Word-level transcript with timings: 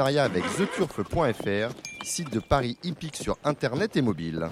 avec 0.00 0.44
theturf.fr, 0.56 1.74
site 2.04 2.32
de 2.32 2.38
paris 2.38 2.76
hippique 2.84 3.16
sur 3.16 3.38
internet 3.44 3.96
et 3.96 4.02
mobile. 4.02 4.48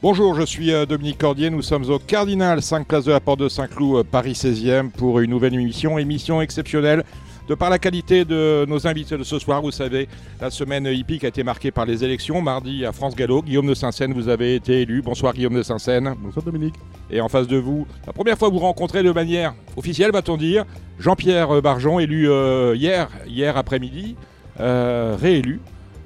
Bonjour, 0.00 0.34
je 0.34 0.46
suis 0.46 0.72
euh, 0.72 0.86
Dominique 0.86 1.18
Cordier. 1.18 1.50
Nous 1.50 1.60
sommes 1.60 1.90
au 1.90 1.98
Cardinal 1.98 2.62
5 2.62 2.86
Place 2.86 3.04
de 3.04 3.12
la 3.12 3.20
Porte 3.20 3.40
de 3.40 3.48
Saint-Cloud, 3.48 3.98
euh, 3.98 4.04
Paris 4.04 4.32
16e, 4.32 4.90
pour 4.90 5.20
une 5.20 5.30
nouvelle 5.30 5.54
émission, 5.54 5.98
émission 5.98 6.40
exceptionnelle. 6.40 7.04
De 7.48 7.54
par 7.54 7.70
la 7.70 7.78
qualité 7.78 8.26
de 8.26 8.66
nos 8.68 8.86
invités 8.86 9.16
de 9.16 9.24
ce 9.24 9.38
soir, 9.38 9.62
vous 9.62 9.70
savez, 9.70 10.06
la 10.38 10.50
semaine 10.50 10.84
hippique 10.84 11.24
a 11.24 11.28
été 11.28 11.42
marquée 11.42 11.70
par 11.70 11.86
les 11.86 12.04
élections. 12.04 12.42
Mardi 12.42 12.84
à 12.84 12.92
France 12.92 13.16
Gallo, 13.16 13.40
Guillaume 13.40 13.66
de 13.66 13.72
Saint-Seine, 13.72 14.12
vous 14.12 14.28
avez 14.28 14.54
été 14.54 14.82
élu. 14.82 15.00
Bonsoir 15.00 15.32
Guillaume 15.32 15.54
de 15.54 15.62
Saint-Seine. 15.62 16.14
Bonsoir 16.20 16.44
Dominique. 16.44 16.74
Et 17.10 17.22
en 17.22 17.28
face 17.28 17.46
de 17.46 17.56
vous, 17.56 17.86
la 18.06 18.12
première 18.12 18.36
fois 18.36 18.48
que 18.48 18.52
vous 18.52 18.60
rencontrez 18.60 19.02
de 19.02 19.12
manière 19.12 19.54
officielle, 19.78 20.12
va-t-on 20.12 20.36
dire, 20.36 20.66
Jean-Pierre 20.98 21.62
Barjon, 21.62 21.98
élu 21.98 22.28
euh, 22.28 22.76
hier, 22.76 23.08
hier 23.26 23.56
après-midi, 23.56 24.14
réélu. 24.58 25.60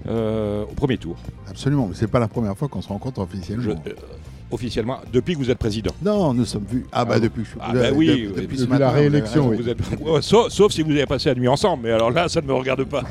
Euh, 0.08 0.64
au 0.64 0.74
premier 0.74 0.98
tour. 0.98 1.16
Absolument, 1.48 1.86
mais 1.86 1.94
c'est 1.94 2.08
pas 2.08 2.18
la 2.18 2.26
première 2.26 2.56
fois 2.56 2.66
qu'on 2.66 2.82
se 2.82 2.88
rencontre 2.88 3.20
officiellement. 3.20 3.74
Euh, 3.86 3.92
officiellement, 4.52 4.98
depuis 5.12 5.34
que 5.34 5.38
vous 5.38 5.50
êtes 5.50 5.58
président. 5.58 5.92
Non, 6.02 6.34
nous 6.34 6.44
sommes 6.44 6.66
vus. 6.68 6.84
Ah, 6.92 7.04
bah 7.04 7.18
depuis 7.18 7.42
que 7.42 7.46
je 7.46 7.50
suis 7.52 7.60
ah, 7.60 7.72
bah 7.72 7.88
oui, 7.94 8.28
depuis, 8.36 8.58
la 8.78 8.90
réélection. 8.90 9.48
Oui. 9.48 10.18
sauf, 10.20 10.72
si 10.72 10.82
vous 10.82 10.90
avez 10.90 11.06
passé 11.06 11.30
la 11.30 11.34
nuit 11.34 11.48
ensemble, 11.48 11.84
mais 11.84 11.90
alors 11.90 12.10
là, 12.10 12.28
ça 12.28 12.40
ne 12.40 12.46
me 12.46 12.52
regarde 12.52 12.84
pas. 12.84 13.02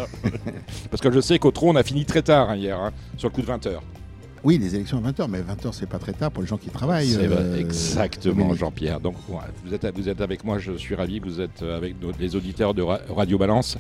Parce 0.92 1.02
que 1.02 1.12
je 1.12 1.20
sais 1.20 1.40
qu'au 1.40 1.52
trône, 1.52 1.76
on 1.76 1.80
a 1.80 1.84
fini 1.84 2.06
très 2.06 2.22
tard 2.22 2.52
hein, 2.52 2.56
hier, 2.56 2.80
hein, 2.80 2.92
sur 3.18 3.30
le 3.30 3.34
coup 3.34 3.42
de 3.42 3.48
20h. 3.48 3.72
Oui, 4.44 4.58
les 4.58 4.74
élections 4.76 4.98
à 5.04 5.12
20h, 5.12 5.28
mais 5.30 5.40
20h, 5.40 5.70
c'est 5.72 5.88
pas 5.88 6.00
très 6.00 6.14
tard 6.14 6.32
pour 6.32 6.42
les 6.42 6.50
gens 6.50 6.58
qui 6.58 6.70
travaillent. 6.70 7.16
Euh, 7.16 7.60
exactement, 7.60 8.56
Jean-Pierre. 8.56 9.00
Donc, 9.00 9.16
vous, 9.66 9.74
êtes, 9.74 9.86
vous 9.96 10.10
êtes 10.10 10.22
avec 10.22 10.44
moi, 10.44 10.58
je 10.58 10.74
suis 10.74 10.96
ravi, 10.96 11.20
vous 11.20 11.42
êtes 11.42 11.62
avec 11.62 11.96
les 12.20 12.36
auditeurs 12.36 12.74
de 12.74 12.82
Radio 12.82 13.38
Balance. 13.38 13.78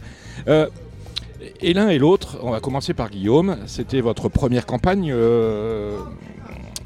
Et 1.61 1.73
l'un 1.73 1.89
et 1.89 1.97
l'autre, 1.97 2.37
on 2.41 2.51
va 2.51 2.59
commencer 2.59 2.93
par 2.93 3.09
Guillaume. 3.09 3.57
C'était 3.65 4.01
votre 4.01 4.29
première 4.29 4.65
campagne 4.65 5.11
euh, 5.11 5.97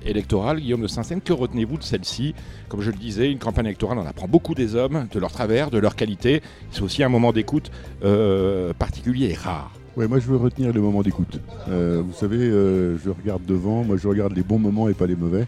électorale, 0.05 0.59
Guillaume 0.59 0.81
de 0.81 0.87
Saint-Seine. 0.87 1.21
Que 1.21 1.33
retenez-vous 1.33 1.77
de 1.77 1.83
celle-ci? 1.83 2.33
Comme 2.69 2.81
je 2.81 2.91
le 2.91 2.97
disais, 2.97 3.31
une 3.31 3.39
campagne 3.39 3.65
électorale, 3.65 3.97
on 3.97 4.05
apprend 4.05 4.27
beaucoup 4.27 4.55
des 4.55 4.75
hommes, 4.75 5.07
de 5.11 5.19
leur 5.19 5.31
travers, 5.31 5.71
de 5.71 5.77
leur 5.77 5.95
qualité. 5.95 6.41
C'est 6.71 6.81
aussi 6.81 7.03
un 7.03 7.09
moment 7.09 7.31
d'écoute 7.31 7.71
euh, 8.03 8.73
particulier 8.73 9.31
et 9.31 9.33
rare. 9.33 9.71
Oui, 9.97 10.07
moi 10.07 10.19
je 10.19 10.27
veux 10.27 10.35
retenir 10.35 10.73
les 10.73 10.79
moments 10.79 11.03
d'écoute. 11.03 11.39
Euh, 11.69 12.01
vous 12.05 12.13
savez, 12.13 12.37
je 12.39 13.09
regarde 13.09 13.45
devant, 13.45 13.83
moi 13.83 13.95
je 13.95 14.07
regarde 14.07 14.35
les 14.35 14.43
bons 14.43 14.59
moments 14.59 14.89
et 14.89 14.93
pas 14.93 15.07
les 15.07 15.15
mauvais. 15.15 15.45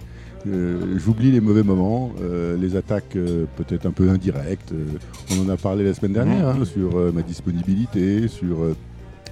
J'oublie 0.95 1.31
les 1.31 1.41
mauvais 1.41 1.63
moments, 1.63 2.13
les 2.57 2.77
attaques 2.77 3.17
peut-être 3.57 3.85
un 3.85 3.91
peu 3.91 4.09
indirectes. 4.09 4.73
on 5.31 5.45
en 5.45 5.49
a 5.49 5.57
parlé 5.57 5.83
la 5.83 5.93
semaine 5.93 6.13
dernière 6.13 6.55
mmh. 6.55 6.61
hein, 6.61 6.65
sur 6.65 7.13
ma 7.13 7.21
disponibilité, 7.23 8.29
sur 8.29 8.59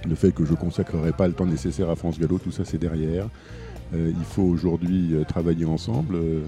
le 0.08 0.16
fait 0.16 0.34
que 0.34 0.46
je 0.46 0.52
ne 0.52 0.58
consacrerai 0.58 1.14
pas 1.14 1.28
le 1.28 1.34
temps 1.34 1.46
nécessaire 1.46 1.90
à 1.90 1.96
France 1.96 2.20
Gallo, 2.20 2.38
tout 2.38 2.52
ça 2.52 2.64
c'est 2.66 2.78
derrière. 2.78 3.30
Euh, 3.94 4.12
il 4.18 4.24
faut 4.24 4.44
aujourd'hui 4.44 5.14
euh, 5.14 5.24
travailler 5.24 5.66
ensemble. 5.66 6.16
Euh, 6.16 6.42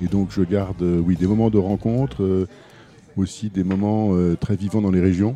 et 0.00 0.06
donc 0.06 0.30
je 0.30 0.42
garde 0.42 0.82
oui, 0.82 1.16
des 1.16 1.26
moments 1.26 1.50
de 1.50 1.58
rencontre, 1.58 2.46
aussi 3.16 3.50
des 3.50 3.64
moments 3.64 4.14
très 4.40 4.54
vivants 4.54 4.80
dans 4.80 4.92
les 4.92 5.00
régions, 5.00 5.34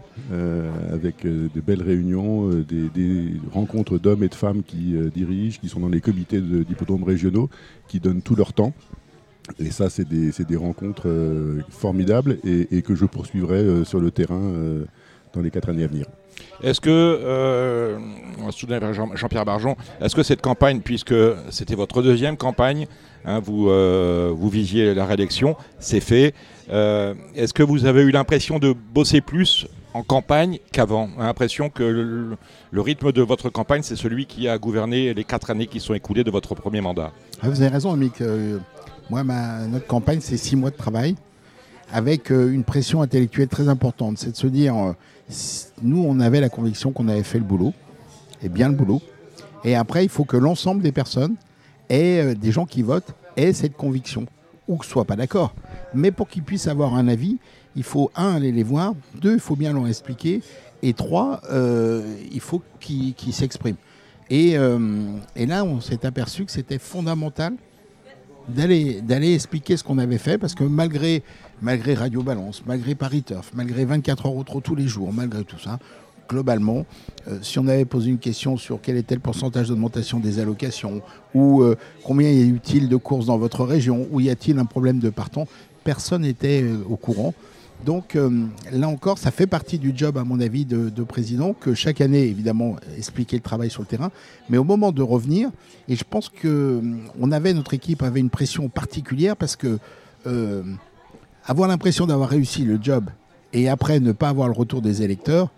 avec 0.92 1.26
des 1.26 1.60
belles 1.60 1.82
réunions, 1.82 2.48
des, 2.48 3.32
rencontres 3.50 3.98
d'hommes 3.98 4.22
et 4.22 4.28
de 4.28 4.36
femmes 4.36 4.62
qui 4.62 4.94
dirigent, 5.12 5.58
qui 5.60 5.68
sont 5.68 5.80
dans 5.80 5.88
les 5.88 6.00
comités 6.00 6.40
d'hippodromes 6.40 7.02
régionaux, 7.02 7.50
qui 7.88 7.98
donnent 7.98 8.22
tout 8.22 8.36
leur 8.36 8.52
temps. 8.52 8.72
Et 9.58 9.72
ça, 9.72 9.90
c'est 9.90 10.06
des, 10.06 10.56
rencontres 10.56 11.10
formidables 11.70 12.38
et, 12.44 12.82
que 12.82 12.94
je 12.94 13.04
poursuivrai 13.04 13.84
sur 13.84 13.98
le 13.98 14.12
terrain 14.12 14.52
dans 15.32 15.40
les 15.40 15.50
quatre 15.50 15.70
années 15.70 15.82
à 15.82 15.88
venir. 15.88 16.06
Est-ce 16.62 16.80
que, 16.80 16.90
euh, 16.90 17.98
Jean-Pierre 19.14 19.44
Barjon, 19.44 19.76
est-ce 20.00 20.14
que 20.14 20.22
cette 20.22 20.40
campagne, 20.40 20.80
puisque 20.80 21.14
c'était 21.50 21.74
votre 21.74 22.02
deuxième 22.02 22.36
campagne, 22.36 22.86
hein, 23.24 23.40
vous, 23.40 23.68
euh, 23.68 24.32
vous 24.34 24.48
visiez 24.48 24.94
la 24.94 25.04
réélection, 25.04 25.56
c'est 25.80 26.00
fait, 26.00 26.34
euh, 26.70 27.14
est-ce 27.34 27.52
que 27.52 27.64
vous 27.64 27.84
avez 27.84 28.02
eu 28.02 28.10
l'impression 28.10 28.60
de 28.60 28.72
bosser 28.94 29.20
plus 29.20 29.66
en 29.92 30.04
campagne 30.04 30.60
qu'avant? 30.70 31.08
L'impression 31.18 31.68
que 31.68 31.82
le, 31.82 32.80
rythme 32.80 33.10
de 33.10 33.22
votre 33.22 33.50
campagne, 33.50 33.82
c'est 33.82 33.96
celui 33.96 34.26
qui 34.26 34.46
a 34.46 34.56
gouverné 34.56 35.14
les 35.14 35.24
quatre 35.24 35.50
années 35.50 35.66
qui 35.66 35.80
sont 35.80 35.94
écoulées 35.94 36.24
de 36.24 36.30
votre 36.30 36.54
premier 36.54 36.80
mandat 36.80 37.10
ah, 37.42 37.48
Vous 37.48 37.60
avez 37.60 37.72
raison, 37.72 37.96
Mick. 37.96 38.22
moi, 39.10 39.24
ma, 39.24 39.66
notre 39.66 39.88
campagne, 39.88 40.20
c'est 40.20 40.36
six 40.36 40.54
mois 40.54 40.70
de 40.70 40.76
travail 40.76 41.16
avec 41.94 42.30
une 42.30 42.64
pression 42.64 43.02
intellectuelle 43.02 43.48
très 43.48 43.68
importante. 43.68 44.16
C'est 44.16 44.30
de 44.30 44.36
se 44.36 44.46
dire 44.46 44.94
nous, 45.82 46.04
on 46.06 46.20
avait 46.20 46.40
la 46.40 46.48
conviction 46.48 46.92
qu'on 46.92 47.08
avait 47.08 47.22
fait 47.22 47.38
le 47.38 47.44
boulot, 47.44 47.72
et 48.42 48.48
bien 48.48 48.68
le 48.68 48.74
boulot. 48.74 49.00
Et 49.64 49.74
après, 49.76 50.04
il 50.04 50.08
faut 50.08 50.24
que 50.24 50.36
l'ensemble 50.36 50.82
des 50.82 50.92
personnes 50.92 51.36
euh, 51.92 52.34
des 52.34 52.52
gens 52.52 52.64
qui 52.64 52.82
votent 52.82 53.14
aient 53.36 53.52
cette 53.52 53.76
conviction, 53.76 54.26
ou 54.66 54.76
que 54.76 54.86
soient 54.86 55.04
pas 55.04 55.16
d'accord. 55.16 55.54
Mais 55.94 56.10
pour 56.10 56.28
qu'ils 56.28 56.42
puissent 56.42 56.68
avoir 56.68 56.94
un 56.94 57.06
avis, 57.06 57.38
il 57.76 57.82
faut, 57.82 58.10
un, 58.14 58.36
aller 58.36 58.52
les 58.52 58.62
voir, 58.62 58.94
deux, 59.20 59.34
il 59.34 59.40
faut 59.40 59.56
bien 59.56 59.74
leur 59.74 59.86
expliquer, 59.86 60.40
et 60.82 60.94
trois, 60.94 61.42
euh, 61.50 62.16
il 62.32 62.40
faut 62.40 62.62
qu'ils 62.80 63.14
s'expriment. 63.32 63.76
Et, 64.30 64.56
euh, 64.56 64.78
et, 65.36 65.44
là, 65.44 65.64
on 65.64 65.80
s'est 65.80 66.06
aperçu 66.06 66.46
que 66.46 66.52
c'était 66.52 66.78
fondamental 66.78 67.54
d'aller 68.48 69.34
expliquer 69.34 69.76
ce 69.76 69.84
qu'on 69.84 69.98
avait 69.98 70.18
fait, 70.18 70.38
parce 70.38 70.54
que 70.54 70.64
malgré 70.64 71.22
malgré 71.62 71.94
Radio 71.94 72.22
Balance, 72.22 72.62
malgré 72.66 72.94
Paris 72.94 73.22
Turf, 73.22 73.52
malgré 73.54 73.84
24 73.84 74.26
heures 74.26 74.36
autres 74.36 74.60
tous 74.60 74.74
les 74.74 74.88
jours, 74.88 75.12
malgré 75.12 75.44
tout 75.44 75.58
ça, 75.58 75.78
globalement, 76.28 76.84
euh, 77.28 77.38
si 77.42 77.58
on 77.58 77.68
avait 77.68 77.84
posé 77.84 78.10
une 78.10 78.18
question 78.18 78.56
sur 78.56 78.80
quel 78.80 78.96
était 78.96 79.14
le 79.14 79.20
pourcentage 79.20 79.68
d'augmentation 79.68 80.18
des 80.18 80.38
allocations, 80.40 81.02
ou 81.34 81.62
euh, 81.62 81.76
combien 82.04 82.30
y 82.30 82.54
a-t-il 82.54 82.88
de 82.88 82.96
courses 82.96 83.26
dans 83.26 83.38
votre 83.38 83.64
région, 83.64 84.06
ou 84.10 84.20
y 84.20 84.28
a-t-il 84.28 84.58
un 84.58 84.64
problème 84.64 84.98
de 84.98 85.10
partant, 85.10 85.46
personne 85.84 86.22
n'était 86.22 86.62
euh, 86.62 86.78
au 86.88 86.96
courant. 86.96 87.32
Donc 87.84 88.16
là 88.70 88.88
encore, 88.88 89.18
ça 89.18 89.32
fait 89.32 89.48
partie 89.48 89.76
du 89.76 89.92
job, 89.92 90.16
à 90.16 90.22
mon 90.22 90.38
avis, 90.38 90.64
de, 90.64 90.88
de, 90.88 91.02
président, 91.02 91.52
que 91.52 91.74
chaque 91.74 92.00
année, 92.00 92.22
évidemment, 92.28 92.76
expliquer 92.96 93.34
le 93.34 93.42
travail 93.42 93.70
sur 93.70 93.82
le 93.82 93.88
terrain. 93.88 94.12
Mais 94.48 94.56
au 94.56 94.62
moment 94.62 94.92
de 94.92 95.02
revenir, 95.02 95.50
et 95.88 95.96
je 95.96 96.04
pense 96.08 96.28
que 96.28 96.80
avait, 97.32 97.52
notre 97.54 97.74
équipe 97.74 98.04
avait 98.04 98.20
une 98.20 98.30
pression 98.30 98.68
particulière 98.68 99.36
parce 99.36 99.56
que 99.56 99.80
avoir 101.44 101.68
l'impression 101.68 102.06
d'avoir 102.06 102.28
réussi 102.28 102.64
le 102.64 102.78
job 102.80 103.10
et 103.52 103.68
après 103.68 104.00
ne 104.00 104.12
pas 104.12 104.28
avoir 104.28 104.48
le 104.48 104.54
retour 104.54 104.82
des 104.82 105.02
électeurs, 105.02 105.50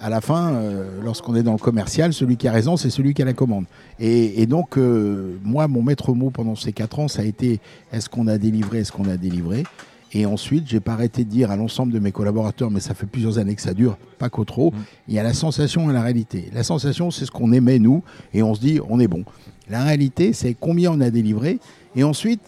à 0.00 0.08
la 0.10 0.20
fin, 0.20 0.52
euh, 0.52 1.00
lorsqu'on 1.02 1.34
est 1.34 1.42
dans 1.42 1.52
le 1.52 1.58
commercial, 1.58 2.12
celui 2.12 2.36
qui 2.36 2.46
a 2.46 2.52
raison, 2.52 2.76
c'est 2.76 2.90
celui 2.90 3.14
qui 3.14 3.22
a 3.22 3.24
la 3.24 3.32
commande. 3.32 3.64
Et, 3.98 4.46
donc, 4.46 4.78
euh, 4.78 5.36
moi, 5.42 5.66
mon 5.66 5.82
maître 5.82 6.12
mot 6.14 6.30
pendant 6.30 6.54
ces 6.54 6.72
quatre 6.72 7.00
ans, 7.00 7.08
ça 7.08 7.22
a 7.22 7.24
été 7.24 7.60
est-ce 7.92 8.08
qu'on 8.08 8.28
a 8.28 8.38
délivré, 8.38 8.78
est-ce 8.78 8.92
qu'on 8.92 9.08
a 9.08 9.16
délivré? 9.16 9.64
Et 10.12 10.24
ensuite, 10.24 10.68
j'ai 10.68 10.80
pas 10.80 10.92
arrêté 10.92 11.24
de 11.24 11.28
dire 11.28 11.50
à 11.50 11.56
l'ensemble 11.56 11.92
de 11.92 11.98
mes 11.98 12.12
collaborateurs, 12.12 12.70
mais 12.70 12.80
ça 12.80 12.94
fait 12.94 13.06
plusieurs 13.06 13.38
années 13.38 13.54
que 13.54 13.60
ça 13.60 13.74
dure, 13.74 13.98
pas 14.18 14.30
qu'au 14.30 14.44
trop, 14.44 14.70
mmh. 14.70 14.74
il 15.08 15.14
y 15.14 15.18
a 15.18 15.22
la 15.22 15.34
sensation 15.34 15.90
et 15.90 15.92
la 15.92 16.00
réalité. 16.00 16.48
La 16.54 16.62
sensation, 16.62 17.10
c'est 17.10 17.26
ce 17.26 17.30
qu'on 17.30 17.52
aimait, 17.52 17.78
nous, 17.78 18.02
et 18.32 18.42
on 18.42 18.54
se 18.54 18.60
dit, 18.60 18.80
on 18.88 19.00
est 19.00 19.08
bon. 19.08 19.24
La 19.68 19.82
réalité, 19.82 20.32
c'est 20.32 20.54
combien 20.54 20.92
on 20.92 21.00
a 21.00 21.10
délivré. 21.10 21.58
Et 21.94 22.04
ensuite, 22.04 22.40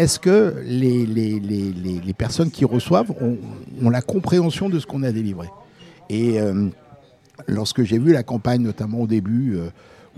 est-ce 0.00 0.18
que 0.18 0.54
les, 0.64 1.04
les, 1.04 2.12
personnes 2.14 2.50
qui 2.50 2.64
reçoivent 2.64 3.12
ont, 3.20 3.90
la 3.90 4.00
compréhension 4.00 4.70
de 4.70 4.78
ce 4.78 4.86
qu'on 4.86 5.02
a 5.02 5.12
délivré? 5.12 5.48
Et 6.08 6.40
euh, 6.40 6.68
lorsque 7.46 7.82
j'ai 7.82 7.98
vu 7.98 8.12
la 8.12 8.22
campagne, 8.22 8.62
notamment 8.62 9.02
au 9.02 9.06
début, 9.06 9.56
euh, 9.56 9.68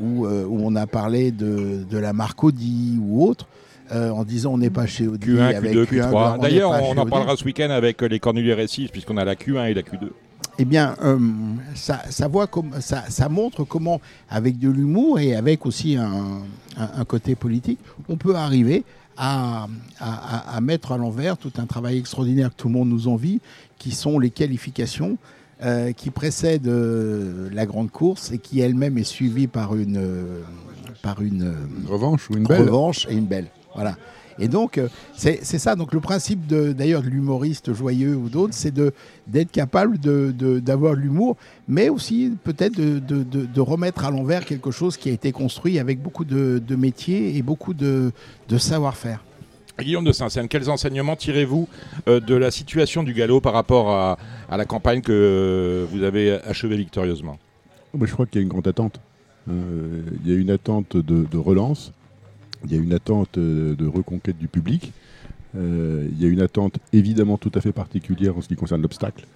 euh, 0.00 0.44
où, 0.46 0.60
on 0.62 0.76
a 0.76 0.86
parlé 0.86 1.32
de, 1.32 1.84
la 1.90 2.12
marque 2.12 2.44
Audi 2.44 2.98
ou 3.02 3.26
autre, 3.26 3.48
en 3.90 4.24
disant 4.24 4.54
on 4.54 4.58
n'est 4.58 4.70
pas 4.70 4.86
chez 4.86 5.06
Audi 5.06 5.32
Q1, 5.32 5.54
avec 5.56 5.74
Q2, 5.74 5.84
Q1, 5.84 6.10
Q3. 6.10 6.40
D'ailleurs, 6.40 6.70
on, 6.70 6.96
en 6.96 7.06
parlera 7.06 7.36
ce 7.36 7.44
week-end 7.44 7.68
avec 7.68 8.00
les 8.02 8.20
Cornelius 8.20 8.54
Récifs, 8.54 8.92
puisqu'on 8.92 9.16
a 9.16 9.24
la 9.24 9.34
Q1 9.34 9.68
et 9.68 9.74
la 9.74 9.82
Q2. 9.82 10.08
Eh 10.58 10.64
bien, 10.64 10.94
ça, 11.74 12.28
voit 12.28 12.46
comme, 12.46 12.80
ça, 12.80 13.04
ça, 13.08 13.28
montre 13.28 13.64
comment, 13.64 14.00
avec 14.30 14.58
de 14.58 14.70
l'humour 14.70 15.18
et 15.18 15.34
avec 15.34 15.66
aussi 15.66 15.96
un, 15.96 17.04
côté 17.04 17.34
politique, 17.34 17.80
on 18.08 18.16
peut 18.16 18.36
arriver 18.36 18.84
à, 19.16 19.68
mettre 20.60 20.92
à 20.92 20.98
l'envers 20.98 21.36
tout 21.36 21.52
un 21.58 21.66
travail 21.66 21.98
extraordinaire 21.98 22.50
que 22.50 22.56
tout 22.56 22.68
le 22.68 22.74
monde 22.74 22.88
nous 22.88 23.08
envie, 23.08 23.40
qui 23.78 23.92
sont 23.92 24.18
les 24.18 24.30
qualifications 24.30 25.18
euh, 25.62 25.92
qui 25.92 26.10
précèdent 26.10 26.66
euh, 26.66 27.48
la 27.52 27.66
grande 27.66 27.90
course 27.90 28.32
et 28.32 28.38
qui 28.38 28.60
elle-même 28.60 28.98
est 28.98 29.04
suivie 29.04 29.46
par 29.46 29.76
une, 29.76 29.96
euh, 29.96 30.42
par 31.02 31.22
une, 31.22 31.54
revanche 31.86 32.28
ou 32.30 32.36
une 32.36 32.44
belle. 32.44 32.62
Revanche 32.62 33.06
et 33.08 33.14
une 33.14 33.26
belle. 33.26 33.46
Voilà. 33.74 33.96
Et 34.38 34.48
donc, 34.48 34.78
euh, 34.78 34.88
c'est 35.14 35.42
ça. 35.42 35.76
Donc, 35.76 35.92
le 35.92 36.00
principe 36.00 36.46
d'ailleurs 36.46 37.02
de, 37.02 37.08
l'humoriste 37.08 37.72
joyeux 37.72 38.16
ou 38.16 38.28
d'autres, 38.28 38.54
c'est 38.54 38.72
d'être 38.74 39.50
capable 39.50 39.98
d'avoir 39.98 40.94
de, 40.94 41.00
l'humour, 41.00 41.36
mais 41.68 41.88
aussi 41.88 42.32
peut-être 42.44 42.74
de, 42.76 43.60
remettre 43.60 44.04
à 44.04 44.10
l'envers 44.10 44.44
quelque 44.44 44.70
chose 44.70 44.96
qui 44.96 45.08
a 45.10 45.12
été 45.12 45.32
construit 45.32 45.78
avec 45.78 46.02
beaucoup 46.02 46.24
de, 46.24 46.76
métiers 46.76 47.36
et 47.36 47.42
beaucoup 47.42 47.74
de, 47.74 48.12
savoir-faire. 48.56 49.24
Guillaume 49.80 50.04
de 50.04 50.12
Saint-Seine, 50.12 50.48
quels 50.48 50.70
enseignements 50.70 51.16
tirez-vous 51.16 51.66
euh, 52.06 52.20
de 52.20 52.34
la 52.34 52.50
situation 52.50 53.02
du 53.02 53.14
galop 53.14 53.40
par 53.40 53.54
rapport 53.54 53.90
à, 53.90 54.18
la 54.50 54.64
campagne 54.64 55.00
que 55.00 55.86
vous 55.90 56.02
avez 56.02 56.32
achevée 56.44 56.76
victorieusement? 56.76 57.38
Moi, 57.94 58.06
Je 58.06 58.12
crois 58.12 58.26
qu'il 58.26 58.36
y 58.36 58.38
a 58.40 58.42
une 58.42 58.48
grande 58.48 58.68
attente. 58.68 59.00
Euh, 59.50 60.02
il 60.24 60.30
y 60.30 60.34
a 60.34 60.38
une 60.38 60.50
attente 60.50 60.96
de, 60.96 61.38
relance, 61.38 61.92
il 62.64 62.72
y 62.72 62.78
a 62.78 62.80
une 62.80 62.92
attente 62.92 63.38
euh, 63.38 63.74
de 63.74 63.86
reconquête 63.86 64.38
du 64.38 64.48
public, 64.48 64.92
il 65.54 66.18
y 66.18 66.24
a 66.24 66.28
une 66.28 66.40
attente 66.40 66.78
évidemment 66.94 67.36
tout 67.36 67.52
à 67.54 67.60
fait 67.60 67.72
particulière 67.72 68.38
en 68.38 68.40
ce 68.40 68.48
qui 68.48 68.56
concerne 68.56 68.80
l'obstacle. 68.80 69.26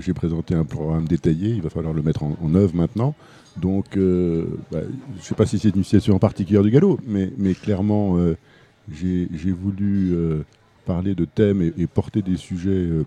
J'ai 0.00 0.14
présenté 0.14 0.54
un 0.54 0.62
programme 0.62 1.08
détaillé, 1.08 1.48
il 1.48 1.60
va 1.60 1.70
falloir 1.70 1.92
le 1.92 2.02
mettre 2.02 2.22
en, 2.22 2.54
œuvre 2.54 2.76
maintenant. 2.76 3.16
Donc, 3.56 3.96
bah, 3.96 3.98
je 4.72 5.18
ne 5.18 5.20
sais 5.20 5.34
pas 5.34 5.46
si 5.46 5.58
c'est 5.58 5.74
une 5.74 5.82
situation 5.82 6.14
en 6.14 6.20
particulier 6.20 6.62
du 6.62 6.70
galop, 6.70 7.00
mais, 7.04 7.54
clairement, 7.54 8.16
j'ai 8.92 9.52
voulu 9.52 10.12
euh, 10.12 10.42
parler 10.86 11.14
de 11.14 11.24
thèmes 11.24 11.62
et, 11.62 11.86
porter 11.86 12.22
des 12.22 12.36
sujets 12.36 12.70
euh, 12.70 13.04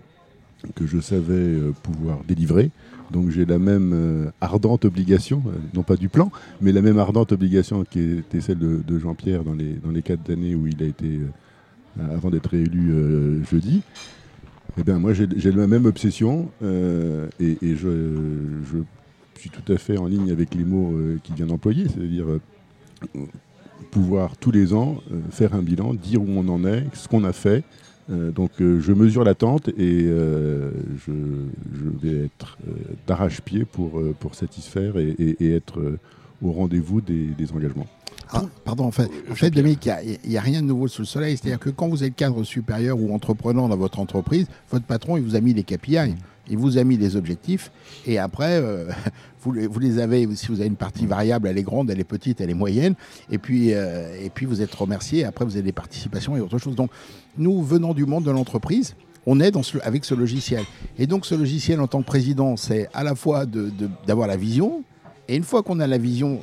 que 0.74 0.86
je 0.86 1.00
savais 1.00 1.32
euh, 1.32 1.72
pouvoir 1.82 2.20
délivrer. 2.26 2.70
Donc 3.14 3.30
j'ai 3.30 3.46
la 3.46 3.58
même 3.58 4.30
ardente 4.42 4.84
obligation, 4.84 5.42
non 5.72 5.82
pas 5.82 5.96
du 5.96 6.10
plan, 6.10 6.30
mais 6.60 6.72
la 6.72 6.82
même 6.82 6.98
ardente 6.98 7.32
obligation 7.32 7.84
qui 7.84 8.18
était 8.18 8.42
celle 8.42 8.58
de, 8.58 8.98
Jean-Pierre 8.98 9.44
dans 9.44 9.54
les, 9.54 9.74
dans 9.74 9.90
les 9.90 10.02
quatre 10.02 10.30
années 10.30 10.54
où 10.54 10.66
il 10.66 10.82
a 10.82 10.86
été, 10.86 11.20
avant 12.12 12.28
d'être 12.28 12.52
élu 12.54 12.92
jeudi. 13.50 13.82
Eh 14.76 14.82
bien, 14.82 14.98
moi, 14.98 15.12
j'ai 15.14 15.52
la 15.52 15.66
même 15.66 15.86
obsession 15.86 16.50
et, 17.40 17.56
je, 17.62 17.76
je, 18.70 18.78
suis 19.38 19.50
tout 19.50 19.72
à 19.72 19.78
fait 19.78 19.96
en 19.96 20.06
ligne 20.06 20.30
avec 20.30 20.54
les 20.54 20.64
mots 20.64 20.92
qu'il 21.22 21.36
vient 21.36 21.46
d'employer, 21.46 21.86
c'est-à-dire 21.88 22.26
pouvoir 23.94 24.36
tous 24.36 24.50
les 24.50 24.74
ans 24.74 24.96
euh, 25.12 25.20
faire 25.30 25.54
un 25.54 25.62
bilan, 25.62 25.94
dire 25.94 26.20
où 26.20 26.28
on 26.28 26.48
en 26.48 26.64
est, 26.64 26.84
ce 26.94 27.08
qu'on 27.08 27.24
a 27.24 27.32
fait. 27.32 27.62
Euh, 28.10 28.30
donc 28.30 28.50
euh, 28.60 28.80
je 28.80 28.92
mesure 28.92 29.24
l'attente 29.24 29.68
et 29.78 30.04
je, 30.06 31.12
vais 32.02 32.26
être 32.26 32.58
d'arrache-pied 33.06 33.64
pour, 33.64 34.02
pour 34.20 34.34
satisfaire 34.34 34.94
et, 34.98 35.36
être 35.54 35.80
au 36.42 36.52
rendez-vous 36.52 37.00
des, 37.00 37.52
engagements. 37.54 37.86
Ah, 38.30 38.42
pardon, 38.64 38.84
en 38.84 38.90
fait, 38.90 39.10
en 39.30 39.34
fait 39.34 39.50
Dominique, 39.50 39.88
il 40.24 40.30
n'y 40.30 40.36
a, 40.36 40.40
rien 40.40 40.60
de 40.60 40.66
nouveau 40.66 40.88
sous 40.88 41.02
le 41.02 41.06
soleil. 41.06 41.36
C'est-à-dire 41.36 41.60
que 41.60 41.70
quand 41.70 41.88
vous 41.88 42.04
êtes 42.04 42.16
cadre 42.16 42.42
supérieur 42.42 42.98
ou 42.98 43.14
entrepreneur 43.14 43.68
dans 43.68 43.76
votre 43.76 44.00
entreprise, 44.00 44.46
votre 44.70 44.84
patron, 44.84 45.16
il 45.16 45.22
vous 45.22 45.36
a 45.36 45.40
mis 45.40 45.54
des 45.54 45.62
KPI. 45.62 46.14
Il 46.50 46.58
vous 46.58 46.76
a 46.76 46.84
mis 46.84 46.98
des 46.98 47.16
objectifs 47.16 47.70
et 48.06 48.18
après, 48.18 48.60
euh, 48.60 48.90
vous, 49.44 49.78
les, 49.78 49.98
avez, 49.98 50.26
si 50.34 50.48
vous 50.48 50.60
avez 50.60 50.68
une 50.68 50.76
partie 50.76 51.06
variable, 51.06 51.48
elle 51.48 51.58
est 51.58 51.62
grande, 51.62 51.90
elle 51.90 52.00
est 52.00 52.04
petite, 52.04 52.40
elle 52.40 52.50
est 52.50 52.54
moyenne, 52.54 52.94
et 53.30 53.38
puis, 53.38 53.74
euh, 53.74 54.16
et 54.22 54.30
puis 54.30 54.46
vous 54.46 54.62
êtes 54.62 54.74
remercié, 54.74 55.24
après 55.24 55.44
vous 55.44 55.52
avez 55.52 55.62
des 55.62 55.72
participations 55.72 56.36
et 56.36 56.40
autre 56.40 56.58
chose. 56.58 56.74
Donc 56.74 56.90
nous, 57.36 57.62
venant 57.62 57.94
du 57.94 58.06
monde 58.06 58.24
de 58.24 58.30
l'entreprise, 58.30 58.94
on 59.26 59.40
est 59.40 59.50
dans 59.50 59.62
avec 59.82 60.04
ce 60.04 60.14
logiciel. 60.14 60.64
Et 60.98 61.06
donc 61.06 61.26
ce 61.26 61.34
logiciel 61.34 61.80
en 61.80 61.86
tant 61.86 62.00
que 62.00 62.06
président, 62.06 62.56
c'est 62.56 62.88
à 62.92 63.04
la 63.04 63.14
fois 63.14 63.46
d'avoir 63.46 64.28
la 64.28 64.36
vision, 64.36 64.82
et 65.28 65.36
une 65.36 65.44
fois 65.44 65.62
qu'on 65.62 65.80
a 65.80 65.86
la 65.86 65.98
vision, 65.98 66.40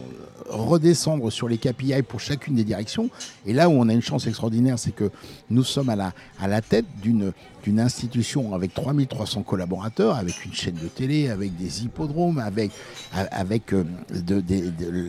redescendre 0.51 1.31
sur 1.31 1.47
les 1.47 1.57
KPI 1.57 2.01
pour 2.03 2.19
chacune 2.19 2.55
des 2.55 2.63
directions. 2.63 3.09
Et 3.45 3.53
là 3.53 3.69
où 3.69 3.73
on 3.73 3.87
a 3.89 3.93
une 3.93 4.01
chance 4.01 4.27
extraordinaire, 4.27 4.77
c'est 4.77 4.91
que 4.91 5.09
nous 5.49 5.63
sommes 5.63 5.89
à 5.89 5.95
la, 5.95 6.13
à 6.39 6.47
la 6.47 6.61
tête 6.61 6.85
d'une 7.01 7.79
institution 7.79 8.53
avec 8.53 8.73
3300 8.73 9.43
collaborateurs, 9.43 10.15
avec 10.15 10.45
une 10.45 10.53
chaîne 10.53 10.75
de 10.75 10.87
télé, 10.87 11.29
avec 11.29 11.55
des 11.55 11.83
hippodromes, 11.83 12.39
avec, 12.39 12.71
avec 13.13 13.73
euh, 13.73 13.85
de, 14.11 14.43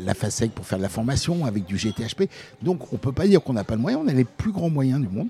la 0.04 0.14
FASEC 0.14 0.52
pour 0.52 0.66
faire 0.66 0.78
de 0.78 0.82
la 0.82 0.88
formation, 0.88 1.44
avec 1.44 1.64
du 1.64 1.76
GTHP. 1.76 2.24
Donc 2.62 2.92
on 2.92 2.96
ne 2.96 3.00
peut 3.00 3.12
pas 3.12 3.26
dire 3.26 3.42
qu'on 3.42 3.52
n'a 3.52 3.64
pas 3.64 3.76
de 3.76 3.80
moyens, 3.80 4.02
on 4.04 4.08
a 4.08 4.12
les 4.12 4.24
plus 4.24 4.52
grands 4.52 4.70
moyens 4.70 5.00
du 5.00 5.08
monde. 5.08 5.28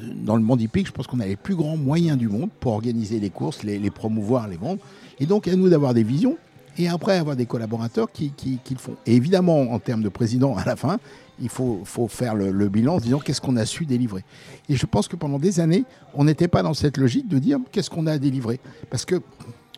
Dans 0.00 0.36
le 0.36 0.42
monde 0.42 0.60
hippique, 0.60 0.86
je 0.86 0.92
pense 0.92 1.08
qu'on 1.08 1.18
a 1.18 1.26
les 1.26 1.34
plus 1.34 1.56
grands 1.56 1.76
moyens 1.76 2.16
du 2.16 2.28
monde 2.28 2.50
pour 2.60 2.72
organiser 2.72 3.18
les 3.18 3.30
courses, 3.30 3.64
les 3.64 3.90
promouvoir, 3.90 4.46
les 4.46 4.56
vendre. 4.56 4.80
Et 5.18 5.26
donc 5.26 5.48
à 5.48 5.56
nous 5.56 5.68
d'avoir 5.68 5.92
des 5.92 6.04
visions 6.04 6.36
et 6.78 6.88
après 6.88 7.18
avoir 7.18 7.36
des 7.36 7.46
collaborateurs 7.46 8.10
qui, 8.10 8.30
qui, 8.30 8.60
le 8.70 8.78
font. 8.78 8.96
Et 9.06 9.14
évidemment, 9.14 9.72
en 9.72 9.78
termes 9.78 10.02
de 10.02 10.08
président, 10.08 10.56
à 10.56 10.64
la 10.64 10.76
fin, 10.76 10.98
il 11.40 11.48
faut, 11.48 11.82
faut 11.84 12.08
faire 12.08 12.34
le, 12.34 12.68
bilan 12.68 12.94
en 12.94 13.00
disant 13.00 13.18
qu'est-ce 13.18 13.40
qu'on 13.40 13.56
a 13.56 13.66
su 13.66 13.84
délivrer. 13.84 14.24
Et 14.68 14.76
je 14.76 14.86
pense 14.86 15.08
que 15.08 15.16
pendant 15.16 15.38
des 15.38 15.60
années, 15.60 15.84
on 16.14 16.24
n'était 16.24 16.48
pas 16.48 16.62
dans 16.62 16.74
cette 16.74 16.96
logique 16.96 17.28
de 17.28 17.38
dire 17.38 17.58
qu'est-ce 17.72 17.90
qu'on 17.90 18.06
a 18.06 18.18
délivré. 18.18 18.60
Parce 18.90 19.04
que 19.04 19.20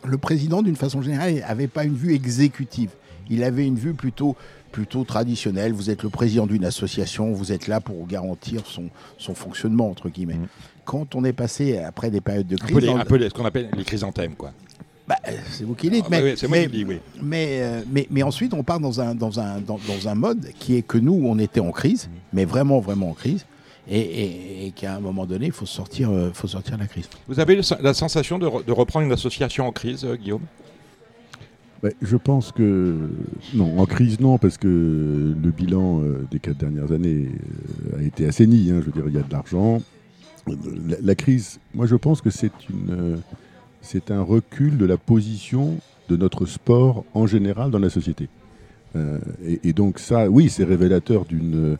le 0.03 0.17
président, 0.17 0.61
d'une 0.61 0.75
façon 0.75 1.01
générale, 1.01 1.35
n'avait 1.35 1.67
pas 1.67 1.83
une 1.83 1.95
vue 1.95 2.13
exécutive. 2.13 2.91
Il 3.29 3.43
avait 3.43 3.65
une 3.65 3.77
vue 3.77 3.93
plutôt, 3.93 4.35
plutôt 4.71 5.03
traditionnelle. 5.03 5.73
Vous 5.73 5.89
êtes 5.89 6.03
le 6.03 6.09
président 6.09 6.45
d'une 6.45 6.65
association, 6.65 7.31
vous 7.31 7.51
êtes 7.51 7.67
là 7.67 7.79
pour 7.79 8.05
garantir 8.07 8.63
son, 8.65 8.89
son 9.17 9.33
fonctionnement, 9.33 9.89
entre 9.89 10.09
guillemets. 10.09 10.35
Mmh. 10.35 10.47
Quand 10.85 11.15
on 11.15 11.23
est 11.23 11.33
passé 11.33 11.77
après 11.77 12.09
des 12.09 12.21
périodes 12.21 12.47
de 12.47 12.57
crise... 12.57 12.89
Un 12.89 13.05
peu, 13.05 13.19
ce 13.19 13.33
qu'on 13.33 13.45
appelle 13.45 13.69
les 13.77 13.83
chrysanthèmes, 13.83 14.35
quoi. 14.35 14.51
Bah, 15.11 15.17
c'est 15.49 15.65
vous 15.65 15.75
qui 15.75 15.89
dites, 15.89 16.05
ah, 16.05 16.09
mais, 16.09 16.35
mais, 17.21 17.47
euh, 17.61 17.81
mais, 17.91 18.07
mais, 18.09 18.23
ensuite 18.23 18.53
on 18.53 18.63
part 18.63 18.79
dans 18.79 19.01
un, 19.01 19.13
dans, 19.13 19.41
un, 19.41 19.59
dans, 19.59 20.07
un 20.07 20.15
mode 20.15 20.47
qui 20.57 20.77
est 20.77 20.83
que 20.83 20.97
nous, 20.97 21.21
on 21.25 21.37
était 21.37 21.59
en 21.59 21.71
crise, 21.71 22.09
mais 22.31 22.45
vraiment, 22.45 22.79
vraiment 22.79 23.09
en 23.09 23.13
crise. 23.13 23.45
Et, 23.89 24.71
qu'à 24.73 24.95
un 24.95 24.99
moment 25.01 25.25
donné, 25.25 25.47
il 25.47 25.51
faut 25.51 25.65
sortir, 25.65 26.11
euh, 26.11 26.29
faut 26.33 26.47
sortir 26.47 26.75
de 26.75 26.81
la 26.83 26.87
crise. 26.87 27.09
Vous 27.27 27.41
avez 27.41 27.59
la 27.81 27.93
sensation 27.93 28.39
de, 28.39 28.45
reprendre 28.71 29.05
une 29.05 29.11
association 29.11 29.67
en 29.67 29.73
crise, 29.73 30.05
euh, 30.05 30.15
Guillaume? 30.15 30.45
Je 32.01 32.15
pense 32.15 32.53
que 32.53 33.09
non, 33.53 33.79
en 33.79 33.85
crise 33.85 34.21
non, 34.21 34.37
parce 34.37 34.57
que 34.57 34.67
le 34.67 35.51
bilan 35.51 36.03
des 36.29 36.39
quatre 36.39 36.57
dernières 36.57 36.93
années 36.93 37.27
a 37.99 38.01
été 38.03 38.27
assaini. 38.27 38.71
Hein, 38.71 38.79
je 38.79 38.85
veux 38.85 38.91
dire, 38.93 39.03
il 39.07 39.15
y 39.15 39.17
a 39.17 39.23
de 39.23 39.31
l'argent. 39.33 39.81
la, 41.01 41.15
crise, 41.15 41.59
moi 41.73 41.85
je 41.85 41.95
pense 41.95 42.21
que 42.21 42.29
c'est 42.29 42.51
une, 42.69 43.19
c'est 43.81 44.11
un 44.11 44.21
recul 44.21 44.77
de 44.77 44.85
la 44.85 44.97
position 44.97 45.77
de 46.09 46.17
notre 46.17 46.45
sport 46.45 47.03
en 47.13 47.27
général 47.27 47.71
dans 47.71 47.79
la 47.79 47.89
société. 47.89 48.29
Euh, 48.95 49.19
et, 49.63 49.73
donc 49.73 49.99
ça, 49.99 50.29
oui, 50.29 50.49
c'est 50.49 50.63
révélateur 50.63 51.25
d'une... 51.25 51.77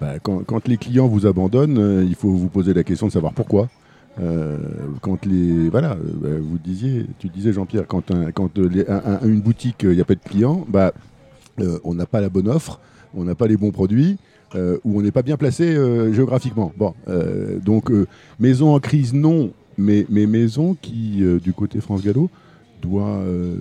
Bah, 0.00 0.18
quand, 0.20 0.66
les 0.68 0.78
clients 0.78 1.06
vous 1.06 1.26
abandonnent, 1.26 1.78
euh, 1.78 2.04
il 2.04 2.16
faut 2.16 2.30
vous 2.30 2.48
poser 2.48 2.74
la 2.74 2.82
question 2.82 3.06
de 3.06 3.12
savoir 3.12 3.32
pourquoi. 3.32 3.68
Euh, 4.20 4.58
quand 5.00 5.24
les 5.24 5.68
voilà, 5.68 5.96
bah, 5.96 6.28
vous 6.40 6.58
disiez, 6.58 7.06
tu 7.18 7.28
disais 7.28 7.52
Jean-Pierre, 7.52 7.86
quand, 7.86 8.10
une 8.10 9.40
boutique 9.40 9.82
il 9.82 9.90
n'y 9.90 10.00
a 10.00 10.04
pas 10.04 10.14
de 10.14 10.20
clients, 10.20 10.66
bah, 10.68 10.92
on 11.84 11.94
n'a 11.94 12.06
pas 12.06 12.20
la 12.20 12.28
bonne 12.28 12.48
offre, 12.48 12.80
on 13.14 13.24
n'a 13.24 13.34
pas 13.34 13.46
les 13.46 13.56
bons 13.56 13.70
produits, 13.70 14.18
ou 14.56 14.98
on 14.98 15.02
n'est 15.02 15.12
pas 15.12 15.22
bien 15.22 15.36
placé 15.36 15.74
géographiquement. 16.12 16.72
Bon, 16.76 16.94
donc 17.64 17.90
maison 18.40 18.74
en 18.74 18.80
crise, 18.80 19.14
non, 19.14 19.52
mais, 19.78 20.06
Maison, 20.08 20.76
qui, 20.80 21.22
euh, 21.22 21.38
du 21.38 21.52
côté 21.52 21.80
France 21.80 22.02
Gallo, 22.02 22.30
doit, 22.80 23.18
euh, 23.18 23.56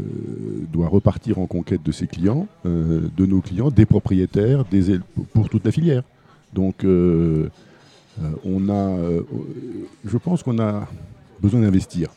doit 0.71 0.87
repartir 0.87 1.39
en 1.39 1.45
conquête 1.45 1.83
de 1.83 1.91
ses 1.91 2.07
clients, 2.07 2.47
euh, 2.65 3.01
de 3.15 3.25
nos 3.25 3.41
clients, 3.41 3.69
des 3.69 3.85
propriétaires, 3.85 4.65
des, 4.65 4.99
pour 5.33 5.49
toute 5.49 5.65
la 5.65 5.71
filière. 5.71 6.03
Donc, 6.53 6.83
on 6.83 8.69
a, 8.69 8.97
je 10.03 10.17
pense 10.17 10.43
qu'on 10.43 10.59
a 10.59 10.87
besoin 11.41 11.61
d'investir. 11.61 12.09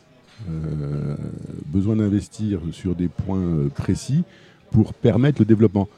besoin 1.67 1.97
d'investir 1.97 2.61
sur 2.73 2.97
des 2.97 3.07
points 3.07 3.69
précis 3.77 4.25
pour 4.73 4.93
permettre 4.93 5.41
le 5.41 5.45
développement. 5.45 5.89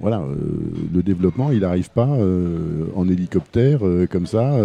voilà, 0.00 0.24
le 0.92 1.02
développement, 1.04 1.52
il 1.52 1.60
n'arrive 1.60 1.90
pas 1.90 2.08
en 2.96 3.08
hélicoptère 3.08 3.82
comme 4.10 4.26
ça 4.26 4.58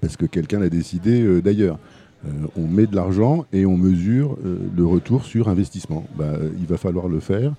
parce 0.00 0.16
que 0.16 0.26
quelqu'un 0.26 0.60
l'a 0.60 0.68
décidé 0.68 1.22
euh, 1.22 1.40
d'ailleurs. 1.40 1.78
Euh, 2.26 2.30
on 2.56 2.66
met 2.66 2.86
de 2.86 2.96
l'argent 2.96 3.44
et 3.52 3.66
on 3.66 3.76
mesure 3.76 4.36
euh, 4.44 4.58
le 4.74 4.86
retour 4.86 5.24
sur 5.24 5.48
investissement. 5.48 6.06
Bah, 6.16 6.32
il 6.58 6.66
va 6.66 6.76
falloir 6.76 7.08
le 7.08 7.20
faire 7.20 7.52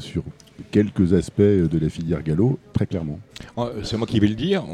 sur 0.00 0.24
quelques 0.72 1.12
aspects 1.12 1.40
de 1.42 1.78
la 1.78 1.88
filière 1.88 2.24
galop, 2.24 2.58
très 2.72 2.86
clairement. 2.86 3.20
C'est 3.84 3.96
moi 3.96 4.08
qui 4.08 4.18
vais 4.18 4.26
le 4.26 4.34
dire. 4.34 4.64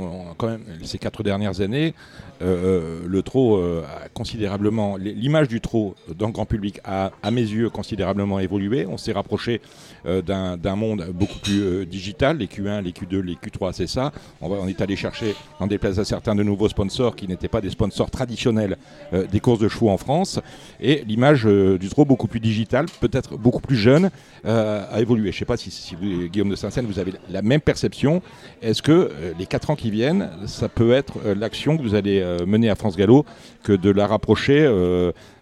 ces 0.84 0.96
quatre 0.96 1.22
dernières 1.22 1.60
années, 1.60 1.92
le 2.40 3.20
trot 3.20 3.58
a 3.58 4.08
considérablement, 4.14 4.96
l'image 4.96 5.48
du 5.48 5.60
trot 5.60 5.96
dans 6.16 6.28
le 6.28 6.32
grand 6.32 6.46
public 6.46 6.80
a, 6.82 7.12
à 7.22 7.30
mes 7.30 7.42
yeux, 7.42 7.68
considérablement 7.68 8.38
évolué. 8.38 8.86
On 8.86 8.96
s'est 8.96 9.12
rapproché 9.12 9.60
d'un 10.06 10.76
monde 10.76 11.06
beaucoup 11.12 11.38
plus 11.38 11.86
digital. 11.86 12.38
Les 12.38 12.46
Q1, 12.46 12.82
les 12.82 12.92
Q2, 12.92 13.20
les 13.20 13.34
Q3, 13.34 13.72
c'est 13.72 13.86
ça. 13.86 14.12
On, 14.40 14.68
est 14.68 14.80
allé 14.80 14.96
chercher, 14.96 15.34
on 15.60 15.66
déplace 15.66 15.98
à 15.98 16.04
certains 16.04 16.34
de 16.34 16.42
nouveaux 16.42 16.68
sponsors 16.68 17.16
qui 17.16 17.26
n'étaient 17.26 17.48
pas 17.48 17.60
des 17.60 17.70
sponsors 17.70 18.10
traditionnels 18.10 18.76
des 19.12 19.40
courses 19.40 19.58
de 19.58 19.68
chevaux 19.68 19.90
en 19.90 19.98
France. 19.98 20.40
Et 20.80 21.02
l'image 21.06 21.44
du 21.44 21.88
trot 21.88 22.04
beaucoup 22.04 22.28
plus 22.28 22.40
digital, 22.40 22.86
peut-être 23.00 23.36
beaucoup 23.36 23.60
plus 23.60 23.76
jeune, 23.76 24.10
a 24.44 25.00
évolué. 25.00 25.32
Je 25.32 25.36
ne 25.36 25.40
sais 25.40 25.44
pas 25.44 25.56
si, 25.56 25.96
vous, 26.00 26.28
Guillaume 26.28 26.50
de 26.50 26.56
Saint-Seine, 26.56 26.86
vous 26.86 26.98
avez 26.98 27.14
la 27.30 27.42
même 27.42 27.60
perception. 27.60 28.22
Est-ce 28.62 28.82
que 28.82 28.92
euh, 28.92 29.32
les 29.38 29.46
quatre 29.46 29.70
ans 29.70 29.76
qui 29.76 29.90
viennent, 29.90 30.30
ça 30.46 30.68
peut 30.68 30.92
être 30.92 31.14
euh, 31.24 31.34
l'action 31.34 31.76
que 31.76 31.82
vous 31.82 31.94
allez 31.94 32.20
euh, 32.20 32.46
mener 32.46 32.70
à 32.70 32.74
France 32.74 32.96
Gallo 32.96 33.24
que 33.62 33.72
de 33.72 33.90
la 33.90 34.06
rapprocher 34.06 34.66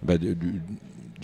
bah, 0.02 0.16
du, 0.18 0.36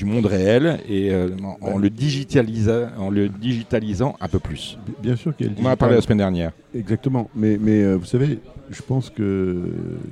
monde 0.04 0.26
réel 0.26 0.80
et 0.88 1.12
en, 1.60 1.78
le 1.78 1.90
digitalisant, 1.90 2.88
en 2.98 3.10
le 3.10 3.28
digitalisant 3.28 4.16
un 4.20 4.28
peu 4.28 4.38
plus 4.38 4.78
Bien 5.02 5.16
sûr 5.16 5.36
qu'il 5.36 5.52
On 5.58 5.66
en 5.66 5.70
a 5.70 5.76
parlé 5.76 5.96
la 5.96 6.00
semaine 6.00 6.18
dernière. 6.18 6.52
Exactement. 6.74 7.28
Mais, 7.34 7.58
mais 7.60 7.94
vous 7.94 8.04
savez, 8.04 8.38
je 8.70 8.82
pense 8.82 9.10
que 9.10 9.68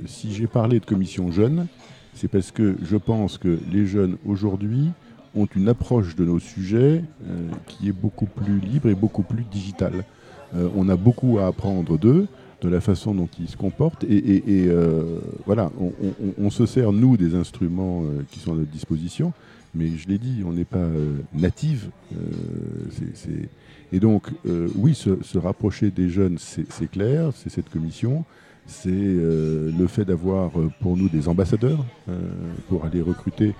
si 0.06 0.32
j'ai 0.32 0.46
parlé 0.46 0.80
de 0.80 0.84
commission 0.84 1.30
jeune, 1.30 1.66
c'est 2.14 2.28
parce 2.28 2.50
que 2.50 2.76
je 2.82 2.96
pense 2.96 3.38
que 3.38 3.58
les 3.70 3.86
jeunes 3.86 4.16
aujourd'hui 4.26 4.90
ont 5.36 5.46
une 5.54 5.68
approche 5.68 6.16
de 6.16 6.24
nos 6.24 6.40
sujets 6.40 7.04
euh, 7.26 7.48
qui 7.66 7.88
est 7.88 7.92
beaucoup 7.92 8.26
plus 8.26 8.58
libre 8.58 8.88
et 8.88 8.94
beaucoup 8.94 9.22
plus 9.22 9.44
digitale. 9.44 10.04
Euh, 10.56 10.68
on 10.76 10.88
a 10.88 10.96
beaucoup 10.96 11.38
à 11.38 11.46
apprendre 11.46 11.96
d'eux, 11.98 12.26
de 12.60 12.68
la 12.68 12.80
façon 12.80 13.14
dont 13.14 13.28
ils 13.38 13.48
se 13.48 13.56
comportent, 13.56 14.02
et, 14.02 14.42
euh, 14.48 15.20
voilà, 15.46 15.70
on, 16.38 16.50
se 16.50 16.66
sert, 16.66 16.90
nous, 16.90 17.16
des 17.16 17.36
instruments 17.36 18.02
qui 18.32 18.40
sont 18.40 18.52
à 18.52 18.56
notre 18.56 18.70
disposition, 18.70 19.32
mais 19.78 19.88
je 19.96 20.08
l'ai 20.08 20.18
dit, 20.18 20.42
on 20.44 20.52
n'est 20.52 20.64
pas 20.64 20.86
native. 21.32 21.90
Et 23.92 24.00
donc, 24.00 24.26
oui, 24.74 24.94
se, 24.94 25.38
rapprocher 25.38 25.90
des 25.90 26.10
jeunes, 26.10 26.36
c'est 26.38 26.90
clair, 26.90 27.30
c'est 27.34 27.50
cette 27.50 27.70
commission 27.70 28.24
c'est 28.70 28.90
le 28.90 29.86
fait 29.86 30.04
d'avoir 30.04 30.50
pour 30.82 30.98
nous 30.98 31.08
des 31.08 31.26
ambassadeurs 31.28 31.82
pour 32.68 32.84
aller 32.84 33.00
recruter 33.00 33.54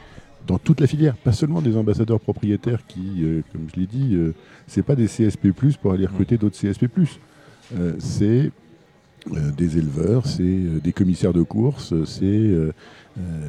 dans 0.48 0.58
toute 0.58 0.80
la 0.80 0.87
filière, 0.87 1.14
pas 1.14 1.32
seulement 1.32 1.60
des 1.60 1.76
ambassadeurs 1.76 2.18
propriétaires 2.18 2.87
qui, 2.88 3.22
euh, 3.22 3.42
comme 3.52 3.68
je 3.72 3.78
l'ai 3.78 3.87
dit, 3.87 4.14
euh, 4.14 4.34
c'est 4.66 4.82
pas 4.82 4.96
des 4.96 5.06
CSP+, 5.06 5.52
pour 5.80 5.92
aller 5.92 6.06
recruter 6.06 6.34
mm. 6.34 6.38
d'autres 6.38 6.58
CSP+. 6.58 6.87
Euh, 7.76 7.92
c'est 7.98 8.50
des 9.58 9.76
éleveurs, 9.76 10.26
c'est 10.26 10.80
des 10.82 10.92
commissaires 10.92 11.34
de 11.34 11.42
course, 11.42 11.92
c'est 12.06 12.50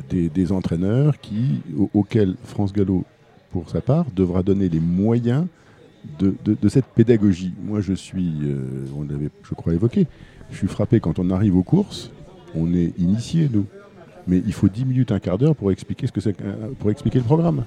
des, 0.10 0.52
entraîneurs 0.52 1.20
qui, 1.20 1.62
auxquels 1.94 2.36
France 2.44 2.74
Gallo, 2.74 3.04
pour 3.52 3.70
sa 3.70 3.82
part, 3.82 4.06
devra 4.16 4.44
donner 4.44 4.70
les 4.70 4.80
moyens 4.80 5.46
de, 6.20 6.70
cette 6.70 6.86
pédagogie. 6.86 7.54
Moi, 7.62 7.82
je 7.82 7.94
suis, 7.94 8.34
on 8.98 9.04
l'avait, 9.04 9.30
je 9.44 9.54
crois, 9.54 9.74
évoqué, 9.74 10.08
je 10.52 10.58
suis 10.58 10.68
frappé 10.68 11.00
quand 11.00 11.20
on 11.20 11.30
arrive 11.30 11.56
aux 11.56 11.64
courses, 11.64 12.12
on 12.56 12.74
est 12.74 12.98
initié, 12.98 13.50
nous 13.52 13.66
mais 14.30 14.42
il 14.46 14.54
faut 14.54 14.70
10 14.70 14.86
minutes, 14.86 15.12
un 15.12 15.20
quart 15.20 15.38
d'heure 15.38 15.56
pour 15.56 15.72
expliquer 15.72 16.08
ce 16.08 16.12
que 16.12 16.20
pour 16.78 16.92
expliquer 16.92 17.18
le 17.18 17.26
programme. 17.26 17.66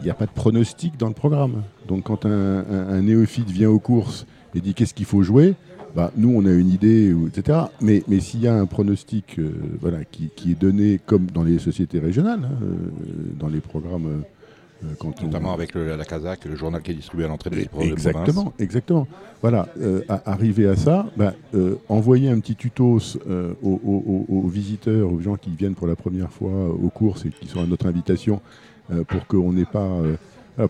Il 0.00 0.04
n'y 0.04 0.10
a 0.10 0.14
pas 0.14 0.26
de 0.26 0.30
pronostic 0.30 0.96
dans 0.96 1.08
le 1.08 1.14
programme. 1.14 1.64
Donc 1.88 2.04
quand 2.04 2.24
un, 2.24 3.02
néophyte 3.02 3.50
vient 3.50 3.68
aux 3.68 3.80
courses 3.80 4.26
et 4.54 4.60
dit 4.60 4.74
qu'est-ce 4.74 4.94
qu'il 4.94 5.06
faut 5.06 5.22
jouer, 5.22 5.54
bah, 5.94 6.12
nous 6.16 6.32
on 6.34 6.44
a 6.46 6.52
une 6.52 6.70
idée, 6.70 7.14
etc. 7.26 7.58
Mais, 7.80 8.02
mais 8.08 8.20
s'il 8.20 8.40
y 8.40 8.48
a 8.48 8.54
un 8.54 8.66
pronostic 8.66 9.38
euh, 9.38 9.50
voilà, 9.80 10.04
qui, 10.04 10.30
est 10.50 10.58
donné 10.58 11.00
comme 11.04 11.26
dans 11.26 11.42
les 11.42 11.58
sociétés 11.58 11.98
régionales, 11.98 12.40
hein, 12.44 12.58
euh, 12.62 12.74
dans 13.38 13.48
les 13.48 13.60
programmes 13.60 14.06
euh, 14.06 14.22
Notamment 15.22 15.52
avec 15.52 15.74
la 15.74 16.04
Kazakh, 16.04 16.44
le 16.44 16.54
journal 16.54 16.80
qui 16.82 16.92
est 16.92 16.94
distribué 16.94 17.24
à 17.24 17.28
l'entrée 17.28 17.50
des 17.50 17.68
Exactement, 17.80 18.52
exactement. 18.60 19.08
Voilà, 19.42 19.66
euh, 19.80 20.02
arriver 20.24 20.68
à 20.68 20.76
ça, 20.76 21.06
bah, 21.16 21.34
envoyer 21.88 22.30
un 22.30 22.38
petit 22.38 22.54
tutos 22.54 23.18
aux, 23.60 24.48
visiteurs, 24.48 25.12
aux 25.12 25.20
gens 25.20 25.34
qui 25.34 25.50
viennent 25.50 25.74
pour 25.74 25.88
la 25.88 25.96
première 25.96 26.30
fois 26.30 26.68
aux 26.68 26.90
courses 26.90 27.26
et 27.26 27.30
qui 27.30 27.48
sont 27.48 27.60
à 27.60 27.66
notre 27.66 27.86
invitation, 27.86 28.40
pour 29.08 29.26
qu'on 29.26 29.52
n'ait 29.52 29.64
pas, 29.64 29.98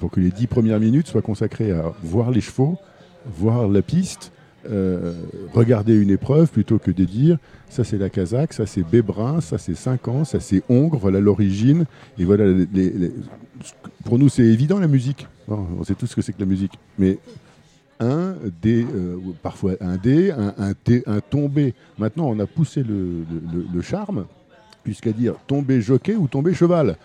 pour 0.00 0.10
que 0.10 0.20
les 0.20 0.30
dix 0.30 0.46
premières 0.46 0.80
minutes 0.80 1.08
soient 1.08 1.20
consacrées 1.20 1.72
à 1.72 1.92
voir 2.02 2.30
les 2.30 2.40
chevaux, 2.40 2.78
voir 3.26 3.68
la 3.68 3.82
piste, 3.82 4.32
regarder 5.54 5.94
une 5.94 6.10
épreuve 6.10 6.50
plutôt 6.50 6.78
que 6.78 6.90
de 6.90 7.04
dire 7.04 7.38
ça 7.70 7.84
c'est 7.84 7.98
la 7.98 8.10
Kazakh, 8.10 8.52
ça 8.52 8.66
c'est 8.66 8.82
Bébrin, 8.82 9.40
ça 9.40 9.58
c'est 9.58 9.74
5 9.74 10.08
ans, 10.08 10.24
ça 10.24 10.40
c'est 10.40 10.62
Hongre, 10.68 10.98
voilà 10.98 11.20
l'origine, 11.20 11.84
et 12.18 12.24
voilà 12.24 12.44
pour 14.04 14.18
nous, 14.18 14.28
c'est 14.28 14.44
évident 14.44 14.78
la 14.78 14.88
musique. 14.88 15.26
on 15.48 15.84
sait 15.84 15.94
tous 15.94 16.06
ce 16.06 16.16
que 16.16 16.22
c'est 16.22 16.32
que 16.32 16.40
la 16.40 16.46
musique. 16.46 16.72
Mais 16.98 17.18
un 18.00 18.34
D, 18.62 18.86
euh, 18.94 19.16
parfois 19.42 19.72
un 19.80 19.96
D, 19.96 20.30
un, 20.30 20.54
un, 20.58 21.20
tombé. 21.20 21.74
Maintenant, 21.98 22.28
on 22.28 22.38
a 22.38 22.46
poussé 22.46 22.82
le, 22.82 23.82
charme, 23.82 24.26
puisqu'à 24.84 25.12
dire 25.12 25.34
tomber 25.46 25.80
jockey 25.80 26.14
ou 26.14 26.28
tomber 26.28 26.54
cheval. 26.54 26.96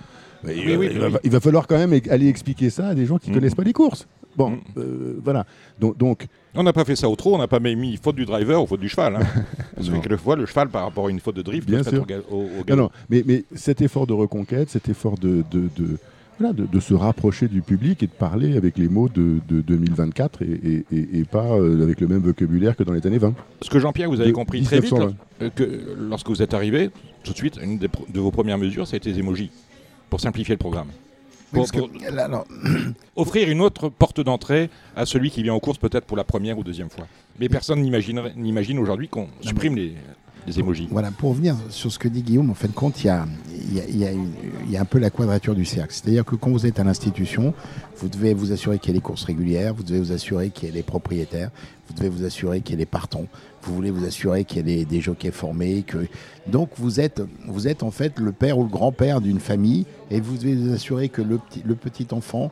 Il, 0.47 1.29
va, 1.29 1.39
falloir 1.39 1.67
quand 1.67 1.77
même 1.77 1.99
aller 2.09 2.27
expliquer 2.27 2.69
ça 2.69 2.87
à 2.87 2.95
des 2.95 3.05
gens 3.05 3.17
qui 3.17 3.29
ne 3.29 3.35
mm. 3.35 3.39
connaissent 3.39 3.55
pas 3.55 3.63
les 3.63 3.73
courses. 3.73 4.07
Bon, 4.35 4.51
mm. 4.51 4.59
euh, 4.77 5.19
voilà. 5.23 5.45
Donc, 5.79 6.27
on 6.55 6.63
n'a 6.63 6.73
pas 6.73 6.85
fait 6.85 6.95
ça 6.95 7.09
au 7.09 7.15
trot, 7.15 7.35
on 7.35 7.37
n'a 7.37 7.47
pas 7.47 7.59
mis 7.59 7.97
faute 7.97 8.15
du 8.15 8.25
driver 8.25 8.61
ou 8.61 8.67
faute 8.67 8.79
du 8.79 8.89
cheval. 8.89 9.15
Hein. 9.15 9.43
Parce 9.75 9.89
que 9.89 9.95
quelquefois, 9.95 10.35
le 10.35 10.45
cheval, 10.45 10.69
par 10.69 10.83
rapport 10.83 11.07
à 11.07 11.09
une 11.09 11.19
faute 11.19 11.35
de 11.35 11.41
drift, 11.41 11.67
Bien 11.67 11.83
sûr. 11.83 12.05
Au, 12.31 12.47
non, 12.67 12.75
non, 12.75 12.89
mais, 13.09 13.23
mais, 13.25 13.43
cet 13.55 13.81
effort 13.81 14.07
de 14.07 14.13
reconquête, 14.13 14.69
cet 14.69 14.89
effort 14.89 15.17
de, 15.17 15.43
de 15.51 15.97
de, 16.51 16.79
se 16.79 16.93
rapprocher 16.93 17.47
du 17.47 17.61
public 17.61 18.03
et 18.03 18.07
de 18.07 18.11
parler 18.11 18.57
avec 18.57 18.77
les 18.77 18.87
mots 18.87 19.07
de, 19.07 19.39
2024 19.49 20.41
et, 20.41 21.23
pas 21.31 21.45
euh, 21.45 21.83
avec 21.83 22.01
le 22.01 22.07
même 22.07 22.19
vocabulaire 22.19 22.75
que 22.75 22.83
dans 22.83 22.93
les 22.93 23.05
années 23.07 23.17
20. 23.17 23.33
Ce 23.61 23.69
que 23.69 23.79
Jean-Pierre, 23.79 24.09
vous 24.09 24.19
avez 24.19 24.33
compris 24.33 24.61
très 24.63 24.79
vite, 24.79 24.93
euh, 25.41 25.49
que 25.55 25.95
lorsque 25.97 26.27
vous 26.27 26.41
êtes 26.41 26.53
arrivé, 26.53 26.89
tout 27.23 27.31
de 27.31 27.37
suite, 27.37 27.59
une 27.61 27.77
de 27.77 28.19
vos 28.19 28.31
premières 28.31 28.57
mesures, 28.57 28.87
ça 28.87 28.95
a 28.95 28.97
été 28.97 29.11
les 29.11 29.19
émojis, 29.19 29.51
pour 30.13 30.21
simplifier 30.21 30.53
le 30.53 30.59
programme. 30.59 30.89
Pour, 31.51 31.65
offrir 33.15 33.49
une 33.49 33.61
autre 33.61 33.89
porte 33.89 34.21
d'entrée 34.21 34.69
à 34.95 35.07
celui 35.07 35.31
qui 35.31 35.41
vient 35.41 35.55
en 35.55 35.59
course 35.59 35.79
peut-être 35.79 36.05
pour 36.05 36.15
la 36.15 36.23
première 36.23 36.55
ou 36.59 36.63
deuxième 36.63 36.91
fois. 36.91 37.07
Mais 37.39 37.49
personne 37.49 37.81
n'imagine 37.81 38.77
aujourd'hui 38.77 39.07
qu'on 39.07 39.27
supprime 39.41 39.75
les, 39.75 39.93
voilà, 40.89 41.11
pour 41.11 41.29
revenir 41.31 41.55
sur 41.69 41.91
ce 41.91 41.97
que 41.97 42.07
dit 42.07 42.21
Guillaume, 42.21 42.49
en 42.49 42.53
fin 42.53 42.67
de 42.67 42.73
compte, 42.73 43.03
il 43.03 43.07
y 43.07 43.09
a, 43.09 43.25
y, 43.89 44.75
a, 44.75 44.81
un 44.81 44.85
peu 44.85 44.99
la 44.99 45.09
quadrature 45.09 45.55
du 45.55 45.65
cercle. 45.65 45.93
C'est-à-dire 45.93 46.25
que 46.25 46.35
quand 46.35 46.51
vous 46.51 46.65
êtes 46.65 46.79
à 46.79 46.83
l'institution, 46.83 47.53
vous 47.97 48.09
devez 48.09 48.33
vous 48.33 48.51
assurer 48.51 48.79
qu'il 48.79 48.89
y 48.89 48.91
ait 48.91 48.99
des 48.99 49.03
courses 49.03 49.23
régulières, 49.23 49.73
vous 49.73 49.83
devez 49.83 49.99
vous 49.99 50.11
assurer 50.11 50.49
qu'il 50.49 50.67
y 50.67 50.69
ait 50.69 50.73
des 50.73 50.83
propriétaires, 50.83 51.49
vous 51.87 51.93
devez 51.95 52.09
vous 52.09 52.25
assurer 52.25 52.61
qu'il 52.61 52.71
y 52.71 52.73
ait 52.75 52.85
des 52.85 52.85
partons, 52.85 53.27
vous 53.61 53.73
voulez 53.73 53.91
vous 53.91 54.05
assurer 54.05 54.43
qu'il 54.43 54.67
y 54.67 54.81
ait 54.81 54.85
des, 54.85 55.01
jockeys 55.01 55.31
formés. 55.31 55.83
Que... 55.83 56.07
Donc 56.47 56.71
vous 56.77 56.99
êtes, 56.99 57.21
vous 57.47 57.67
êtes 57.67 57.83
en 57.83 57.91
fait 57.91 58.19
le 58.19 58.31
père 58.31 58.57
ou 58.57 58.63
le 58.63 58.69
grand-père 58.69 59.21
d'une 59.21 59.39
famille 59.39 59.85
et 60.11 60.19
vous 60.19 60.37
devez 60.37 60.55
vous 60.55 60.73
assurer 60.73 61.09
que 61.09 61.21
le 61.21 61.37
petit, 61.37 61.61
le 61.65 61.75
petit 61.75 62.07
enfant 62.11 62.51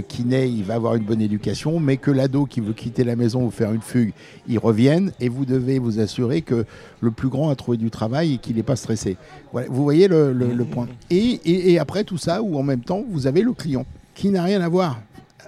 qui 0.00 0.24
naît, 0.24 0.50
il 0.50 0.64
va 0.64 0.74
avoir 0.74 0.94
une 0.94 1.04
bonne 1.04 1.20
éducation, 1.20 1.78
mais 1.78 1.96
que 1.96 2.10
l'ado 2.10 2.46
qui 2.46 2.60
veut 2.60 2.72
quitter 2.72 3.04
la 3.04 3.16
maison 3.16 3.44
ou 3.44 3.50
faire 3.50 3.72
une 3.72 3.82
fugue, 3.82 4.12
il 4.48 4.58
revienne, 4.58 5.12
et 5.20 5.28
vous 5.28 5.44
devez 5.44 5.78
vous 5.78 6.00
assurer 6.00 6.42
que 6.42 6.64
le 7.00 7.10
plus 7.10 7.28
grand 7.28 7.50
a 7.50 7.56
trouvé 7.56 7.76
du 7.76 7.90
travail 7.90 8.34
et 8.34 8.38
qu'il 8.38 8.56
n'est 8.56 8.62
pas 8.62 8.76
stressé. 8.76 9.16
vous 9.52 9.82
voyez 9.82 10.08
le, 10.08 10.64
point. 10.64 10.88
Et, 11.10 11.78
après 11.78 12.04
tout 12.04 12.18
ça, 12.18 12.42
ou 12.42 12.56
en 12.58 12.62
même 12.62 12.80
temps, 12.80 13.04
vous 13.08 13.26
avez 13.26 13.42
le 13.42 13.52
client, 13.52 13.84
qui 14.14 14.30
n'a 14.30 14.42
rien 14.42 14.60
à 14.60 14.68
voir 14.68 15.00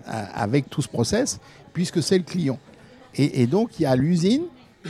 euh, 0.08 0.24
avec 0.34 0.68
tout 0.68 0.82
ce 0.82 0.88
process, 0.88 1.40
puisque 1.72 2.02
c'est 2.02 2.18
le 2.18 2.24
client. 2.24 2.58
Et, 3.16 3.46
donc, 3.46 3.78
il 3.78 3.84
y 3.84 3.86
a 3.86 3.94
l'usine 3.94 4.42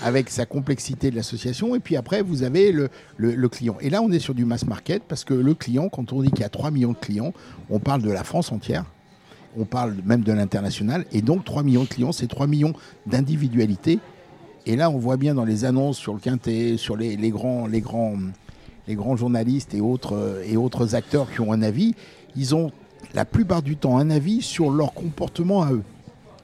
avec 0.03 0.31
sa 0.31 0.47
complexité 0.47 1.11
de 1.11 1.17
l'association, 1.17 1.75
et 1.75 1.79
puis 1.79 1.97
après, 1.97 2.23
vous 2.23 2.43
avez 2.43 2.73
le, 2.73 2.89
le, 3.19 3.49
client. 3.49 3.77
Et 3.81 3.91
là, 3.91 4.01
on 4.01 4.11
est 4.11 4.19
sur 4.19 4.35
du 4.35 4.47
mass 4.47 4.65
market, 4.65 5.03
parce 5.07 5.25
que 5.25 5.35
le 5.35 5.55
client, 5.55 5.91
quand 5.91 6.13
on 6.13 6.23
dit 6.23 6.31
qu'il 6.31 6.41
y 6.41 6.45
a 6.45 6.49
3 6.49 6.71
millions 6.71 6.93
de 6.93 6.99
clients, 6.99 7.35
on 7.69 7.79
parle 7.79 8.03
de 8.03 8.11
la 8.11 8.25
France 8.25 8.51
entière 8.51 8.87
on 9.59 9.65
parle 9.65 9.97
même 10.05 10.23
de 10.23 10.33
l'international. 10.33 11.05
Et 11.13 11.23
donc 11.23 11.45
3 11.45 11.63
millions 11.63 11.85
de 11.85 11.89
clients, 11.89 12.13
c'est 12.13 12.27
3 12.27 12.47
millions 12.47 12.73
d'individualités. 13.07 13.99
Et 14.67 14.77
là, 14.77 14.91
on 14.91 14.99
voit 14.99 15.17
bien 15.17 15.35
dans 15.35 15.45
les 15.45 15.65
annonces 15.65 15.99
sur 15.99 16.15
le 16.15 16.21
Quintet, 16.21 16.77
sur 16.77 16.97
les, 16.97 17.17
grands, 17.31 17.69
journalistes 19.17 19.75
et 19.75 19.81
autres, 19.81 20.43
et 20.47 20.57
autres 20.57 20.95
acteurs 20.95 21.31
qui 21.31 21.41
ont 21.41 21.53
un 21.53 21.63
avis, 21.63 21.95
ils 22.35 22.55
ont 22.55 22.73
la 23.13 23.25
plupart 23.25 23.63
du 23.63 23.77
temps 23.77 23.99
un 23.99 24.11
avis 24.11 24.41
sur 24.43 24.71
leur 24.71 24.95
comportement 24.95 25.63
à 25.63 25.73
eux. 25.73 25.83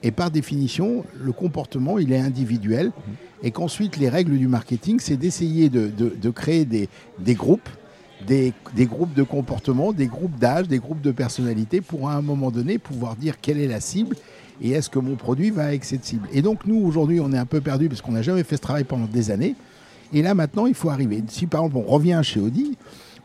Et 0.02 0.10
par 0.10 0.30
définition, 0.30 1.04
le 1.18 1.32
comportement, 1.32 1.98
il 1.98 2.12
est 2.12 2.20
individuel. 2.20 2.92
Et 3.42 3.50
qu'ensuite, 3.50 3.96
les 3.96 4.10
règles 4.10 4.36
du 4.36 4.48
marketing, 4.48 4.98
c'est 5.00 5.16
d'essayer 5.16 5.70
de, 5.70 6.30
créer 6.30 6.66
des 6.66 7.34
groupes 7.34 7.68
des, 8.26 8.52
groupes 8.86 9.14
de 9.14 9.22
comportement, 9.22 9.92
des 9.92 10.06
groupes 10.06 10.38
d'âge, 10.38 10.68
des 10.68 10.78
groupes 10.78 11.00
de 11.00 11.10
personnalité 11.10 11.80
pour 11.80 12.08
à 12.08 12.14
un 12.14 12.22
moment 12.22 12.50
donné 12.50 12.78
pouvoir 12.78 13.16
dire 13.16 13.40
quelle 13.40 13.58
est 13.58 13.68
la 13.68 13.80
cible 13.80 14.16
et 14.62 14.70
est-ce 14.72 14.90
que 14.90 14.98
mon 14.98 15.16
produit 15.16 15.50
va 15.50 15.64
avec 15.64 15.84
cette 15.84 16.04
cible. 16.04 16.28
Et 16.32 16.42
donc 16.42 16.66
nous 16.66 16.76
aujourd'hui 16.76 17.20
on 17.20 17.32
est 17.32 17.38
un 17.38 17.46
peu 17.46 17.60
perdu 17.60 17.88
parce 17.88 18.02
qu'on 18.02 18.12
n'a 18.12 18.22
jamais 18.22 18.44
fait 18.44 18.56
ce 18.56 18.60
travail 18.60 18.84
pendant 18.84 19.06
des 19.06 19.30
années. 19.30 19.54
Et 20.12 20.22
là 20.22 20.34
maintenant 20.34 20.66
il 20.66 20.74
faut 20.74 20.90
arriver. 20.90 21.22
Si 21.28 21.46
par 21.46 21.64
exemple 21.64 21.84
on 21.86 21.90
revient 21.90 22.20
chez 22.22 22.40
Audi, 22.40 22.76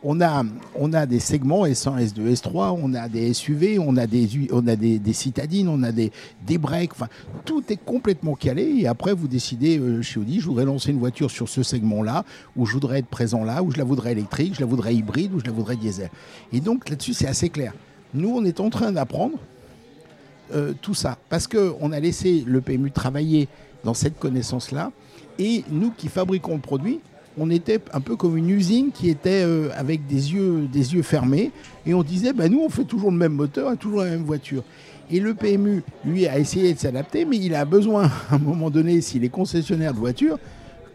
on 0.02 0.20
a, 0.20 1.06
des 1.06 1.20
segments 1.20 1.66
S1, 1.66 2.12
S2, 2.12 2.34
S3, 2.34 2.78
on 2.80 2.94
a 2.94 3.08
des 3.08 3.32
SUV, 3.32 3.78
on 3.78 3.96
a 3.96 4.06
des, 4.06 4.28
on 4.52 4.66
a 4.66 4.76
des, 4.76 5.12
citadines, 5.12 5.68
on 5.68 5.82
a 5.82 5.92
des, 5.92 6.12
des 6.46 6.58
breaks. 6.58 6.92
Enfin, 6.92 7.08
tout 7.44 7.62
est 7.70 7.76
complètement 7.76 8.34
calé. 8.34 8.62
Et 8.78 8.86
après, 8.86 9.12
vous 9.12 9.28
décidez 9.28 9.78
euh, 9.78 10.02
chez 10.02 10.20
Audi, 10.20 10.40
je 10.40 10.46
voudrais 10.46 10.64
lancer 10.64 10.90
une 10.90 10.98
voiture 10.98 11.30
sur 11.30 11.48
ce 11.48 11.62
segment-là, 11.62 12.24
ou 12.56 12.66
je 12.66 12.72
voudrais 12.72 13.00
être 13.00 13.06
présent 13.06 13.44
là, 13.44 13.62
ou 13.62 13.70
je 13.70 13.78
la 13.78 13.84
voudrais 13.84 14.12
électrique, 14.12 14.54
je 14.54 14.60
la 14.60 14.66
voudrais 14.66 14.94
hybride, 14.94 15.32
ou 15.34 15.40
je 15.40 15.44
la 15.44 15.52
voudrais 15.52 15.76
diesel. 15.76 16.10
Et 16.52 16.60
donc 16.60 16.88
là-dessus, 16.88 17.14
c'est 17.14 17.28
assez 17.28 17.50
clair. 17.50 17.72
Nous, 18.14 18.30
on 18.30 18.44
est 18.44 18.60
en 18.60 18.70
train 18.70 18.92
d'apprendre 18.92 19.38
euh, 20.54 20.72
tout 20.80 20.94
ça 20.94 21.18
parce 21.28 21.48
qu'on 21.48 21.90
a 21.90 21.98
laissé 21.98 22.44
le 22.46 22.60
PMU 22.60 22.92
travailler 22.92 23.48
dans 23.82 23.94
cette 23.94 24.18
connaissance-là. 24.18 24.92
Et 25.38 25.64
nous 25.70 25.90
qui 25.90 26.08
fabriquons 26.08 26.54
le 26.54 26.60
produit, 26.60 27.00
on 27.38 27.50
était 27.50 27.80
un 27.92 28.00
peu 28.00 28.16
comme 28.16 28.36
une 28.36 28.50
usine 28.50 28.90
qui 28.92 29.10
était 29.10 29.42
euh, 29.44 29.68
avec 29.76 30.06
des 30.06 30.32
yeux, 30.32 30.68
fermés. 31.02 31.52
Et 31.84 31.94
on 31.94 32.02
disait, 32.02 32.32
bah, 32.32 32.48
nous, 32.48 32.60
on 32.60 32.68
fait 32.68 32.84
toujours 32.84 33.10
le 33.10 33.16
même 33.16 33.32
moteur 33.32 33.72
et 33.72 33.76
toujours 33.76 34.00
la 34.00 34.10
même 34.10 34.24
voiture. 34.24 34.62
Et 35.10 35.20
le 35.20 35.34
PMU, 35.34 35.82
lui, 36.04 36.26
a 36.26 36.38
essayé 36.38 36.72
de 36.74 36.78
s'adapter, 36.78 37.24
mais 37.24 37.36
il 37.36 37.54
a 37.54 37.64
besoin, 37.64 38.04
à 38.30 38.34
un 38.36 38.38
moment 38.38 38.70
donné, 38.70 39.00
s'il 39.00 39.24
est 39.24 39.28
concessionnaire 39.28 39.92
de 39.92 39.98
voitures, 39.98 40.38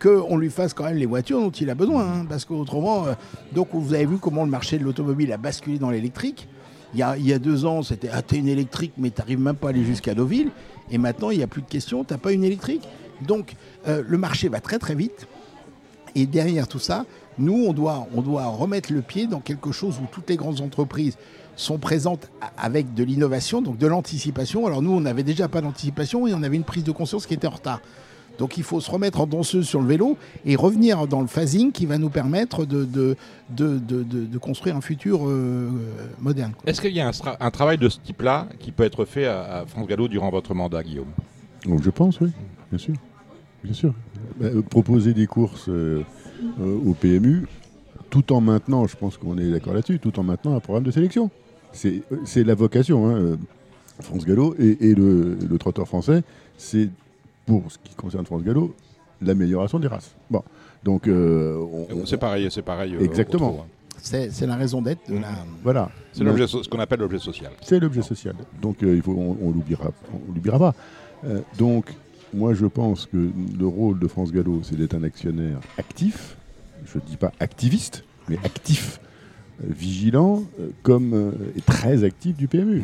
qu'on 0.01 0.37
lui 0.37 0.49
fasse 0.49 0.73
quand 0.73 0.85
même 0.85 0.97
les 0.97 1.05
voitures 1.05 1.39
dont 1.39 1.51
il 1.51 1.69
a 1.69 1.75
besoin. 1.75 2.03
hein, 2.03 2.25
parce 2.27 2.43
qu'autrement, 2.45 3.05
euh, 3.05 3.13
donc 3.53 3.69
vous 3.73 3.93
avez 3.93 4.05
vu 4.05 4.17
comment 4.17 4.43
le 4.43 4.49
marché 4.49 4.79
de 4.79 4.83
l'automobile 4.83 5.31
a 5.31 5.37
basculé 5.37 5.77
dans 5.77 5.91
l'électrique. 5.91 6.47
Il 6.93 6.99
y, 6.99 7.33
a, 7.33 7.39
deux 7.39 7.63
ans, 7.63 7.83
c'était 7.83 8.09
ah, 8.11 8.21
t'es 8.21 8.35
une 8.35 8.49
électrique, 8.49 8.91
mais 8.97 9.11
tu 9.11 9.21
n'arrives 9.21 9.39
même 9.39 9.55
pas 9.55 9.67
à 9.67 9.69
aller 9.69 9.85
jusqu'à 9.85 10.13
Deauville. 10.13 10.49
Et 10.91 10.97
maintenant, 10.97 11.29
il 11.29 11.37
n'y 11.37 11.43
a 11.43 11.47
plus 11.47 11.61
de 11.61 11.67
question, 11.67 12.03
tu 12.03 12.13
n'as 12.13 12.17
pas 12.17 12.33
une 12.33 12.43
électrique. 12.43 12.85
Donc, 13.25 13.53
euh, 13.87 14.03
le 14.05 14.17
marché 14.17 14.49
va 14.49 14.59
très 14.59 14.77
très 14.77 14.93
vite. 14.93 15.25
Et 16.15 16.25
derrière 16.25 16.67
tout 16.67 16.79
ça, 16.79 17.05
nous, 17.37 17.65
on 17.67 17.73
doit, 17.73 18.07
on 18.15 18.21
doit 18.21 18.45
remettre 18.47 18.91
le 18.91 19.01
pied 19.01 19.27
dans 19.27 19.39
quelque 19.39 19.71
chose 19.71 19.97
où 20.01 20.07
toutes 20.11 20.29
les 20.29 20.35
grandes 20.35 20.61
entreprises 20.61 21.17
sont 21.55 21.77
présentes 21.77 22.29
avec 22.57 22.93
de 22.93 23.03
l'innovation, 23.03 23.61
donc 23.61 23.77
de 23.77 23.87
l'anticipation. 23.87 24.65
Alors 24.67 24.81
nous, 24.81 24.91
on 24.91 25.01
n'avait 25.01 25.23
déjà 25.23 25.47
pas 25.47 25.61
d'anticipation 25.61 26.27
et 26.27 26.33
on 26.33 26.43
avait 26.43 26.55
une 26.55 26.63
prise 26.63 26.83
de 26.83 26.91
conscience 26.91 27.25
qui 27.25 27.33
était 27.33 27.47
en 27.47 27.51
retard. 27.51 27.81
Donc 28.39 28.57
il 28.57 28.63
faut 28.63 28.79
se 28.79 28.89
remettre 28.89 29.19
en 29.21 29.27
danseuse 29.27 29.67
sur 29.67 29.81
le 29.81 29.87
vélo 29.87 30.17
et 30.45 30.55
revenir 30.55 31.05
dans 31.05 31.21
le 31.21 31.27
phasing 31.27 31.71
qui 31.71 31.85
va 31.85 31.97
nous 31.97 32.09
permettre 32.09 32.65
de, 32.65 32.85
de, 32.85 33.15
de, 33.49 33.77
de- 33.77 34.03
de- 34.03 34.25
de 34.25 34.37
construire 34.37 34.75
un 34.75 34.81
futur 34.81 35.27
euh, 35.27 35.69
moderne. 36.19 36.53
quoi. 36.57 36.69
Est-ce 36.69 36.81
qu'il 36.81 36.93
y 36.93 37.01
a 37.01 37.11
un, 37.39 37.51
travail 37.51 37.77
de 37.77 37.87
ce 37.89 37.99
type-là 37.99 38.47
qui 38.59 38.71
peut 38.71 38.83
être 38.83 39.05
fait 39.05 39.25
à, 39.27 39.59
à 39.59 39.65
France 39.65 39.85
Gallo 39.87 40.07
durant 40.07 40.31
votre 40.31 40.53
mandat, 40.55 40.81
Guillaume? 40.81 41.11
Donc 41.65 41.83
je 41.83 41.89
pense, 41.91 42.19
oui, 42.21 42.31
bien 42.71 42.79
sûr. 42.79 42.95
Bien 43.63 43.73
sûr. 43.73 43.93
Bah, 44.39 44.47
euh, 44.47 44.61
proposer 44.61 45.13
des 45.13 45.27
courses 45.27 45.69
euh, 45.69 46.01
euh, 46.59 46.77
au 46.85 46.93
PMU, 46.93 47.45
tout 48.09 48.33
en 48.33 48.41
maintenant, 48.41 48.87
je 48.87 48.95
pense 48.95 49.17
qu'on 49.17 49.37
est 49.37 49.49
d'accord 49.51 49.73
là-dessus, 49.73 49.99
tout 49.99 50.19
en 50.19 50.23
maintenant 50.23 50.55
un 50.55 50.59
programme 50.59 50.83
de 50.83 50.91
sélection. 50.91 51.29
C'est 51.73 52.01
c'est 52.25 52.43
la 52.43 52.55
vocation. 52.55 53.07
hein, 53.09 53.37
France 54.01 54.25
Gallo 54.25 54.55
et, 54.57 54.89
et 54.89 54.95
le, 54.95 55.35
le 55.47 55.57
trotteur 55.59 55.87
français, 55.87 56.23
c'est, 56.57 56.89
pour 57.45 57.71
ce 57.71 57.77
qui 57.83 57.93
concerne 57.93 58.25
France 58.25 58.41
Gallo, 58.43 58.73
l'amélioration 59.21 59.77
des 59.77 59.87
races. 59.87 60.15
Bon, 60.31 60.41
donc, 60.83 61.07
euh, 61.07 61.55
on- 61.57 61.87
on- 62.01 62.05
C'est 62.07 62.17
pareil, 62.17 62.47
c'est 62.49 62.63
pareil. 62.63 62.95
Exactement. 62.99 63.59
hein. 63.61 63.67
C'est 63.97 64.31
c'est 64.31 64.47
la 64.47 64.55
raison 64.55 64.81
d'être 64.81 65.07
de 65.07 65.19
la... 65.19 65.27
voilà. 65.61 65.91
C'est 66.13 66.23
l'objet 66.23 66.47
so- 66.47 66.63
ce 66.63 66.69
qu'on 66.69 66.79
appelle 66.79 67.01
l'objet 67.01 67.19
social. 67.19 67.51
C'est 67.61 67.79
l'objet 67.79 68.01
social. 68.01 68.33
Donc 68.59 68.81
euh, 68.81 68.95
il 68.95 69.01
faut, 69.03 69.11
on, 69.13 69.37
on 69.39 69.51
l'oubliera, 69.51 69.91
on 70.11 70.33
l'oubliera 70.33 70.57
pas. 70.57 70.73
Euh, 71.25 71.41
donc 71.59 71.93
moi 72.33 72.53
je 72.53 72.65
pense 72.65 73.05
que 73.05 73.29
le 73.59 73.67
rôle 73.67 73.99
de 73.99 74.07
France 74.07 74.31
Gallo, 74.31 74.61
c'est 74.63 74.75
d'être 74.75 74.95
un 74.95 75.03
actionnaire 75.03 75.59
actif. 75.77 76.37
Je 76.85 76.97
ne 76.97 77.03
dis 77.03 77.17
pas 77.17 77.31
activiste, 77.39 78.03
mais 78.27 78.37
actif, 78.43 78.99
euh, 79.63 79.67
vigilant, 79.69 80.43
euh, 80.59 80.69
comme 80.83 81.13
euh, 81.13 81.31
et 81.55 81.61
très 81.61 82.03
actif 82.03 82.35
du 82.35 82.47
PMU, 82.47 82.83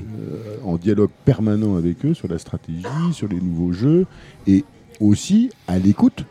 en 0.64 0.78
dialogue 0.78 1.10
permanent 1.26 1.76
avec 1.76 2.06
eux 2.06 2.14
sur 2.14 2.28
la 2.28 2.38
stratégie, 2.38 2.86
sur 3.14 3.28
les 3.28 3.40
nouveaux 3.40 3.74
jeux, 3.74 4.06
et 4.46 4.64
aussi 5.00 5.50
à 5.68 5.80
l'écoute 5.80 6.26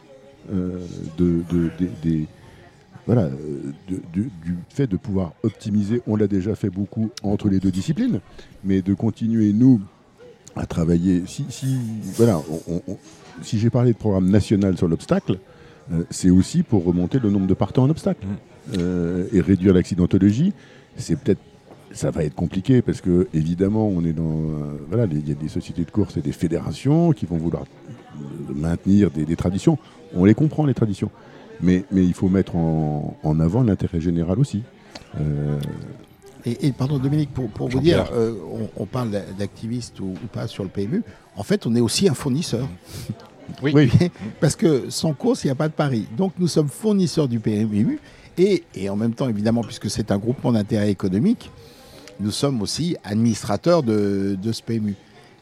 de, 1.18 1.42
voilà, 3.04 3.30
du 4.12 4.30
fait 4.68 4.86
de 4.86 4.96
pouvoir 4.96 5.32
optimiser, 5.42 6.02
on 6.06 6.14
l'a 6.14 6.28
déjà 6.28 6.54
fait 6.54 6.70
beaucoup 6.70 7.10
entre 7.22 7.48
les 7.48 7.58
deux 7.58 7.72
disciplines, 7.72 8.20
mais 8.64 8.82
de 8.82 8.94
continuer, 8.94 9.52
nous, 9.52 9.80
à 10.56 10.66
travailler. 10.66 11.22
Si, 11.26 11.44
si, 11.50 11.76
voilà, 12.16 12.38
on- 12.50 12.74
on- 12.76 12.82
on- 12.88 12.98
si 13.42 13.58
j'ai 13.58 13.70
parlé 13.70 13.92
de 13.92 13.96
programme 13.98 14.30
national 14.30 14.76
sur 14.76 14.88
l'obstacle, 14.88 15.38
euh, 15.92 16.02
c'est 16.10 16.30
aussi 16.30 16.62
pour 16.62 16.84
remonter 16.84 17.18
le 17.18 17.30
nombre 17.30 17.46
de 17.46 17.54
partants 17.54 17.84
en 17.84 17.90
obstacle 17.90 18.26
euh, 18.78 19.26
et 19.32 19.40
réduire 19.40 19.74
l'accidentologie. 19.74 20.52
C'est 20.96 21.16
peut-être 21.16 21.40
ça 21.92 22.10
va 22.10 22.24
être 22.24 22.34
compliqué 22.34 22.82
parce 22.82 23.00
que 23.00 23.28
évidemment 23.32 23.86
on 23.86 24.04
est 24.04 24.12
dans 24.12 24.24
euh, 24.40 24.76
voilà 24.90 25.06
il 25.10 25.26
y 25.28 25.32
a 25.32 25.34
des 25.34 25.48
sociétés 25.48 25.84
de 25.84 25.90
course 25.90 26.16
et 26.16 26.20
des 26.20 26.32
fédérations 26.32 27.12
qui 27.12 27.26
vont 27.26 27.36
vouloir 27.38 27.64
maintenir 28.54 29.10
des, 29.10 29.24
des 29.24 29.36
traditions. 29.36 29.78
On 30.14 30.24
les 30.24 30.34
comprend 30.34 30.66
les 30.66 30.74
traditions, 30.74 31.10
mais, 31.62 31.84
mais 31.92 32.04
il 32.04 32.14
faut 32.14 32.28
mettre 32.28 32.56
en, 32.56 33.16
en 33.22 33.40
avant 33.40 33.62
l'intérêt 33.62 34.00
général 34.00 34.38
aussi. 34.40 34.62
Euh, 35.20 35.58
Et, 36.46 36.66
et, 36.68 36.72
pardon 36.72 36.98
Dominique, 36.98 37.34
pour, 37.34 37.48
pour 37.50 37.68
vous 37.68 37.80
dire, 37.80 38.08
euh, 38.12 38.34
on, 38.76 38.82
on 38.82 38.86
parle 38.86 39.10
d'a- 39.10 39.20
d'activistes 39.38 39.98
ou, 40.00 40.14
ou 40.22 40.26
pas 40.32 40.46
sur 40.46 40.62
le 40.62 40.70
PMU, 40.70 41.02
en 41.36 41.42
fait 41.42 41.66
on 41.66 41.74
est 41.74 41.80
aussi 41.80 42.08
un 42.08 42.14
fournisseur. 42.14 42.66
Oui. 43.62 43.70
Oui. 43.76 43.88
Parce 44.40 44.56
que 44.56 44.90
sans 44.90 45.14
course, 45.14 45.44
il 45.44 45.46
n'y 45.46 45.50
a 45.52 45.54
pas 45.54 45.68
de 45.68 45.72
pari. 45.72 46.08
Donc 46.16 46.32
nous 46.36 46.48
sommes 46.48 46.66
fournisseurs 46.68 47.28
du 47.28 47.38
PMU 47.38 48.00
et, 48.36 48.64
et 48.74 48.90
en 48.90 48.96
même 48.96 49.14
temps, 49.14 49.28
évidemment, 49.28 49.62
puisque 49.62 49.88
c'est 49.88 50.10
un 50.10 50.18
groupement 50.18 50.50
d'intérêt 50.50 50.90
économique, 50.90 51.52
nous 52.18 52.32
sommes 52.32 52.60
aussi 52.60 52.96
administrateurs 53.04 53.84
de, 53.84 54.36
de 54.42 54.50
ce 54.50 54.62
PMU. 54.62 54.96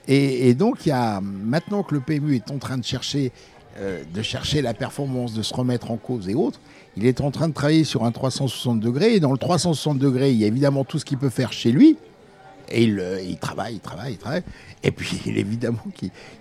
Et, 0.06 0.50
et 0.50 0.54
donc, 0.54 0.84
il 0.84 0.90
y 0.90 0.92
a, 0.92 1.22
maintenant 1.22 1.82
que 1.82 1.94
le 1.94 2.00
PMU 2.02 2.36
est 2.36 2.50
en 2.50 2.58
train 2.58 2.76
de 2.76 2.84
chercher, 2.84 3.32
euh, 3.78 4.02
de 4.14 4.20
chercher 4.20 4.60
la 4.60 4.74
performance, 4.74 5.32
de 5.32 5.40
se 5.40 5.54
remettre 5.54 5.90
en 5.90 5.96
cause 5.96 6.28
et 6.28 6.34
autres, 6.34 6.60
il 6.96 7.06
est 7.06 7.20
en 7.20 7.30
train 7.30 7.48
de 7.48 7.54
travailler 7.54 7.84
sur 7.84 8.04
un 8.04 8.12
360 8.12 8.80
degrés. 8.80 9.14
Et 9.14 9.20
dans 9.20 9.32
le 9.32 9.38
360 9.38 9.98
degrés, 9.98 10.32
il 10.32 10.38
y 10.38 10.44
a 10.44 10.46
évidemment 10.46 10.84
tout 10.84 10.98
ce 10.98 11.04
qu'il 11.04 11.18
peut 11.18 11.30
faire 11.30 11.52
chez 11.52 11.72
lui. 11.72 11.96
Et 12.70 12.84
il, 12.84 12.98
euh, 12.98 13.20
il 13.20 13.36
travaille, 13.36 13.74
il 13.74 13.80
travaille, 13.80 14.12
il 14.12 14.18
travaille. 14.18 14.42
Et 14.82 14.90
puis, 14.90 15.20
il, 15.26 15.36
évidemment, 15.36 15.84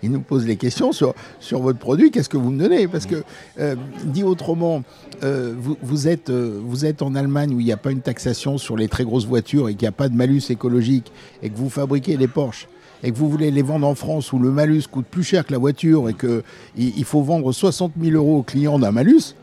il 0.02 0.12
nous 0.12 0.22
pose 0.22 0.46
les 0.46 0.56
questions 0.56 0.92
sur, 0.92 1.14
votre 1.52 1.80
produit. 1.80 2.12
Qu'est-ce 2.12 2.30
que 2.30 2.38
vous 2.38 2.52
me 2.52 2.60
donnez? 2.60 2.88
Parce 2.88 3.06
que, 3.06 3.24
euh, 3.60 3.76
dit 4.06 4.24
autrement, 4.24 4.84
vous, 5.22 5.78
vous 5.82 6.08
êtes, 6.08 6.30
euh, 6.30 6.60
vous 6.64 6.86
êtes 6.86 7.02
en 7.02 7.16
Allemagne 7.16 7.54
où 7.54 7.60
il 7.60 7.66
n'y 7.66 7.72
a 7.72 7.78
pas 7.78 7.92
une 7.92 8.02
taxation 8.02 8.58
sur 8.58 8.78
les 8.78 8.88
très 8.88 9.04
grosses 9.04 9.26
voitures 9.26 9.70
et 9.70 9.74
qu'il 9.74 9.84
n'y 9.84 9.90
a 9.90 9.94
pas 9.94 10.10
de 10.10 10.16
malus 10.16 10.44
écologique 10.50 11.12
et 11.42 11.50
que 11.50 11.58
vous 11.58 11.70
fabriquez 11.70 12.18
les 12.18 12.28
Porsche 12.28 12.68
et 13.04 13.12
que 13.12 13.18
vous 13.18 13.30
voulez 13.30 13.52
les 13.52 13.62
vendre 13.62 13.86
en 13.86 13.96
France 13.96 14.32
où 14.32 14.40
le 14.40 14.50
malus 14.50 14.84
coûte 14.90 15.06
plus 15.06 15.24
cher 15.24 15.46
que 15.46 15.52
la 15.52 15.58
voiture 15.58 16.10
et 16.10 16.14
qu'il 16.14 16.44
il 16.78 17.04
faut 17.04 17.22
vendre 17.22 17.52
60 17.52 17.94
000 18.02 18.16
euros 18.16 18.40
au 18.40 18.44
client 18.44 18.80
d'un 18.80 18.92
malus, 18.92 19.36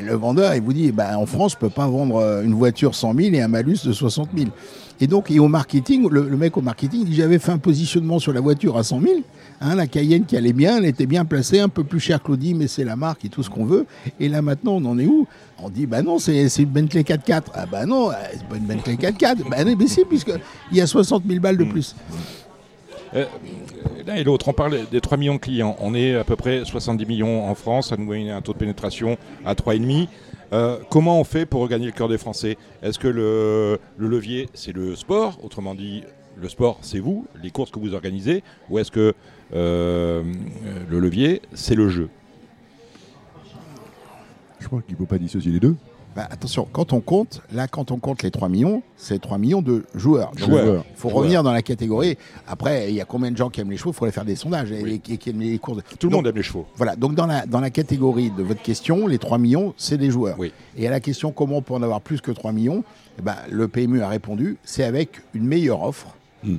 et 0.00 0.04
le 0.04 0.14
vendeur, 0.14 0.54
il 0.54 0.62
vous 0.62 0.72
dit, 0.72 0.92
bah, 0.92 1.18
en 1.18 1.26
France, 1.26 1.52
je 1.52 1.56
ne 1.56 1.60
peux 1.60 1.74
pas 1.74 1.86
vendre 1.86 2.16
euh, 2.16 2.42
une 2.42 2.54
voiture 2.54 2.94
100 2.94 3.14
000 3.14 3.34
et 3.34 3.42
un 3.42 3.48
malus 3.48 3.78
de 3.84 3.92
60 3.92 4.30
000. 4.36 4.50
Et 5.02 5.06
donc, 5.06 5.30
et 5.30 5.38
au 5.38 5.48
marketing, 5.48 6.08
le, 6.10 6.28
le 6.28 6.36
mec 6.36 6.56
au 6.56 6.62
marketing 6.62 7.04
dit, 7.04 7.14
j'avais 7.14 7.38
fait 7.38 7.52
un 7.52 7.58
positionnement 7.58 8.18
sur 8.18 8.32
la 8.32 8.40
voiture 8.40 8.76
à 8.76 8.82
100 8.82 9.00
000. 9.00 9.14
Hein, 9.62 9.74
la 9.74 9.86
Cayenne 9.86 10.24
qui 10.24 10.36
allait 10.36 10.54
bien, 10.54 10.78
elle 10.78 10.86
était 10.86 11.06
bien 11.06 11.24
placée, 11.24 11.60
un 11.60 11.68
peu 11.68 11.84
plus 11.84 12.00
chère 12.00 12.22
que 12.22 12.28
l'Audi, 12.28 12.54
mais 12.54 12.66
c'est 12.66 12.84
la 12.84 12.96
marque 12.96 13.24
et 13.26 13.28
tout 13.28 13.42
ce 13.42 13.50
qu'on 13.50 13.66
veut. 13.66 13.86
Et 14.18 14.28
là, 14.28 14.40
maintenant, 14.40 14.72
on 14.72 14.84
en 14.86 14.98
est 14.98 15.06
où? 15.06 15.26
On 15.62 15.68
dit, 15.68 15.86
bah 15.86 16.02
non, 16.02 16.18
c'est 16.18 16.46
une 16.58 16.64
Bentley 16.66 17.02
4x4. 17.02 17.42
Ah 17.54 17.66
bah 17.70 17.84
non, 17.84 18.10
euh, 18.10 18.14
c'est 18.32 18.46
pas 18.46 18.56
une 18.56 18.64
Bentley 18.64 18.94
4x4. 18.94 19.50
bah 19.50 19.64
non, 19.64 19.74
mais 19.78 19.86
si, 19.86 20.04
puisqu'il 20.06 20.40
y 20.76 20.80
a 20.80 20.86
60 20.86 21.24
000 21.26 21.40
balles 21.40 21.58
de 21.58 21.64
plus. 21.64 21.94
Euh, 23.14 23.24
L'un 24.06 24.14
et 24.14 24.24
l'autre, 24.24 24.48
on 24.48 24.52
parle 24.52 24.88
des 24.90 25.00
3 25.00 25.18
millions 25.18 25.34
de 25.34 25.40
clients. 25.40 25.76
On 25.80 25.94
est 25.94 26.14
à 26.14 26.24
peu 26.24 26.36
près 26.36 26.64
70 26.64 27.06
millions 27.06 27.44
en 27.48 27.54
France, 27.54 27.92
à 27.92 27.96
nous 27.96 28.12
un 28.12 28.40
taux 28.40 28.52
de 28.52 28.58
pénétration 28.58 29.18
à 29.44 29.54
3,5. 29.54 30.08
Euh, 30.52 30.78
comment 30.90 31.20
on 31.20 31.24
fait 31.24 31.46
pour 31.46 31.60
regagner 31.60 31.86
le 31.86 31.92
cœur 31.92 32.08
des 32.08 32.18
Français? 32.18 32.56
Est-ce 32.82 32.98
que 32.98 33.08
le, 33.08 33.78
le 33.98 34.08
levier, 34.08 34.48
c'est 34.54 34.72
le 34.72 34.96
sport? 34.96 35.38
Autrement 35.44 35.74
dit, 35.74 36.02
le 36.36 36.48
sport, 36.48 36.78
c'est 36.82 36.98
vous, 36.98 37.26
les 37.42 37.50
courses 37.50 37.70
que 37.70 37.78
vous 37.78 37.94
organisez 37.94 38.42
Ou 38.68 38.78
est-ce 38.78 38.90
que 38.90 39.14
euh, 39.54 40.22
le 40.88 40.98
levier, 40.98 41.42
c'est 41.52 41.74
le 41.74 41.88
jeu? 41.88 42.08
Je 44.58 44.66
crois 44.66 44.82
qu'il 44.82 44.94
ne 44.94 44.98
faut 44.98 45.06
pas 45.06 45.18
dissocier 45.18 45.52
les 45.52 45.60
deux. 45.60 45.76
Bah, 46.16 46.26
attention, 46.28 46.66
quand 46.72 46.92
on 46.92 47.00
compte, 47.00 47.40
là, 47.52 47.68
quand 47.68 47.92
on 47.92 47.98
compte 47.98 48.22
les 48.24 48.32
3 48.32 48.48
millions, 48.48 48.82
c'est 48.96 49.20
3 49.20 49.38
millions 49.38 49.62
de 49.62 49.84
joueurs. 49.94 50.32
Il 50.34 50.40
faut 50.40 50.46
Joueurs. 50.50 50.84
revenir 51.14 51.42
dans 51.44 51.52
la 51.52 51.62
catégorie. 51.62 52.18
Après, 52.48 52.90
il 52.90 52.96
y 52.96 53.00
a 53.00 53.04
combien 53.04 53.30
de 53.30 53.36
gens 53.36 53.48
qui 53.48 53.60
aiment 53.60 53.70
les 53.70 53.76
chevaux? 53.76 53.90
Il 53.92 53.94
faudrait 53.94 54.10
faire 54.12 54.24
des 54.24 54.34
sondages 54.34 54.72
et, 54.72 54.82
Oui. 54.82 55.00
et 55.08 55.16
qui 55.18 55.30
aiment 55.30 55.40
les 55.40 55.58
courses. 55.58 55.82
Tout 56.00 56.08
le 56.08 56.16
monde 56.16 56.26
aime 56.26 56.34
les 56.36 56.42
chevaux. 56.42 56.66
Voilà, 56.74 56.96
donc 56.96 57.14
dans 57.14 57.26
la, 57.26 57.46
dans 57.46 57.60
la 57.60 57.70
catégorie 57.70 58.30
de 58.30 58.42
votre 58.42 58.60
question, 58.62 59.06
les 59.06 59.18
3 59.18 59.38
millions, 59.38 59.72
c'est 59.76 59.98
des 59.98 60.10
joueurs. 60.10 60.34
Oui. 60.38 60.52
Et 60.76 60.88
à 60.88 60.90
la 60.90 60.98
question 60.98 61.30
comment 61.30 61.58
on 61.58 61.62
peut 61.62 61.74
en 61.74 61.82
avoir 61.82 62.00
plus 62.00 62.20
que 62.20 62.32
3 62.32 62.50
millions, 62.52 62.82
eh 63.18 63.22
ben, 63.22 63.36
le 63.48 63.68
PMU 63.68 64.02
a 64.02 64.08
répondu, 64.08 64.56
c'est 64.64 64.82
avec 64.84 65.20
une 65.34 65.44
meilleure 65.46 65.82
offre. 65.84 66.08
Mm. 66.42 66.56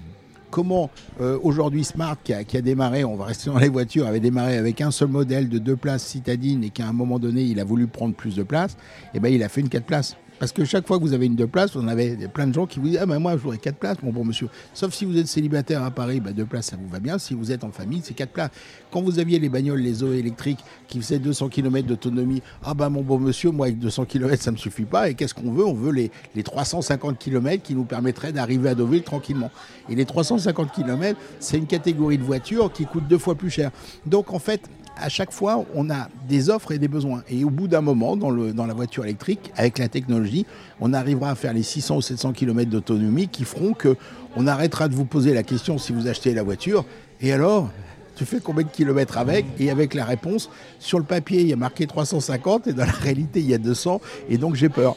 Comment 0.52 0.90
euh, 1.22 1.40
aujourd'hui 1.42 1.84
Smart, 1.86 2.18
qui 2.24 2.34
a, 2.34 2.62
démarré, 2.62 3.04
on 3.04 3.16
va 3.16 3.26
rester 3.26 3.50
dans 3.50 3.58
les 3.58 3.70
voitures, 3.70 4.06
avait 4.06 4.20
démarré 4.20 4.58
avec 4.58 4.82
un 4.82 4.92
seul 4.92 5.08
modèle 5.08 5.50
de 5.50 5.58
deux 5.58 5.78
places 5.78 6.06
citadine 6.06 6.64
et 6.64 6.70
qu'à 6.70 6.88
un 6.88 6.94
moment 6.94 7.20
donné, 7.20 7.42
il 7.42 7.60
a 7.60 7.64
voulu 7.64 7.88
prendre 7.88 8.14
plus 8.14 8.36
de 8.36 8.44
place, 8.44 8.78
et 9.14 9.20
ben, 9.20 9.34
il 9.34 9.42
a 9.44 9.50
fait 9.50 9.62
une 9.62 9.70
4 9.70 9.86
places. 9.86 10.18
Parce 10.42 10.54
que 10.54 10.66
chaque 10.66 10.88
fois 10.88 10.98
que 10.98 11.04
vous 11.04 11.14
avez 11.14 11.28
une 11.28 11.36
deux 11.36 11.46
places, 11.46 11.76
en 11.76 11.88
avez 11.88 12.28
plein 12.28 12.48
de 12.48 12.54
gens 12.56 12.66
qui 12.66 12.80
vous 12.80 12.88
disent 12.88 12.98
Ah 13.00 13.06
ben 13.06 13.20
moi 13.20 13.34
je 13.34 13.38
voudrais 13.38 13.60
quatre 13.60 13.76
places, 13.76 13.98
mon 14.02 14.12
bon 14.12 14.26
monsieur. 14.26 14.48
Sauf 14.74 14.92
si 14.92 15.06
vous 15.06 15.16
êtes 15.16 15.28
célibataire 15.28 15.84
à 15.84 15.92
Paris, 15.92 16.20
ben 16.20 16.34
deux 16.34 16.46
places 16.46 16.66
ça 16.66 16.78
vous 16.78 16.88
va 16.90 17.00
bien. 17.00 17.20
Si 17.20 17.36
vous 17.36 17.52
êtes 17.52 17.64
en 17.64 17.70
famille, 17.70 18.02
c'est 18.04 18.16
quatre 18.16 18.32
places. 18.32 18.50
Quand 18.90 19.04
vous 19.04 19.20
aviez 19.20 19.38
les 19.38 19.50
bagnoles, 19.50 19.82
les 19.82 20.02
eaux 20.02 20.14
électriques 20.14 20.58
qui 20.88 21.00
faisaient 21.00 21.20
200 21.20 21.50
km 21.50 21.88
d'autonomie, 21.88 22.42
ah 22.64 22.74
ben 22.74 22.90
mon 22.90 23.04
bon 23.04 23.20
monsieur, 23.20 23.52
moi 23.52 23.68
avec 23.68 23.78
200 23.78 24.06
km 24.06 24.42
ça 24.42 24.50
me 24.50 24.58
suffit 24.58 24.86
pas. 24.86 25.12
Et 25.12 25.14
qu'est-ce 25.14 25.36
qu'on 25.36 25.52
veut? 25.52 25.64
On 25.64 25.76
veut 25.76 25.92
les, 25.92 26.10
les 26.34 26.42
350 26.42 27.20
km 27.20 27.62
qui 27.62 27.76
nous 27.76 27.86
permettraient 27.86 28.32
d'arriver 28.32 28.70
à 28.70 28.74
Deauville 28.74 29.04
tranquillement. 29.04 29.52
Et 29.90 29.96
les 29.96 30.06
350 30.06 30.72
km, 30.72 31.20
c'est 31.40 31.60
une 31.60 31.68
catégorie 31.68 32.18
de 32.18 32.24
voiture 32.24 32.74
qui 32.74 32.88
coûte 32.88 33.08
deux 33.08 33.20
fois 33.20 33.36
plus 33.36 33.52
cher. 33.52 33.70
Donc 34.08 34.34
en 34.34 34.40
fait, 34.40 34.68
à 34.98 35.10
chaque 35.10 35.32
fois, 35.32 35.66
on 35.76 35.90
a 35.90 36.10
des 36.28 36.50
offres 36.50 36.72
et 36.72 36.80
des 36.80 36.88
besoins. 36.88 37.24
Et 37.30 37.44
au 37.44 37.50
bout 37.50 37.68
d'un 37.68 37.82
moment, 37.82 38.18
dans, 38.18 38.30
le, 38.30 38.54
dans 38.54 38.66
la 38.66 38.74
voiture 38.74 39.04
électrique, 39.04 39.52
avec 39.56 39.78
la 39.80 39.88
technologie, 39.88 40.46
on 40.80 40.94
arrivera 40.94 41.32
à 41.32 41.36
faire 41.36 41.54
les 41.54 41.64
600 41.64 41.98
ou 41.98 42.02
700 42.02 42.34
km 42.34 42.70
d'autonomie 42.70 43.28
qui 43.28 43.44
feront 43.44 43.74
que 43.74 43.96
on 44.36 44.48
arrêtera 44.48 44.88
de 44.88 44.96
vous 44.96 45.06
poser 45.06 45.34
la 45.34 45.44
question 45.44 45.78
si 45.78 45.92
vous 45.92 46.08
achetez 46.08 46.34
la 46.34 46.44
voiture. 46.44 46.86
Et 47.22 47.34
alors 47.34 47.70
tu 48.16 48.26
fais 48.26 48.40
combien 48.40 48.64
de 48.64 48.70
kilomètres 48.70 49.18
avec, 49.18 49.46
et 49.60 49.72
avec 49.72 49.96
la 49.96 50.06
réponse, 50.06 50.50
sur 50.80 51.00
le 51.00 51.06
papier, 51.06 51.42
il 51.42 51.48
y 51.48 51.54
a 51.54 51.56
marqué 51.56 51.88
350, 51.88 52.68
et 52.68 52.74
dans 52.74 52.86
la 52.86 52.92
réalité, 52.92 53.40
il 53.40 53.50
y 53.50 53.54
a 53.56 53.58
200, 53.58 54.00
et 54.30 54.38
donc 54.38 54.54
j'ai 54.54 54.70
peur. 54.70 54.96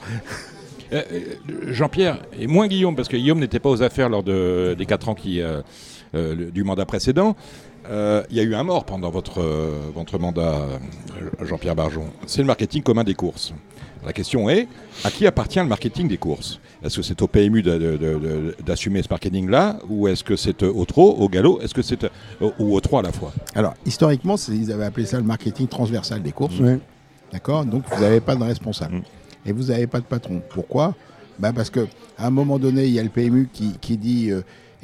Euh, 0.92 1.02
euh, 1.10 1.72
Jean-Pierre, 1.72 2.18
et 2.38 2.46
moins 2.46 2.66
Guillaume, 2.68 2.94
parce 2.94 3.08
que 3.08 3.16
Guillaume 3.16 3.38
n'était 3.38 3.60
pas 3.60 3.70
aux 3.70 3.82
affaires 3.82 4.10
lors 4.10 4.22
de, 4.22 4.74
des 4.76 4.84
4 4.84 5.08
ans 5.08 5.16
euh, 5.26 6.50
du 6.50 6.64
mandat 6.64 6.84
précédent. 6.84 7.34
Il 7.90 8.36
y 8.36 8.40
a 8.40 8.42
eu 8.42 8.54
un 8.54 8.62
mort 8.62 8.84
pendant 8.84 9.10
votre, 9.10 9.42
votre 9.94 10.18
mandat, 10.18 10.66
Jean-Pierre 11.42 11.76
Barjon. 11.76 12.06
C'est 12.26 12.40
le 12.40 12.46
marketing 12.46 12.82
commun 12.82 13.04
des 13.04 13.14
courses. 13.14 13.52
La 14.04 14.12
question 14.12 14.50
est, 14.50 14.68
à 15.02 15.10
qui 15.10 15.26
appartient 15.26 15.58
le 15.58 15.64
marketing 15.64 16.08
des 16.08 16.18
courses? 16.18 16.60
Est-ce 16.82 16.96
que 16.96 17.02
c'est 17.02 17.22
au 17.22 17.26
PMU 17.26 17.62
d'assumer 17.62 19.02
ce 19.02 19.08
marketing-là 19.08 19.78
Ou 19.88 20.08
est-ce 20.08 20.22
que 20.22 20.36
c'est 20.36 20.62
au 20.62 20.84
trot, 20.84 21.16
au 21.18 21.28
galop? 21.28 21.60
Est-ce 21.62 21.72
que 21.72 21.80
c'est 21.82 22.04
ou 22.58 22.76
au 22.76 22.80
trois 22.80 23.00
à 23.00 23.04
la 23.04 23.12
fois? 23.12 23.32
Alors, 23.54 23.74
historiquement, 23.86 24.36
ils 24.48 24.70
avaient 24.70 24.84
appelé 24.84 25.06
ça 25.06 25.16
le 25.16 25.24
marketing 25.24 25.68
transversal 25.68 26.22
des 26.22 26.32
courses. 26.32 26.56
D'accord? 27.32 27.64
Donc, 27.64 27.84
vous 27.90 28.00
n'avez 28.02 28.20
pas 28.20 28.36
de 28.36 28.44
responsable. 28.44 28.96
Mm 28.96 29.02
et 29.46 29.52
vous 29.52 29.64
n'avez 29.64 29.86
pas 29.86 30.00
de 30.00 30.04
patron. 30.04 30.42
Pourquoi? 30.50 30.94
Bah 31.38 31.52
Parce 31.54 31.70
qu'à 31.70 31.82
un 32.18 32.30
moment 32.30 32.58
donné, 32.58 32.86
il 32.86 32.92
y 32.92 32.98
a 32.98 33.02
le 33.02 33.08
PMU 33.08 33.48
qui, 33.52 33.96
dit 33.96 34.30
euh, 34.30 34.42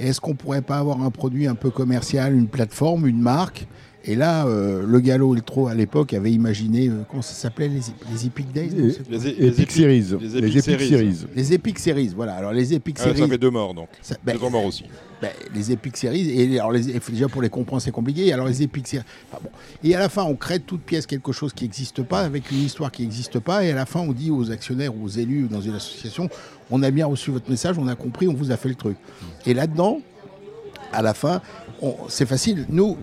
est-ce 0.08 0.20
qu'on 0.20 0.34
pourrait 0.34 0.62
pas 0.62 0.78
avoir 0.78 1.02
un 1.02 1.10
produit 1.10 1.46
un 1.46 1.54
peu 1.54 1.70
commercial, 1.70 2.34
une 2.34 2.48
plateforme, 2.48 3.06
une 3.06 3.20
marque? 3.20 3.66
Et 4.04 4.14
là, 4.14 4.46
euh, 4.46 4.82
le 4.86 5.00
Gallo 5.00 5.34
Trot 5.40 5.68
à 5.68 5.74
l'époque 5.74 6.14
avait 6.14 6.32
imaginé, 6.32 6.88
euh, 6.88 7.02
comment 7.08 7.20
ça 7.20 7.34
s'appelait, 7.34 7.68
les, 7.68 7.80
les, 8.10 8.26
Epic 8.26 8.50
Days 8.50 8.70
Les, 8.70 9.18
les, 9.18 9.46
Epic 9.48 9.70
Series. 9.70 10.16
Les 10.20 10.36
Epic, 10.38 10.62
Series. 10.62 11.26
Les 11.36 11.52
Epic 11.52 11.78
Series, 11.78 12.12
voilà. 12.16 12.34
Alors 12.34 12.52
les 12.52 12.72
Epic 12.72 12.96
ah, 12.98 13.04
Series. 13.04 13.18
Ça 13.18 13.28
fait 13.28 13.38
deux 13.38 13.50
morts 13.50 13.74
donc. 13.74 13.88
Ça, 14.00 14.16
ben, 14.24 14.38
deux 14.40 14.48
morts 14.48 14.64
aussi. 14.64 14.84
Ben, 15.20 15.30
les 15.54 15.70
Epic 15.70 16.02
et 16.04 16.59
alors 16.59 16.72
les, 16.72 16.80
déjà 16.83 17.28
pour 17.28 17.42
les 17.42 17.50
comprendre 17.50 17.83
c'est 17.83 17.90
compliqué, 17.90 18.33
alors 18.33 18.46
les. 18.46 18.62
Et 19.85 19.94
à 19.94 19.98
la 19.98 20.09
fin, 20.09 20.22
on 20.24 20.35
crée 20.35 20.61
toute 20.61 20.80
pièce 20.80 21.06
quelque 21.06 21.33
chose 21.33 21.52
qui 21.52 21.64
n'existe 21.64 22.02
pas, 22.02 22.20
avec 22.20 22.50
une 22.50 22.62
histoire 22.62 22.90
qui 22.90 23.02
n'existe 23.02 23.38
pas, 23.38 23.64
et 23.64 23.70
à 23.70 23.74
la 23.74 23.85
fin, 23.85 24.00
on 24.00 24.12
dit 24.12 24.30
aux 24.30 24.50
actionnaires 24.50 24.96
ou 24.96 25.04
aux 25.04 25.09
élus 25.09 25.48
dans 25.48 25.61
une 25.61 25.74
association 25.74 26.30
on 26.70 26.83
a 26.83 26.90
bien 26.90 27.06
reçu 27.06 27.30
votre 27.30 27.50
message, 27.50 27.78
on 27.78 27.88
a 27.88 27.94
compris, 27.94 28.28
on 28.28 28.35
vous 28.35 28.50
a 28.50 28.56
fait 28.56 28.68
le 28.68 28.74
truc. 28.74 28.96
Et 29.44 29.54
là-dedans, 29.54 30.00
à 30.92 31.02
la 31.02 31.14
fin, 31.14 31.42
c'est 32.09 32.26
facile. 32.26 32.66
Nous, 32.68 32.96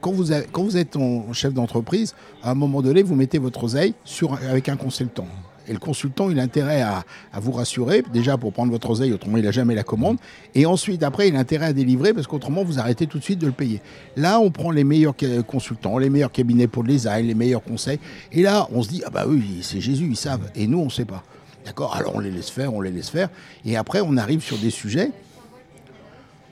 quand 0.00 0.12
vous, 0.12 0.32
quand 0.52 0.62
vous 0.62 0.76
êtes 0.76 0.96
en 0.96 1.32
chef 1.32 1.54
d'entreprise, 1.54 2.14
à 2.42 2.50
un 2.50 2.54
moment 2.54 2.82
donné, 2.82 3.02
vous 3.02 3.14
mettez 3.14 3.38
votre 3.38 3.64
oseille 3.64 3.94
sur, 4.04 4.34
avec 4.34 4.68
un 4.68 4.76
consultant. 4.76 5.26
Et 5.66 5.72
le 5.72 5.78
consultant, 5.78 6.30
il 6.30 6.38
a 6.38 6.42
intérêt 6.42 6.82
à, 6.82 7.04
vous 7.34 7.52
rassurer, 7.52 8.02
déjà 8.12 8.36
pour 8.36 8.52
prendre 8.52 8.70
votre 8.70 8.90
oseille, 8.90 9.12
autrement 9.12 9.38
il 9.38 9.44
n'a 9.44 9.50
jamais 9.50 9.74
la 9.74 9.82
commande. 9.82 10.18
Et 10.54 10.66
ensuite, 10.66 11.02
après, 11.02 11.28
il 11.28 11.36
a 11.36 11.38
intérêt 11.38 11.66
à 11.66 11.72
délivrer, 11.72 12.12
parce 12.12 12.26
qu'autrement, 12.26 12.64
vous 12.64 12.78
arrêtez 12.78 13.06
tout 13.06 13.18
de 13.18 13.24
suite 13.24 13.38
de 13.38 13.46
le 13.46 13.52
payer. 13.52 13.80
Là, 14.16 14.40
on 14.40 14.50
prend 14.50 14.70
les 14.70 14.84
meilleurs 14.84 15.14
consultants, 15.46 15.98
les 15.98 16.10
meilleurs 16.10 16.32
cabinets 16.32 16.66
pour 16.66 16.82
le 16.82 16.88
design, 16.88 17.26
les 17.26 17.34
meilleurs 17.34 17.64
conseils. 17.64 17.98
Et 18.32 18.42
là, 18.42 18.68
on 18.72 18.82
se 18.82 18.88
dit, 18.88 19.02
ah 19.06 19.10
bah 19.10 19.24
oui, 19.26 19.60
c'est 19.62 19.80
Jésus, 19.80 20.06
ils 20.08 20.16
savent. 20.16 20.50
Et 20.54 20.66
nous, 20.66 20.80
on 20.80 20.86
ne 20.86 20.90
sait 20.90 21.04
pas. 21.04 21.22
D'accord? 21.64 21.96
Alors 21.96 22.14
on 22.14 22.20
les 22.20 22.30
laisse 22.30 22.50
faire, 22.50 22.74
on 22.74 22.80
les 22.80 22.90
laisse 22.90 23.08
faire. 23.08 23.30
Et 23.64 23.76
après, 23.76 24.00
on 24.04 24.16
arrive 24.16 24.42
sur 24.42 24.58
des 24.58 24.70
sujets 24.70 25.10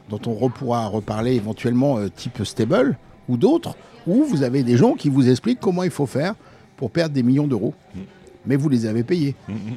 dont 0.09 0.21
on 0.27 0.49
pourra 0.51 0.87
reparler 0.87 1.35
éventuellement 1.35 1.99
euh, 1.99 2.09
type 2.09 2.45
stable, 2.45 2.99
ou 3.29 3.37
d'autres, 3.37 3.77
où 4.07 4.25
vous 4.25 4.43
avez 4.43 4.63
des 4.63 4.77
gens 4.77 4.95
qui 4.95 5.09
vous 5.09 5.29
expliquent 5.31 5.61
comment 5.61 5.85
il 5.85 5.91
faut 5.91 6.07
faire 6.07 6.35
pour 6.77 6.91
perdre 6.91 7.15
des 7.15 7.23
millions 7.23 7.47
d'euros. 7.47 7.75
Mm. 7.95 8.01
Mais 8.47 8.57
vous 8.57 8.69
les 8.69 8.87
avez 8.87 9.05
payés. 9.05 9.35
Mm, 9.49 9.53
mm. 9.53 9.77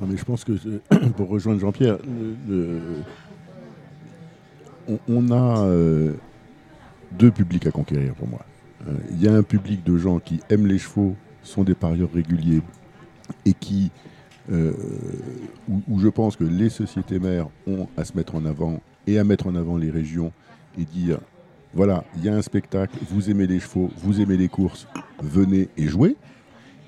Non, 0.00 0.06
mais 0.06 0.16
je 0.16 0.24
pense 0.24 0.44
que, 0.44 0.52
pour 1.16 1.28
rejoindre 1.28 1.60
Jean-Pierre, 1.60 1.98
on, 5.08 5.30
a 5.30 5.64
euh, 5.64 6.14
deux 7.12 7.30
publics 7.30 7.66
à 7.66 7.70
conquérir 7.70 8.14
pour 8.14 8.28
moi. 8.28 8.40
Euh, 8.86 8.92
il 9.10 9.22
y 9.22 9.28
a 9.28 9.34
un 9.34 9.42
public 9.42 9.84
de 9.84 9.96
gens 9.96 10.18
qui 10.18 10.40
aiment 10.50 10.66
les 10.66 10.78
chevaux, 10.78 11.16
sont 11.42 11.64
des 11.64 11.74
parieurs 11.74 12.12
réguliers 12.12 12.62
et 13.44 13.54
qui, 13.54 13.90
euh, 14.52 14.72
où, 15.68 15.98
je 15.98 16.08
pense 16.08 16.36
que 16.36 16.44
les 16.44 16.70
sociétés 16.70 17.18
mères 17.18 17.48
ont 17.66 17.88
à 17.96 18.04
se 18.04 18.16
mettre 18.16 18.34
en 18.34 18.44
avant 18.44 18.80
et 19.06 19.18
à 19.18 19.24
mettre 19.24 19.46
en 19.46 19.54
avant 19.54 19.76
les 19.76 19.90
régions 19.90 20.32
et 20.78 20.84
dire 20.84 21.18
voilà, 21.74 22.04
il 22.16 22.24
y 22.24 22.28
a 22.28 22.34
un 22.34 22.42
spectacle, 22.42 22.96
vous 23.10 23.30
aimez 23.30 23.46
les 23.46 23.60
chevaux, 23.60 23.90
vous 23.98 24.20
aimez 24.20 24.36
les 24.36 24.48
courses, 24.48 24.86
venez 25.22 25.68
et 25.76 25.86
jouez. 25.86 26.16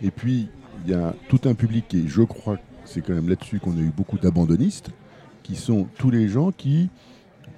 Et 0.02 0.10
puis, 0.10 0.48
il 0.84 0.90
y 0.90 0.94
a 0.94 1.14
tout 1.28 1.40
un 1.44 1.54
public 1.54 1.86
qui, 1.88 2.08
je 2.08 2.22
crois, 2.22 2.58
c'est 2.84 3.00
quand 3.00 3.14
même 3.14 3.28
là-dessus 3.28 3.60
qu'on 3.60 3.76
a 3.76 3.80
eu 3.80 3.92
beaucoup 3.96 4.18
d'abandonnistes, 4.18 4.90
qui 5.42 5.56
sont 5.56 5.86
tous 5.98 6.10
les 6.10 6.28
gens 6.28 6.52
qui, 6.52 6.90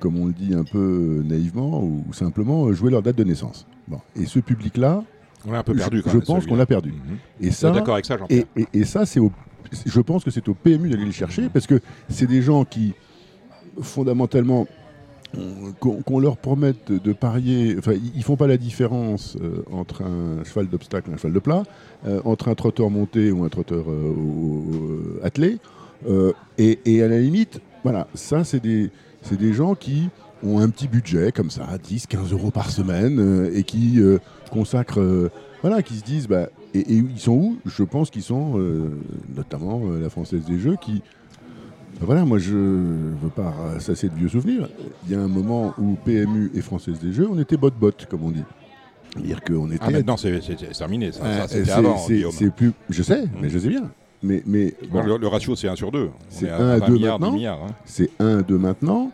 comme 0.01 0.19
on 0.19 0.27
le 0.27 0.33
dit 0.33 0.55
un 0.55 0.65
peu 0.65 1.23
naïvement 1.25 1.83
ou 1.83 2.13
simplement, 2.13 2.73
jouaient 2.73 2.91
leur 2.91 3.03
date 3.03 3.17
de 3.17 3.25
naissance. 3.25 3.67
Bon. 3.89 4.01
Et 4.17 4.27
ce 4.27 4.39
public-là, 4.39 5.05
on 5.47 5.53
un 5.55 5.63
peu 5.63 5.75
perdu. 5.75 6.03
Je, 6.05 6.11
je 6.11 6.19
pense 6.19 6.47
qu'on 6.47 6.57
l'a 6.57 6.67
perdu. 6.67 6.91
Mhm. 6.91 7.19
Et 7.41 7.51
ça, 7.51 7.71
d'accord 7.71 7.95
avec 7.95 8.07
ça, 8.07 8.17
et, 8.31 8.47
et, 8.57 8.67
et, 8.73 8.85
ça, 8.85 9.07
c'est 9.07 9.21
je 9.87 10.01
pense 10.01 10.25
que 10.25 10.31
c'est 10.31 10.49
au 10.49 10.55
PMU 10.55 10.91
d'aller 10.91 11.05
les 11.05 11.13
chercher 11.13 11.49
parce 11.49 11.67
que 11.67 11.81
c'est 12.09 12.27
des 12.27 12.43
gens 12.43 12.65
qui, 12.65 12.95
fondamentalement, 13.81 14.67
qu'on 15.81 16.21
leur 16.21 16.37
promette 16.37 16.93
de 16.93 17.13
parier, 17.13 17.75
enfin 17.79 17.93
ils 18.15 18.23
font 18.23 18.37
pas 18.37 18.47
la 18.47 18.59
différence 18.59 19.37
euh, 19.41 19.63
entre 19.73 20.03
un 20.03 20.45
cheval 20.45 20.69
d'obstacle 20.69 21.11
et 21.11 21.15
un 21.15 21.17
cheval 21.17 21.33
de 21.33 21.39
plat, 21.39 21.63
euh, 22.07 22.21
entre 22.25 22.49
un 22.49 22.55
trotteur 22.55 22.91
monté 22.91 23.31
ou 23.33 23.45
un 23.45 23.49
trotteur 23.49 23.91
euh, 23.91 25.21
attelé, 25.23 25.59
et, 26.59 27.03
à 27.03 27.09
la 27.09 27.19
limite, 27.19 27.61
voilà, 27.83 28.09
ça 28.15 28.45
c'est 28.45 28.61
des, 28.61 28.91
des 29.31 29.53
gens 29.53 29.75
qui 29.75 30.09
ont 30.43 30.59
un 30.59 30.69
petit 30.69 30.89
budget 30.89 31.33
comme 31.33 31.51
ça, 31.51 31.67
10, 31.83 32.09
15 32.09 32.33
euros 32.33 32.51
par 32.51 32.71
semaine, 32.71 33.51
et 33.55 33.63
qui 33.63 34.01
consacrent, 34.51 35.31
voilà, 35.63 35.83
qui 35.83 35.95
se 35.95 36.03
disent, 36.03 36.27
bah, 36.27 36.49
et, 36.75 36.81
et, 36.81 36.95
ils 36.95 37.21
sont 37.21 37.33
où? 37.33 37.59
Je 37.67 37.85
pense 37.85 38.11
qu'ils 38.11 38.25
sont, 38.25 38.61
notamment 39.35 39.81
la 39.91 40.11
Française 40.11 40.45
des 40.45 40.59
Jeux, 40.59 40.77
qui 40.81 41.03
voilà, 42.01 42.25
moi 42.25 42.39
je 42.39 42.55
ne 42.55 43.15
veux 43.23 43.29
pas 43.29 43.55
c'est 43.79 44.13
de 44.13 44.15
vieux 44.15 44.29
souvenirs. 44.29 44.69
Il 45.07 45.13
y 45.13 45.15
a 45.15 45.21
un 45.21 45.29
moment 45.29 45.75
où 45.79 45.97
PMU 46.05 46.51
et 46.55 46.61
Française 46.61 46.99
des 46.99 47.13
Jeux, 47.13 47.29
on 47.31 47.39
était 47.39 47.57
bot-bot, 47.57 47.93
comme 48.09 48.25
on 48.25 48.31
dit. 48.31 48.45
Dire 49.17 49.43
qu'on 49.43 49.71
était. 49.71 49.85
Ah, 49.87 49.91
maintenant 49.91 50.17
c'est 50.17 50.41
terminé, 50.77 51.13
ça, 51.13 51.47
c'était 51.47 51.71
avant. 51.71 51.99
C'est 51.99 52.51
plus. 52.51 52.73
Je 52.89 53.03
sais, 53.03 53.25
mais 53.41 53.49
je 53.49 53.59
sais 53.59 53.69
bien. 53.69 53.91
Mais, 54.25 54.43
mais 54.47 54.75
le, 54.93 55.27
ratio 55.27 55.57
c'est 55.57 55.69
1 55.69 55.75
sur 55.75 55.91
2. 55.91 56.11
C'est 56.29 56.49
1 56.49 56.69
à 56.69 56.81
2 56.81 56.99
maintenant. 56.99 57.35
Hein. 57.37 57.75
C'est 57.85 58.11
1 58.21 58.39
à 58.39 58.43
2 58.43 58.57
maintenant. 58.57 59.11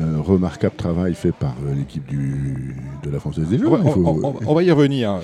Euh, 0.00 0.20
remarquable 0.20 0.74
travail 0.74 1.14
fait 1.14 1.30
par 1.30 1.54
euh, 1.64 1.74
l'équipe 1.74 2.04
de 2.08 3.10
la 3.10 3.20
Française 3.20 3.48
des 3.48 3.58
Jeux. 3.58 3.68
On, 3.68 4.54
va 4.54 4.62
y 4.62 4.70
revenir. 4.70 5.20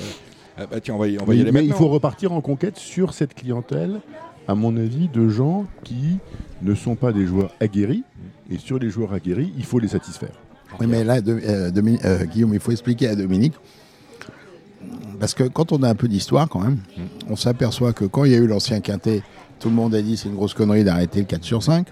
Euh, 0.58 0.66
bah, 0.70 0.80
tiens, 0.80 0.94
on 0.94 0.98
va 0.98 1.08
y, 1.08 1.18
on 1.18 1.24
va 1.24 1.34
y 1.34 1.40
aller 1.40 1.50
mais 1.50 1.64
il 1.64 1.72
faut 1.72 1.88
repartir 1.88 2.32
en 2.32 2.40
conquête 2.40 2.76
sur 2.76 3.12
cette 3.12 3.34
clientèle 3.34 4.00
à 4.50 4.56
mon 4.56 4.76
avis, 4.76 5.08
de 5.08 5.28
gens 5.28 5.64
qui 5.84 6.18
ne 6.62 6.74
sont 6.74 6.96
pas 6.96 7.12
des 7.12 7.24
joueurs 7.24 7.52
aguerris. 7.60 8.02
Et 8.50 8.58
sur 8.58 8.80
les 8.80 8.90
joueurs 8.90 9.12
aguerris, 9.12 9.52
il 9.56 9.64
faut 9.64 9.78
les 9.78 9.86
satisfaire. 9.86 10.32
Oui, 10.80 10.86
mais 10.88 11.04
là, 11.04 11.18
euh, 11.26 11.70
euh, 12.04 12.24
Guillaume, 12.24 12.52
il 12.52 12.58
faut 12.58 12.72
expliquer 12.72 13.06
à 13.06 13.14
Dominique. 13.14 13.54
Parce 15.20 15.34
que 15.34 15.44
quand 15.44 15.70
on 15.70 15.84
a 15.84 15.88
un 15.88 15.94
peu 15.94 16.08
d'histoire, 16.08 16.48
quand 16.48 16.60
même, 16.60 16.78
on 17.28 17.36
s'aperçoit 17.36 17.92
que 17.92 18.04
quand 18.06 18.24
il 18.24 18.32
y 18.32 18.34
a 18.34 18.38
eu 18.38 18.48
l'ancien 18.48 18.80
quintet, 18.80 19.22
tout 19.60 19.68
le 19.68 19.74
monde 19.74 19.94
a 19.94 20.02
dit 20.02 20.16
c'est 20.16 20.28
une 20.28 20.34
grosse 20.34 20.54
connerie 20.54 20.82
d'arrêter 20.82 21.20
le 21.20 21.26
4 21.26 21.44
sur 21.44 21.62
5. 21.62 21.86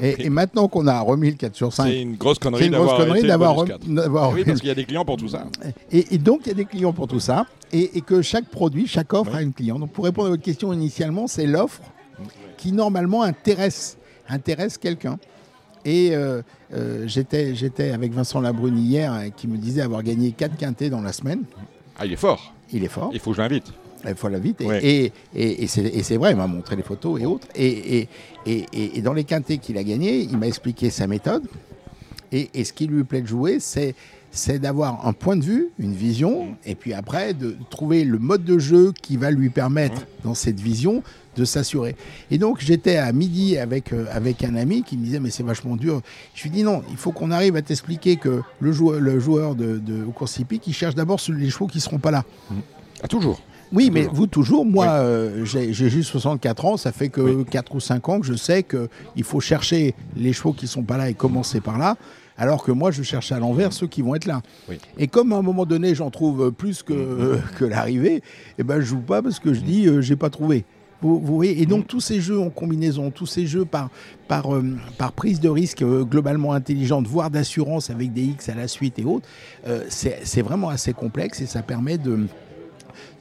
Et, 0.00 0.30
maintenant, 0.30 0.68
qu'on 0.68 0.86
a 0.86 1.00
remis 1.00 1.30
le 1.30 1.36
4 1.36 1.54
sur 1.54 1.72
5, 1.72 1.84
c'est 1.84 2.00
une 2.00 2.16
grosse 2.16 2.38
connerie 2.38 2.70
d'avoir 2.70 3.58
Oui, 4.32 4.44
parce 4.44 4.60
qu'il 4.60 4.68
y 4.68 4.72
a 4.72 4.74
des 4.74 4.84
clients 4.84 5.04
pour 5.04 5.16
tout 5.16 5.28
ça. 5.28 5.46
Et, 5.90 6.18
donc, 6.18 6.40
il 6.44 6.48
y 6.48 6.52
a 6.52 6.54
des 6.54 6.64
clients 6.64 6.92
pour 6.92 7.06
tout 7.06 7.20
ça. 7.20 7.46
Et, 7.72 8.00
que 8.00 8.22
chaque 8.22 8.46
produit, 8.46 8.86
chaque 8.86 9.12
offre 9.12 9.34
a 9.34 9.42
une 9.42 9.52
client. 9.52 9.78
Donc, 9.78 9.92
pour 9.92 10.04
répondre 10.04 10.28
à 10.28 10.30
votre 10.30 10.42
question 10.42 10.72
initialement, 10.72 11.26
c'est 11.26 11.46
l'offre 11.46 11.82
qui, 12.56 12.72
normalement, 12.72 13.22
intéresse, 13.22 13.98
intéresse 14.28 14.78
quelqu'un. 14.78 15.18
Et 15.84 16.14
euh, 16.14 16.40
euh, 16.72 17.06
j'étais 17.06 17.90
avec 17.90 18.12
Vincent 18.12 18.40
Labrune 18.40 18.78
hier, 18.78 19.12
euh, 19.12 19.28
qui 19.28 19.46
me 19.48 19.58
disait 19.58 19.82
avoir 19.82 20.02
gagné 20.02 20.32
4 20.32 20.56
quintés 20.56 20.88
dans 20.88 21.02
la 21.02 21.12
semaine. 21.12 21.42
Ah, 21.98 22.06
il 22.06 22.12
est 22.12 22.16
fort. 22.16 22.54
Il 22.72 22.84
est 22.84 22.88
fort. 22.88 23.10
Il 23.12 23.20
faut 23.20 23.30
que 23.30 23.36
je 23.36 23.42
l'invite. 23.42 23.72
La 24.04 24.38
vite. 24.38 24.60
Et, 24.60 25.12
et, 25.34 25.66
c'est 25.66 26.16
vrai, 26.16 26.32
il 26.32 26.36
m'a 26.36 26.46
montré 26.46 26.76
les 26.76 26.82
photos 26.82 27.20
et 27.20 27.26
autres. 27.26 27.48
Et, 27.54 28.08
dans 29.02 29.12
les 29.12 29.24
quintés 29.24 29.58
qu'il 29.58 29.78
a 29.78 29.84
gagnés, 29.84 30.20
il 30.20 30.36
m'a 30.36 30.46
expliqué 30.46 30.90
sa 30.90 31.06
méthode. 31.06 31.44
Et, 32.32 32.64
ce 32.64 32.72
qui 32.72 32.86
lui 32.86 33.04
plaît 33.04 33.22
de 33.22 33.26
jouer, 33.26 33.58
c'est 33.60 33.94
c'est 34.36 34.58
d'avoir 34.58 35.06
un 35.06 35.12
point 35.12 35.36
de 35.36 35.44
vue, 35.44 35.68
une 35.78 35.94
vision, 35.94 36.56
et 36.66 36.74
puis 36.74 36.92
après 36.92 37.34
de 37.34 37.56
trouver 37.70 38.02
le 38.02 38.18
mode 38.18 38.42
de 38.42 38.58
jeu 38.58 38.92
qui 39.00 39.16
va 39.16 39.30
lui 39.30 39.48
permettre, 39.48 40.08
dans 40.24 40.34
cette 40.34 40.58
vision, 40.58 41.04
de 41.36 41.44
s'assurer. 41.44 41.94
Et 42.32 42.38
donc 42.38 42.58
j'étais 42.58 42.96
à 42.96 43.12
midi 43.12 43.56
avec, 43.58 43.92
euh, 43.92 44.06
avec 44.10 44.42
un 44.42 44.56
ami 44.56 44.82
qui 44.82 44.96
me 44.96 45.04
disait 45.04 45.20
mais 45.20 45.30
c'est 45.30 45.44
vachement 45.44 45.76
dur. 45.76 46.00
Je 46.34 46.42
lui 46.42 46.50
dis 46.50 46.64
non, 46.64 46.82
il 46.90 46.96
faut 46.96 47.12
qu'on 47.12 47.30
arrive 47.30 47.54
à 47.54 47.62
t'expliquer 47.62 48.16
que 48.16 48.42
le 48.58 48.72
joueur, 48.72 48.98
le 48.98 49.20
joueur 49.20 49.54
de, 49.54 49.78
de, 49.78 50.02
au 50.04 50.10
course 50.10 50.36
hippique, 50.38 50.66
il 50.66 50.74
cherche 50.74 50.96
d'abord 50.96 51.20
les 51.28 51.50
chevaux 51.50 51.68
qui 51.68 51.78
ne 51.78 51.82
seront 51.82 51.98
pas 51.98 52.10
là. 52.10 52.24
Ah, 53.02 53.06
toujours 53.06 53.40
oui, 53.74 53.90
mais 53.92 54.08
vous 54.10 54.26
toujours, 54.26 54.64
moi, 54.64 54.86
euh, 54.86 55.44
j'ai 55.44 55.72
juste 55.72 56.10
64 56.10 56.64
ans, 56.64 56.76
ça 56.76 56.92
fait 56.92 57.08
que 57.08 57.42
4 57.42 57.74
ou 57.74 57.80
5 57.80 58.08
ans 58.08 58.20
que 58.20 58.26
je 58.26 58.34
sais 58.34 58.62
qu'il 58.62 59.24
faut 59.24 59.40
chercher 59.40 59.94
les 60.16 60.32
chevaux 60.32 60.52
qui 60.52 60.66
sont 60.66 60.82
pas 60.82 60.96
là 60.96 61.10
et 61.10 61.14
commencer 61.14 61.60
par 61.60 61.78
là. 61.78 61.96
Alors 62.36 62.64
que 62.64 62.72
moi, 62.72 62.90
je 62.90 63.02
cherche 63.02 63.30
à 63.30 63.38
l'envers 63.38 63.72
ceux 63.72 63.86
qui 63.86 64.02
vont 64.02 64.14
être 64.16 64.26
là. 64.26 64.42
Oui. 64.68 64.78
Et 64.98 65.06
comme 65.06 65.32
à 65.32 65.36
un 65.36 65.42
moment 65.42 65.66
donné, 65.66 65.94
j'en 65.94 66.10
trouve 66.10 66.50
plus 66.50 66.82
que, 66.82 67.38
que 67.58 67.64
l'arrivée, 67.64 68.22
eh 68.58 68.64
ben, 68.64 68.80
je 68.80 68.86
joue 68.86 69.00
pas 69.00 69.22
parce 69.22 69.38
que 69.38 69.54
je 69.54 69.60
dis, 69.60 69.86
euh, 69.86 70.00
j'ai 70.00 70.16
pas 70.16 70.30
trouvé. 70.30 70.64
Vous, 71.04 71.20
vous 71.20 71.34
voyez 71.34 71.60
Et 71.60 71.66
donc, 71.66 71.86
tous 71.86 72.00
ces 72.00 72.18
jeux 72.20 72.40
en 72.40 72.48
combinaison, 72.48 73.10
tous 73.10 73.26
ces 73.26 73.46
jeux 73.46 73.66
par, 73.66 73.90
par, 74.26 74.54
euh, 74.54 74.64
par 74.96 75.12
prise 75.12 75.38
de 75.38 75.50
risque 75.50 75.82
euh, 75.82 76.02
globalement 76.02 76.54
intelligente, 76.54 77.06
voire 77.06 77.30
d'assurance 77.30 77.90
avec 77.90 78.14
des 78.14 78.22
X 78.22 78.48
à 78.48 78.54
la 78.54 78.68
suite 78.68 78.98
et 78.98 79.04
autres, 79.04 79.28
euh, 79.66 79.84
c'est 79.88 80.20
c'est 80.24 80.40
vraiment 80.40 80.70
assez 80.70 80.94
complexe 80.94 81.42
et 81.42 81.46
ça 81.46 81.62
permet 81.62 81.98
de, 81.98 82.26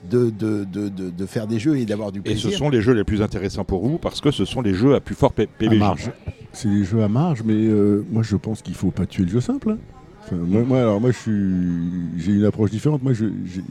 de, 0.09 0.29
de, 0.29 0.63
de, 0.65 0.89
de- 0.89 1.09
de 1.09 1.25
faire 1.25 1.47
des 1.47 1.59
jeux 1.59 1.77
et 1.77 1.85
d'avoir 1.85 2.11
du 2.11 2.19
Et 2.19 2.23
plaisir. 2.23 2.51
ce 2.51 2.57
sont 2.57 2.69
les 2.69 2.81
jeux 2.81 2.93
les 2.93 3.03
plus 3.03 3.21
intéressants 3.21 3.63
pour 3.63 3.87
vous 3.87 3.97
parce 3.97 4.21
que 4.21 4.31
ce 4.31 4.45
sont 4.45 4.61
les 4.61 4.73
jeux 4.73 4.95
à 4.95 4.99
plus 4.99 5.15
fort 5.15 5.33
P- 5.33 5.43
À 5.43 5.47
PBJ. 5.59 5.79
marge. 5.79 6.11
C'est 6.51 6.69
des 6.69 6.83
jeux 6.83 7.01
à 7.03 7.07
marge, 7.07 7.41
mais 7.45 7.53
euh, 7.55 8.05
moi 8.11 8.21
je 8.23 8.35
pense 8.35 8.61
qu'il 8.61 8.75
faut 8.75 8.91
pas 8.91 9.05
tuer 9.05 9.23
le 9.23 9.29
jeu 9.29 9.41
simple. 9.41 9.71
hein. 9.71 9.77
Enfin, 10.25 10.37
moi, 10.37 10.61
moi, 10.63 10.79
alors 10.79 11.01
moi, 11.01 11.11
je 11.11 11.17
suis, 11.17 12.21
j'ai 12.23 12.31
une 12.31 12.45
approche 12.45 12.71
différente. 12.71 13.03
Moi, 13.03 13.11
je- 13.11 13.25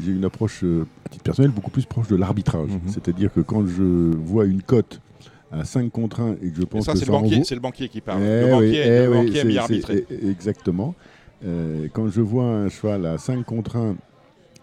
j'ai 0.05 0.11
une 0.13 0.25
approche 0.27 0.61
euh, 0.65 0.85
à 1.07 1.09
titre 1.09 1.25
personnel 1.25 1.51
beaucoup 1.51 1.71
plus 1.71 1.87
proche 1.87 2.09
de 2.09 2.17
l'arbitrage. 2.17 2.69
Mhm. 2.69 2.81
C'est-à-dire 2.93 3.33
que 3.33 3.41
quand 3.41 3.67
je 3.67 3.83
vois 3.83 4.45
une 4.45 4.61
cote 4.61 5.01
à 5.51 5.65
5 5.65 5.91
contre 5.91 6.21
1 6.21 6.33
et 6.43 6.51
que 6.51 6.57
je 6.57 6.63
Et 6.63 6.67
pense 6.67 6.85
ça, 6.85 6.93
que 6.93 6.99
c'est 6.99 7.07
ça 7.07 7.13
le, 7.13 7.19
banquier, 7.19 7.37
vaut- 7.39 7.45
le 7.55 7.61
banquier 7.61 7.89
qui 7.89 8.01
parle. 8.03 8.21
Eh 8.23 8.41
le 8.45 8.51
banquier, 8.51 8.83
eh 8.85 8.89
le 9.07 9.09
oui, 9.11 9.17
banquier 9.27 9.43
c'est- 9.51 9.59
arbitrer. 9.59 10.07
eh, 10.11 10.29
Exactement. 10.29 10.95
Euh, 11.47 11.89
quand 11.93 12.09
je 12.09 12.21
vois 12.21 12.45
un 12.45 12.69
cheval 12.69 13.07
à 13.07 13.17
5 13.17 13.45
contre 13.47 13.77
1 13.77 13.97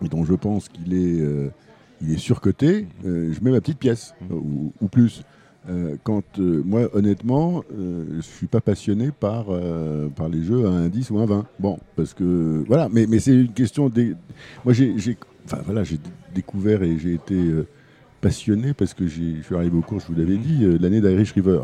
et 0.04 0.10
dont 0.10 0.26
je 0.26 0.34
pense 0.34 0.70
qu'il 0.70 0.94
est, 0.94 1.20
euh, 1.22 1.50
il 2.02 2.14
est 2.14 2.18
surcoté, 2.18 2.88
euh, 3.06 3.34
je 3.34 3.44
mets 3.44 3.52
ma 3.52 3.62
petite 3.62 3.80
pièce 3.80 4.14
euh, 4.32 4.36
ou, 4.36 4.74
ou 4.82 4.88
plus. 4.88 5.24
Euh, 5.70 5.96
quand 6.04 6.40
moi, 6.40 6.90
honnêtement, 6.94 7.64
je 7.78 8.22
suis 8.22 8.48
pas 8.48 8.62
passionné 8.62 9.12
par, 9.12 9.48
par 10.16 10.30
les 10.30 10.42
jeux 10.42 10.66
à 10.66 10.70
un 10.70 10.88
10 10.88 11.12
ou 11.12 11.20
un 11.20 11.26
20. 11.26 11.46
Bon, 11.60 11.78
parce 11.96 12.14
que 12.14 12.64
voilà, 12.66 12.88
mais, 12.92 13.06
mais 13.08 13.20
c'est 13.20 13.36
une 13.36 13.52
question 13.52 13.90
des. 13.90 14.16
Moi, 14.64 14.74
j'ai, 14.74 14.96
enfin 15.46 15.60
voilà, 15.66 15.84
découvert 16.34 16.82
et 16.82 16.98
j'ai 16.98 17.14
été 17.16 17.36
passionné 18.22 18.74
parce 18.74 18.94
que 18.94 19.08
je 19.08 19.42
suis 19.42 19.56
arrivé 19.56 19.78
au 19.78 19.82
cours, 19.82 20.00
je 20.00 20.08
vous 20.08 20.16
l'avais 20.20 20.36
Mhm. 20.36 20.42
dit, 20.42 20.64
euh, 20.66 20.78
l'année 20.80 21.02
d'Irish 21.02 21.34
River. 21.34 21.62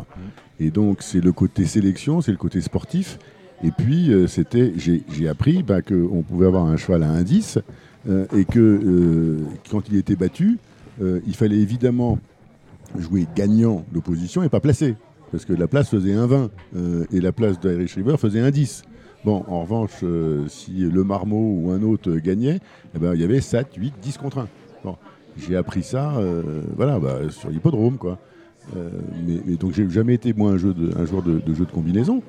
Et 0.60 0.70
donc, 0.70 0.98
c'est 1.02 1.20
le 1.22 1.32
côté 1.32 1.64
sélection, 1.64 2.20
c'est 2.20 2.30
le 2.32 2.38
côté 2.38 2.60
sportif. 2.60 3.18
Et 3.62 3.70
puis, 3.70 4.12
euh, 4.12 4.26
c'était, 4.26 4.72
j'ai, 4.76 5.28
appris 5.28 5.62
bah, 5.62 5.82
qu'on 5.82 6.22
pouvait 6.22 6.46
avoir 6.46 6.66
un 6.66 6.76
cheval 6.76 7.02
à 7.02 7.10
un 7.10 7.22
10 7.22 7.58
euh, 7.58 7.60
et 8.08 8.44
que 8.44 8.60
euh, 8.60 9.38
quand 9.70 9.88
il 9.88 9.96
était 9.96 10.16
battu, 10.16 10.58
euh, 11.02 11.20
il 11.26 11.34
fallait 11.34 11.58
évidemment 11.58 12.18
jouer 12.98 13.26
gagnant 13.34 13.84
l'opposition 13.92 14.42
et 14.42 14.48
pas 14.48 14.60
placé. 14.60 14.94
Parce 15.32 15.44
que 15.44 15.52
la 15.52 15.66
place 15.66 15.88
faisait 15.88 16.14
un 16.14 16.26
20 16.26 16.50
euh, 16.76 17.04
et 17.12 17.20
la 17.20 17.32
place 17.32 17.58
d'Irish 17.58 17.96
River 17.96 18.16
faisait 18.16 18.40
un 18.40 18.50
10. 18.50 18.82
Bon, 19.24 19.44
en 19.48 19.62
revanche, 19.62 19.90
euh, 20.04 20.46
si 20.46 20.72
le 20.72 21.02
Marmot 21.02 21.58
ou 21.60 21.70
un 21.70 21.82
autre 21.82 22.12
gagnait, 22.12 22.60
eh 22.94 22.98
ben, 22.98 23.12
il 23.14 23.20
y 23.20 23.24
avait 23.24 23.40
7, 23.40 23.74
8, 23.76 23.94
10 24.00 24.18
contre 24.18 24.38
1. 24.38 24.48
Bon, 24.84 24.96
j'ai 25.36 25.56
appris 25.56 25.82
ça 25.82 26.16
euh, 26.16 26.62
bah, 26.76 27.00
sur 27.30 27.50
l'hippodrome. 27.50 27.98
quoi. 27.98 28.18
Euh, 28.76 28.88
mais, 29.26 29.40
mais 29.46 29.90
jamais 29.90 30.14
été, 30.14 30.32
moi, 30.32 30.52
un, 30.52 30.56
joueur 30.56 31.22
de, 31.22 31.40
jeu 31.54 31.64
de 31.64 31.70
combinaison. 31.70 32.22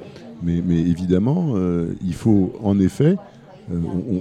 Mais, 0.44 0.58
évidemment, 0.58 1.54
euh, 1.56 1.94
il 2.04 2.14
faut 2.14 2.54
en 2.62 2.80
effet, 2.80 3.16
euh, 3.72 3.80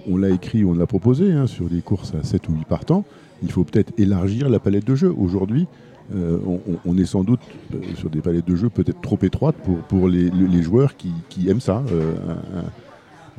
on, 0.08 0.16
l'a 0.16 0.30
écrit, 0.30 0.64
on 0.64 0.74
l'a 0.74 0.86
proposé 0.86 1.32
hein, 1.32 1.46
sur 1.46 1.68
des 1.68 1.80
courses 1.80 2.14
à 2.14 2.24
7 2.24 2.48
ou 2.48 2.52
8 2.52 2.64
partants, 2.66 3.04
il 3.42 3.50
faut 3.52 3.64
peut-être 3.64 3.92
élargir 3.98 4.48
la 4.48 4.58
palette 4.58 4.84
de 4.86 4.94
jeu. 4.94 5.14
Aujourd'hui, 5.16 5.66
euh, 6.14 6.38
on, 6.84 6.96
est 6.96 7.04
sans 7.04 7.24
doute 7.24 7.40
euh, 7.74 7.78
sur 7.96 8.10
des 8.10 8.20
palettes 8.20 8.46
de 8.46 8.54
jeu 8.56 8.68
peut-être 8.68 9.00
trop 9.00 9.18
étroites 9.22 9.56
pour, 9.56 9.78
pour 9.78 10.08
les, 10.08 10.62
joueurs 10.62 10.96
qui, 10.96 11.10
qui 11.28 11.48
aiment 11.48 11.60
ça. 11.60 11.82
Euh, 11.92 12.14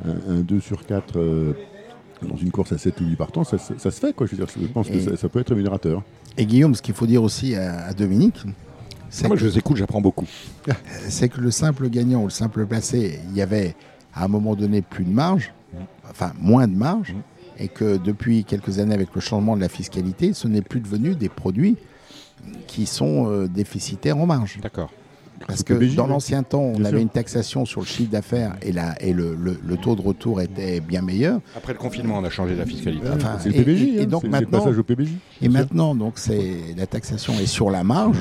un, 0.04 0.10
un- 0.10 0.36
un 0.38 0.40
2 0.40 0.60
sur 0.60 0.84
4 0.86 1.16
euh, 1.16 1.52
dans 2.28 2.36
une 2.36 2.50
course 2.50 2.72
à 2.72 2.78
7 2.78 3.00
ou 3.00 3.04
8 3.04 3.16
partants, 3.16 3.44
ça, 3.44 3.58
ça- 3.58 3.74
ça 3.78 3.90
se 3.90 3.98
fait. 4.00 4.12
Quoi. 4.14 4.26
Je, 4.26 4.32
veux 4.36 4.44
dire, 4.44 4.46
je 4.60 4.66
pense 4.68 4.88
que 4.88 5.00
ça, 5.00 5.16
ça 5.16 5.28
peut 5.28 5.40
être 5.40 5.48
rémunérateur. 5.50 6.02
Et 6.36 6.46
Guillaume, 6.46 6.74
ce 6.74 6.82
qu'il 6.82 6.94
faut 6.94 7.06
dire 7.06 7.22
aussi 7.22 7.54
à, 7.56 7.86
à 7.86 7.94
Dominique, 7.94 8.36
c'est 9.10 9.26
Moi, 9.26 9.36
que, 9.36 9.42
je 9.42 9.48
les 9.48 9.58
écoute, 9.58 9.76
j'apprends 9.76 10.00
beaucoup. 10.00 10.26
c'est 11.08 11.28
que 11.28 11.40
le 11.40 11.50
simple 11.50 11.88
gagnant 11.88 12.20
ou 12.20 12.24
le 12.24 12.30
simple 12.30 12.66
placé, 12.66 13.18
il 13.30 13.36
y 13.36 13.42
avait 13.42 13.74
à 14.14 14.24
un 14.24 14.28
moment 14.28 14.54
donné 14.54 14.82
plus 14.82 15.04
de 15.04 15.10
marge, 15.10 15.52
enfin 16.10 16.32
moins 16.40 16.66
de 16.68 16.74
marge, 16.76 17.14
et 17.58 17.68
que 17.68 17.96
depuis 17.96 18.44
quelques 18.44 18.78
années, 18.78 18.94
avec 18.94 19.14
le 19.14 19.20
changement 19.20 19.56
de 19.56 19.60
la 19.60 19.68
fiscalité, 19.68 20.32
ce 20.32 20.46
n'est 20.48 20.62
plus 20.62 20.80
devenu 20.80 21.14
des 21.14 21.28
produits 21.28 21.76
qui 22.66 22.86
sont 22.86 23.28
euh, 23.30 23.48
déficitaires 23.48 24.16
en 24.18 24.26
marge. 24.26 24.58
D'accord. 24.62 24.90
Parce 25.46 25.62
que 25.62 25.74
dans 25.94 26.08
l'ancien 26.08 26.42
temps, 26.42 26.62
on 26.62 26.80
avait 26.80 26.90
sûr. 26.90 26.98
une 26.98 27.08
taxation 27.08 27.64
sur 27.64 27.80
le 27.80 27.86
chiffre 27.86 28.10
d'affaires 28.10 28.56
et, 28.60 28.72
la, 28.72 29.00
et 29.00 29.12
le, 29.12 29.36
le- 29.36 29.58
le 29.64 29.76
taux 29.76 29.94
de 29.94 30.02
retour 30.02 30.40
était 30.40 30.80
bien 30.80 31.00
meilleur. 31.00 31.40
Après 31.56 31.72
le 31.72 31.78
confinement, 31.78 32.18
on 32.18 32.24
a 32.24 32.30
changé 32.30 32.56
la 32.56 32.66
fiscalité. 32.66 33.06
Enfin, 33.14 33.38
c'est 33.40 33.50
le 33.50 33.54
et- 33.54 33.64
PBJ. 33.64 33.82
et- 33.82 33.86
et 33.98 34.00
hein, 34.02 34.06
donc 34.06 34.22
c'est- 34.22 34.26
c'est 34.26 34.30
maintenant- 34.32 34.58
le 34.58 34.64
passage 34.64 34.78
au 34.78 34.82
PBJ. 34.82 35.10
Et 35.42 35.48
maintenant, 35.48 35.94
donc, 35.94 36.14
c'est 36.16 36.74
la 36.76 36.86
taxation 36.88 37.34
est 37.34 37.46
sur 37.46 37.70
la 37.70 37.84
marge. 37.84 38.18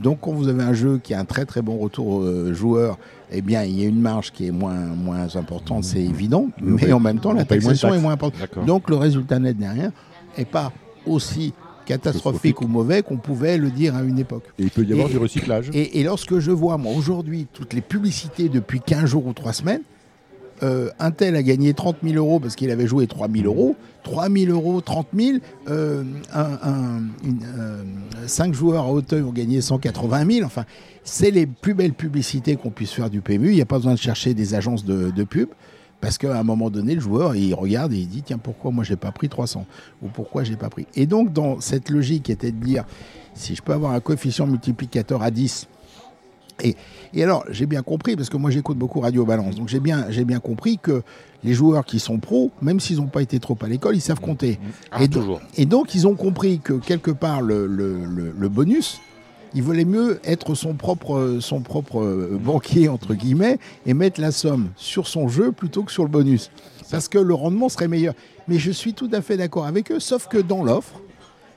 Donc, 0.00 0.18
quand 0.20 0.32
vous 0.32 0.48
avez 0.48 0.62
un 0.62 0.72
jeu 0.74 0.98
qui 1.02 1.14
a 1.14 1.20
un 1.20 1.24
très 1.24 1.44
très 1.44 1.62
bon 1.62 1.76
retour 1.78 2.20
euh, 2.22 2.52
joueur, 2.54 2.98
eh 3.32 3.42
bien, 3.42 3.64
il 3.64 3.78
y 3.80 3.84
a 3.84 3.88
une 3.88 4.00
marge 4.00 4.30
qui 4.32 4.46
est 4.46 4.50
moins 4.50 4.74
moins 4.74 5.34
importante, 5.36 5.84
c'est 5.84 6.02
évident. 6.02 6.48
Mais 6.60 6.72
on 6.72 6.86
Mais 6.86 6.92
en 6.92 7.00
même 7.00 7.18
temps, 7.20 7.30
la 7.30 7.36
moins 7.36 7.44
taxation 7.44 7.94
est 7.94 8.00
moins 8.00 8.12
importante. 8.12 8.64
Donc, 8.66 8.88
le 8.90 8.96
résultat 8.96 9.38
net 9.38 9.56
derrière 9.58 9.90
est 10.36 10.44
pas 10.44 10.72
aussi 11.06 11.52
catastrophique 11.84 11.86
Catastrophique. 11.86 12.60
ou 12.60 12.66
mauvais 12.68 13.02
qu'on 13.02 13.16
pouvait 13.16 13.56
le 13.56 13.70
dire 13.70 13.96
à 13.96 14.02
une 14.02 14.18
époque. 14.18 14.44
Et 14.58 14.64
il 14.64 14.70
peut 14.70 14.84
y 14.84 14.92
avoir 14.92 15.08
Et- 15.08 15.12
du 15.12 15.18
recyclage. 15.18 15.70
Et, 15.72 16.00
et 16.00 16.04
lorsque 16.04 16.38
je 16.38 16.50
vois, 16.50 16.76
moi, 16.76 16.92
aujourd'hui, 16.94 17.46
toutes 17.52 17.72
les 17.72 17.80
publicités 17.80 18.48
depuis 18.50 18.80
15 18.80 19.06
jours 19.06 19.26
ou 19.26 19.32
3 19.32 19.54
semaines, 19.54 19.80
euh, 20.62 20.90
un 20.98 21.10
tel 21.10 21.36
a 21.36 21.42
gagné 21.42 21.74
30 21.74 21.96
000 22.02 22.16
euros 22.16 22.40
parce 22.40 22.56
qu'il 22.56 22.70
avait 22.70 22.86
joué 22.86 23.06
3 23.06 23.28
000 23.30 23.44
euros, 23.46 23.76
3 24.02 24.28
000 24.30 24.52
euros, 24.52 24.80
30 24.80 25.06
000, 25.16 25.38
euh, 25.68 26.02
un, 26.32 26.40
un- 26.62 27.02
une, 27.24 27.40
euh, 27.58 27.82
5 28.26 28.54
joueurs 28.54 28.84
à 28.84 28.92
Hauteuil 28.92 29.22
ont 29.22 29.32
gagné 29.32 29.60
180 29.60 30.26
000, 30.30 30.46
enfin, 30.46 30.64
c'est 31.04 31.30
les 31.30 31.46
plus 31.46 31.74
belles 31.74 31.92
publicités 31.94 32.56
qu'on 32.56 32.70
puisse 32.70 32.90
faire 32.92 33.10
du 33.10 33.20
PMU, 33.20 33.50
il 33.50 33.54
n'y 33.54 33.60
a 33.62 33.66
pas 33.66 33.76
besoin 33.76 33.94
de 33.94 33.98
chercher 33.98 34.34
des 34.34 34.54
agences 34.54 34.84
de, 34.84 35.10
de 35.10 35.24
pub. 35.24 35.48
Parce 36.00 36.16
qu'à 36.16 36.38
un 36.38 36.44
moment 36.44 36.70
donné, 36.70 36.94
le 36.94 37.00
joueur, 37.00 37.34
il 37.34 37.52
regarde 37.54 37.92
et 37.92 37.96
il 37.96 38.06
dit 38.08 38.22
tiens, 38.22 38.38
pourquoi 38.38 38.70
moi 38.70 38.84
j'ai 38.84 38.94
pas 38.94 39.10
pris 39.10 39.28
300 39.28 39.66
Ou 40.00 40.06
pourquoi 40.06 40.44
j'ai 40.44 40.54
pas 40.54 40.68
pris? 40.70 40.86
Et 40.94 41.06
donc, 41.06 41.32
dans 41.32 41.60
cette 41.60 41.90
logique 41.90 42.22
qui 42.22 42.30
était 42.32 42.52
de 42.52 42.64
dire 42.64 42.84
si 43.34 43.56
je 43.56 43.62
peux 43.62 43.72
avoir 43.72 43.90
un 43.92 43.98
coefficient 43.98 44.46
multiplicateur 44.46 45.24
à 45.24 45.32
10, 45.32 45.66
et, 46.62 46.74
et 47.14 47.22
alors, 47.22 47.44
j'ai 47.50 47.66
bien 47.66 47.82
compris, 47.82 48.16
parce 48.16 48.28
que 48.28 48.36
moi 48.36 48.50
j'écoute 48.50 48.78
beaucoup 48.78 49.00
Radio 49.00 49.24
Balance, 49.24 49.54
donc 49.56 49.68
j'ai 49.68 49.80
bien, 49.80 50.06
j'ai 50.10 50.24
bien 50.24 50.40
compris 50.40 50.78
que 50.78 51.02
les 51.44 51.54
joueurs 51.54 51.84
qui 51.84 52.00
sont 52.00 52.18
pros, 52.18 52.50
même 52.60 52.80
s'ils 52.80 52.96
n'ont 52.96 53.06
pas 53.06 53.22
été 53.22 53.38
trop 53.38 53.56
à 53.62 53.68
l'école, 53.68 53.94
ils 53.96 54.00
savent 54.00 54.20
compter. 54.20 54.58
Ah, 54.90 55.02
Et 55.02 55.08
donc- 55.08 55.22
toujours. 55.22 55.40
Et 55.56 55.66
donc, 55.66 55.94
ils 55.94 56.06
ont 56.06 56.14
compris 56.16 56.58
que 56.58 56.72
quelque 56.74 57.10
part, 57.12 57.42
le, 57.42 57.66
le- 57.66 58.04
le- 58.04 58.34
le 58.36 58.48
bonus, 58.48 59.00
il 59.54 59.62
valait 59.62 59.84
mieux 59.84 60.20
être 60.24 60.54
son 60.54 60.74
propre, 60.74 61.38
son 61.40 61.60
propre 61.60 62.00
euh, 62.02 62.38
banquier, 62.42 62.88
entre 62.88 63.14
guillemets, 63.14 63.58
et 63.86 63.94
mettre 63.94 64.20
la 64.20 64.30
somme 64.32 64.68
sur 64.76 65.06
son 65.06 65.28
jeu 65.28 65.52
plutôt 65.52 65.84
que 65.84 65.92
sur 65.92 66.02
le 66.02 66.10
bonus. 66.10 66.50
Parce 66.90 67.08
que 67.08 67.18
le 67.18 67.34
rendement 67.34 67.68
serait 67.68 67.88
meilleur. 67.88 68.14
Mais 68.48 68.58
je 68.58 68.70
suis 68.70 68.92
tout 68.94 69.08
à 69.12 69.22
fait 69.22 69.36
d'accord 69.36 69.66
avec 69.66 69.92
eux, 69.92 70.00
sauf 70.00 70.26
que 70.26 70.38
dans 70.38 70.64
l'offre, 70.64 71.00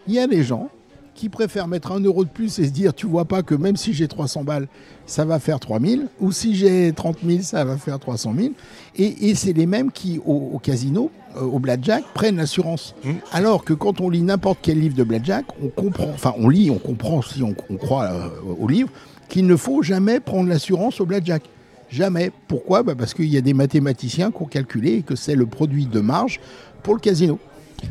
il 0.08 0.14
y 0.14 0.20
a 0.20 0.28
des 0.28 0.44
gens 0.44 0.70
qui 1.13 1.30
préfèrent 1.30 1.67
mettre 1.67 1.91
un 1.91 2.00
euro 2.00 2.24
de 2.24 2.30
plus 2.30 2.60
et 2.60 2.65
se 2.65 2.71
dire 2.71 2.93
tu 2.93 3.06
vois 3.06 3.26
pas 3.26 3.43
que 3.43 3.56
même 3.56 3.76
si 3.76 3.93
j'ai 3.93 4.08
300 4.08 4.43
balles, 4.43 4.67
ça 5.06 5.26
va 5.26 5.39
faire 5.39 5.60
3000, 5.60 6.08
ou 6.19 6.32
si 6.32 6.56
j'ai 6.56 6.91
30 6.93 7.17
000, 7.26 7.41
ça 7.41 7.65
va 7.65 7.78
faire 7.78 8.00
300 8.00 8.34
000. 8.38 8.54
Et, 8.95 9.30
et 9.30 9.36
c'est 9.36 9.54
les 9.54 9.65
mêmes 9.65 9.91
qui, 9.91 10.19
au, 10.26 10.52
au 10.54 10.60
casino, 10.60 11.12
euh, 11.36 11.41
au 11.41 11.60
blackjack, 11.60 12.04
prennent 12.13 12.38
l'assurance. 12.38 12.95
Mm. 13.04 13.12
Alors 13.32 13.63
que 13.63 13.74
quand 13.74 14.02
on 14.02 14.10
lit 14.10 14.21
n'importe 14.21 14.60
quel 14.62 14.80
livre 14.80 14.95
de 14.95 15.04
blackjack, 15.04 15.45
on 15.62 15.67
comprend, 15.67 16.10
enfin 16.13 16.34
on 16.38 16.50
lit, 16.50 16.69
on 16.71 16.80
comprend 16.80 17.21
si 17.21 17.43
on, 17.43 17.56
on 17.69 17.78
croit 17.78 18.06
euh, 18.06 18.30
au 18.60 18.67
livre, 18.67 18.89
qu'il 19.30 19.47
ne 19.47 19.56
faut 19.56 19.82
jamais 19.82 20.19
prendre 20.19 20.50
l'assurance 20.50 21.00
au 21.02 21.06
blackjack. 21.06 21.43
Jamais. 21.89 22.32
Pourquoi? 22.47 22.84
Bah 22.84 22.95
Parce 22.97 23.13
qu'il 23.13 23.26
y 23.26 23.38
a 23.38 23.41
des 23.41 23.54
mathématiciens 23.54 24.32
qui 24.32 24.41
ont 24.41 24.45
calculé 24.45 25.04
que 25.04 25.15
c'est 25.15 25.36
le 25.36 25.45
produit 25.45 25.86
de 25.86 26.00
marge 26.00 26.39
pour 26.84 26.93
le 26.93 27.00
casino. 27.00 27.38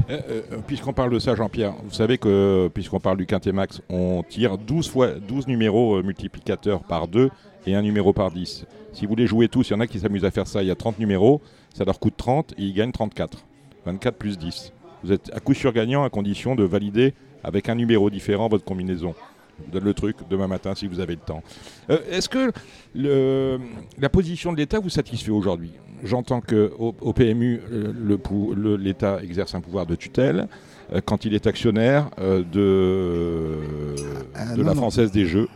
Euh, 0.08 0.20
euh, 0.28 0.58
puisqu'on 0.66 0.92
parle 0.92 1.12
de 1.12 1.18
ça, 1.18 1.34
Jean-Pierre, 1.34 1.74
vous 1.84 1.94
savez 1.94 2.18
que, 2.18 2.68
puisqu'on 2.72 3.00
parle 3.00 3.16
du 3.16 3.26
Quintet 3.26 3.52
Max, 3.52 3.80
on 3.88 4.22
tire 4.28 4.58
12, 4.58 4.88
fois, 4.88 5.08
12 5.14 5.46
numéros 5.46 5.96
euh, 5.96 6.02
multiplicateurs 6.02 6.82
par 6.82 7.08
2 7.08 7.30
et 7.66 7.74
un 7.74 7.82
numéro 7.82 8.12
par 8.12 8.30
10. 8.30 8.66
Si 8.92 9.04
vous 9.04 9.10
voulez 9.10 9.26
jouer 9.26 9.48
tous, 9.48 9.68
il 9.68 9.72
y 9.72 9.76
en 9.76 9.80
a 9.80 9.86
qui 9.86 10.00
s'amusent 10.00 10.24
à 10.24 10.30
faire 10.30 10.46
ça. 10.46 10.62
Il 10.62 10.68
y 10.68 10.70
a 10.70 10.76
30 10.76 10.98
numéros, 10.98 11.40
ça 11.74 11.84
leur 11.84 12.00
coûte 12.00 12.14
30 12.16 12.52
et 12.58 12.62
ils 12.62 12.74
gagnent 12.74 12.92
34. 12.92 13.44
24 13.86 14.16
plus 14.16 14.38
10. 14.38 14.72
Vous 15.04 15.12
êtes 15.12 15.30
à 15.34 15.40
coup 15.40 15.54
sûr 15.54 15.72
gagnant 15.72 16.04
à 16.04 16.10
condition 16.10 16.54
de 16.54 16.64
valider 16.64 17.14
avec 17.42 17.68
un 17.68 17.74
numéro 17.74 18.10
différent 18.10 18.48
votre 18.48 18.64
combinaison. 18.64 19.14
Donne 19.72 19.84
le 19.84 19.94
truc 19.94 20.16
demain 20.28 20.46
matin 20.48 20.74
si 20.74 20.86
vous 20.86 21.00
avez 21.00 21.14
le 21.14 21.20
temps. 21.20 21.42
Euh, 21.90 21.98
Est-ce 22.10 22.28
que 22.28 22.50
le- 22.94 23.58
la 23.98 24.08
position 24.08 24.52
de 24.52 24.56
l'État 24.58 24.78
vous 24.80 24.88
satisfait 24.90 25.30
aujourd'hui? 25.30 25.72
J'entends 26.02 26.40
qu'au 26.40 26.94
au 27.00 27.12
PMU, 27.12 27.60
euh, 27.70 27.92
le 27.94 28.16
pou- 28.18 28.54
le- 28.56 28.76
l'État 28.76 29.22
exerce 29.22 29.54
un 29.54 29.60
pouvoir 29.60 29.84
de 29.86 29.94
tutelle 29.94 30.48
euh, 30.92 31.00
quand 31.04 31.24
il 31.26 31.34
est 31.34 31.46
actionnaire 31.46 32.10
euh, 32.18 32.42
de, 32.50 33.58
Ah, 34.34 34.54
de 34.54 34.60
non, 34.62 34.66
la 34.68 34.74
non. 34.74 34.80
Française 34.80 35.12
des 35.12 35.26
Jeux. 35.26 35.48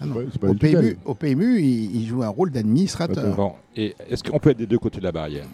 Ah. 0.00 0.06
Ouais, 0.08 0.26
Au. 0.48 0.54
PMU, 0.54 0.98
au 1.04 1.14
PMU, 1.14 1.58
il, 1.60 1.96
il 2.02 2.06
joue 2.06 2.22
un 2.22 2.28
rôle 2.28 2.50
d'administrateur. 2.50 3.34
Bon, 3.34 3.52
et 3.74 3.94
est-ce 4.10 4.22
qu'on 4.22 4.38
peut 4.38 4.50
être 4.50 4.58
des 4.58 4.66
deux 4.66 4.78
côtés 4.78 4.98
de 4.98 5.04
la 5.04 5.12
barrière? 5.12 5.46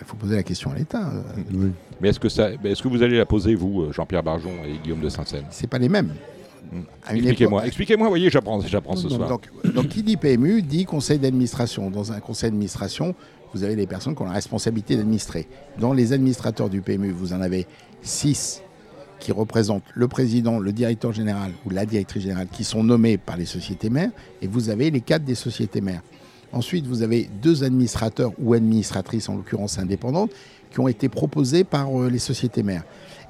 Il 0.00 0.06
faut 0.06 0.16
poser 0.16 0.36
la 0.36 0.42
question 0.42 0.70
à 0.70 0.74
l'État. 0.74 1.10
euh, 1.12 1.22
Oui. 1.52 1.72
Mais 2.00 2.08
est-ce 2.08 2.18
que, 2.20 2.28
est-ce 2.66 2.82
que 2.82 2.88
vous 2.88 3.02
allez 3.02 3.18
la 3.18 3.26
poser, 3.26 3.54
vous, 3.54 3.82
euh, 3.82 3.92
Jean-Pierre 3.92 4.22
Barjon 4.22 4.52
et 4.66 4.78
Guillaume 4.82 5.00
de 5.00 5.08
Saint-Seine? 5.08 5.44
C'est 5.50 5.66
pas 5.66 5.78
les 5.78 5.88
mêmes. 5.88 6.14
Hmm. 6.72 6.82
Expliquez-moi, 7.10 7.66
expliquez-moi, 7.66 8.06
vous 8.06 8.12
voyez, 8.12 8.30
j'apprends, 8.30 8.60
j'apprends 8.60 8.96
ce 8.96 9.08
soir. 9.08 9.28
Donc, 9.28 9.48
donc, 9.74 9.88
qui 9.88 10.02
dit 10.02 10.16
PMU 10.16 10.62
dit 10.62 10.84
conseil 10.84 11.18
d'administration. 11.18 11.90
Dans 11.90 12.12
un 12.12 12.20
conseil 12.20 12.50
d'administration, 12.50 13.14
vous 13.52 13.64
avez 13.64 13.76
des 13.76 13.86
personnes 13.86 14.14
qui 14.14 14.22
ont 14.22 14.26
la 14.26 14.32
responsabilité 14.32 14.96
d'administrer. 14.96 15.48
Dans 15.78 15.92
les 15.92 16.12
administrateurs 16.12 16.68
du 16.70 16.80
PMU, 16.80 17.10
vous 17.10 17.32
en 17.32 17.40
avez 17.40 17.66
six 18.02 18.62
qui 19.18 19.32
représentent 19.32 19.84
le 19.94 20.08
président, 20.08 20.58
le 20.58 20.72
directeur 20.72 21.12
général 21.12 21.50
ou 21.66 21.70
la 21.70 21.84
directrice 21.84 22.22
générale, 22.22 22.48
qui 22.50 22.64
sont 22.64 22.82
nommés 22.82 23.18
par 23.18 23.36
les 23.36 23.44
sociétés 23.44 23.90
mères, 23.90 24.10
et 24.40 24.46
vous 24.46 24.70
avez 24.70 24.90
les 24.90 25.00
quatre 25.02 25.24
des 25.24 25.34
sociétés 25.34 25.80
mères. 25.82 26.02
Ensuite, 26.52 26.86
vous 26.86 27.02
avez 27.02 27.28
deux 27.42 27.62
administrateurs 27.62 28.32
ou 28.38 28.54
administratrices, 28.54 29.28
en 29.28 29.36
l'occurrence 29.36 29.78
indépendantes, 29.78 30.32
qui 30.70 30.80
ont 30.80 30.88
été 30.88 31.08
proposés 31.08 31.64
par 31.64 31.88
euh, 31.88 32.08
les 32.08 32.18
sociétés 32.18 32.62
mères. 32.62 32.84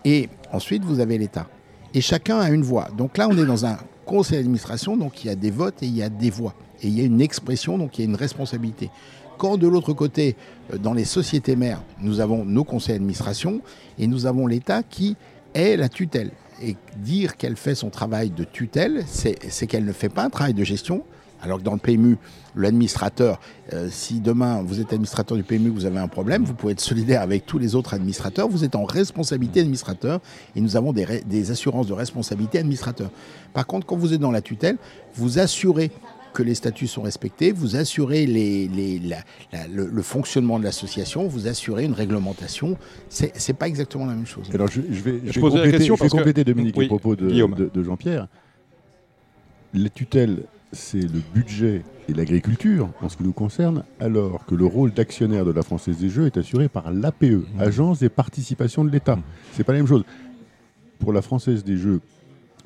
Et 0.05 0.29
ensuite, 0.53 0.85
vous 0.85 1.01
avez 1.01 1.19
l'État. 1.19 1.47
Et 1.93 2.01
chacun 2.01 2.39
a 2.39 2.51
une 2.51 2.63
voix. 2.63 2.89
Donc 2.97 3.19
là, 3.19 3.29
on 3.29 3.37
est 3.37 3.45
dans 3.45 3.67
un 3.67 3.79
conseil 4.07 4.39
d'administration, 4.39 4.97
donc 4.97 5.25
il 5.25 5.29
y 5.29 5.31
a 5.31 5.35
des 5.35 5.51
votes 5.51 5.83
et 5.83 5.87
il 5.87 5.97
y 5.97 6.03
a 6.03 6.09
des 6.09 6.31
voix. 6.31 6.55
Et 6.83 6.89
il 6.89 6.99
y 6.99 7.03
a 7.03 7.05
une 7.05 7.21
expression, 7.21 7.79
donc 7.79 7.99
il 7.99 8.03
y 8.03 8.05
a 8.07 8.11
une 8.11 8.17
responsabilité. 8.17 8.91
Quand 9.39 9.57
de 9.57 9.67
l'autre 9.67 9.93
côté, 9.93 10.37
euh, 10.73 10.79
dans 10.79 10.95
les 10.95 11.05
sociétés 11.05 11.57
mères, 11.57 11.83
nous 12.01 12.21
avons 12.21 12.45
nos 12.45 12.65
conseils 12.65 12.95
d'administration 12.95 13.61
et 13.99 14.07
nous 14.07 14.27
avons 14.27 14.47
l'État 14.47 14.83
qui 14.83 15.17
est 15.55 15.77
la 15.77 15.89
tutelle. 15.89 16.31
Et 16.63 16.77
dire 16.97 17.37
qu'elle 17.37 17.57
fait 17.57 17.75
son 17.75 17.89
travail 17.89 18.31
de 18.31 18.45
tutelle, 18.45 19.03
c'est 19.07 19.39
c'est 19.49 19.67
qu'elle 19.67 19.87
ne 19.87 19.93
fait 19.93 20.11
pas 20.11 20.25
un 20.25 20.31
travail 20.31 20.53
de 20.53 20.63
gestion. 20.63 21.05
Alors 21.43 21.59
que 21.59 21.63
dans 21.63 21.73
le 21.73 21.79
PMU, 21.79 22.17
l'administrateur, 22.55 23.41
euh, 23.73 23.89
si 23.91 24.21
demain 24.21 24.63
vous 24.63 24.81
êtes 24.81 24.93
administrateur 24.93 25.37
du 25.37 25.43
PMU, 25.43 25.71
vous 25.71 25.87
avez 25.87 25.99
un 25.99 26.09
problème, 26.09 26.45
vous 26.45 26.55
pouvez 26.55 26.73
être 26.73 26.81
solidaire 26.81 27.23
avec 27.23 27.47
tous 27.47 27.59
les 27.59 27.75
autres 27.75 27.95
administrateurs, 27.95 28.49
vous 28.49 28.65
êtes 28.65 28.75
en 28.77 28.85
responsabilité 28.85 29.61
administrateur 29.61 30.21
et 30.55 30.61
nous 30.61 30.77
avons 30.77 30.93
des, 30.93 31.51
assurances 31.51 31.87
de 31.87 31.93
responsabilité 31.95 32.59
administrateur. 32.59 33.11
Par 33.55 33.67
contre, 33.67 33.87
quand 33.87 33.97
vous 33.97 34.13
êtes 34.13 34.21
dans 34.21 34.31
la 34.33 34.43
tutelle, 34.43 34.77
vous 35.15 35.39
assurez 35.39 35.91
que 36.33 36.43
les 36.45 36.55
statuts 36.55 36.87
sont 36.87 37.03
respectés, 37.03 37.51
vous 37.51 37.75
assurez 37.75 38.25
les- 38.27 38.69
les- 38.69 39.01
la- 39.01 39.25
la- 39.53 39.67
le, 39.67 39.87
le 39.89 40.03
fonctionnement 40.03 40.61
de 40.61 40.65
l'association, 40.65 41.27
vous 41.27 41.49
assurez 41.49 41.85
une 41.85 41.93
réglementation. 41.93 42.77
C'est 43.09 43.33
c'est 43.37 43.53
pas 43.55 43.67
exactement 43.67 44.07
la 44.07 44.15
même 44.15 44.27
chose. 44.27 44.49
Alors 44.55 44.69
je, 44.69 44.81
je 44.91 45.01
vais, 45.01 45.21
je 45.25 45.33
Je 45.33 45.35
vais 45.35 45.41
posais 45.41 45.57
la 45.57 45.63
compléter, 45.65 45.79
question 45.79 45.97
je 45.97 45.99
vais 46.01 46.05
parce 46.05 46.13
que- 46.13 46.17
compléter, 46.19 46.45
Dominique 46.45 46.77
Oui, 46.77 46.85
les 46.85 46.89
propos 46.89 47.17
de, 47.17 47.27
Guillaume. 47.29 47.55
de- 47.57 47.69
de 47.75 47.83
Jean-Pierre. 47.83 48.29
La 49.75 49.89
tutelle, 49.89 50.45
c'est 50.73 51.01
le 51.01 51.21
budget 51.35 51.83
et 52.09 52.13
l'agriculture 52.15 52.91
en 53.03 53.09
ce 53.09 53.17
qui 53.17 53.23
nous 53.25 53.33
concerne, 53.33 53.83
alors 53.99 54.45
que 54.47 54.55
le 54.55 54.65
rôle 54.67 54.93
d'actionnaire 54.93 55.45
de 55.45 55.51
la 55.51 55.63
Française 55.63 55.99
des 55.99 56.09
Jeux 56.11 56.27
est 56.27 56.37
assuré 56.37 56.69
par 56.69 56.91
l'APE, 56.93 57.23
Mmh. 57.23 57.45
Agence 57.61 57.99
des 58.01 58.09
participations 58.09 58.85
de 58.85 58.91
l'État. 58.91 59.19
C'est 59.53 59.65
pas 59.65 59.73
la 59.73 59.79
même 59.79 59.87
chose. 59.89 60.05
Pour 60.99 61.13
la 61.13 61.23
Française 61.23 61.65
des 61.65 61.77
Jeux, 61.77 62.01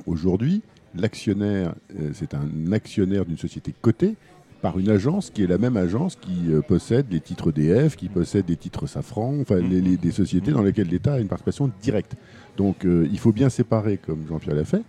aujourd'hui, 0.06 0.62
l'actionnaire, 0.94 1.74
euh, 1.98 2.10
c'est 2.14 2.34
un 2.34 2.72
actionnaire 2.72 3.24
d'une 3.24 3.38
société 3.38 3.74
cotée 3.80 4.14
par 4.62 4.78
une 4.78 4.88
agence 4.88 5.30
qui 5.30 5.42
est 5.42 5.46
la 5.46 5.58
même 5.58 5.76
agence 5.76 6.16
qui 6.16 6.50
euh, 6.50 6.60
possède 6.62 7.06
les 7.10 7.20
titres 7.20 7.52
DF, 7.52 7.96
qui 7.96 8.08
possède 8.08 8.46
des 8.46 8.56
titres 8.56 8.86
Safran, 8.86 9.34
enfin 9.40 9.56
les- 9.56 9.80
les- 9.80 9.96
des 9.96 10.10
sociétés 10.10 10.52
dans 10.52 10.62
lesquelles 10.62 10.88
l'État 10.88 11.14
a 11.14 11.18
une 11.20 11.28
participation 11.28 11.70
directe. 11.82 12.14
Donc 12.56 12.84
euh, 12.86 13.06
il 13.12 13.18
faut 13.18 13.32
bien 13.32 13.48
séparer, 13.50 13.98
comme 13.98 14.24
Jean-Pierre 14.28 14.54
l'a 14.56 14.64
fait, 14.64 14.82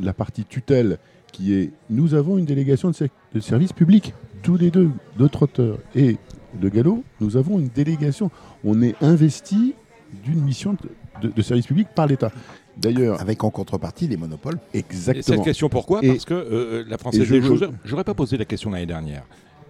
la 0.00 0.12
partie 0.12 0.44
tutelle 0.44 0.98
qui 1.30 1.54
est 1.54 1.70
nous 1.88 2.14
avons 2.14 2.38
une 2.38 2.44
délégation 2.44 2.90
de, 2.90 2.94
ser- 2.94 3.10
de 3.34 3.40
service 3.40 3.72
public, 3.72 4.14
tous 4.42 4.56
les 4.56 4.70
deux, 4.70 4.90
de 5.18 5.26
Trotteur 5.28 5.78
et 5.94 6.16
de 6.60 6.68
Gallo, 6.68 7.02
nous 7.20 7.36
avons 7.36 7.58
une 7.58 7.68
délégation. 7.68 8.30
On 8.64 8.82
est 8.82 8.94
investi 9.02 9.74
d'une 10.24 10.40
mission 10.42 10.72
de, 11.22 11.28
de- 11.28 11.32
de 11.34 11.42
service 11.42 11.66
public 11.66 11.88
par 11.94 12.06
l'État. 12.06 12.32
D'ailleurs, 12.76 13.20
Avec 13.20 13.44
en 13.44 13.50
contrepartie 13.50 14.08
des 14.08 14.16
monopoles. 14.16 14.58
Et 14.72 14.78
cette 14.78 14.90
exactement. 14.92 15.42
question, 15.42 15.68
pourquoi? 15.68 16.00
Et- 16.02 16.08
Parce 16.08 16.24
que 16.24 16.34
euh, 16.34 16.84
la 16.88 16.96
Française 16.98 17.28
des 17.28 17.42
Jeux, 17.42 17.58
j'aurais 17.84 18.04
pas 18.04 18.14
posé 18.14 18.36
la 18.38 18.44
question 18.46 18.70
l'année 18.70 18.86
dernière. 18.86 19.22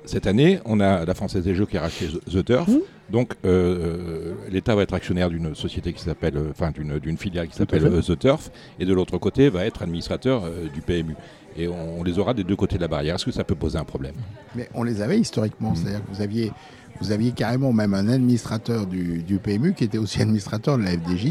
Cette 0.07 0.27
année, 0.27 0.61
on 0.65 0.81
a 0.81 1.05
la 1.05 1.15
Française 1.15 1.45
des 1.45 1.55
Jeux 1.55 1.67
qui 1.67 1.77
a 1.77 1.83
racheté 1.83 2.07
The 2.31 2.43
Turf. 2.45 2.69
Mmh. 2.69 2.79
Donc, 3.11 3.35
euh, 3.45 4.33
l'État 4.51 4.75
va 4.75 4.83
être 4.83 4.95
actionnaire 4.95 5.29
d'une 5.29 5.55
société 5.55 5.93
qui 5.93 6.03
s'appelle, 6.03 6.37
euh, 6.37 6.51
enfin, 6.53 6.71
d'une 6.71 7.19
filiale 7.19 7.49
qui 7.49 7.57
s'appelle 7.57 7.85
euh, 7.85 8.01
The 8.01 8.19
Turf. 8.19 8.51
Et 8.79 8.87
de 8.87 8.95
l'autre 8.95 9.19
côté, 9.19 9.51
va 9.51 9.67
être 9.67 9.83
administrateur 9.83 10.45
euh, 10.45 10.69
du 10.73 10.81
PMU. 10.81 11.15
Et 11.63 11.69
on, 11.69 12.01
on 12.01 12.03
les 12.03 12.19
aura 12.19 12.33
des 12.35 12.45
deux 12.45 12.57
côtés 12.57 12.77
de 12.77 12.81
la 12.83 12.89
barrière. 12.89 13.15
Est-ce 13.17 13.25
que 13.27 13.33
ça 13.33 13.45
peut 13.45 13.55
poser 13.55 13.79
un 13.79 13.85
problème 13.85 14.15
Mais 14.55 14.69
on 14.75 14.83
les 14.83 15.03
avait 15.03 15.19
historiquement. 15.19 15.75
C'est-à-dire 15.75 16.01
que 16.05 16.15
vous 16.15 16.23
aviez, 16.23 16.53
vous 17.01 17.13
aviez 17.13 17.33
carrément 17.33 17.73
même 17.73 17.95
un 17.95 18.09
administrateur 18.09 18.87
du, 18.87 19.23
du 19.23 19.39
PMU 19.39 19.75
qui 19.75 19.85
était 19.85 19.99
aussi 19.99 20.21
administrateur 20.23 20.79
de 20.79 20.85
la 20.85 20.91
FDJ 20.93 21.25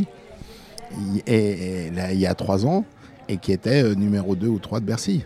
il- 0.92 1.22
et, 1.28 1.88
et 1.88 1.92
là, 1.92 2.13
il 2.13 2.20
y 2.20 2.26
a 2.28 2.34
trois 2.36 2.65
ans 2.65 2.86
et 3.28 3.38
qui 3.38 3.52
était 3.52 3.84
euh, 3.84 3.96
numéro 3.96 4.36
2 4.36 4.48
ou 4.48 4.60
3 4.60 4.80
de 4.80 4.86
Bercy. 4.86 5.24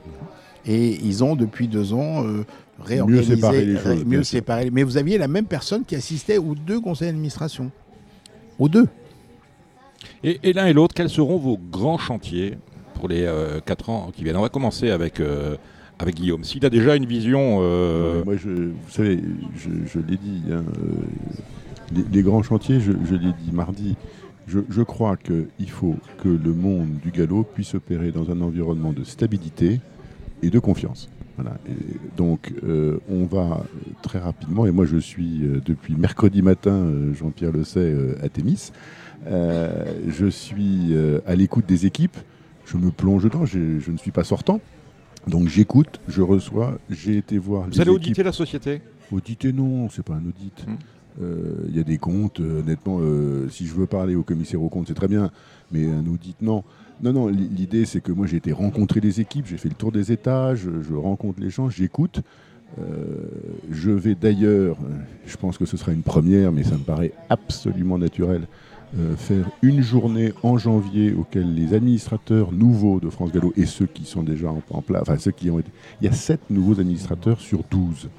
Et 0.65 0.97
ils 1.03 1.23
ont 1.23 1.35
depuis 1.35 1.67
deux 1.67 1.93
ans 1.93 2.23
euh, 2.25 2.45
réorganisé, 2.81 3.35
séparé 3.35 3.65
les 3.65 3.77
ré- 3.77 3.95
choses, 3.95 4.05
mieux 4.05 4.23
séparé. 4.23 4.69
Mais 4.71 4.83
vous 4.83 4.97
aviez 4.97 5.17
la 5.17 5.27
même 5.27 5.45
personne 5.45 5.83
qui 5.85 5.95
assistait 5.95 6.37
aux 6.37 6.55
deux 6.55 6.79
conseils 6.79 7.07
d'administration. 7.09 7.71
Aux 8.59 8.69
deux. 8.69 8.87
Et, 10.23 10.39
et 10.43 10.53
l'un 10.53 10.65
et 10.67 10.73
l'autre, 10.73 10.93
quels 10.93 11.09
seront 11.09 11.37
vos 11.37 11.57
grands 11.57 11.97
chantiers 11.97 12.57
pour 13.03 13.09
les 13.09 13.27
4 13.65 13.89
ans 13.89 14.11
qui 14.15 14.23
viennent 14.23 14.37
On 14.37 14.41
va 14.41 14.47
commencer 14.47 14.89
avec, 14.89 15.19
euh, 15.19 15.57
avec 15.99 16.15
Guillaume. 16.15 16.45
S'il 16.45 16.65
a 16.65 16.69
déjà 16.69 16.95
une 16.95 17.05
vision... 17.05 17.59
euh, 17.61 18.23
vous 18.25 18.89
savez, 18.89 19.19
je, 19.57 19.99
l'ai 19.99 20.15
dit, 20.15 20.43
hein, 20.49 20.63
euh, 20.77 22.01
les, 22.13 22.21
grands 22.21 22.43
chantiers, 22.43 22.79
je, 22.79 22.93
l'ai 22.93 23.33
dit 23.43 23.51
mardi, 23.51 23.97
je, 24.47 24.59
je 24.69 24.81
crois 24.83 25.17
qu'il 25.17 25.69
faut 25.69 25.97
que 26.23 26.29
le 26.29 26.53
monde 26.53 26.91
du 27.03 27.11
galop 27.11 27.43
puisse 27.43 27.75
opérer 27.75 28.11
dans 28.11 28.31
un 28.31 28.39
environnement 28.39 28.93
de 28.93 29.03
stabilité 29.03 29.81
et 30.41 30.49
de 30.49 30.59
confiance. 30.59 31.09
Voilà. 31.35 31.57
Donc, 32.15 32.53
euh, 32.63 32.99
on 33.09 33.25
va 33.25 33.39
euh, 33.39 33.91
très 34.01 34.19
rapidement, 34.19 34.65
et 34.65 34.71
moi 34.71 34.85
je 34.85 34.95
suis 34.97 35.43
euh, 35.43 35.61
depuis 35.65 35.95
mercredi 35.95 36.41
matin, 36.41 36.71
euh, 36.71 37.13
Jean-Pierre 37.13 37.51
le 37.51 37.65
sait, 37.65 37.79
euh, 37.79 38.15
à 38.23 38.29
Thémis. 38.29 38.71
Euh, 39.27 39.85
je 40.07 40.27
suis 40.27 40.89
euh, 40.91 41.19
à 41.25 41.35
l'écoute 41.35 41.65
des 41.65 41.85
équipes, 41.85 42.17
je 42.65 42.77
me 42.77 42.91
plonge 42.91 43.23
dedans, 43.23 43.45
je, 43.45 43.79
je 43.79 43.91
ne 43.91 43.97
suis 43.97 44.11
pas 44.11 44.23
sortant. 44.23 44.59
Donc 45.27 45.47
j'écoute, 45.47 46.01
je 46.07 46.21
reçois, 46.21 46.77
j'ai 46.89 47.17
été 47.17 47.37
voir 47.37 47.63
Vous 47.63 47.71
les 47.71 47.81
allez 47.81 47.91
équipes. 47.91 48.01
auditer 48.03 48.23
la 48.23 48.31
société 48.33 48.81
Auditer, 49.11 49.53
non, 49.53 49.89
c'est 49.89 50.03
pas 50.03 50.15
un 50.15 50.25
audit. 50.25 50.65
Hmm. 50.67 50.73
Euh, 51.21 51.65
Il 51.69 51.77
y 51.77 51.79
a 51.79 51.83
des 51.83 51.97
comptes, 51.97 52.39
euh, 52.39 52.59
honnêtement, 52.61 52.97
euh, 53.01 53.47
si 53.49 53.65
je 53.67 53.73
veux 53.73 53.85
parler 53.85 54.15
au 54.15 54.23
commissaire 54.23 54.61
aux 54.61 54.69
comptes, 54.69 54.87
c'est 54.87 54.93
très 54.95 55.07
bien, 55.07 55.29
mais 55.71 55.85
un 55.89 56.05
audit, 56.07 56.35
non. 56.41 56.63
Non, 57.01 57.13
non, 57.13 57.27
li- 57.27 57.47
l'idée, 57.55 57.85
c'est 57.85 58.01
que 58.01 58.11
moi, 58.11 58.27
j'ai 58.27 58.37
été 58.37 58.51
rencontrer 58.51 58.99
les 59.01 59.19
équipes, 59.21 59.45
j'ai 59.47 59.57
fait 59.57 59.69
le 59.69 59.75
tour 59.75 59.91
des 59.91 60.11
étages, 60.11 60.67
je 60.81 60.93
rencontre 60.93 61.39
les 61.41 61.49
gens, 61.49 61.69
j'écoute. 61.69 62.21
Je 63.71 63.91
vais 63.91 64.15
d'ailleurs, 64.15 64.77
je 65.27 65.37
pense 65.37 65.57
que 65.57 65.65
ce 65.65 65.77
sera 65.77 65.91
une 65.91 66.01
première, 66.01 66.51
mais 66.51 66.63
ça 66.63 66.73
me 66.75 66.83
paraît 66.83 67.13
absolument 67.29 67.97
naturel, 67.99 68.47
euh, 68.99 69.15
faire 69.15 69.49
une 69.61 69.81
journée 69.81 70.33
en 70.43 70.57
janvier 70.57 71.13
auquel 71.13 71.53
les 71.55 71.73
administrateurs 71.73 72.51
nouveaux 72.51 72.99
de 72.99 73.09
France 73.09 73.31
Gallo 73.31 73.51
et 73.57 73.65
ceux 73.65 73.87
qui 73.87 74.05
sont 74.05 74.23
déjà 74.23 74.49
en, 74.51 74.61
en 74.69 74.81
place, 74.81 75.01
enfin 75.03 75.17
ceux 75.17 75.31
qui 75.31 75.49
ont 75.49 75.59
été... 75.59 75.71
Il 76.01 76.05
y 76.05 76.07
a 76.07 76.13
7 76.13 76.49
nouveaux 76.49 76.79
administrateurs 76.79 77.39
sur 77.39 77.63
12. 77.71 78.09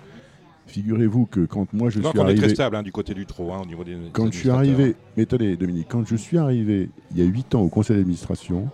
Figurez-vous 0.66 1.26
que 1.26 1.40
quand 1.40 1.72
moi 1.72 1.90
je 1.90 2.00
Donc 2.00 2.12
suis 2.12 2.18
on 2.18 2.22
est 2.22 2.26
arrivé... 2.30 2.40
très 2.46 2.54
stable 2.54 2.74
hein, 2.76 2.82
du 2.82 2.90
côté 2.90 3.14
du 3.14 3.26
trot, 3.26 3.52
hein, 3.52 3.60
au 3.62 3.66
niveau 3.66 3.84
des 3.84 3.96
Quand 4.12 4.32
je 4.32 4.38
suis 4.38 4.50
arrivé, 4.50 4.96
mais 5.16 5.22
attendez 5.24 5.56
Dominique, 5.56 5.86
quand 5.88 6.06
je 6.06 6.16
suis 6.16 6.38
arrivé 6.38 6.88
il 7.12 7.18
y 7.18 7.22
a 7.22 7.26
8 7.26 7.54
ans 7.54 7.60
au 7.60 7.68
conseil 7.68 7.96
d'administration, 7.96 8.68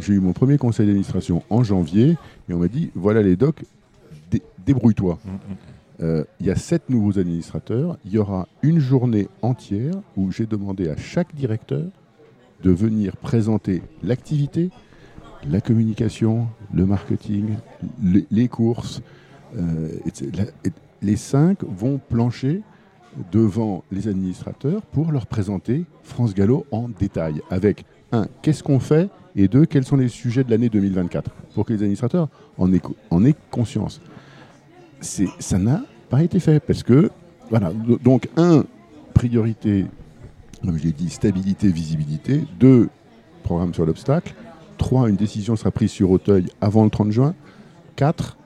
j'ai 0.00 0.14
eu 0.14 0.20
mon 0.20 0.32
premier 0.32 0.56
conseil 0.56 0.86
d'administration 0.86 1.42
en 1.50 1.62
janvier 1.62 2.16
et 2.48 2.52
on 2.54 2.58
m'a 2.58 2.68
dit 2.68 2.90
voilà 2.94 3.20
les 3.22 3.36
docs, 3.36 3.64
dé- 4.30 4.42
débrouille-toi. 4.64 5.18
Mm, 5.24 5.30
mm. 5.30 5.56
Euh, 6.02 6.24
Il 6.40 6.46
y 6.46 6.50
a 6.50 6.56
sept 6.56 6.90
nouveaux 6.90 7.18
administrateurs, 7.18 7.96
il 8.04 8.12
y 8.12 8.18
aura 8.18 8.48
une 8.62 8.78
journée 8.78 9.28
entière 9.42 9.94
où 10.16 10.30
j'ai 10.30 10.46
demandé 10.46 10.88
à 10.88 10.96
chaque 10.96 11.34
directeur 11.34 11.84
de 12.62 12.70
venir 12.70 13.16
présenter 13.16 13.82
l'activité, 14.02 14.70
la 15.48 15.60
communication, 15.60 16.48
le 16.72 16.86
marketing, 16.86 17.56
les, 18.30 18.48
courses. 18.48 19.02
euh, 19.56 19.88
les 21.02 21.16
cinq 21.16 21.62
vont 21.62 21.98
plancher 21.98 22.62
devant 23.32 23.84
les 23.90 24.08
administrateurs 24.08 24.82
pour 24.82 25.12
leur 25.12 25.26
présenter 25.26 25.84
France 26.02 26.34
Gallo 26.34 26.66
en 26.70 26.88
détail. 26.88 27.40
Avec, 27.50 27.84
un, 28.12 28.26
qu'est-ce 28.42 28.62
qu'on 28.62 28.80
fait 28.80 29.08
Et 29.34 29.48
deux, 29.48 29.64
quels 29.64 29.84
sont 29.84 29.96
les 29.96 30.08
sujets 30.08 30.44
de 30.44 30.50
l'année 30.50 30.68
2024 30.68 31.30
Pour 31.54 31.64
que 31.64 31.72
les 31.72 31.80
administrateurs 31.80 32.28
en 32.58 32.72
aient 33.24 33.34
conscience. 33.50 34.00
Ça 35.38 35.58
n'a 35.58 35.82
pas 36.10 36.22
été 36.22 36.38
fait 36.40 36.60
parce 36.60 36.82
que, 36.82 37.10
voilà, 37.50 37.72
do- 37.72 37.98
donc, 38.02 38.28
un, 38.36 38.64
priorité, 39.14 39.86
comme 40.62 40.76
je 40.78 40.84
l'ai 40.84 40.92
dit, 40.92 41.08
stabilité, 41.10 41.68
visibilité. 41.70 42.44
Deux, 42.60 42.88
programme 43.44 43.72
sur 43.72 43.86
l'obstacle. 43.86 44.34
Trois, 44.78 45.08
une 45.08 45.16
décision 45.16 45.56
sera 45.56 45.70
prise 45.70 45.90
sur 45.90 46.10
Auteuil 46.10 46.46
avant 46.60 46.84
le 46.84 46.90
30 46.90 47.10
juin. 47.12 47.34
quatre, 47.94 48.36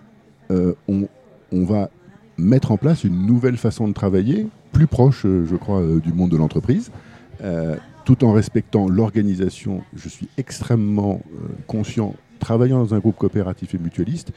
euh, 0.52 0.74
on, 0.88 1.08
on 1.52 1.64
va 1.64 1.90
mettre 2.38 2.70
en 2.70 2.76
place 2.76 3.02
une 3.04 3.26
nouvelle 3.26 3.56
façon 3.56 3.88
de 3.88 3.92
travailler, 3.92 4.46
plus 4.72 4.86
proche, 4.86 5.24
euh, 5.26 5.44
je 5.50 5.56
crois, 5.56 5.80
euh, 5.80 5.98
du 6.00 6.12
monde 6.12 6.30
de 6.30 6.36
l'entreprise, 6.36 6.90
tout 8.04 8.24
en 8.24 8.32
respectant 8.32 8.88
l'organisation. 8.88 9.82
Je 9.96 10.08
suis 10.08 10.28
extrêmement 10.36 11.20
conscient, 11.66 12.14
travaillant 12.38 12.78
dans 12.78 12.94
un 12.94 12.98
groupe 12.98 13.16
coopératif 13.16 13.74
et 13.74 13.78
mutualiste, 13.78 14.32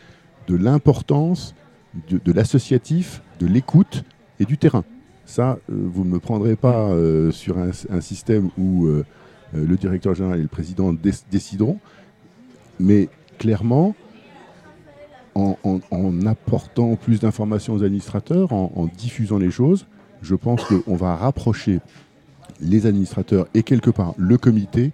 de 0.48 0.56
l'importance 0.56 1.54
de, 2.10 2.32
l'associatif, 2.32 3.22
de 3.40 3.48
l'écoute 3.48 4.04
et 4.40 4.46
du 4.46 4.58
terrain. 4.58 4.84
Ça, 5.26 5.58
euh, 5.70 5.74
vous 5.94 6.04
ne 6.04 6.10
me 6.10 6.20
prendrez 6.20 6.56
pas 6.56 6.90
euh, 6.90 7.32
sur 7.32 7.58
un, 7.58 8.02
système 8.02 8.50
où 8.58 8.86
euh, 8.88 9.06
le 9.54 9.76
directeur 9.78 10.14
général 10.16 10.40
et 10.40 10.42
le 10.42 10.48
président 10.48 10.92
déc- 10.94 11.24
décideront, 11.32 11.80
mais 12.80 13.10
clairement, 13.40 13.96
en, 15.36 15.58
en- 15.64 15.80
en 15.92 16.26
apportant 16.26 16.96
plus 16.96 17.20
d'informations 17.20 17.74
aux 17.74 17.84
administrateurs, 17.84 18.52
en, 18.54 18.72
en 18.76 18.86
diffusant 18.86 19.38
les 19.38 19.52
choses, 19.52 19.86
je 20.22 20.36
pense 20.36 20.64
qu'on 20.66 20.96
va 20.96 21.16
rapprocher 21.16 21.80
les 22.62 22.86
administrateurs 22.86 23.48
et 23.54 23.64
quelque 23.64 23.90
part 23.90 24.14
le 24.18 24.38
comité 24.38 24.92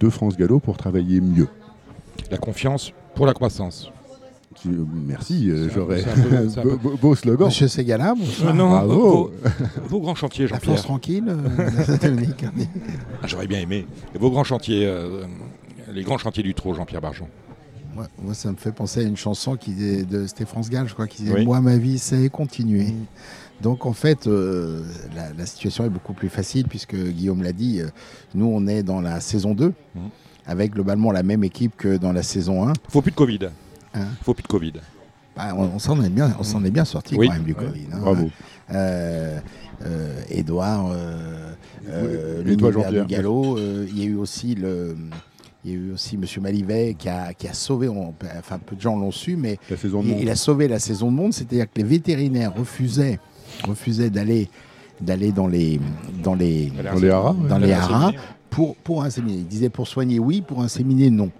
de 0.00 0.08
France 0.08 0.36
Gallo 0.36 0.60
pour 0.60 0.76
travailler 0.76 1.20
mieux. 1.20 1.48
La 2.30 2.38
confiance 2.38 2.92
pour 3.14 3.26
la 3.26 3.34
croissance. 3.34 3.92
Tu- 4.60 4.68
Merci, 5.06 5.50
euh, 5.50 5.68
j'aurais 5.72 6.02
peu- 6.02 6.62
beau, 6.62 6.76
beau- 6.90 6.96
beau 7.00 7.14
slogan. 7.14 7.46
Monsieur 7.48 7.68
Ségala, 7.68 8.14
bonsoir. 8.14 8.50
Euh, 8.50 8.52
non, 8.52 8.68
bravo. 8.70 9.30
grands 9.90 10.14
chantiers, 10.14 10.46
La 10.46 10.58
force 10.60 10.64
Jean-Pierre. 10.64 10.82
tranquille, 10.84 11.24
euh. 11.28 11.68
Ah, 13.22 13.26
J'aurais 13.26 13.46
bien 13.46 13.60
aimé. 13.60 13.86
Vos 14.18 14.30
grands 14.30 14.44
chantiers, 14.44 14.86
euh, 14.86 15.24
les 15.92 16.02
grands 16.02 16.18
chantiers 16.18 16.42
du 16.42 16.54
trot, 16.54 16.74
Jean-Pierre 16.74 17.00
Barjon. 17.00 17.26
Moi, 17.94 18.06
moi, 18.22 18.34
ça 18.34 18.50
me 18.50 18.56
fait 18.56 18.72
penser 18.72 19.00
à 19.00 19.02
une 19.02 19.16
chanson 19.16 19.56
qui 19.56 19.72
est 19.84 20.08
de 20.08 20.26
France 20.46 20.70
Gall, 20.70 20.88
je 20.88 20.94
crois, 20.94 21.06
qui 21.06 21.22
disait 21.22 21.34
Oui. 21.34 21.44
Moi, 21.44 21.60
ma 21.60 21.76
vie, 21.76 21.98
c'est 21.98 22.28
continuer. 22.30 22.86
Donc, 23.60 23.84
en 23.86 23.92
fait, 23.92 24.26
euh, 24.26 24.82
la, 25.14 25.32
la 25.36 25.46
situation 25.46 25.84
est 25.84 25.90
beaucoup 25.90 26.14
plus 26.14 26.28
facile 26.30 26.66
puisque 26.68 26.96
Guillaume 26.96 27.42
l'a 27.42 27.52
dit, 27.52 27.80
euh, 27.80 27.88
nous, 28.34 28.46
on 28.46 28.66
est 28.66 28.82
dans 28.82 29.00
la 29.00 29.20
saison 29.20 29.54
2 29.54 29.72
Mhm. 29.94 30.02
avec 30.46 30.72
globalement 30.72 31.12
la 31.12 31.22
même 31.22 31.44
équipe 31.44 31.76
que 31.76 31.96
dans 31.98 32.12
la 32.12 32.22
saison 32.22 32.66
1. 32.66 32.72
Faut 32.88 33.02
plus 33.02 33.10
de 33.12 33.16
Covid. 33.16 33.38
Hein 33.94 34.06
Faut 34.22 34.34
plus 34.34 34.42
de 34.42 34.48
Covid. 34.48 34.72
Bah, 35.36 35.54
on 35.56 35.62
on 35.74 35.78
s'en 35.78 36.02
est 36.02 36.10
bien, 36.10 36.34
on 36.38 36.42
s'en 36.42 36.62
est 36.64 36.70
bien 36.70 36.84
sorti 36.84 37.14
Oui. 37.16 37.26
quand 37.28 37.34
même 37.34 37.42
du 37.44 37.52
Ouais. 37.54 37.64
Covid. 37.64 37.86
hein. 37.92 37.98
Bravo. 38.00 38.30
Euh, 38.72 39.38
euh, 39.84 40.20
Edouard, 40.30 40.90
euh, 40.92 41.52
euh, 41.88 42.42
Et 42.46 42.56
toi, 42.56 42.70
l'univers 42.70 42.72
Jean-Pierre. 42.72 43.06
du 43.06 43.14
galop. 43.14 43.58
euh, 43.58 43.86
il 43.88 43.98
y 43.98 44.02
a 44.02 44.04
eu 44.06 44.14
aussi 44.16 44.54
le, 44.54 44.96
il 45.64 45.70
y 45.70 45.74
a 45.74 45.76
eu 45.78 45.92
aussi 45.92 46.16
Monsieur 46.18 46.40
Malivet 46.40 46.94
qui 46.98 47.08
a, 47.08 47.32
qui 47.34 47.48
a 47.48 47.54
sauvé. 47.54 47.88
on- 47.88 48.14
enfin, 48.38 48.58
peu 48.64 48.76
de 48.76 48.80
gens 48.80 48.96
l'ont 48.98 49.10
su, 49.10 49.36
mais 49.36 49.58
La 49.70 49.76
saison 49.76 50.02
de 50.02 50.08
il, 50.08 50.28
a 50.30 50.36
sauvé 50.36 50.68
la 50.68 50.78
saison 50.78 51.10
de 51.10 51.16
monde. 51.16 51.32
C'est-à-dire 51.32 51.64
que 51.66 51.76
les 51.76 51.84
vétérinaires 51.84 52.54
refusaient, 52.54 53.18
refusaient 53.66 54.10
d'aller, 54.10 54.48
d'aller 55.00 55.32
dans 55.32 55.48
les, 55.48 55.80
dans 56.22 56.34
les, 56.34 56.70
Dans 56.70 56.98
les 56.98 57.10
haras, 57.10 57.34
dans 57.48 57.58
les 57.58 58.18
pour, 58.50 58.76
pour 58.76 59.02
inséminer. 59.02 59.38
Il 59.38 59.46
disait 59.46 59.70
pour 59.70 59.88
soigner 59.88 60.18
oui, 60.18 60.42
pour 60.42 60.62
inséminer 60.62 61.10
non. 61.10 61.30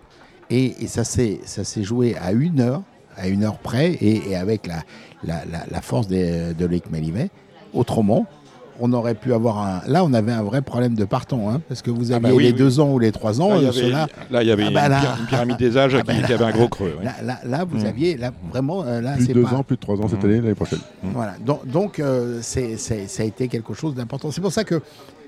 Et, 0.54 0.84
et 0.84 0.86
ça 0.86 1.02
s'est 1.04 1.40
ça 1.44 1.64
s'est 1.64 1.82
joué 1.82 2.14
à 2.22 2.32
une 2.32 2.60
heure, 2.60 2.82
à 3.16 3.26
une 3.28 3.42
heure 3.42 3.56
près, 3.58 3.92
et, 3.92 4.30
et 4.30 4.36
avec 4.36 4.66
la, 4.66 4.82
la, 5.24 5.44
la- 5.50 5.64
la 5.70 5.80
force 5.80 6.08
des- 6.08 6.52
de 6.54 6.66
Loïc 6.66 6.90
Malivet. 6.90 7.30
Autrement, 7.72 8.26
on 8.80 8.92
aurait 8.92 9.14
pu 9.14 9.32
avoir 9.32 9.58
un. 9.58 9.80
Là, 9.86 10.04
on 10.04 10.12
avait 10.12 10.32
un 10.32 10.42
vrai 10.42 10.60
problème 10.60 10.94
de 10.94 11.04
partant, 11.06 11.48
hein, 11.50 11.62
parce 11.68 11.80
que 11.80 11.90
vous 11.90 12.12
Ah 12.12 12.16
aviez 12.16 12.28
bah 12.30 12.34
oui, 12.34 12.42
les 12.44 12.50
oui. 12.52 12.58
deux 12.58 12.80
ans 12.80 12.90
ou 12.92 12.98
les 12.98 13.12
trois 13.12 13.40
ans, 13.40 13.50
Là, 13.50 13.56
il 13.58 13.62
y 13.62 13.66
euh, 13.66 13.70
avait, 13.70 14.06
là, 14.30 14.42
il 14.42 14.48
y 14.48 14.50
avait 14.50 14.64
Ah 14.66 14.70
bah 14.70 14.84
une, 14.86 14.90
là. 14.90 15.00
pyra- 15.00 15.20
une 15.20 15.26
pyramide 15.26 15.56
des 15.56 15.76
âges 15.78 15.94
Ah 15.94 16.00
qui, 16.00 16.06
bah 16.06 16.12
là. 16.20 16.26
qui 16.26 16.32
avait 16.34 16.44
un 16.44 16.50
gros 16.50 16.68
creux. 16.68 16.94
oui. 16.98 17.04
Là, 17.04 17.14
là, 17.22 17.38
là, 17.46 17.64
vous 17.64 17.78
Mm. 17.82 17.86
aviez 17.86 18.16
là, 18.18 18.30
vraiment 18.50 18.82
euh, 18.84 19.00
là, 19.00 19.12
Plus 19.14 19.28
de 19.28 19.32
deux 19.34 19.42
pas- 19.42 19.54
ans, 19.54 19.62
plus 19.62 19.76
de 19.76 19.80
trois 19.80 19.96
ans 19.96 20.08
cette 20.08 20.22
Mhm. 20.22 20.30
année, 20.30 20.40
l'année 20.42 20.54
prochaine. 20.54 20.80
Voilà. 21.02 21.34
Donc, 21.44 21.66
donc, 21.66 21.98
euh, 21.98 22.40
ça 22.42 22.60
a 22.60 23.24
été 23.24 23.48
quelque 23.48 23.72
chose 23.74 23.94
d'important. 23.94 24.30
C'est 24.30 24.40
pour 24.42 24.52
ça 24.52 24.64
que 24.64 24.82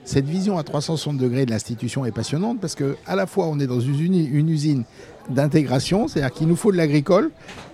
cette 0.04 0.26
vision 0.26 0.58
à 0.58 0.62
360 0.62 1.16
degrés 1.16 1.46
de 1.46 1.50
l'institution 1.50 2.04
est 2.04 2.12
passionnante 2.12 2.60
parce 2.60 2.74
que 2.74 2.96
à 3.06 3.16
la 3.16 3.26
fois 3.26 3.46
on 3.46 3.58
est 3.58 3.66
dans 3.66 3.80
une, 3.80 4.14
une 4.14 4.48
usine 4.48 4.84
d'intégration, 5.30 6.08
c'est-à-dire 6.08 6.34
qu'il 6.34 6.48
nous 6.48 6.56
faut 6.56 6.72
de 6.72 6.76
l'agricole, 6.76 7.30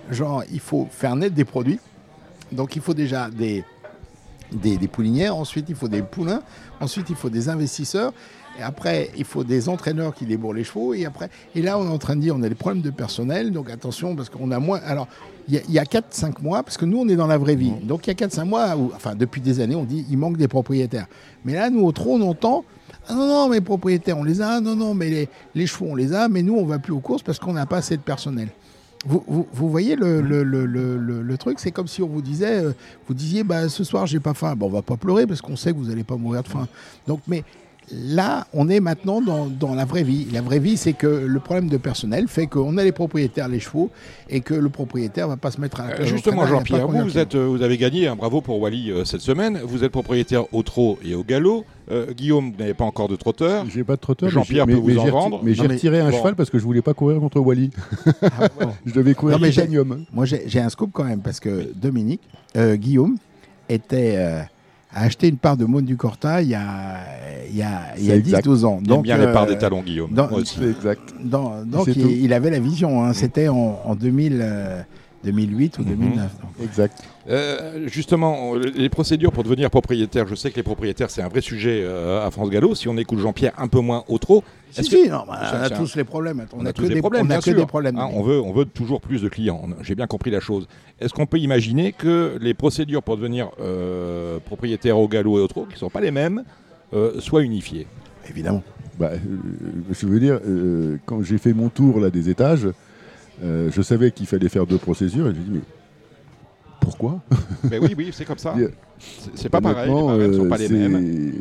genre 0.09 0.43
il 0.51 0.59
faut 0.59 0.87
faire 0.89 1.15
naître 1.15 1.35
des 1.35 1.45
produits. 1.45 1.79
Donc 2.51 2.75
il 2.75 2.81
faut 2.81 2.93
déjà 2.93 3.29
des, 3.29 3.63
des, 4.51 4.77
des 4.77 4.87
poulinières, 4.87 5.35
ensuite 5.35 5.65
il 5.69 5.75
faut 5.75 5.87
des 5.87 6.01
poulains, 6.01 6.41
ensuite 6.79 7.09
il 7.09 7.15
faut 7.15 7.29
des 7.29 7.49
investisseurs, 7.49 8.13
et 8.59 8.63
après 8.63 9.09
il 9.17 9.23
faut 9.25 9.43
des 9.43 9.69
entraîneurs 9.69 10.13
qui 10.13 10.25
débourrent 10.25 10.53
les 10.53 10.63
chevaux, 10.63 10.93
et 10.93 11.05
après, 11.05 11.29
et 11.55 11.61
là 11.61 11.77
on 11.77 11.85
est 11.85 11.91
en 11.93 11.97
train 11.97 12.15
de 12.15 12.21
dire 12.21 12.35
on 12.35 12.43
a 12.43 12.49
des 12.49 12.55
problèmes 12.55 12.81
de 12.81 12.89
personnel, 12.89 13.51
donc 13.51 13.69
attention 13.69 14.15
parce 14.15 14.29
qu'on 14.29 14.51
a 14.51 14.59
moins. 14.59 14.79
Alors 14.85 15.07
il 15.47 15.55
y 15.55 15.57
a- 15.57 15.61
il 15.67 15.73
y 15.73 15.79
a 15.79 15.83
4-5 15.85 16.41
mois, 16.41 16.63
parce 16.63 16.77
que 16.77 16.85
nous 16.85 16.99
on 16.99 17.07
est 17.07 17.15
dans 17.15 17.27
la 17.27 17.37
vraie 17.37 17.55
vie, 17.55 17.71
donc 17.83 18.07
il 18.07 18.09
y 18.09 18.11
a 18.11 18.15
4-5 18.27 18.45
mois, 18.45 18.75
où, 18.75 18.91
enfin 18.95 19.15
depuis 19.15 19.41
des 19.41 19.59
années 19.59 19.75
on 19.75 19.83
dit 19.85 20.05
il 20.09 20.17
manque 20.17 20.37
des 20.37 20.47
propriétaires. 20.47 21.07
Mais 21.45 21.53
là 21.53 21.69
nous 21.69 21.81
au 21.85 21.91
trop 21.91 22.15
on 22.15 22.21
entend 22.21 22.63
ah 23.07 23.15
non, 23.15 23.25
non, 23.27 23.49
mais 23.49 23.61
propriétaires, 23.61 24.17
on 24.17 24.23
les 24.23 24.41
a. 24.41 24.59
Non, 24.61 24.75
non, 24.75 24.93
mais 24.93 25.09
les, 25.09 25.29
les 25.55 25.65
chevaux, 25.65 25.87
on 25.89 25.95
les 25.95 26.13
a. 26.13 26.27
Mais 26.27 26.43
nous, 26.43 26.55
on 26.55 26.65
va 26.65 26.77
plus 26.77 26.93
aux 26.93 26.99
courses 26.99 27.23
parce 27.23 27.39
qu'on 27.39 27.53
n'a 27.53 27.65
pas 27.65 27.77
assez 27.77 27.97
de 27.97 28.01
personnel. 28.01 28.49
Vous, 29.05 29.47
voyez 29.69 29.95
le 29.95 31.35
truc 31.37 31.59
C'est 31.59 31.71
comme 31.71 31.87
si 31.87 32.03
on 32.03 32.07
vous 32.07 32.21
disait, 32.21 32.63
euh, 32.63 32.73
vous 33.07 33.13
disiez, 33.13 33.43
bah, 33.43 33.67
ce 33.67 33.83
soir, 33.83 34.05
j'ai 34.05 34.19
pas 34.19 34.33
faim. 34.33 34.55
Bon, 34.55 34.67
on 34.67 34.69
va 34.69 34.81
pas 34.81 34.97
pleurer 34.97 35.25
parce 35.25 35.41
qu'on 35.41 35.55
sait 35.55 35.71
que 35.71 35.77
vous 35.77 35.87
n'allez 35.87 36.03
pas 36.03 36.17
mourir 36.17 36.43
de 36.43 36.47
faim. 36.47 36.67
Donc, 37.07 37.21
mais 37.27 37.43
là, 37.93 38.47
on 38.53 38.69
est 38.69 38.79
maintenant 38.79 39.21
dans, 39.21 39.47
dans 39.47 39.75
la 39.75 39.85
vraie 39.85 40.03
vie. 40.03 40.27
La 40.31 40.41
vraie 40.41 40.59
vie, 40.59 40.77
c'est 40.77 40.93
que 40.93 41.07
le 41.07 41.39
problème 41.39 41.67
de 41.67 41.77
personnel 41.77 42.27
fait 42.27 42.47
qu'on 42.47 42.77
a 42.77 42.83
les 42.83 42.91
propriétaires, 42.91 43.47
les 43.47 43.59
chevaux, 43.59 43.89
et 44.29 44.41
que 44.41 44.53
le 44.53 44.69
propriétaire 44.69 45.27
va 45.27 45.37
pas 45.37 45.51
se 45.51 45.59
mettre 45.59 45.81
à 45.81 45.87
la 45.87 45.95
Euh, 45.99 46.03
au 46.03 46.05
Justement, 46.05 46.45
Jean-Pierre, 46.47 46.87
vous, 46.87 47.17
êtes, 47.17 47.35
euh, 47.35 47.45
vous 47.45 47.61
avez 47.61 47.77
gagné 47.77 48.07
un 48.07 48.15
bravo 48.15 48.41
pour 48.41 48.59
Wally 48.61 48.91
euh, 48.91 49.05
cette 49.05 49.21
semaine. 49.21 49.59
Vous 49.63 49.83
êtes 49.83 49.91
propriétaire 49.91 50.45
au 50.53 50.63
trot 50.63 50.99
et 51.03 51.15
au 51.15 51.23
galop. 51.23 51.65
Euh, 51.89 52.13
Guillaume, 52.13 52.51
vous 52.51 52.57
n'avez 52.57 52.73
pas 52.73 52.85
encore 52.85 53.09
de 53.09 53.15
trotteur. 53.15 53.65
J'ai 53.69 53.83
pas 53.83 53.95
de 53.95 54.01
trotteur. 54.01 54.29
Jean-Pierre 54.29 54.65
peut 54.65 54.73
mais- 54.73 54.93
vous 54.93 54.97
en 54.99 55.05
vendre. 55.09 55.41
Mais 55.43 55.53
j'ai 55.53 55.67
retiré 55.67 55.99
un 55.99 56.09
bon. 56.09 56.17
cheval 56.17 56.35
parce 56.35 56.49
que 56.49 56.57
je 56.57 56.63
voulais 56.63 56.81
pas 56.81 56.93
courir 56.93 57.19
contre 57.19 57.39
Wally. 57.39 57.71
Ah, 58.21 58.47
bon. 58.59 58.69
Je 58.85 58.93
devais 58.93 59.13
courir 59.13 59.37
Non, 59.39 59.45
mais. 59.45 59.51
Moi, 60.13 60.25
j'ai 60.25 60.43
j'ai 60.47 60.59
un 60.59 60.69
scoop 60.69 60.91
quand 60.93 61.03
même, 61.03 61.21
parce 61.21 61.39
que 61.39 61.71
Dominique, 61.75 62.21
euh, 62.55 62.75
Guillaume, 62.75 63.17
était, 63.67 64.15
euh, 64.17 64.41
a 64.93 65.03
acheté 65.03 65.27
une 65.29 65.37
part 65.37 65.57
de 65.57 65.65
Maune 65.65 65.85
du 65.85 65.95
Corta 65.97 66.41
il 66.41 66.49
y 66.49 66.55
a, 66.55 66.97
il 67.49 67.55
y 67.57 67.61
a, 67.63 67.69
il 67.97 68.05
y 68.05 68.11
a 68.11 68.15
C'est 68.15 68.19
exact. 68.19 68.47
10-12 68.47 68.65
ans. 68.65 68.79
Il 68.83 68.91
aime 68.91 69.01
bien 69.01 69.17
les 69.17 69.25
euh, 69.25 69.33
parts 69.33 69.45
des 69.47 69.57
talons, 69.57 69.81
Guillaume. 69.81 70.11
dans- 70.11 70.29
Moi 70.29 70.39
aussi. 70.41 70.57
C'est 70.59 70.69
exact. 70.69 71.13
dans- 71.23 71.63
donc, 71.65 71.87
il, 71.87 72.23
il 72.23 72.33
avait 72.33 72.49
la 72.49 72.59
vision. 72.59 73.03
hein. 73.03 73.13
C'était 73.13 73.47
en, 73.47 73.79
en 73.85 73.95
2000, 73.95 74.39
euh, 74.41 74.81
2008 75.23 75.77
ou 75.79 75.81
Mhm. 75.83 75.87
2009. 75.89 76.31
donc. 76.41 76.51
Exact. 76.63 77.03
Euh, 77.29 77.87
justement, 77.87 78.55
les 78.55 78.89
procédures 78.89 79.31
pour 79.31 79.43
devenir 79.43 79.69
propriétaire, 79.69 80.27
je 80.27 80.35
sais 80.35 80.49
que 80.51 80.55
les 80.55 80.63
propriétaires, 80.63 81.09
c'est 81.09 81.21
un 81.21 81.27
vrai 81.27 81.41
sujet 81.41 81.81
euh, 81.83 82.25
à 82.25 82.31
France 82.31 82.49
Gallo. 82.49 82.73
Si 82.75 82.87
on 82.87 82.97
écoute 82.97 83.19
Jean-Pierre 83.19 83.53
un 83.57 83.67
peu 83.67 83.79
moins 83.79 84.03
au 84.07 84.17
trot, 84.17 84.43
Si, 84.71 84.79
est-ce 84.79 84.89
si, 84.89 85.03
que- 85.03 85.09
non, 85.09 85.23
bah, 85.27 85.39
Ça, 85.41 85.51
on 85.53 85.61
a 85.63 85.67
c'est 85.67 85.73
un- 85.75 85.77
tous 85.77 85.95
les 85.95 86.03
problèmes. 86.03 86.45
On, 86.53 86.61
on 86.61 86.65
a, 86.65 86.69
a 86.69 86.73
que 86.73 86.81
tous 86.81 86.87
des 86.89 86.99
problèmes, 86.99 87.27
on 87.27 87.29
a 87.29 87.41
que 87.41 87.51
des 87.51 87.65
problèmes. 87.65 87.97
Hein, 87.99 88.09
on, 88.13 88.23
veut, 88.23 88.39
on 88.41 88.51
veut 88.53 88.65
toujours 88.65 89.01
plus 89.01 89.21
de 89.21 89.29
clients. 89.29 89.61
J'ai 89.83 89.95
bien 89.95 90.07
compris 90.07 90.31
la 90.31 90.39
chose. 90.39 90.67
Est-ce 90.99 91.13
qu'on 91.13 91.25
peut 91.27 91.39
imaginer 91.39 91.91
que 91.93 92.37
les 92.41 92.53
procédures 92.53 93.03
pour 93.03 93.17
devenir 93.17 93.49
euh, 93.61 94.39
propriétaire 94.43 94.97
au 94.97 95.07
galop 95.07 95.37
et 95.37 95.41
au 95.41 95.47
trot, 95.47 95.65
qui 95.67 95.73
ne 95.75 95.79
sont 95.79 95.89
pas 95.89 96.01
les 96.01 96.11
mêmes, 96.11 96.43
euh, 96.93 97.19
soient 97.19 97.43
unifiées? 97.43 97.85
Évidemment. 98.29 98.63
Bah, 98.99 99.11
euh, 99.13 99.17
je 99.91 100.05
veux 100.07 100.19
dire, 100.19 100.39
euh, 100.45 100.97
quand 101.05 101.21
j'ai 101.23 101.37
fait 101.37 101.53
mon 101.53 101.69
tour 101.69 101.99
là 101.99 102.09
des 102.09 102.29
étages, 102.29 102.67
euh, 103.43 103.69
je 103.71 103.81
savais 103.81 104.11
qu'il 104.11 104.25
fallait 104.27 104.49
faire 104.49 104.65
deux 104.65 104.77
procédures 104.77 105.27
et 105.27 105.33
j'ai 105.35 105.41
dit 105.41 105.49
mais 105.51 105.61
pourquoi 106.79 107.19
Mais 107.69 107.77
oui, 107.79 107.93
oui, 107.97 108.09
c'est 108.11 108.25
comme 108.25 108.37
ça. 108.37 108.55
C'est 109.35 109.49
pas 109.49 109.61
pareil. 109.61 109.89
Les 109.89 109.93
barèmes 109.95 110.27
ne 110.31 110.33
sont 110.37 110.45
euh, 110.45 110.49
pas 110.49 110.57
les 110.57 110.69
mêmes. 110.69 111.33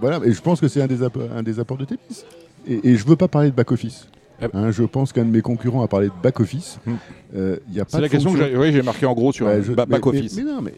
Voilà, 0.00 0.20
et 0.24 0.32
je 0.32 0.40
pense 0.40 0.60
que 0.60 0.68
c'est 0.68 0.82
un 0.82 0.86
des, 0.86 1.02
apports- 1.02 1.30
un 1.34 1.42
des 1.42 1.58
apports 1.60 1.76
de 1.78 1.84
Témis. 1.84 2.00
Et, 2.66 2.90
et 2.90 2.96
je 2.96 3.06
veux 3.06 3.16
pas 3.16 3.28
parler 3.28 3.50
de 3.50 3.54
back-office. 3.54 4.08
Ah. 4.40 4.46
Hein, 4.54 4.70
je 4.70 4.82
pense 4.82 5.12
qu'un 5.12 5.24
de 5.24 5.30
mes 5.30 5.40
concurrents 5.42 5.82
a 5.82 5.88
parlé 5.88 6.08
de 6.08 6.12
back-office. 6.22 6.78
Hmm. 6.86 6.94
Euh, 7.36 7.56
C'est 7.88 8.00
la 8.00 8.08
question 8.08 8.32
que 8.32 8.38
j'ai 8.38 8.56
oui, 8.56 8.82
marqué 8.82 9.06
en 9.06 9.14
gros 9.14 9.32
sur 9.32 9.46
Ouais, 9.46 9.54
un 9.54 9.62
je- 9.62 9.72
ba- 9.72 9.86
mais- 9.86 9.92
back-office. 9.96 10.36
Mais, 10.36 10.44
mais 10.44 10.52
non, 10.52 10.62
mais 10.62 10.74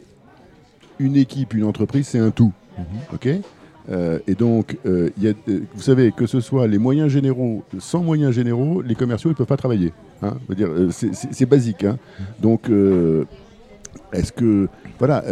une 0.99 1.17
équipe, 1.17 1.55
une 1.55 1.65
entreprise, 1.65 2.07
c'est 2.09 2.19
un 2.19 2.31
tout. 2.31 2.53
Mhm. 2.79 2.85
Ok? 3.15 3.29
Euh, 3.91 4.19
et 4.27 4.35
donc, 4.35 4.79
euh, 4.87 5.11
il 5.19 5.25
y 5.25 5.29
a, 5.29 5.33
euh, 5.49 5.61
vous 5.75 5.83
savez, 5.83 6.11
que 6.13 6.27
ce 6.27 6.41
soit 6.41 6.67
les 6.67 6.79
moyens 6.79 7.11
généraux, 7.11 7.63
sans 7.79 8.03
moyens 8.03 8.33
généraux, 8.35 8.81
les 8.83 8.95
commerciaux, 8.95 9.31
ils 9.31 9.35
ne 9.35 9.37
peuvent 9.37 9.47
pas 9.47 9.57
travailler. 9.59 9.93
Hein 10.23 10.37
dire, 10.57 10.69
c'est- 10.91 11.45
basique. 11.47 11.85
hein. 11.85 11.99
Donc, 12.41 12.71
est-ce 14.13 14.33
que, 14.33 14.69
voilà, 14.99 15.23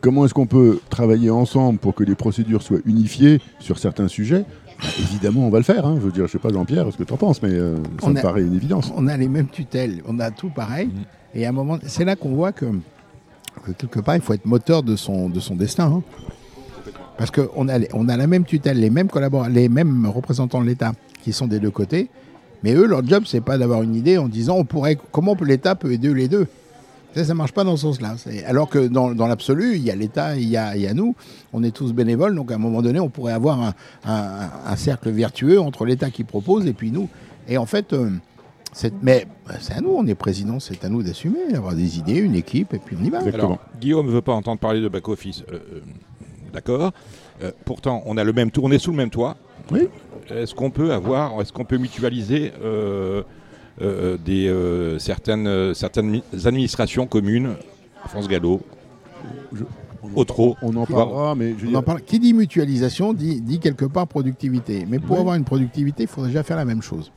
comment 0.00 0.24
est-ce 0.24 0.32
qu'on 0.34 0.46
peut 0.46 0.78
travailler 0.88 1.28
ensemble 1.30 1.78
pour 1.78 1.94
que 1.94 2.04
les 2.04 2.14
procédures 2.14 2.62
soient 2.62 2.78
unifiées 2.86 3.40
sur 3.58 3.78
certains 3.78 4.08
sujets? 4.08 4.44
Bah, 4.80 4.86
Évidemment, 5.00 5.46
on 5.46 5.50
va 5.50 5.58
le 5.58 5.64
faire. 5.64 5.84
hein. 5.86 5.96
Je 6.00 6.06
veux 6.06 6.12
dire, 6.12 6.26
je 6.26 6.32
sais 6.32 6.38
pas, 6.38 6.50
Jean-Pierre, 6.50 6.90
ce 6.92 6.96
que 6.96 7.02
tu 7.02 7.12
en 7.12 7.16
penses, 7.16 7.42
mais 7.42 7.58
ça 7.58 7.64
On 8.04 8.10
me 8.10 8.18
a- 8.18 8.22
paraît 8.22 8.42
une 8.42 8.54
évidence. 8.54 8.92
on 8.96 9.06
a 9.08 9.16
les 9.16 9.28
mêmes 9.28 9.48
tutelles, 9.48 10.02
on 10.06 10.18
a 10.20 10.30
tout 10.30 10.50
pareil. 10.50 10.86
Mhm. 10.86 11.02
Et 11.34 11.44
à 11.46 11.48
un 11.50 11.52
moment, 11.52 11.78
c'est 11.82 12.04
là 12.04 12.16
qu'on 12.16 12.30
voit 12.34 12.52
que, 12.52 12.66
que 13.66 13.72
quelque 13.72 14.00
part, 14.00 14.14
il 14.16 14.22
faut 14.22 14.32
être 14.34 14.46
moteur 14.46 14.82
de 14.82 14.94
son, 14.96 15.28
de 15.28 15.40
son 15.40 15.56
destin. 15.56 15.92
hein. 15.92 16.02
Parce 17.18 17.30
qu'on 17.30 17.68
a, 17.68 17.78
les- 17.78 17.88
on 17.92 18.08
a 18.08 18.16
la 18.16 18.26
même 18.26 18.44
tutelle, 18.44 18.78
les 18.80 18.90
mêmes 18.90 19.08
collaborateurs, 19.08 19.52
les 19.52 19.68
mêmes 19.68 20.06
représentants 20.06 20.60
de 20.62 20.66
l'État 20.66 20.92
qui 21.22 21.32
sont 21.32 21.46
des 21.48 21.58
deux 21.58 21.70
côtés. 21.70 22.08
Mais 22.62 22.72
eux, 22.74 22.86
leur 22.86 23.04
job, 23.06 23.24
c'est 23.26 23.40
pas 23.40 23.58
d'avoir 23.58 23.82
une 23.82 23.94
idée 23.94 24.18
en 24.18 24.28
disant 24.28 24.56
on 24.56 24.64
pourrait, 24.64 24.96
comment 25.12 25.36
l'État 25.42 25.74
peut 25.74 25.92
aider 25.92 26.12
les 26.14 26.28
deux. 26.28 26.46
Ça, 27.14 27.24
ça 27.24 27.34
marche 27.34 27.52
pas 27.52 27.64
dans 27.64 27.76
ce 27.76 27.82
sens-là. 27.82 28.16
Alors 28.46 28.68
que 28.68 28.86
dans, 28.86 29.12
dans 29.14 29.26
l'absolu, 29.26 29.76
il 29.76 29.82
y 29.82 29.90
a 29.90 29.96
l'État, 29.96 30.36
il 30.36 30.48
y 30.48 30.56
a, 30.56 30.76
il 30.76 30.82
y 30.82 30.86
a 30.86 30.94
nous. 30.94 31.14
On 31.52 31.62
est 31.64 31.70
tous 31.74 31.92
bénévoles, 31.92 32.34
donc 32.34 32.52
à 32.52 32.54
un 32.54 32.58
moment 32.58 32.82
donné, 32.82 33.00
on 33.00 33.08
pourrait 33.08 33.32
avoir 33.32 33.60
un, 33.62 33.74
un- 34.04 34.50
un 34.66 34.76
cercle 34.76 35.10
vertueux 35.10 35.60
entre 35.60 35.84
l'État 35.86 36.10
qui 36.10 36.22
propose 36.24 36.66
et 36.66 36.72
puis 36.72 36.90
nous. 36.90 37.08
Et 37.48 37.56
en 37.58 37.66
fait, 37.66 37.92
euh, 37.94 38.10
c'est- 38.72 38.92
mais 39.02 39.26
euh, 39.50 39.54
c'est 39.60 39.72
à 39.74 39.80
nous, 39.80 39.90
on 39.96 40.06
est 40.06 40.14
président, 40.14 40.60
c'est 40.60 40.84
à 40.84 40.88
nous 40.88 41.02
d'assumer, 41.02 41.50
d'avoir 41.50 41.74
des 41.74 41.98
idées, 41.98 42.16
une 42.18 42.34
équipe, 42.34 42.74
et 42.74 42.78
puis 42.78 42.96
on 43.00 43.04
y 43.04 43.10
va. 43.10 43.18
Exactement. 43.20 43.44
Alors, 43.46 43.58
Guillaume 43.80 44.06
ne 44.06 44.12
veut 44.12 44.22
pas 44.22 44.34
entendre 44.34 44.58
parler 44.60 44.80
de 44.80 44.88
back-office. 44.88 45.42
Euh, 45.50 45.54
euh, 45.76 45.80
D'accord. 46.52 46.92
Euh, 47.42 47.50
pourtant, 47.64 48.02
on 48.06 48.16
a 48.16 48.24
le 48.24 48.32
même 48.32 48.50
tour, 48.50 48.64
on 48.64 48.70
est 48.70 48.78
sous 48.78 48.90
le 48.90 48.96
même 48.96 49.10
toit. 49.10 49.36
Oui. 49.70 49.88
Est-ce 50.30 50.54
qu'on 50.54 50.70
peut 50.70 50.92
avoir, 50.92 51.40
est-ce 51.40 51.52
qu'on 51.52 51.64
peut 51.64 51.78
mutualiser 51.78 52.52
euh, 52.62 53.22
euh, 53.82 54.16
des, 54.24 54.48
euh, 54.48 54.98
certaines, 54.98 55.74
certaines 55.74 56.08
mi- 56.08 56.22
administrations 56.44 57.06
communes, 57.06 57.54
France 58.06 58.28
Gallo, 58.28 58.60
Je- 59.52 59.64
Autro, 60.14 60.56
On 60.62 60.74
en 60.76 60.84
vois, 60.84 61.04
parlera, 61.04 61.34
mais 61.34 61.50
je 61.50 61.54
veux 61.62 61.66
On 61.66 61.70
dire, 61.70 61.78
en 61.80 61.82
parle. 61.82 62.00
Qui 62.02 62.18
dit 62.18 62.32
mutualisation 62.32 63.12
dit, 63.12 63.40
dit 63.40 63.58
quelque 63.58 63.84
part 63.84 64.06
productivité. 64.06 64.86
Mais 64.88 64.98
pour 65.00 65.16
Oui. 65.16 65.20
avoir 65.20 65.34
une 65.34 65.44
productivité, 65.44 66.04
il 66.04 66.08
faut 66.08 66.24
déjà 66.26 66.42
faire 66.42 66.56
la 66.56 66.64
même 66.64 66.82
chose. 66.82 67.12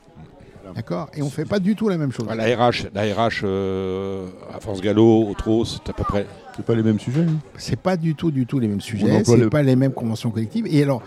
D'accord 0.74 1.08
Et 1.14 1.22
on 1.22 1.26
ne 1.26 1.30
fait 1.30 1.44
pas 1.44 1.58
du 1.58 1.74
tout 1.76 1.88
la 1.88 1.98
même 1.98 2.12
chose. 2.12 2.26
la 2.34 2.44
RH, 2.44 2.86
la 2.94 3.02
RH 3.02 3.42
euh, 3.44 4.26
à 4.54 4.58
France 4.60 4.80
Gallo, 4.80 5.26
Autro, 5.28 5.64
c'est 5.64 5.88
à 5.88 5.92
peu 5.92 6.02
près. 6.04 6.26
C'est 6.56 6.64
pas 6.64 6.74
les 6.74 6.82
mêmes 6.82 7.00
sujets. 7.00 7.22
hein. 7.22 7.36
C'est 7.56 7.78
pas 7.78 7.96
du 7.96 8.14
tout, 8.14 8.30
du 8.30 8.46
tout 8.46 8.58
les 8.58 8.68
mêmes 8.68 8.80
sujets, 8.80 9.06
c'est 9.24 9.36
le- 9.44 9.50
pas 9.50 9.62
les 9.62 9.76
mêmes 9.76 9.92
conventions 9.92 10.30
collectives. 10.30 10.66
Et 10.70 10.82
alors, 10.82 11.02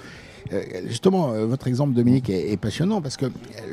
euh, 0.53 0.61
justement, 0.87 1.31
euh, 1.31 1.45
votre 1.45 1.67
exemple, 1.67 1.93
Dominique, 1.93 2.29
est, 2.29 2.51
est 2.51 2.57
passionnant 2.57 3.01
parce 3.01 3.17
que 3.17 3.25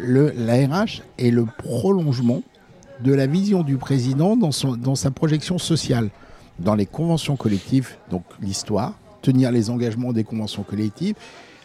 le, 0.03 0.33
la 0.37 0.55
RH 0.67 1.03
est 1.19 1.31
le 1.31 1.45
prolongement 1.59 2.43
de 3.01 3.13
la 3.13 3.27
vision 3.27 3.63
du 3.63 3.77
président 3.77 4.37
dans, 4.37 4.53
son, 4.53 4.77
dans 4.77 4.95
sa 4.95 5.11
projection 5.11 5.59
sociale. 5.59 6.11
Dans 6.59 6.75
les 6.75 6.87
conventions 6.87 7.35
collectives, 7.37 7.97
donc 8.11 8.23
l'histoire, 8.41 8.95
tenir 9.23 9.51
les 9.51 9.71
engagements 9.71 10.13
des 10.13 10.23
conventions 10.25 10.63
collectives, 10.63 11.15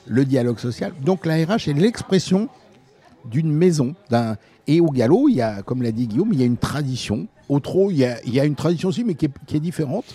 le 0.08 0.24
dialogue 0.26 0.58
social. 0.60 0.94
Donc 1.04 1.26
la 1.26 1.36
RH 1.36 1.68
est 1.68 1.74
l'expression 1.74 2.48
d'une 3.30 3.52
maison. 3.52 3.96
Et 4.68 4.82
au 4.82 4.90
galop, 4.90 5.30
il 5.30 5.36
y 5.36 5.42
a, 5.42 5.62
comme 5.62 5.82
l'a 5.82 5.92
dit 5.92 6.08
Guillaume, 6.08 6.30
il 6.34 6.40
y 6.40 6.44
a 6.44 6.46
une 6.46 6.58
tradition. 6.58 7.28
Au 7.50 7.60
trot, 7.60 7.92
il 7.92 7.98
y 7.98 8.40
a, 8.40 8.46
une 8.46 8.56
tradition 8.56 8.90
aussi, 8.90 9.04
mais 9.04 9.16
qui 9.16 9.26
est, 9.26 9.60
différente. 9.60 10.06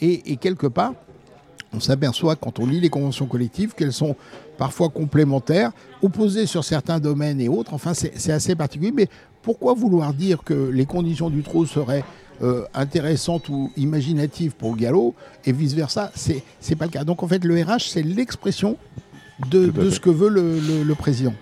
Et, 0.00 0.36
quelque 0.36 0.66
part, 0.66 0.94
on 1.72 1.80
s'aperçoit 1.80 2.36
quand 2.36 2.58
on 2.58 2.66
lit 2.66 2.80
les 2.80 2.90
conventions 2.90 3.26
collectives 3.26 3.72
qu'elles 3.74 3.92
sont 3.92 4.16
parfois 4.58 4.90
complémentaires, 4.90 5.72
opposées 6.02 6.46
sur 6.46 6.64
certains 6.64 7.00
domaines 7.00 7.40
et 7.40 7.48
autres. 7.48 7.72
Enfin, 7.72 7.94
c'est 7.94 8.32
assez 8.32 8.54
particulier. 8.54 8.92
Mais 8.92 9.08
pourquoi 9.42 9.72
vouloir 9.74 10.12
dire 10.12 10.42
que 10.44 10.70
les 10.70 10.84
conditions 10.84 11.30
du 11.30 11.42
trot 11.42 11.64
seraient 11.64 12.04
euh, 12.42 12.64
intéressantes 12.74 13.48
ou 13.48 13.70
imaginatives 13.76 14.54
pour 14.54 14.72
le 14.72 14.76
galop 14.76 15.14
et 15.46 15.52
vice-versa? 15.52 16.12
C'est 16.14 16.76
pas 16.76 16.84
le 16.84 16.90
cas. 16.90 17.04
Donc 17.04 17.22
en 17.22 17.28
fait, 17.28 17.42
le 17.44 17.62
RH, 17.62 17.88
c'est 17.88 18.02
l'expression 18.02 18.76
de, 19.50 19.90
ce 19.90 20.00
que 20.00 20.10
veut 20.10 20.28
le, 20.28 20.54
le- 20.58 20.82
le 20.84 20.94
président. 20.94 21.32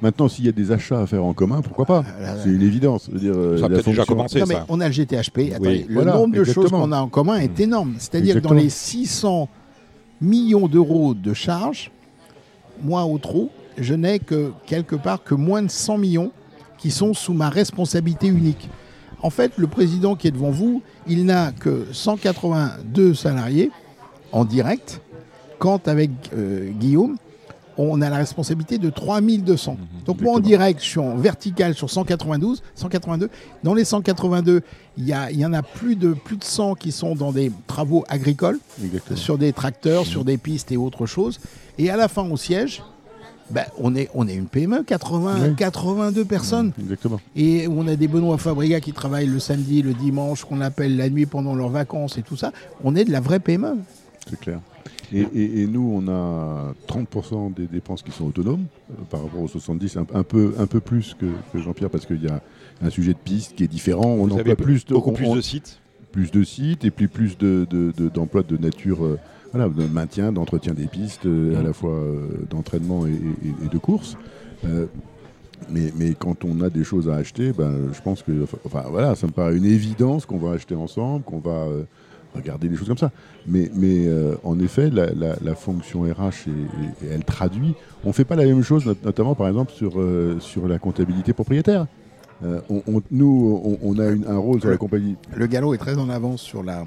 Maintenant, 0.00 0.28
s'il 0.28 0.44
y 0.46 0.48
a 0.48 0.52
des 0.52 0.70
achats 0.72 1.00
à 1.00 1.06
faire 1.06 1.24
en 1.24 1.32
commun, 1.34 1.60
pourquoi 1.62 1.84
pas 1.86 2.04
là, 2.20 2.36
C'est 2.42 2.50
une 2.50 2.62
évidence. 2.62 3.08
Je 3.08 3.18
veux 3.18 3.20
dire, 3.20 3.58
Ça 3.60 3.66
a 3.66 3.68
peut-être 3.68 3.84
déjà 3.86 4.04
commencé, 4.04 4.40
Non, 4.40 4.46
mais 4.48 4.54
ça. 4.54 4.66
on 4.68 4.80
a 4.80 4.86
le 4.88 4.92
GTHP. 4.92 5.52
Attendez, 5.54 5.86
le 5.88 5.94
voilà, 5.94 6.14
nombre 6.14 6.34
de 6.36 6.44
choses 6.44 6.70
qu'on 6.70 6.92
a 6.92 7.00
en 7.00 7.08
commun 7.08 7.36
est 7.38 7.58
énorme. 7.60 7.94
C'est-à-dire 7.98 8.36
que 8.36 8.40
dans 8.40 8.54
les 8.54 8.70
600 8.70 9.48
millions 10.20 10.68
d'euros 10.68 11.14
de 11.14 11.34
charges, 11.34 11.90
moi 12.82 13.04
au 13.04 13.18
trou, 13.18 13.50
je 13.78 13.94
n'ai 13.94 14.18
que 14.18 14.52
quelque 14.66 14.96
part 14.96 15.22
que 15.24 15.34
moins 15.34 15.62
de 15.62 15.70
100 15.70 15.98
millions 15.98 16.30
qui 16.78 16.90
sont 16.90 17.14
sous 17.14 17.32
ma 17.32 17.48
responsabilité 17.48 18.26
unique. 18.28 18.68
En 19.22 19.30
fait, 19.30 19.52
le 19.56 19.66
président 19.68 20.16
qui 20.16 20.26
est 20.28 20.32
devant 20.32 20.50
vous, 20.50 20.82
il 21.06 21.24
n'a 21.24 21.52
que 21.52 21.86
182 21.92 23.14
salariés 23.14 23.70
en 24.32 24.44
direct, 24.44 25.00
quand 25.58 25.86
avec 25.86 26.10
euh, 26.36 26.70
Guillaume, 26.70 27.16
on 27.90 28.00
a 28.00 28.10
la 28.10 28.16
responsabilité 28.16 28.78
de 28.78 28.90
3200. 28.90 29.76
Donc 30.06 30.20
moi 30.20 30.34
en 30.34 30.40
direct, 30.40 30.80
je 30.80 30.86
suis 30.88 30.98
en 31.00 31.16
vertical 31.16 31.74
sur 31.74 31.90
192, 31.90 32.62
182. 32.74 33.30
Dans 33.62 33.74
les 33.74 33.84
182, 33.84 34.62
il 34.98 35.04
y, 35.06 35.12
a- 35.12 35.30
il 35.30 35.38
y 35.38 35.46
en 35.46 35.52
a 35.52 35.62
plus 35.62 35.96
de, 35.96 36.12
plus 36.12 36.36
de 36.36 36.44
100 36.44 36.74
qui 36.74 36.92
sont 36.92 37.14
dans 37.14 37.32
des 37.32 37.50
travaux 37.66 38.04
agricoles, 38.08 38.58
Exactement. 38.82 39.16
sur 39.16 39.38
des 39.38 39.52
tracteurs, 39.52 40.04
sur 40.06 40.24
des 40.24 40.36
pistes 40.38 40.70
et 40.72 40.76
autre 40.76 41.06
chose. 41.06 41.40
Et 41.78 41.90
à 41.90 41.96
la 41.96 42.08
fin, 42.08 42.22
au 42.28 42.36
siège, 42.36 42.82
ben, 43.50 43.64
on, 43.78 43.94
est, 43.94 44.08
on 44.14 44.26
est 44.28 44.34
une 44.34 44.46
PME, 44.46 44.82
80, 44.84 45.36
Oui. 45.42 45.54
82 45.56 46.24
personnes. 46.24 46.72
Exactement. 46.80 47.20
Et 47.36 47.66
on 47.68 47.86
a 47.86 47.96
des 47.96 48.08
Benoît 48.08 48.38
Fabriga 48.38 48.80
qui 48.80 48.92
travaillent 48.92 49.26
le 49.26 49.40
samedi, 49.40 49.82
le 49.82 49.92
dimanche, 49.92 50.44
qu'on 50.44 50.60
appelle 50.60 50.96
la 50.96 51.10
nuit 51.10 51.26
pendant 51.26 51.54
leurs 51.54 51.68
vacances 51.68 52.16
et 52.18 52.22
tout 52.22 52.36
ça. 52.36 52.52
On 52.84 52.94
est 52.96 53.04
de 53.04 53.12
la 53.12 53.20
vraie 53.20 53.40
PME. 53.40 53.76
C'est 54.30 54.38
clair. 54.40 54.60
Et, 55.12 55.20
et- 55.34 55.62
et 55.62 55.66
nous, 55.66 55.92
on 55.94 56.08
a 56.08 56.74
30% 56.88 57.54
des 57.54 57.66
dépenses 57.66 58.02
qui 58.02 58.10
sont 58.12 58.26
autonomes 58.26 58.64
euh, 58.90 58.94
par 59.10 59.22
rapport 59.22 59.42
aux 59.42 59.48
70, 59.48 59.96
un, 59.98 60.06
un 60.14 60.22
peu, 60.22 60.54
un 60.58 60.66
peu 60.66 60.80
plus 60.80 61.14
que, 61.18 61.26
que 61.52 61.58
Jean-Pierre, 61.60 61.90
parce 61.90 62.06
qu'il 62.06 62.22
y 62.22 62.28
a 62.28 62.40
un 62.82 62.90
sujet 62.90 63.12
de 63.12 63.18
piste 63.18 63.54
qui 63.54 63.64
est 63.64 63.68
différent. 63.68 64.06
On 64.06 64.26
Vous 64.26 64.34
emploie 64.34 64.56
plus 64.56 64.84
de, 64.86 64.94
beaucoup 64.94 65.10
on- 65.10 65.14
plus 65.14 65.26
on- 65.26 65.36
de 65.36 65.40
sites. 65.40 65.80
plus 66.12 66.30
de 66.30 66.42
sites 66.42 66.84
et 66.84 66.90
puis 66.90 67.08
plus 67.08 67.36
de, 67.38 67.66
de- 67.70 67.92
de- 67.96 68.08
d'emplois 68.08 68.42
de, 68.42 68.56
nature, 68.56 69.04
euh, 69.04 69.18
voilà, 69.52 69.68
de 69.68 69.84
maintien, 69.86 70.32
d'entretien 70.32 70.72
des 70.74 70.86
pistes, 70.86 71.26
euh, 71.26 71.58
à 71.58 71.62
la 71.62 71.72
fois 71.72 71.98
d'entraînement 72.50 73.06
et, 73.06 73.12
de 73.70 73.78
course. 73.78 74.16
Mais, 75.70 75.92
mais 75.96 76.14
quand 76.18 76.44
on 76.44 76.60
a 76.60 76.70
des 76.70 76.82
choses 76.84 77.08
à 77.08 77.14
acheter, 77.14 77.52
ben, 77.52 77.72
je 77.92 78.00
pense 78.02 78.22
que, 78.22 78.32
enfin 78.66 78.82
voilà, 78.90 79.14
ça 79.14 79.26
me 79.28 79.32
paraît 79.32 79.56
une 79.56 79.64
évidence 79.64 80.26
qu'on 80.26 80.38
va 80.38 80.52
acheter 80.52 80.74
ensemble, 80.74 81.22
qu'on 81.24 81.38
va 81.38 81.66
regarder 82.34 82.68
des 82.68 82.76
choses 82.76 82.88
comme 82.88 82.98
ça. 82.98 83.10
Mais, 83.46 83.70
mais 83.74 84.06
euh, 84.06 84.34
en 84.44 84.58
effet, 84.60 84.90
la, 84.90 85.06
la- 85.12 85.36
la 85.42 85.54
fonction 85.54 86.02
RH, 86.02 86.48
est- 86.48 87.04
est- 87.06 87.08
elle 87.14 87.24
traduit. 87.24 87.74
On 88.04 88.08
ne 88.08 88.12
fait 88.12 88.24
pas 88.24 88.36
la 88.36 88.44
même 88.44 88.62
chose, 88.62 88.86
not- 88.86 88.94
notamment 89.04 89.34
par 89.34 89.48
exemple 89.48 89.72
sur, 89.72 90.00
euh, 90.00 90.38
sur 90.40 90.66
la 90.68 90.78
comptabilité 90.78 91.32
propriétaire. 91.32 91.86
Euh, 92.44 92.60
on- 92.70 92.82
on- 92.88 93.02
nous, 93.10 93.60
on, 93.64 93.78
on 93.82 93.98
a 93.98 94.08
une- 94.08 94.26
un 94.26 94.36
rôle 94.38 94.60
sur 94.60 94.70
la 94.70 94.76
compagnie. 94.76 95.16
Le 95.34 95.46
galop 95.46 95.74
est 95.74 95.78
très 95.78 95.96
en 95.98 96.08
avance 96.10 96.40
sur 96.42 96.62
la. 96.64 96.84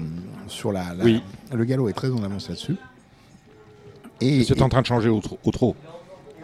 Sur 0.48 0.70
la, 0.72 0.92
la- 0.94 1.04
Oui. 1.04 1.22
Le 1.54 1.64
galop 1.64 1.88
est 1.88 1.94
très 1.94 2.10
en 2.10 2.22
avance 2.22 2.48
là-dessus. 2.48 2.76
Et, 4.20 4.44
C'est 4.44 4.62
en 4.62 4.68
train 4.68 4.80
de 4.82 4.86
changer 4.86 5.08
au, 5.08 5.20
tro- 5.20 5.38
au 5.44 5.50
trop. 5.50 5.76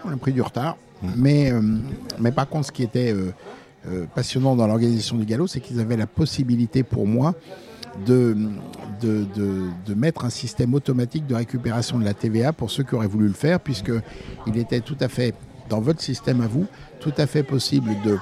On 0.05 0.11
a 0.11 0.17
pris 0.17 0.33
du 0.33 0.43
retard. 0.43 0.77
Mais, 1.17 1.51
euh, 1.51 1.61
mais 2.21 2.31
par 2.31 2.49
contre, 2.49 2.67
ce 2.67 2.73
qui 2.73 2.85
était 2.85 3.13
euh, 3.13 3.33
euh, 3.89 4.05
passionnant 4.15 4.55
dans 4.55 4.67
l'organisation 4.69 5.17
du 5.17 5.25
galop, 5.25 5.49
c'est 5.49 5.59
qu'ils 5.61 5.81
avaient 5.81 5.97
la 5.97 6.07
possibilité 6.07 6.85
pour 6.85 7.07
moi 7.09 7.35
de, 8.07 8.37
de, 9.01 9.25
de- 9.35 9.69
de 9.87 9.95
mettre 9.95 10.25
un 10.25 10.31
système 10.31 10.75
automatique 10.75 11.27
de 11.27 11.35
récupération 11.35 11.99
de 11.99 12.05
la 12.05 12.15
TVA 12.15 12.53
pour 12.53 12.71
ceux 12.71 12.83
qui 12.85 12.95
auraient 12.95 13.07
voulu 13.07 13.29
le 13.29 13.35
faire, 13.35 13.61
puisqu'il 13.61 14.57
était 14.57 14.81
tout 14.81 14.97
à 15.01 15.09
fait, 15.09 15.35
dans 15.69 15.81
votre 15.81 16.01
système 16.01 16.41
à 16.41 16.47
vous, 16.47 16.67
tout 17.01 17.13
à 17.19 17.27
fait 17.27 17.43
possible 17.43 17.91
de, 18.05 18.19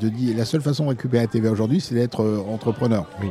de 0.00 0.08
dire. 0.08 0.36
La 0.36 0.44
seule 0.44 0.60
façon 0.62 0.84
de 0.84 0.90
récupérer 0.90 1.24
la 1.24 1.28
TVA 1.28 1.50
aujourd'hui, 1.50 1.80
c'est 1.80 1.94
d'être 1.94 2.22
euh, 2.22 2.38
entrepreneur. 2.48 3.06
Oui. 3.22 3.28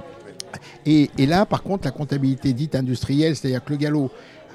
Et, 0.86 1.10
et 1.18 1.26
là, 1.26 1.46
par 1.46 1.62
contre, 1.64 1.86
la 1.86 1.92
comptabilité 1.92 2.54
dite 2.54 2.76
industrielle, 2.76 3.36
c'est-à-dire 3.36 3.64
que 3.64 3.72
le 3.72 3.78
galop 3.78 4.06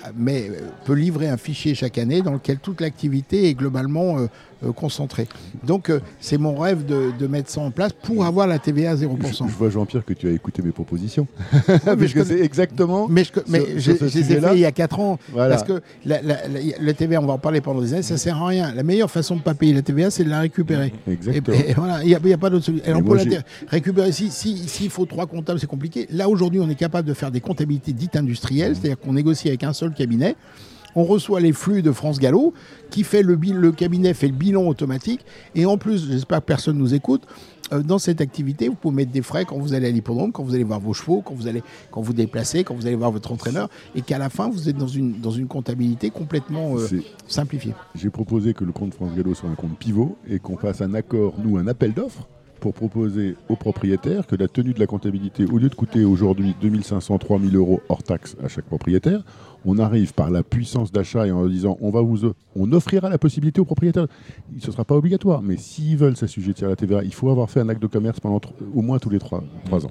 euh, 0.04 0.08
mais, 0.16 0.48
euh, 0.50 0.68
peut 0.84 0.94
livrer 0.94 1.28
un 1.28 1.36
fichier 1.36 1.74
chaque 1.74 1.98
année 1.98 2.20
dans 2.22 2.32
lequel 2.32 2.58
toute 2.58 2.80
l'activité 2.80 3.48
est 3.48 3.54
globalement 3.54 4.18
euh, 4.18 4.26
euh, 4.64 4.72
concentrée. 4.72 5.28
Donc, 5.64 5.90
euh, 5.90 6.00
c'est 6.20 6.38
mon 6.38 6.56
rêve 6.56 6.84
de, 6.84 7.10
de 7.18 7.26
mettre 7.26 7.50
ça 7.50 7.60
en 7.60 7.70
place 7.70 7.92
pour 7.92 8.24
avoir 8.24 8.46
la 8.46 8.58
TVA 8.58 8.92
à 8.92 8.94
0%. 8.96 8.98
Je, 9.46 9.50
je 9.50 9.56
vois 9.56 9.70
Jean-Pierre 9.70 10.04
que 10.04 10.12
tu 10.12 10.28
as 10.28 10.32
écouté 10.32 10.62
mes 10.62 10.72
propositions. 10.72 11.26
mais 11.68 11.78
Parce 11.84 12.06
je 12.06 12.14
que 12.14 12.24
c'est 12.24 12.40
exactement. 12.40 13.06
Mais, 13.08 13.24
je, 13.24 13.30
mais 13.48 13.78
ce 13.80 13.90
ai 14.18 14.22
fait 14.40 14.54
il 14.54 14.60
y 14.60 14.64
a 14.64 14.72
4 14.72 15.00
ans. 15.00 15.18
Voilà. 15.32 15.56
Parce 15.56 15.66
que 15.66 15.80
la, 16.04 16.20
la- 16.22 16.46
la- 16.48 16.60
la 16.80 16.92
TVA, 16.94 17.20
on 17.20 17.26
va 17.26 17.34
en 17.34 17.38
parler 17.38 17.60
pendant 17.60 17.80
des 17.80 17.92
années, 17.92 18.02
ça 18.02 18.16
sert 18.16 18.40
à 18.42 18.46
rien. 18.46 18.72
La 18.74 18.82
meilleure 18.82 19.10
façon 19.10 19.34
de 19.34 19.40
ne 19.40 19.44
pas 19.44 19.54
payer 19.54 19.72
la 19.74 19.82
TVA, 19.82 20.10
c'est 20.10 20.24
de 20.24 20.30
la 20.30 20.40
récupérer. 20.40 20.92
Et, 21.06 21.12
Exactement. 21.12 21.56
et 21.56 21.72
voilà, 21.74 22.02
il 22.02 22.08
n'y 22.24 22.32
a, 22.32 22.38
pas 22.38 22.50
d'autre 22.50 22.64
solution. 22.64 22.86
Alors, 22.86 23.14
la 23.14 23.24
récupérer, 23.68 24.12
s'il 24.12 24.30
si, 24.30 24.68
s'il 24.68 24.90
faut 24.90 25.06
trois 25.06 25.26
comptables, 25.26 25.58
c'est 25.60 25.66
compliqué. 25.66 26.06
Là, 26.10 26.28
aujourd'hui, 26.28 26.60
on 26.60 26.68
est 26.68 26.74
capable 26.74 27.08
de 27.08 27.14
faire 27.14 27.30
des 27.30 27.40
comptabilités 27.40 27.92
dites 27.92 28.16
industrielles, 28.16 28.72
Mmh. 28.72 28.74
c'est-à-dire 28.74 28.98
qu'on 29.00 29.12
négocie 29.12 29.48
avec 29.48 29.62
un 29.64 29.72
seul 29.72 29.92
cabinet. 29.94 30.36
On 30.96 31.04
reçoit 31.04 31.40
les 31.40 31.52
flux 31.52 31.82
de 31.82 31.92
France 31.92 32.18
Gallo, 32.18 32.52
qui 32.90 33.02
fait 33.04 33.22
le, 33.22 33.34
le 33.34 33.72
cabinet 33.72 34.14
fait 34.14 34.28
le 34.28 34.34
bilan 34.34 34.66
automatique. 34.66 35.24
Et 35.54 35.66
en 35.66 35.78
plus, 35.78 36.08
j'espère 36.08 36.40
que 36.40 36.46
personne 36.46 36.78
nous 36.78 36.94
écoute, 36.94 37.22
euh, 37.72 37.82
dans 37.82 37.98
cette 37.98 38.20
activité, 38.20 38.68
vous 38.68 38.74
pouvez 38.74 38.94
mettre 38.94 39.12
des 39.12 39.22
frais 39.22 39.44
quand 39.44 39.58
vous 39.58 39.74
allez 39.74 39.88
à 39.88 39.90
l'hippodrome, 39.90 40.32
quand 40.32 40.42
vous 40.42 40.54
allez 40.54 40.64
voir 40.64 40.80
vos 40.80 40.92
chevaux, 40.92 41.22
quand 41.22 41.34
vous 41.34 41.46
allez 41.46 41.62
quand 41.90 42.02
vous 42.02 42.12
déplacez, 42.12 42.64
quand 42.64 42.74
vous 42.74 42.86
allez 42.86 42.96
voir 42.96 43.10
votre 43.10 43.32
entraîneur, 43.32 43.68
et 43.94 44.02
qu'à 44.02 44.18
la 44.18 44.28
fin, 44.28 44.48
vous 44.50 44.68
êtes 44.68 44.76
dans 44.76 44.86
une, 44.88 45.20
dans 45.20 45.30
une 45.30 45.46
comptabilité 45.46 46.10
complètement 46.10 46.76
euh, 46.76 46.86
simplifiée. 47.26 47.74
J'ai 47.94 48.10
proposé 48.10 48.54
que 48.54 48.64
le 48.64 48.72
compte 48.72 48.94
France 48.94 49.14
Gallo 49.16 49.34
soit 49.34 49.48
un 49.48 49.54
compte 49.54 49.78
pivot 49.78 50.16
et 50.28 50.38
qu'on 50.38 50.56
fasse 50.56 50.80
un 50.82 50.94
accord, 50.94 51.34
nous, 51.42 51.56
un 51.58 51.66
appel 51.66 51.92
d'offres 51.92 52.28
pour 52.60 52.72
proposer 52.72 53.36
aux 53.48 53.56
propriétaires 53.56 54.26
que 54.26 54.36
la 54.36 54.48
tenue 54.48 54.72
de 54.72 54.80
la 54.80 54.86
comptabilité, 54.86 55.44
au 55.44 55.58
lieu 55.58 55.68
de 55.68 55.74
coûter 55.74 56.04
aujourd'hui 56.04 56.54
2500, 56.62 57.18
3000 57.18 57.56
euros 57.56 57.82
hors 57.90 58.02
taxe 58.02 58.36
à 58.42 58.48
chaque 58.48 58.64
propriétaire, 58.64 59.22
on 59.64 59.78
arrive 59.78 60.12
par 60.14 60.30
la 60.30 60.42
puissance 60.42 60.92
d'achat 60.92 61.26
et 61.26 61.30
en 61.32 61.46
disant 61.46 61.76
on 61.80 61.90
va 61.90 62.00
vous, 62.02 62.32
on 62.56 62.72
offrira 62.72 63.08
la 63.08 63.18
possibilité 63.18 63.60
aux 63.60 63.64
propriétaires. 63.64 64.06
Ce 64.60 64.66
ne 64.66 64.72
sera 64.72 64.84
pas 64.84 64.94
obligatoire, 64.96 65.42
mais 65.42 65.56
s'ils 65.56 65.96
veulent 65.96 66.16
s'assujettir 66.16 66.66
à 66.66 66.70
la 66.70 66.76
TVA, 66.76 67.02
il 67.04 67.14
faut 67.14 67.30
avoir 67.30 67.50
fait 67.50 67.60
un 67.60 67.68
acte 67.68 67.82
de 67.82 67.86
commerce 67.86 68.20
pendant 68.20 68.40
au 68.74 68.82
moins 68.82 68.98
tous 68.98 69.10
les 69.10 69.18
trois, 69.18 69.42
trois 69.66 69.84
ans. 69.86 69.90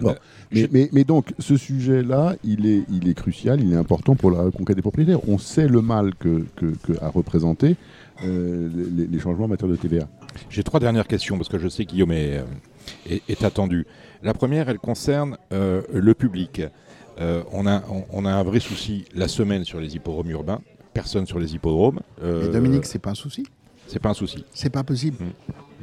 Bon. 0.00 0.14
Mais, 0.52 0.68
mais- 0.70 0.88
mais 0.92 1.04
donc, 1.04 1.32
ce 1.40 1.56
sujet-là, 1.56 2.36
il 2.44 2.66
est, 2.66 2.84
il 2.90 3.08
est 3.08 3.14
crucial, 3.14 3.60
il 3.60 3.72
est 3.72 3.76
important 3.76 4.14
pour 4.14 4.30
la 4.30 4.42
reconquête 4.42 4.76
des 4.76 4.82
propriétaires. 4.82 5.28
On 5.28 5.38
sait 5.38 5.66
le 5.66 5.82
mal 5.82 6.14
que, 6.14 6.44
que, 6.56 6.66
que 6.66 6.92
a 7.02 7.08
représenté 7.08 7.76
euh, 8.24 8.68
les, 8.96 9.06
les 9.08 9.18
changements 9.18 9.46
en 9.46 9.48
matière 9.48 9.68
de 9.68 9.74
TVA. 9.76 10.08
J'ai 10.50 10.62
trois 10.62 10.78
dernières 10.78 11.08
questions 11.08 11.36
parce 11.36 11.48
que 11.48 11.58
je 11.58 11.68
sais 11.68 11.84
que 11.84 11.90
Guillaume 11.90 12.12
est, 12.12 12.38
euh, 12.38 12.44
est- 13.10 13.22
est 13.28 13.44
attendu. 13.44 13.86
La 14.22 14.34
première, 14.34 14.68
elle 14.68 14.78
concerne 14.78 15.36
euh, 15.52 15.82
le 15.92 16.14
public. 16.14 16.62
Euh, 17.20 17.42
on, 17.52 17.66
a, 17.66 17.82
on, 17.90 18.04
on 18.12 18.24
a 18.24 18.32
un 18.32 18.42
vrai 18.42 18.60
souci 18.60 19.04
la 19.14 19.28
semaine 19.28 19.64
sur 19.64 19.80
les 19.80 19.94
hippodromes 19.94 20.30
urbains. 20.30 20.60
Personne 20.94 21.26
sur 21.26 21.38
les 21.38 21.54
hippodromes. 21.54 22.00
Euh, 22.22 22.48
Et 22.48 22.52
Dominique, 22.52 22.84
c'est 22.86 22.98
pas 22.98 23.10
un 23.10 23.14
souci? 23.14 23.44
c'est 23.86 23.98
pas 23.98 24.10
un 24.10 24.14
souci. 24.14 24.44
C'est 24.54 24.70
pas 24.70 24.82
possible. 24.84 25.18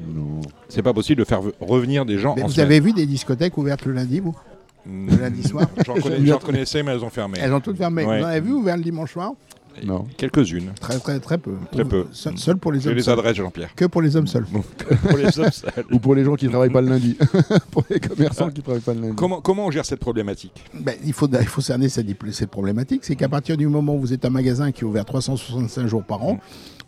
Non. 0.08 0.42
C'est 0.68 0.82
pas 0.82 0.94
possible 0.94 1.20
de 1.20 1.26
faire 1.26 1.42
revenir 1.60 2.06
des 2.06 2.18
gens 2.18 2.34
Mais 2.36 2.44
en 2.44 2.48
vous 2.48 2.54
semaine. 2.54 2.66
avez 2.68 2.80
vu 2.80 2.94
des 2.94 3.06
discothèques 3.06 3.58
ouvertes 3.58 3.86
le 3.86 3.94
lundi, 3.94 4.20
vous? 4.20 4.36
Le 4.88 5.16
lundi 5.18 5.44
soir? 5.44 5.68
J'en 6.24 6.40
connaissais, 6.40 6.82
mais 6.82 6.94
elles 6.94 7.04
ont 7.04 7.10
fermé. 7.10 7.38
Elles 7.42 7.54
ont 7.54 7.60
toutes 7.60 7.78
fermé. 7.78 8.06
Ouais. 8.06 8.20
Vous 8.20 8.24
en 8.26 8.28
avez 8.30 8.40
vu 8.42 8.54
ouvert 8.54 8.78
le 8.78 8.84
dimanche 8.84 9.12
soir? 9.14 9.34
Non. 9.86 10.06
Quelques-unes. 10.18 10.72
Très, 10.80 11.00
très, 11.00 11.20
très 11.20 11.38
peu. 11.38 11.54
Très 11.72 11.86
peu. 11.86 12.06
Seul, 12.12 12.38
seul 12.38 12.58
pour 12.58 12.72
les 12.72 12.86
hommes 12.88 12.96
les 12.96 13.02
seuls. 13.04 13.14
adresses, 13.18 13.36
Jean-Pierre. 13.38 13.74
Que 13.76 13.86
pour 13.86 14.02
les 14.02 14.16
hommes 14.16 14.28
seuls. 14.28 14.46
Pour 15.08 15.18
les 15.18 15.40
hommes 15.40 15.52
seuls. 15.52 15.86
Ou 15.92 16.00
pour 16.00 16.16
les 16.16 16.24
gens 16.26 16.36
qui 16.36 16.46
ne 16.46 16.50
travaillent 16.50 16.70
pas 16.70 16.82
le 16.82 16.90
lundi. 16.90 17.18
pour 17.72 17.84
les 17.90 18.00
commerçants 18.00 18.50
qui 18.50 18.58
ne 18.58 18.64
travaillent 18.64 18.82
pas 18.82 18.94
le 18.94 19.02
lundi. 19.02 19.16
Comment, 19.16 19.40
comment 19.42 19.66
on 19.68 19.72
gère 19.72 19.86
cette 19.86 20.00
problématique? 20.00 20.64
Ben, 20.74 20.96
il, 21.06 21.14
faut, 21.14 21.28
il 21.30 21.48
faut 21.48 21.62
cerner 21.62 21.88
cette, 21.90 22.08
cette 22.34 22.50
problématique. 22.50 23.02
C'est 23.06 23.16
qu'à 23.16 23.30
partir 23.30 23.56
du 23.58 23.68
moment 23.68 23.96
où 23.96 24.00
vous 24.00 24.14
êtes 24.14 24.26
un 24.26 24.30
magasin 24.30 24.72
qui 24.72 24.82
est 24.82 24.86
ouvert 24.86 25.06
365 25.06 25.88
jours 25.88 26.04
par 26.04 26.24
an, 26.24 26.40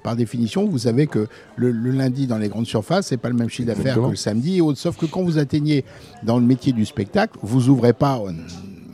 par 0.04 0.16
définition, 0.16 0.68
vous 0.68 0.80
savez 0.80 1.08
que 1.08 1.28
le, 1.56 1.72
le 1.72 1.92
lundi 1.92 2.28
dans 2.28 2.38
les 2.40 2.50
grandes 2.50 2.66
surfaces, 2.68 3.08
c'est 3.08 3.18
pas 3.18 3.30
le 3.30 3.36
même 3.36 3.50
chiffre 3.50 3.68
d'affaires 3.68 3.96
que 4.02 4.10
le 4.10 4.16
samedi. 4.16 4.58
et 4.58 4.62
autres. 4.62 4.80
Sauf 4.80 4.98
que 4.98 5.06
quand 5.06 5.22
vous 5.24 5.38
atteignez 5.38 5.86
dans 6.24 6.40
le 6.40 6.46
métier 6.46 6.74
du 6.74 6.86
spectacle, 6.86 7.38
vous 7.42 7.70
ouvrez 7.70 7.94
pas. 7.94 8.20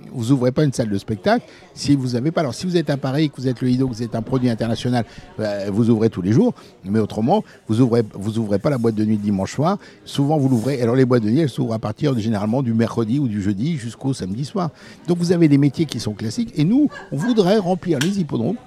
Euh, 0.08 0.12
Vous 0.14 0.32
ouvrez 0.32 0.52
pas 0.52 0.64
une 0.64 0.74
salle 0.74 0.90
de 0.90 0.98
spectacle 0.98 1.46
si 1.74 1.96
vous 1.96 2.16
avez 2.16 2.32
pas. 2.32 2.42
Alors, 2.42 2.54
si 2.54 2.66
vous 2.66 2.78
êtes 2.78 2.90
à 2.90 2.98
Paris, 2.98 3.30
que 3.30 3.38
vous 3.38 3.48
êtes 3.48 3.62
le 3.62 3.68
Lido, 3.68 3.88
que 3.88 3.94
vous 3.94 4.04
êtes 4.04 4.16
un 4.16 4.22
produit 4.22 4.50
international, 4.50 5.06
ben, 5.38 5.70
vous 5.70 5.90
ouvrez 5.90 6.10
tous 6.10 6.22
les 6.22 6.32
jours. 6.32 6.54
Mais 6.84 7.00
autrement, 7.00 7.44
vous 7.68 7.82
ouvrez, 7.82 8.04
vous 8.14 8.40
ouvrez 8.40 8.60
pas 8.60 8.70
la 8.70 8.78
boîte 8.78 8.96
de 8.96 9.06
nuit 9.06 9.18
dimanche 9.18 9.54
soir. 9.54 9.78
Souvent, 10.06 10.38
vous 10.38 10.50
l'ouvrez. 10.50 10.82
Alors, 10.82 10.96
les 10.96 11.06
boîtes 11.06 11.24
de 11.24 11.30
nuit, 11.30 11.40
elles 11.40 11.50
s'ouvrent 11.50 11.74
à 11.74 11.80
partir 11.80 12.18
généralement 12.18 12.62
du 12.62 12.74
mercredi 12.74 13.20
ou 13.20 13.28
du 13.28 13.42
jeudi 13.42 13.78
jusqu'au 13.78 14.14
samedi 14.14 14.46
soir. 14.46 14.72
Donc, 15.08 15.18
vous 15.18 15.32
avez 15.32 15.48
des 15.48 15.58
métiers 15.58 15.86
qui 15.86 16.00
sont 16.00 16.14
classiques. 16.14 16.54
Et 16.56 16.64
nous, 16.64 16.90
on 17.12 17.18
voudrait 17.18 17.58
remplir 17.58 18.00
les 18.00 18.20
hippodromes 18.20 18.58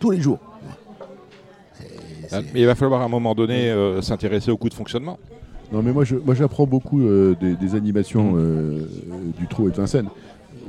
tous 0.00 0.10
les 0.10 0.20
jours. 0.20 0.38
Ah, 2.32 2.40
Mais 2.52 2.60
il 2.60 2.66
va 2.66 2.74
falloir 2.74 3.00
à 3.00 3.04
un 3.04 3.08
moment 3.08 3.34
donné 3.34 3.70
euh, 3.70 4.02
s'intéresser 4.02 4.50
au 4.50 4.56
coût 4.56 4.68
de 4.68 4.74
fonctionnement. 4.74 5.18
Non, 5.72 5.82
mais 5.82 5.92
moi, 5.92 6.04
moi 6.24 6.34
j'apprends 6.34 6.66
beaucoup 6.66 7.02
euh, 7.02 7.34
des, 7.40 7.74
animations 7.74 8.32
Mhm. 8.32 8.38
euh, 8.40 8.80
du 9.38 9.46
Trot 9.48 9.68
et 9.68 9.70
de 9.70 9.76
Vincennes. 9.76 10.08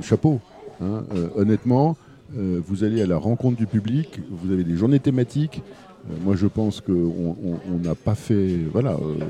Chapeau. 0.02 0.40
hein. 0.82 1.04
Euh, 1.14 1.28
honnêtement, 1.36 1.96
euh, 2.36 2.60
vous 2.66 2.84
allez 2.84 3.00
à 3.02 3.06
la 3.06 3.16
rencontre 3.16 3.56
du 3.56 3.66
public, 3.66 4.20
vous 4.30 4.52
avez 4.52 4.64
des 4.64 4.76
journées 4.76 5.00
thématiques. 5.00 5.62
Euh, 6.08 6.14
moi, 6.24 6.36
je 6.36 6.46
pense 6.46 6.80
qu'on 6.80 6.92
on- 6.92 7.58
on 7.74 7.78
n'a 7.82 7.94
pas 7.94 8.14
fait. 8.14 8.58
Voilà, 8.72 8.92
euh, 8.92 9.24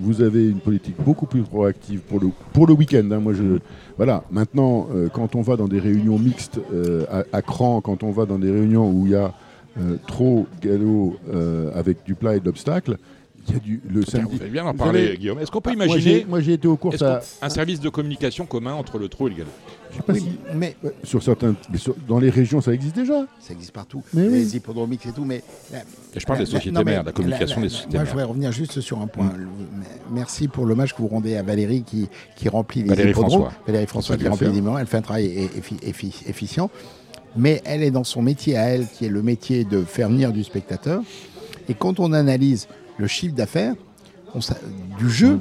vous, 0.00 0.22
avez 0.22 0.48
une 0.48 0.60
politique 0.60 0.96
beaucoup 1.04 1.26
plus 1.26 1.42
proactive 1.42 2.00
pour 2.00 2.20
le, 2.20 2.28
pour 2.52 2.66
le 2.66 2.72
week-end. 2.74 3.06
hein. 3.10 3.18
Moi, 3.20 3.32
voilà. 3.96 4.24
Maintenant, 4.30 4.86
euh, 4.94 5.08
quand 5.12 5.34
on 5.34 5.42
va 5.42 5.56
dans 5.56 5.68
des 5.68 5.80
réunions 5.80 6.18
mixtes 6.18 6.60
euh, 6.72 7.04
à, 7.32 7.42
cran, 7.42 7.80
quand 7.80 8.02
on 8.02 8.10
va 8.12 8.26
dans 8.26 8.38
des 8.38 8.50
réunions 8.50 8.90
où 8.90 9.06
il 9.06 9.12
y 9.12 9.16
a 9.16 9.32
euh, 9.78 9.96
trop 10.06 10.46
galop 10.62 11.16
euh, 11.32 11.70
avec 11.74 12.04
du 12.04 12.14
plat 12.14 12.36
et 12.36 12.40
de 12.40 12.44
l'obstacle, 12.46 12.98
il 13.48 13.54
y 13.54 13.56
a 13.56 13.60
du 13.60 13.80
le 13.88 14.04
Tiens, 14.04 14.20
samedi. 14.20 14.36
vous 14.36 14.42
allez 14.42 14.50
bien 14.50 14.64
en 14.64 14.74
parler, 14.74 15.16
Guillaume. 15.18 15.38
Est-ce 15.40 15.50
qu'on 15.50 15.60
peut 15.60 15.74
Moi, 15.74 15.86
j'ai- 15.86 15.92
imaginer 15.92 16.26
moi, 16.28 16.40
j'ai 16.40 16.52
été 16.54 16.68
aux 16.68 16.76
courses 16.76 16.94
est-ce 16.96 17.04
à, 17.04 17.16
qu'on- 17.40 17.46
un 17.46 17.48
service 17.48 17.80
de 17.80 17.88
communication 17.88 18.46
commun 18.46 18.74
entre 18.74 18.98
le 18.98 19.08
trot 19.08 19.26
et 19.28 19.30
le 19.30 19.36
galop 19.36 19.50
je 19.90 19.96
sais 19.98 20.02
pas 20.04 20.12
Oui, 20.14 20.20
si- 20.20 20.38
mais 20.56 20.74
sur 21.04 21.22
certains, 21.22 21.54
mais 21.70 21.76
sur- 21.76 21.94
dans 22.08 22.18
les 22.18 22.30
régions, 22.30 22.62
ça 22.62 22.72
existe 22.72 22.96
déjà. 22.96 23.26
ça 23.40 23.52
existe 23.52 23.72
partout. 23.72 24.02
Mais 24.14 24.22
oui. 24.22 24.30
les 24.38 24.56
hippodromiques 24.56 25.04
et 25.06 25.12
tout. 25.12 25.24
Mais 25.26 25.42
Et 26.14 26.20
je 26.20 26.24
parle 26.24 26.38
des 26.38 26.46
sociétés 26.46 26.70
non, 26.70 26.82
mères, 26.82 27.02
de 27.02 27.06
la 27.06 27.12
communication 27.12 27.56
la- 27.56 27.62
la- 27.62 27.68
des 27.68 27.74
sociétés 27.74 27.96
Moi, 27.96 28.04
je 28.04 28.04
mères. 28.06 28.12
voudrais 28.12 28.24
revenir 28.24 28.52
juste 28.52 28.80
sur 28.80 29.00
un 29.02 29.06
point. 29.06 29.30
Le- 29.36 29.46
Merci 30.10 30.48
pour 30.48 30.64
l'hommage 30.64 30.94
que 30.94 31.02
vous 31.02 31.08
rendez 31.08 31.36
à 31.36 31.42
Valérie 31.42 31.82
qui, 31.82 32.08
qui 32.36 32.48
remplit 32.48 32.82
les 32.82 32.88
Valérie 32.88 33.10
hippodromes. 33.10 33.30
François. 33.42 33.52
Valérie 33.66 33.86
François 33.86 34.16
qui 34.16 34.28
remplit 34.28 34.46
les 34.46 34.52
numéros. 34.52 34.78
Elle 34.78 34.86
fait 34.86 34.96
un 34.98 35.02
travail 35.02 35.26
effi- 35.58 35.78
effi- 35.82 36.26
efficient. 36.26 36.70
Mais 37.36 37.60
elle 37.64 37.82
est 37.82 37.90
dans 37.90 38.04
son 38.04 38.22
métier 38.22 38.56
à 38.56 38.62
elle, 38.68 38.86
qui 38.86 39.04
est 39.06 39.10
le 39.10 39.22
métier 39.22 39.64
de 39.64 39.82
faire 39.84 40.08
venir 40.08 40.32
du 40.32 40.42
spectateur. 40.44 41.02
Et 41.68 41.74
quand 41.74 42.00
on 42.00 42.12
analyse 42.12 42.66
le 42.98 43.06
chiffre 43.06 43.34
d'affaires 43.34 43.74
du 44.98 45.10
jeu, 45.10 45.38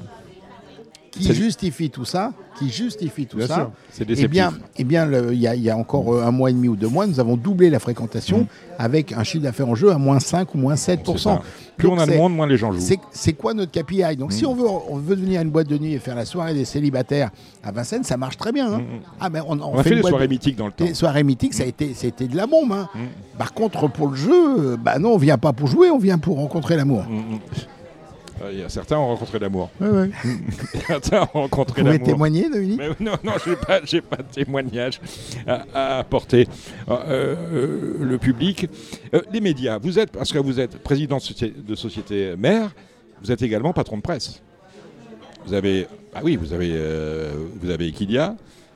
qui 1.11 1.25
C'est- 1.25 1.33
justifie 1.33 1.89
tout 1.89 2.05
ça, 2.05 2.31
qui 2.57 2.69
justifie 2.69 3.25
tout 3.25 3.35
Bien 3.37 3.47
ça, 3.47 3.55
sûr. 3.55 3.71
C'est 3.91 4.05
eh 4.09 4.27
bien, 4.29 4.53
eh 4.77 4.83
bien, 4.85 5.09
il 5.31 5.37
y, 5.39 5.45
a- 5.47 5.55
il 5.55 5.61
y 5.61 5.69
a 5.69 5.75
encore 5.75 6.13
euh, 6.15 6.23
un 6.23 6.31
mois 6.31 6.49
et 6.49 6.53
demi 6.53 6.69
ou 6.69 6.77
deux 6.77 6.87
mois, 6.87 7.05
nous 7.05 7.19
avons 7.19 7.35
doublé 7.35 7.69
la 7.69 7.79
fréquentation 7.79 8.39
Mm. 8.41 8.45
avec 8.79 9.11
un 9.11 9.23
chiffre 9.23 9.43
d'affaires 9.43 9.67
en 9.67 9.75
jeu 9.75 9.91
à 9.91 9.97
moins 9.97 10.21
5 10.21 10.55
ou 10.55 10.57
moins 10.57 10.77
7 10.77 11.01
C'est 11.05 11.17
ça. 11.17 11.41
Plus 11.75 11.89
Donc 11.89 11.97
on 11.97 12.01
a 12.01 12.05
de 12.05 12.13
monde, 12.15 12.33
moins 12.35 12.47
les 12.47 12.55
gens 12.57 12.71
jouent. 12.71 12.79
c'est 12.79 12.99
c'est 13.11 13.33
quoi 13.33 13.53
notre 13.53 13.71
KPI 13.71 14.15
Donc, 14.15 14.31
si 14.31 14.43
Mm. 14.45 14.47
on 14.47 14.53
veut, 14.55 14.67
on 14.89 14.95
veut 14.97 15.15
venir 15.15 15.39
à 15.41 15.43
une 15.43 15.49
boîte 15.49 15.67
de 15.67 15.77
nuit 15.77 15.93
et 15.93 15.99
faire 15.99 16.15
la 16.15 16.23
soirée 16.25 16.53
des 16.53 16.63
célibataires 16.65 17.31
à 17.63 17.71
Vincennes, 17.73 18.03
ça 18.05 18.15
marche 18.15 18.37
très 18.37 18.53
bien. 18.53 18.71
hein. 18.71 18.77
Mm. 18.79 18.83
Ah, 19.19 19.29
mais 19.29 19.39
on, 19.45 19.59
On 19.59 19.77
a 19.77 19.83
fait 19.83 19.95
des 19.95 20.01
soirées 20.03 20.27
de- 20.27 20.31
mythiques 20.33 20.55
dans 20.55 20.67
le 20.67 20.71
temps. 20.71 20.85
les 20.85 20.93
soirées 20.93 21.23
mythiques, 21.23 21.53
ça 21.55 21.63
a 21.63 21.65
été, 21.65 21.93
c'était 21.93 22.27
de 22.29 22.37
la 22.37 22.47
bombe. 22.47 22.71
hein. 22.71 22.87
Par 23.37 23.53
contre, 23.53 23.89
pour 23.89 24.07
le 24.07 24.15
jeu, 24.15 24.31
euh, 24.73 24.77
bah 24.77 24.97
non, 24.97 25.13
on 25.15 25.17
vient 25.17 25.37
pas 25.37 25.51
pour 25.51 25.67
jouer, 25.67 25.89
on 25.91 25.97
vient 25.97 26.17
pour 26.19 26.37
rencontrer 26.37 26.77
l'amour. 26.77 27.03
Euh, 28.43 28.69
certains 28.69 28.97
ont 28.97 29.07
rencontré 29.07 29.39
l'amour. 29.39 29.69
Ouais, 29.79 29.89
ouais. 29.89 30.09
certains 30.87 31.21
ont 31.33 31.41
rencontré 31.41 31.81
Vous 31.81 31.87
pouvez 31.87 31.97
l'amour. 31.97 32.07
témoigner, 32.07 32.49
Dominique 32.49 32.79
Mais 32.79 32.89
non, 32.99 33.13
non, 33.23 33.33
j'ai 33.45 33.55
pas, 33.55 33.81
j'ai 33.83 34.01
pas 34.01 34.17
de 34.17 34.31
témoignage 34.31 34.99
à, 35.47 35.65
à 35.73 35.99
apporter. 35.99 36.47
Euh, 36.89 37.35
euh, 37.51 37.95
le 37.99 38.17
public, 38.17 38.67
les 39.31 39.41
médias. 39.41 39.77
Vous 39.77 39.99
êtes, 39.99 40.11
parce 40.11 40.31
que 40.31 40.39
vous 40.39 40.59
êtes 40.59 40.77
président 40.79 41.17
de 41.17 41.75
société, 41.75 42.35
mère, 42.37 42.71
vous 43.21 43.31
êtes 43.31 43.41
également 43.41 43.73
patron 43.73 43.97
de 43.97 44.01
presse. 44.01 44.41
Vous 45.45 45.53
avez, 45.53 45.87
ah 46.13 46.21
oui, 46.23 46.35
vous 46.35 46.53
avez, 46.53 46.75
vous 47.61 47.69
avez 47.69 47.87
Equidia, 47.87 48.35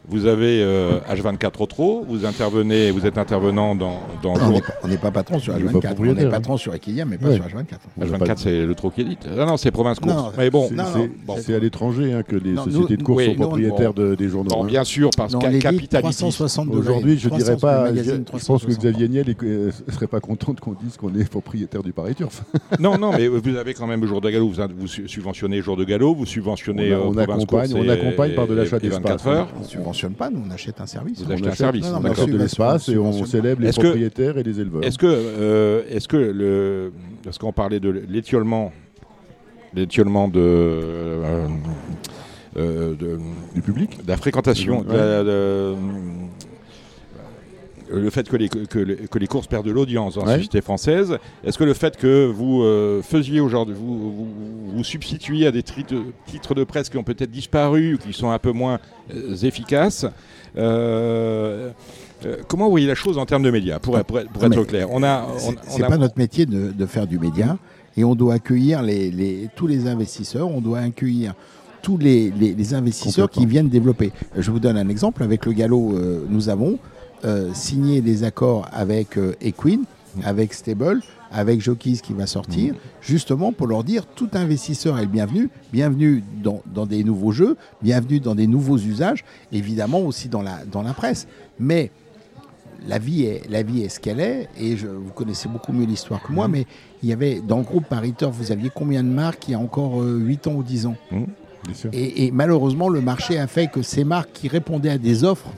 vous 0.09 0.25
avez 0.25 0.61
euh, 0.61 0.99
H24 1.09 1.51
Otro, 1.61 2.05
vous 2.07 2.25
intervenez, 2.25 2.91
vous 2.91 3.05
êtes 3.05 3.17
intervenant 3.17 3.75
dans, 3.75 3.99
dans 4.23 4.33
Non, 4.37 4.59
on 4.83 4.87
n'est 4.87 4.97
pas, 4.97 5.11
pas 5.11 5.11
patron 5.23 5.39
sur 5.39 5.53
On 5.53 5.57
n'est 5.57 5.63
pas 5.65 5.89
H24. 5.89 5.95
On 5.99 6.15
est 6.17 6.29
patron 6.29 6.57
sur 6.57 6.73
Equidia, 6.75 7.05
mais 7.05 7.17
pas 7.17 7.27
Ouais. 7.29 7.35
sur 7.35 7.43
H24. 7.45 7.49
On 7.97 8.05
n'a 8.05 8.17
H24, 8.17 8.27
pas- 8.27 8.35
c'est 8.37 8.65
le 8.65 8.75
Tro 8.75 8.89
qui 8.91 9.01
édite. 9.01 9.27
Ah 9.39 9.45
non, 9.45 9.57
c'est 9.57 9.71
Province 9.71 9.99
Course. 9.99 10.15
Non, 10.15 10.31
Mais 10.37 10.49
bon, 10.49 10.67
C'est- 10.69 10.75
non, 10.75 10.83
non, 10.95 11.09
bon. 11.25 11.35
À 11.35 11.59
l'étranger 11.59 12.13
hein, 12.13 12.23
que 12.23 12.35
les 12.35 12.51
Non, 12.53 12.63
sociétés 12.65 12.79
nous- 12.91 12.97
de 12.97 13.03
course 13.03 13.17
oui, 13.23 13.25
sont 13.27 13.35
propriétaires 13.41 13.93
de- 13.93 14.15
des 14.15 14.27
journaux. 14.27 14.49
bon, 14.49 14.63
hein. 14.63 14.67
bien 14.67 14.83
sûr, 14.83 15.09
parce 15.15 15.33
Non, 15.33 15.39
qu'à 15.39 15.47
on 15.47 15.51
les 15.51 15.57
dit 15.57 15.63
capitalisme. 15.63 16.09
362 16.11 16.77
Aujourd'hui, 16.77 17.17
je 17.17 17.27
300 17.29 17.43
dirais 17.45 17.57
pas. 17.57 17.91
le 17.91 18.03
Je, 18.03 18.09
pense 18.11 18.17
que 18.17 18.23
360. 18.25 18.79
Xavier 18.79 19.07
Niel 19.09 19.25
ne 19.41 19.71
serait 19.93 20.07
pas 20.07 20.19
content 20.19 20.53
qu'on 20.59 20.73
dise 20.73 20.97
qu'on 20.97 21.13
est 21.15 21.29
propriétaire 21.29 21.83
du 21.83 21.93
Paris 21.93 22.15
Turf. 22.15 22.43
Non, 22.79 22.97
non, 22.97 23.11
mais 23.11 23.27
vous 23.27 23.55
avez 23.55 23.73
quand 23.73 23.87
même 23.87 24.01
le 24.01 24.07
jour 24.07 24.21
de 24.21 24.29
galop, 24.29 24.49
vous, 24.49 24.61
vous 24.77 24.87
su- 24.87 25.07
subventionnez 25.07 25.61
jour 25.61 25.77
de 25.77 25.83
galop, 25.83 26.13
vous 26.15 26.25
subventionnez 26.25 26.93
On 26.93 26.97
euh, 26.97 26.99
Province 27.13 27.29
accompagne- 27.43 27.71
on 27.73 28.35
par 28.35 28.47
de 28.47 28.53
l'achat 28.53 28.77
et 28.81 28.89
24 28.89 29.23
d'espace. 29.23 29.75
Subventionne 29.95 30.13
pas, 30.13 30.29
nous, 30.29 30.41
on 30.47 30.51
achète 30.51 30.79
un 30.81 30.85
service. 30.85 31.19
Vous 31.21 31.25
On 31.29 31.33
achetez 31.33 31.45
un 31.45 31.49
achète- 31.49 31.57
service. 31.57 31.85
non, 31.85 31.99
non, 31.99 32.09
On 32.09 32.11
achète 32.11 32.29
de 32.29 32.37
l'espace 32.37 32.89
et 32.89 32.97
on 32.97 33.25
célèbre 33.25 33.61
les 33.61 33.69
Est-ce 33.69 33.79
que- 33.79 33.83
propriétaires 33.87 34.37
et 34.37 34.43
les 34.43 34.59
éleveurs. 34.59 34.83
Est-ce 34.83 34.97
que, 34.97 35.05
euh, 35.07 35.81
est-ce 35.89 36.07
que 36.07 36.17
le, 36.17 36.91
parce 37.23 37.37
qu'on 37.37 37.53
parlait 37.53 37.79
de 37.79 37.89
l'étiolement, 38.09 38.71
l'étiolement 39.73 40.27
de, 40.27 40.39
euh, 40.39 41.47
euh, 42.57 42.95
de, 42.95 43.19
Du 43.53 43.61
public 43.61 44.03
de 44.03 44.07
la 44.09 44.17
fréquentation, 44.17 44.81
de 44.81 44.89
la- 44.91 45.23
de- 45.23 45.29
euh, 45.29 45.75
le 47.91 48.09
fait 48.09 48.27
que 48.27 48.35
les, 48.35 48.49
que, 48.49 48.79
les- 48.79 48.95
que 48.95 49.19
les 49.19 49.27
courses 49.27 49.47
perdent 49.47 49.65
de 49.67 49.71
l'audience 49.71 50.15
dans 50.15 50.25
la 50.25 50.31
Ouais. 50.33 50.37
société 50.37 50.61
française, 50.61 51.17
est-ce 51.43 51.57
que 51.57 51.63
le 51.63 51.73
fait 51.73 51.97
que 51.97 52.25
vous 52.25 52.61
euh, 52.63 53.01
faisiez 53.01 53.39
aujourd'hui, 53.39 53.75
vous, 53.77 54.11
vous, 54.11 54.27
vous 54.75 54.83
substituiez 54.83 55.47
à 55.47 55.51
des 55.51 55.61
de- 55.61 56.03
titres 56.27 56.55
de 56.55 56.63
presse 56.63 56.89
qui 56.89 56.97
ont 56.97 57.03
peut-être 57.03 57.31
disparu 57.31 57.95
ou 57.95 57.97
qui 57.97 58.13
sont 58.13 58.29
un 58.31 58.39
peu 58.39 58.51
moins 58.51 58.79
euh, 59.13 59.35
efficaces, 59.43 60.05
euh, 60.57 61.69
euh, 62.25 62.37
comment 62.47 62.65
vous 62.65 62.71
voyez 62.71 62.87
la 62.87 62.95
chose 62.95 63.17
en 63.17 63.25
termes 63.25 63.43
de 63.43 63.51
médias, 63.51 63.79
pour, 63.79 63.99
pour 64.03 64.19
être, 64.19 64.31
pour 64.31 64.43
Non, 64.43 64.51
être 64.51 64.63
clair? 64.67 64.87
On 64.91 65.03
a, 65.03 65.25
C'est 65.67 65.81
pas 65.85 65.97
notre 65.97 66.17
métier 66.17 66.45
de, 66.45 66.71
de 66.71 66.85
faire 66.85 67.07
du 67.07 67.19
média 67.19 67.57
et 67.97 68.03
on 68.03 68.15
doit 68.15 68.35
accueillir 68.35 68.81
les, 68.81 69.11
les- 69.11 69.49
tous 69.55 69.67
les 69.67 69.87
investisseurs, 69.87 70.49
on 70.49 70.61
doit 70.61 70.79
accueillir 70.79 71.33
tous 71.81 71.97
les, 71.97 72.73
investisseurs 72.73 73.29
qui 73.29 73.45
viennent 73.45 73.69
développer. 73.69 74.11
Je 74.35 74.49
vous 74.49 74.59
donne 74.59 74.75
un 74.75 74.89
exemple. 74.89 75.21
Avec 75.21 75.45
le 75.45 75.51
galop, 75.53 75.93
euh, 75.93 76.25
nous 76.29 76.49
avons 76.49 76.79
euh, 77.25 77.53
signé 77.53 78.01
des 78.01 78.23
accords 78.23 78.67
avec 78.71 79.17
euh, 79.17 79.35
Equine, 79.41 79.85
avec 80.23 80.53
Stable, 80.53 81.01
avec 81.31 81.59
Jockeys 81.61 81.99
qui 82.01 82.13
va 82.13 82.27
sortir, 82.27 82.75
justement 83.01 83.51
pour 83.51 83.67
leur 83.67 83.83
dire 83.83 84.05
tout 84.05 84.29
investisseur 84.33 84.97
est 84.97 85.01
le 85.01 85.07
bienvenu, 85.07 85.49
bienvenue 85.73 86.23
dans, 86.41 86.61
dans 86.65 86.85
des 86.85 87.03
nouveaux 87.03 87.31
jeux, 87.31 87.57
bienvenue 87.81 88.19
dans 88.19 88.35
des 88.35 88.47
nouveaux 88.47 88.77
usages, 88.77 89.25
évidemment 89.51 89.99
aussi 89.99 90.29
dans 90.29 90.41
la, 90.41 90.63
dans 90.71 90.81
la 90.81 90.93
presse. 90.93 91.27
Mais 91.59 91.91
la 92.87 92.99
vie 92.99 93.23
est, 93.23 93.49
la 93.49 93.63
vie 93.63 93.81
est 93.81 93.89
ce 93.89 93.99
qu'elle 93.99 94.19
est, 94.19 94.47
et 94.57 94.77
je, 94.77 94.87
vous 94.87 95.11
connaissez 95.11 95.49
beaucoup 95.49 95.73
mieux 95.73 95.85
l'histoire 95.85 96.21
que 96.21 96.31
moi, 96.31 96.47
mais 96.47 96.65
il 97.03 97.09
y 97.09 97.13
avait, 97.13 97.41
dans 97.41 97.57
le 97.57 97.63
groupe 97.63 97.85
Paris 97.85 98.13
Turf, 98.17 98.35
vous 98.35 98.51
aviez 98.51 98.71
combien 98.73 99.03
de 99.03 99.09
marques 99.09 99.47
il 99.47 99.51
y 99.51 99.55
a 99.55 99.59
encore 99.59 100.01
euh, 100.01 100.17
8 100.17 100.47
ans 100.47 100.53
ou 100.53 100.63
10 100.63 100.85
ans? 100.85 100.95
Mhm. 101.11 101.25
Et, 101.93 102.29
malheureusement, 102.31 102.89
le 102.89 103.01
marché 103.01 103.39
a 103.39 103.47
fait 103.47 103.67
que 103.67 103.81
ces 103.81 104.03
marques 104.03 104.29
qui 104.33 104.47
répondaient 104.47 104.91
à 104.91 104.97
des 104.99 105.23
offres. 105.23 105.49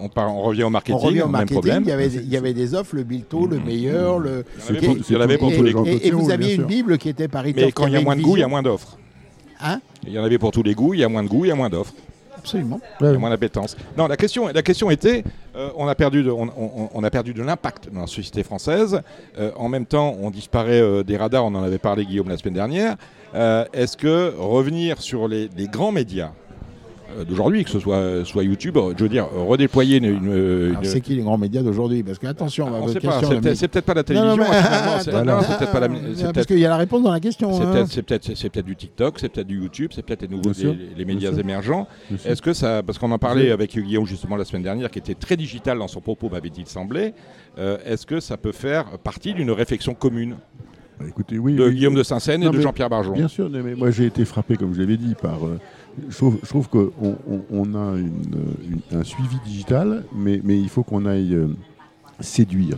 On, 0.00 0.10
on 0.20 0.42
revient 0.42 0.62
au 0.62 0.70
marketing, 0.70 1.00
on 1.00 1.06
revient 1.06 1.22
au 1.22 1.28
marketing 1.28 1.82
il, 1.82 1.88
y 1.88 1.92
avait, 1.92 2.06
il 2.08 2.28
y 2.28 2.36
avait 2.36 2.54
des 2.54 2.74
offres, 2.74 2.94
le 2.94 3.02
Bilto, 3.02 3.46
le 3.46 3.58
mmh. 3.58 3.64
meilleur, 3.64 4.18
le. 4.18 4.44
Il 4.70 4.84
y 5.10 5.16
en 5.16 5.20
avait 5.20 5.38
pour, 5.38 5.52
tous 5.52 5.62
les 5.62 5.72
goûts. 5.72 5.86
Et, 5.86 6.10
vous 6.10 6.30
aviez 6.30 6.54
une 6.54 6.64
Bible 6.64 6.98
qui 6.98 7.08
était 7.08 7.28
par 7.28 7.44
Mais 7.44 7.72
quand 7.72 7.86
il 7.86 7.92
y 7.92 7.96
a 7.96 8.00
moins 8.00 8.16
de 8.16 8.22
goût, 8.22 8.36
il 8.36 8.40
y 8.40 8.44
a 8.44 8.48
moins 8.48 8.62
d'offres. 8.62 8.96
Hein 9.62 9.80
il 10.06 10.12
y 10.12 10.18
en 10.18 10.24
avait 10.24 10.38
pour 10.38 10.52
tous 10.52 10.62
les 10.62 10.74
goûts, 10.74 10.94
il 10.94 11.00
y 11.00 11.04
a 11.04 11.08
moins 11.08 11.22
de 11.22 11.28
goût, 11.28 11.44
il 11.44 11.48
y 11.48 11.52
a 11.52 11.54
moins 11.54 11.68
d'offres. 11.68 11.92
Absolument. 12.36 12.80
Il 13.00 13.06
y 13.06 13.08
a 13.08 13.18
moins 13.18 13.28
d'appétence. 13.28 13.76
Non, 13.98 14.06
la 14.06 14.16
question, 14.16 14.48
la 14.48 14.62
question 14.62 14.90
était, 14.90 15.24
euh, 15.54 15.68
on 15.76 15.86
a 15.86 15.94
perdu 15.94 16.22
de, 16.22 16.30
on, 16.30 17.04
a 17.04 17.10
perdu 17.10 17.34
de 17.34 17.42
l'impact 17.42 17.92
dans 17.92 18.00
la 18.00 18.06
société 18.06 18.42
française. 18.42 19.02
Euh, 19.38 19.50
en 19.56 19.68
même 19.68 19.84
temps, 19.84 20.16
on 20.18 20.30
disparaît 20.30 20.80
euh, 20.80 21.02
des 21.02 21.18
radars. 21.18 21.44
On 21.44 21.54
en 21.54 21.62
avait 21.62 21.78
parlé 21.78 22.06
Guillaume 22.06 22.30
la 22.30 22.38
semaine 22.38 22.54
dernière. 22.54 22.96
Est-ce 23.34 23.96
que 23.96 24.34
revenir 24.36 25.02
sur 25.02 25.28
les 25.28 25.48
grands 25.70 25.92
médias 25.92 26.32
d'aujourd'hui, 27.28 27.64
que 27.64 27.70
ce 27.70 27.80
soit, 27.80 28.24
soit 28.24 28.44
YouTube, 28.44 28.78
je 28.96 29.02
veux 29.02 29.08
dire, 29.08 29.26
redéployer 29.32 29.98
une. 29.98 30.04
une, 30.04 30.76
C'est 30.82 31.00
qui 31.00 31.14
les 31.14 31.22
grands 31.22 31.38
médias 31.38 31.62
d'aujourd'hui? 31.62 32.02
Parce 32.02 32.18
que, 32.18 32.26
attention, 32.26 32.68
ah, 32.72 32.86
c'est 33.54 33.68
peut-être 33.68 33.84
pas 33.84 33.94
la 33.94 34.04
télévision. 34.04 34.36
Non, 34.36 34.44
c'est 35.00 35.10
peut-être 35.58 35.72
pas 35.72 35.80
la. 35.80 35.88
Parce 36.32 36.46
qu'il 36.46 36.58
y 36.58 36.66
a 36.66 36.70
la 36.70 36.76
réponse 36.76 37.02
dans 37.02 37.12
la 37.12 37.20
question. 37.20 37.52
C'est 37.86 38.02
peut-être 38.02 38.26
peut 38.26 38.48
peut 38.48 38.62
du 38.62 38.76
TikTok, 38.76 39.18
c'est 39.18 39.28
peut-être 39.28 39.46
du 39.46 39.60
YouTube, 39.60 39.90
c'est 39.94 40.02
peut-être 40.02 40.22
les 40.22 40.28
nouveaux 40.28 40.52
les, 40.96 41.04
médias 41.04 41.32
émergents. 41.32 41.86
Est-ce 42.24 42.42
que 42.42 42.52
ça. 42.52 42.82
Parce 42.82 42.98
qu'on 42.98 43.10
en 43.10 43.18
parlait 43.18 43.50
avec 43.50 43.78
Guillaume 43.78 44.06
justement 44.06 44.36
la 44.36 44.44
semaine 44.44 44.62
dernière, 44.62 44.90
qui 44.90 44.98
était 44.98 45.14
très 45.14 45.36
digital 45.36 45.78
dans 45.78 45.88
son 45.88 46.00
propos, 46.00 46.28
m'avait-il 46.28 46.66
semblé. 46.66 47.14
Euh, 47.58 47.78
est-ce 47.84 48.06
que 48.06 48.20
ça 48.20 48.36
peut 48.36 48.52
faire 48.52 48.98
partie 48.98 49.34
d'une 49.34 49.50
réflexion 49.50 49.94
commune? 49.94 50.36
Bah, 50.98 51.06
Écoutez, 51.08 51.38
oui, 51.38 51.54
de 51.54 51.68
Guillaume 51.68 51.94
de 51.94 52.02
Saint-Seine 52.02 52.42
et 52.42 52.50
de 52.50 52.60
Jean-Pierre 52.60 52.90
Barjon. 52.90 53.12
Bien 53.12 53.28
sûr, 53.28 53.48
mais 53.50 53.74
moi 53.74 53.90
j'ai 53.90 54.06
été 54.06 54.24
frappé, 54.24 54.56
comme 54.56 54.74
je 54.74 54.80
l'avais 54.80 54.96
dit, 54.96 55.14
par 55.20 55.46
euh, 55.46 55.58
je 56.08 56.46
trouve, 56.46 56.68
qu'on 56.68 57.74
a 57.74 57.96
un 58.92 59.04
suivi 59.04 59.36
digital, 59.44 60.04
mais, 60.14 60.40
il 60.44 60.68
faut 60.68 60.82
qu'on 60.82 61.06
aille 61.06 61.34
euh, 61.34 61.48
séduire. 62.20 62.76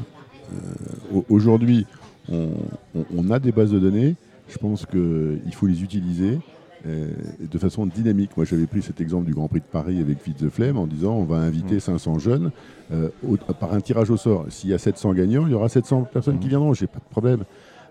Euh, 0.52 1.20
aujourd'hui, 1.28 1.86
on, 2.30 3.30
a 3.30 3.38
des 3.38 3.52
bases 3.52 3.70
de 3.72 3.78
données. 3.78 4.16
Je 4.48 4.58
pense 4.58 4.86
qu'il 4.86 5.54
faut 5.54 5.66
les 5.66 5.82
utiliser 5.82 6.38
euh, 6.86 7.10
de 7.40 7.58
façon 7.58 7.86
dynamique. 7.86 8.30
Moi, 8.36 8.44
j'avais 8.44 8.66
pris 8.66 8.82
cet 8.82 9.00
exemple 9.00 9.26
du 9.26 9.34
Grand 9.34 9.48
Prix 9.48 9.60
de 9.60 9.64
Paris 9.64 10.00
avec 10.00 10.24
Vite 10.24 10.38
the 10.38 10.48
Flemme 10.48 10.76
en 10.76 10.86
disant 10.86 11.14
on 11.14 11.24
va 11.24 11.36
inviter 11.36 11.80
500 11.80 12.14
mmh. 12.14 12.20
jeunes 12.20 12.50
par 13.58 13.72
un 13.72 13.80
tirage 13.80 14.10
au 14.10 14.16
sort. 14.16 14.46
S'il 14.50 14.70
y 14.70 14.74
a 14.74 14.78
700 14.78 15.14
gagnants, 15.14 15.46
il 15.46 15.52
y 15.52 15.54
aura 15.54 15.68
700 15.68 16.02
personnes 16.12 16.38
qui 16.38 16.46
mmh. 16.46 16.50
viendront. 16.50 16.74
J'ai 16.74 16.86
pas 16.86 16.98
de 16.98 17.10
problème. 17.10 17.44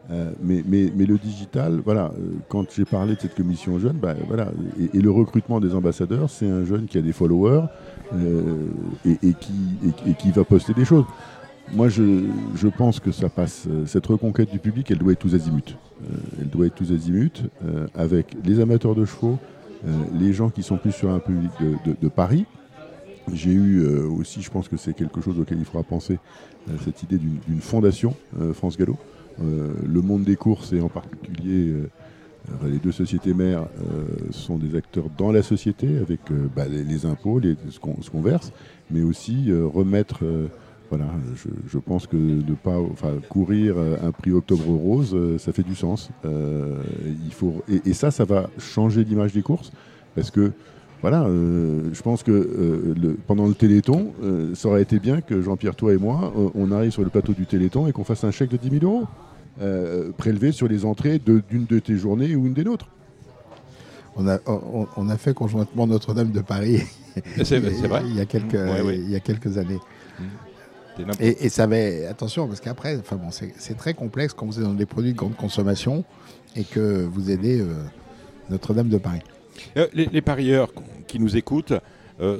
Euh, 0.10 0.32
mais, 0.42 0.64
le 0.64 1.18
digital, 1.18 1.82
voilà, 1.84 2.12
euh, 2.18 2.34
quand 2.50 2.66
j'ai 2.72 2.86
parlé 2.86 3.16
de 3.16 3.22
cette 3.22 3.36
commission 3.36 3.80
jeune, 3.80 3.98
bah, 3.98 4.16
voilà, 4.28 4.52
et, 4.94 5.00
le 5.00 5.12
recrutement 5.12 5.60
des 5.60 5.74
ambassadeurs, 5.76 6.30
c'est 6.30 6.50
un 6.50 6.66
jeune 6.66 6.86
qui 6.86 6.98
a 6.98 7.02
des 7.02 7.14
followers 7.14 7.66
euh, 8.14 8.68
et, 9.06 9.34
qui, 9.34 10.32
va 10.32 10.44
poster 10.44 10.74
des 10.74 10.86
choses. 10.86 11.06
Moi, 11.74 11.88
je, 11.88 12.68
pense 12.78 13.00
que 13.00 13.12
ça 13.12 13.30
passe. 13.30 13.68
Cette 13.86 14.08
reconquête 14.08 14.52
du 14.52 14.60
public, 14.60 14.90
elle 14.92 14.98
doit 14.98 15.14
être 15.14 15.20
tous 15.20 15.36
azimuts. 15.36 15.78
elle 16.40 16.50
doit 16.50 16.66
être 16.66 16.76
tous 16.76 16.92
azimuts 16.92 17.44
avec 17.96 18.36
les 18.44 18.60
amateurs 18.60 18.96
de 18.96 19.06
chevaux, 19.06 19.38
les 20.20 20.34
gens 20.34 20.50
qui 20.50 20.64
sont 20.64 20.78
plus 20.78 20.92
sur 20.92 21.12
un 21.12 21.20
public 21.20 21.52
de, 22.02 22.08
Paris. 22.10 22.46
J'ai 23.32 23.52
eu 23.52 23.88
aussi, 23.88 24.42
je 24.42 24.50
pense 24.50 24.68
que 24.68 24.76
c'est 24.76 24.94
quelque 24.94 25.22
chose 25.22 25.40
auquel 25.40 25.60
il 25.60 25.66
faudra 25.66 25.84
penser, 25.84 26.20
cette 26.84 27.04
idée 27.04 27.18
d'une 27.18 27.62
fondation, 27.62 28.16
France 28.54 28.78
Gallo, 28.78 28.98
le 29.40 30.02
monde 30.02 30.24
des 30.24 30.36
courses 30.36 30.74
et 30.74 30.82
en 30.82 30.90
particulier 30.90 31.74
euh, 31.74 32.70
les 32.70 32.80
deux 32.80 32.92
sociétés 32.92 33.34
mères 33.34 33.64
euh, 33.64 34.06
sont 34.32 34.58
des 34.58 34.76
acteurs 34.76 35.06
dans 35.18 35.32
la 35.32 35.44
société 35.44 35.98
avec 35.98 36.20
bah, 36.56 36.66
les, 36.68 37.06
impôts, 37.06 37.40
ce 37.70 37.80
qu'on 38.10 38.22
verse, 38.22 38.52
mais 38.90 39.02
aussi 39.02 39.52
remettre 39.52 40.24
voilà, 40.90 41.06
je, 41.68 41.78
pense 41.78 42.06
que 42.06 42.18
de 42.18 42.54
pas, 42.54 42.78
courir 43.30 43.76
un 43.78 44.12
prix 44.12 44.32
Octobre 44.32 44.68
Rose, 44.68 45.16
ça 45.38 45.54
fait 45.54 45.64
du 45.64 45.76
sens. 45.76 46.10
il 46.26 47.34
faut, 47.34 47.64
et, 47.86 47.94
ça, 47.94 48.12
ça 48.12 48.26
va 48.26 48.50
changer 48.58 49.06
l'image 49.06 49.32
des 49.32 49.42
courses, 49.42 49.72
parce 50.16 50.32
que 50.32 50.52
voilà, 51.02 51.26
je 51.28 52.02
pense 52.02 52.22
que 52.22 52.96
pendant 53.26 53.48
le 53.48 53.56
Téléthon, 53.56 54.14
ça 54.54 54.68
aurait 54.68 54.84
été 54.84 55.00
bien 55.00 55.22
que 55.22 55.42
Jean-Pierre, 55.42 55.76
toi 55.76 55.94
et 55.94 55.98
moi, 55.98 56.32
on 56.54 56.72
arrive 56.72 56.92
sur 56.92 57.02
le 57.02 57.10
plateau 57.10 57.34
du 57.34 57.48
Téléthon 57.48 57.88
et 57.88 57.92
qu'on 57.92 58.04
fasse 58.04 58.24
un 58.24 58.32
chèque 58.32 58.52
de 58.52 58.58
10 58.58 58.80
000 58.80 58.86
euros. 58.86 59.08
Euh, 59.62 60.12
prélevé 60.18 60.54
sur 60.54 60.68
les 60.68 60.86
entrées 60.86 61.20
d'une 61.20 61.66
de, 61.66 61.80
tes 61.80 61.98
journées 61.98 62.36
ou 62.36 62.48
une 62.48 62.54
des 62.54 62.64
nôtres. 62.64 62.88
On 64.16 64.28
a, 64.28 64.40
on, 64.46 65.10
a 65.10 65.18
fait 65.18 65.34
conjointement 65.34 65.88
Notre-Dame 65.88 66.32
de 66.32 66.42
Paris 66.42 66.82
vrai. 67.38 68.02
il, 68.08 68.16
y 68.16 68.20
a 68.22 68.26
quelques, 68.26 68.58
il 68.94 69.10
y 69.10 69.16
a 69.16 69.20
quelques 69.20 69.58
années. 69.58 69.80
Et, 71.20 71.50
ça 71.50 71.64
avait, 71.64 72.06
attention, 72.06 72.48
parce 72.48 72.60
qu'après, 72.60 72.98
enfin 72.98 73.18
bon, 73.18 73.30
c'est 73.32 73.78
très 73.78 73.94
complexe 73.94 74.34
quand 74.34 74.46
vous 74.46 74.60
êtes 74.60 74.66
dans 74.66 74.74
des 74.74 74.86
produits 74.86 75.14
de 75.14 75.18
grande 75.18 75.36
consommation 75.36 76.04
et 76.56 76.64
que 76.64 77.06
vous 77.06 77.30
aidez 77.30 77.60
euh, 77.60 77.84
Notre-Dame 78.50 78.90
de 78.90 78.98
Paris. 78.98 79.22
Euh, 79.78 79.88
les, 79.94 80.22
parieurs 80.22 80.72
qui 81.08 81.20
nous 81.20 81.38
écoutent 81.38 81.74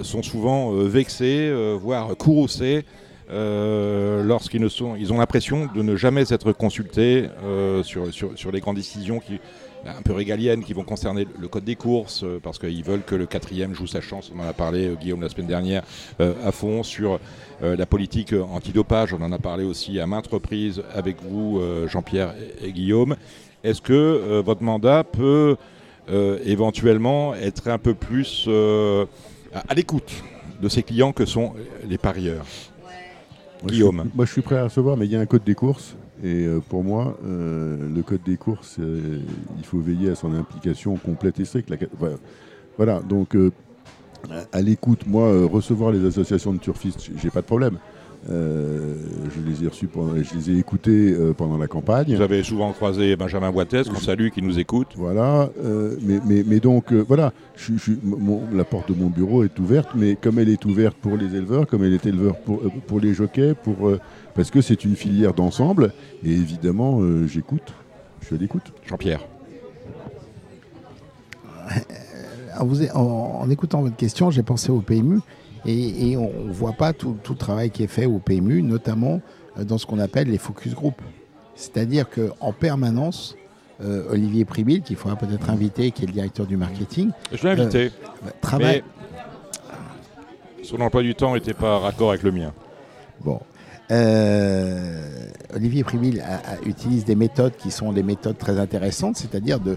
sont 0.04 0.22
souvent 0.22 0.72
vexés, 0.72 1.52
voire 1.80 2.16
courroucés 2.16 2.86
euh, 3.32 4.24
lorsqu'ils 4.24 4.60
ne 4.60 4.68
sont, 4.68 4.98
ont 4.98 5.18
l'impression 5.18 5.70
de 5.74 5.82
ne 5.82 5.96
jamais 5.96 6.34
être 6.34 6.52
consultés 6.52 7.30
euh, 7.44 7.82
sur, 7.82 8.52
les 8.52 8.60
grandes 8.60 8.76
décisions 8.76 9.20
qui, 9.20 9.40
un 9.86 10.02
peu 10.02 10.12
régaliennes 10.12 10.66
qui 10.66 10.74
vont 10.74 10.84
concerner 10.84 11.26
le 11.40 11.48
code 11.48 11.64
des 11.64 11.78
courses, 11.78 12.24
euh, 12.24 12.42
parce 12.44 12.60
qu'ils 12.60 12.84
veulent 12.84 13.04
que 13.04 13.16
le 13.16 13.26
quatrième 13.26 13.74
joue 13.74 13.88
sa 13.88 14.02
chance. 14.02 14.32
On 14.36 14.40
en 14.42 14.48
a 14.48 14.54
parlé, 14.54 14.92
Guillaume, 15.00 15.22
la 15.22 15.30
semaine 15.30 15.48
dernière, 15.48 15.84
à 16.20 16.52
fond, 16.52 16.84
sur 16.84 17.20
la 17.62 17.86
politique 17.86 18.34
antidopage. 18.34 19.14
On 19.14 19.22
en 19.22 19.32
a 19.32 19.40
parlé 19.40 19.64
aussi 19.64 20.00
à 20.00 20.08
maintes 20.08 20.28
reprises 20.28 20.84
avec 20.94 21.22
vous, 21.22 21.62
Jean-Pierre 21.88 22.34
et, 22.62 22.72
Guillaume. 22.72 23.16
Est-ce 23.64 23.82
que 23.82 24.42
votre 24.42 24.64
mandat 24.64 25.04
peut 25.04 25.56
éventuellement 26.08 27.34
être 27.36 27.68
un 27.70 27.78
peu 27.78 27.94
plus 27.94 28.50
à 29.54 29.74
l'écoute 29.74 30.24
de 30.62 30.70
ces 30.70 30.84
clients 30.84 31.12
que 31.12 31.26
sont 31.26 31.54
les 31.88 31.98
parieurs 31.98 32.46
Guillaume. 33.66 34.10
moi, 34.16 34.26
je 34.26 34.32
suis 34.32 34.42
prêt 34.42 34.58
à 34.58 34.64
recevoir, 34.66 34.98
mais 34.98 35.06
il 35.06 35.12
y 35.12 35.16
a 35.16 35.20
un 35.20 35.26
code 35.26 35.44
des 35.44 35.56
courses. 35.56 35.96
Et 36.24 36.46
euh, 36.46 36.60
pour 36.60 36.84
moi, 36.84 37.18
euh, 37.26 37.90
le 37.94 38.02
code 38.04 38.22
des 38.24 38.38
courses, 38.38 38.78
euh, 38.80 39.20
il 39.58 39.66
faut 39.66 39.80
veiller 39.80 40.12
à 40.12 40.16
son 40.16 40.34
implication 40.34 40.96
complète 40.98 41.40
et 41.40 41.46
stricte. 41.46 41.74
voilà, 42.78 43.00
donc 43.00 43.36
à 44.52 44.62
l'écoute, 44.62 45.08
moi, 45.08 45.48
recevoir 45.48 45.92
les 45.92 46.06
associations 46.06 46.54
de 46.54 46.60
turfistes, 46.60 47.10
j'ai 47.22 47.30
pas 47.30 47.42
de 47.42 47.48
problème. 47.48 47.78
Euh, 48.30 48.96
je 49.36 49.42
les 49.42 49.66
ai 49.66 49.68
reçus, 49.68 49.90
je 49.96 50.36
les 50.36 50.52
ai 50.52 50.60
écoutés 50.60 51.12
euh, 51.12 51.34
pendant 51.34 51.58
la 51.58 51.68
campagne. 51.68 52.16
Vous 52.16 52.22
avez 52.22 52.44
souvent 52.44 52.72
croisé 52.72 53.16
Benjamin 53.16 53.52
Boitès, 53.52 53.90
qu'on 53.90 53.96
salue, 53.96 54.30
qui 54.30 54.44
nous 54.44 54.60
écoute. 54.60 54.90
Voilà, 54.96 55.50
euh, 55.64 55.96
mais, 56.04 56.44
mais, 56.46 56.60
donc 56.60 56.94
voilà, 56.94 57.34
la 58.54 58.64
porte 58.64 58.90
de 58.90 58.96
mon 58.96 59.08
bureau 59.08 59.44
est 59.44 59.58
ouverte, 59.58 59.90
mais 59.96 60.16
comme 60.16 60.38
elle 60.38 60.50
est 60.50 60.64
ouverte 60.66 60.96
pour 60.98 61.18
les 61.18 61.36
éleveurs, 61.36 61.66
comme 61.66 61.84
elle 61.84 61.94
est 61.94 62.06
éleveur 62.06 62.36
pour, 62.38 62.62
pour 62.86 63.00
les 63.00 63.14
jockeys, 63.14 63.56
pour, 63.56 63.92
parce 64.36 64.52
que 64.52 64.62
c'est 64.62 64.86
une 64.86 64.96
filière 64.96 65.34
d'ensemble, 65.34 65.92
et 66.24 66.32
évidemment, 66.32 67.02
j'écoute, 67.26 67.74
je 68.22 68.28
suis 68.28 68.36
à 68.36 68.40
l'écoute. 68.40 68.72
Jean-Pierre. 68.86 69.26
en, 72.94 73.50
écoutant 73.50 73.82
votre 73.82 73.96
question, 73.96 74.30
j'ai 74.30 74.44
pensé 74.44 74.72
au 74.72 74.82
PMU. 74.82 75.22
Et, 75.66 76.18
on 76.18 76.48
ne 76.48 76.52
voit 76.52 76.74
pas 76.74 76.94
tout, 76.94 77.18
le 77.28 77.36
travail 77.36 77.70
qui 77.70 77.84
est 77.84 77.88
fait 77.88 78.06
au 78.06 78.20
PMU, 78.20 78.64
notamment 78.64 79.22
euh, 79.58 79.64
dans 79.64 79.78
ce 79.78 79.86
qu'on 79.86 80.00
appelle 80.00 80.30
les 80.30 80.38
focus 80.38 80.74
group. 80.74 81.02
C'est-à-dire 81.56 82.08
qu'en 82.10 82.54
permanence, 82.54 83.36
euh, 83.84 84.10
Olivier 84.10 84.46
Pribil, 84.46 84.82
qu'il 84.82 84.96
faudra 84.96 85.16
peut-être 85.18 85.50
inviter, 85.50 85.92
qui 85.92 86.04
est 86.04 86.08
le 86.08 86.14
directeur 86.14 86.46
du 86.46 86.58
marketing. 86.58 87.12
Je 87.32 87.44
l'ai 87.44 87.62
invité. 87.62 87.92
Euh, 88.26 88.30
travaille. 88.42 88.84
son 90.64 90.82
emploi 90.82 91.04
du 91.04 91.14
temps 91.14 91.36
n'était 91.36 91.54
pas 91.54 91.78
raccord 91.78 92.10
avec 92.10 92.24
le 92.24 92.32
mien. 92.32 92.54
Bon. 93.24 93.40
Olivier 95.54 95.84
Pribil 95.84 96.24
utilise 96.66 97.04
des 97.04 97.16
méthodes 97.16 97.58
qui 97.58 97.72
sont 97.72 97.92
des 97.92 98.04
méthodes 98.04 98.38
très 98.38 98.58
intéressantes, 98.58 99.18
c'est-à-dire 99.18 99.60
de, 99.60 99.76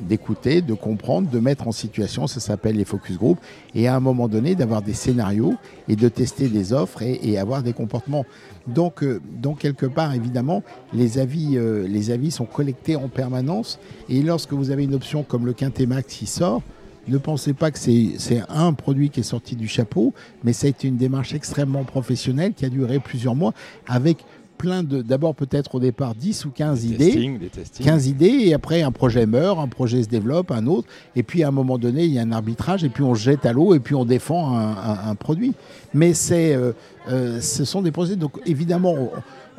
d'écouter, 0.00 0.62
de, 0.62 0.74
comprendre, 0.74 1.28
de 1.28 1.38
mettre 1.38 1.68
en 1.68 1.72
situation, 1.72 2.26
ça 2.26 2.40
s'appelle 2.40 2.76
les 2.76 2.84
focus 2.84 3.16
group, 3.16 3.38
et 3.74 3.88
à 3.88 3.96
un 3.96 4.00
moment 4.00 4.28
donné 4.28 4.54
d'avoir 4.54 4.82
des 4.82 4.94
scénarios 4.94 5.54
et 5.88 5.96
de 5.96 6.08
tester 6.08 6.48
des 6.48 6.72
offres 6.72 7.02
et, 7.02 7.38
avoir 7.38 7.62
des 7.62 7.72
comportements. 7.72 8.24
Donc, 8.66 9.02
euh, 9.02 9.20
donc 9.32 9.58
quelque 9.58 9.86
part, 9.86 10.14
évidemment, 10.14 10.62
les 10.92 11.18
avis, 11.18 11.56
euh, 11.56 11.86
les 11.88 12.10
avis 12.10 12.30
sont 12.30 12.44
collectés 12.44 12.96
en 12.96 13.08
permanence, 13.08 13.78
et 14.08 14.22
lorsque 14.22 14.52
vous 14.52 14.70
avez 14.70 14.84
une 14.84 14.94
option 14.94 15.22
comme 15.22 15.46
le 15.46 15.52
Quintet 15.52 15.86
Max 15.86 16.14
qui 16.14 16.26
sort, 16.26 16.62
ne 17.08 17.18
pensez 17.18 17.52
pas 17.52 17.70
que 17.70 17.78
c'est 17.78 18.42
un 18.48 18.72
produit 18.74 19.10
qui 19.10 19.20
est 19.20 19.24
sorti 19.24 19.56
du 19.56 19.66
chapeau, 19.66 20.14
mais 20.44 20.52
ça 20.52 20.66
a 20.66 20.70
été 20.70 20.86
une 20.86 20.96
démarche 20.96 21.34
extrêmement 21.34 21.84
professionnelle 21.84 22.52
qui 22.54 22.64
a 22.64 22.68
duré 22.68 23.00
plusieurs 23.00 23.34
mois 23.34 23.54
avec 23.88 24.18
plein 24.62 24.84
de. 24.84 25.02
D'abord, 25.02 25.34
peut-être 25.34 25.74
au 25.74 25.80
départ 25.80 26.14
10 26.14 26.44
ou 26.44 26.50
15 26.50 26.82
Des 26.82 26.86
idées. 26.94 27.04
testings, 27.06 27.38
des 27.40 27.48
testings. 27.48 27.84
15 27.84 28.06
idées, 28.06 28.26
et 28.46 28.54
après 28.54 28.82
un 28.82 28.92
projet 28.92 29.26
meurt, 29.26 29.58
un 29.58 29.66
projet 29.66 30.04
se 30.04 30.08
développe, 30.08 30.52
un 30.52 30.66
autre, 30.68 30.86
et 31.16 31.24
puis 31.24 31.42
à 31.42 31.48
un 31.48 31.50
moment 31.50 31.78
donné, 31.78 32.04
il 32.04 32.12
y 32.12 32.18
a 32.20 32.22
un 32.22 32.30
arbitrage, 32.30 32.84
et 32.84 32.88
puis 32.88 33.02
on 33.02 33.14
jette 33.14 33.44
à 33.44 33.52
l'eau, 33.52 33.74
et 33.74 33.80
puis 33.80 33.96
on 33.96 34.04
défend 34.04 34.56
un, 34.56 34.70
un- 34.70 35.10
un 35.10 35.14
produit. 35.16 35.52
Mais 35.94 36.14
c'est, 36.14 36.54
euh, 36.54 36.72
euh, 37.10 37.40
ce 37.40 37.64
sont 37.64 37.82
des 37.82 37.90
projets, 37.90 38.14
donc 38.14 38.38
évidemment, 38.46 38.94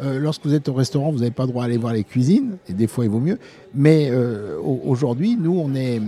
euh, 0.01 0.20
lorsque 0.20 0.45
vous 0.45 0.54
êtes 0.54 0.70
au 0.70 0.74
restaurant, 0.74 1.12
vous 1.12 1.20
n'avez 1.20 1.32
pas 1.32 1.43
le 1.43 1.49
droit 1.49 1.64
d'aller 1.64 1.78
voir 1.78 1.91
les 1.93 2.06
cuisines, 2.06 2.56
et 2.70 2.74
des 2.74 2.88
fois 2.88 3.04
il 3.04 3.12
vaut 3.12 3.20
mieux, 3.20 3.38
mais 3.76 4.08
euh, 4.10 4.58
au- 4.64 4.82
aujourd'hui, 4.86 5.36
nous, 5.39 5.60
on 5.60 5.76
est, 5.76 6.01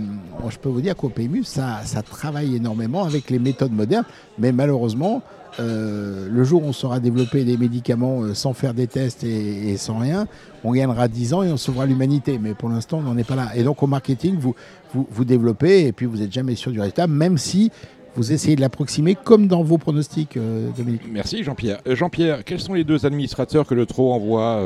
je 0.48 0.56
peux 0.58 0.70
vous 0.70 0.80
dire 0.80 0.96
qu'au 0.96 1.10
PMU, 1.10 1.44
ça, 1.44 1.82
ça 1.84 2.00
travaille 2.00 2.56
énormément 2.56 3.04
avec 3.04 3.28
les 3.28 3.38
méthodes 3.38 3.72
modernes, 3.72 4.06
mais 4.38 4.52
malheureusement, 4.52 5.22
euh, 5.58 6.28
le 6.30 6.44
jour 6.44 6.62
où 6.62 6.66
on 6.66 6.72
saura 6.72 7.00
développer 7.00 7.44
des 7.44 7.56
médicaments 7.56 8.22
euh, 8.22 8.34
sans 8.34 8.52
faire 8.52 8.74
des 8.74 8.86
tests 8.86 9.24
et, 9.24 9.70
et 9.70 9.76
sans 9.76 9.98
rien, 9.98 10.26
on 10.64 10.72
gagnera 10.72 11.08
10 11.08 11.34
ans 11.34 11.42
et 11.42 11.50
on 11.50 11.56
sauvera 11.56 11.86
l'humanité. 11.86 12.38
Mais 12.38 12.54
pour 12.54 12.68
l'instant, 12.68 12.98
on 12.98 13.02
n'en 13.02 13.16
est 13.16 13.24
pas 13.24 13.36
là. 13.36 13.48
Et 13.56 13.62
donc 13.62 13.82
au 13.82 13.86
marketing, 13.86 14.36
vous, 14.38 14.54
vous, 14.92 15.06
vous 15.10 15.24
développez 15.24 15.86
et 15.86 15.92
puis 15.92 16.06
vous 16.06 16.18
n'êtes 16.18 16.32
jamais 16.32 16.54
sûr 16.54 16.72
du 16.72 16.80
résultat, 16.80 17.06
même 17.06 17.38
si 17.38 17.70
vous 18.16 18.32
essayez 18.32 18.56
de 18.56 18.60
l'approximer 18.62 19.14
comme 19.14 19.46
dans 19.46 19.62
vos 19.62 19.78
pronostics, 19.78 20.36
euh, 20.36 20.70
Dominique. 20.76 21.02
Merci 21.10 21.42
Jean-Pierre. 21.42 21.80
Jean-Pierre, 21.86 22.44
quels 22.44 22.60
sont 22.60 22.74
les 22.74 22.84
deux 22.84 23.04
administrateurs 23.06 23.66
que 23.66 23.74
le 23.74 23.84
TRO 23.86 24.12
envoie 24.12 24.60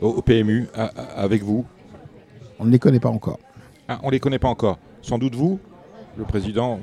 au, 0.00 0.08
au 0.08 0.22
PMU 0.22 0.66
à- 0.74 0.84
à- 0.86 1.22
avec 1.22 1.42
vous? 1.42 1.64
On 2.58 2.64
ne 2.64 2.70
les 2.70 2.78
connaît 2.78 3.00
pas 3.00 3.08
encore, 3.10 3.38
ah, 3.88 3.98
On 4.02 4.06
ne 4.08 4.12
les 4.12 4.20
connaît 4.20 4.38
pas 4.38 4.48
encore. 4.48 4.78
Sans 5.02 5.18
doute 5.18 5.34
vous, 5.34 5.58
le 6.16 6.24
président. 6.24 6.78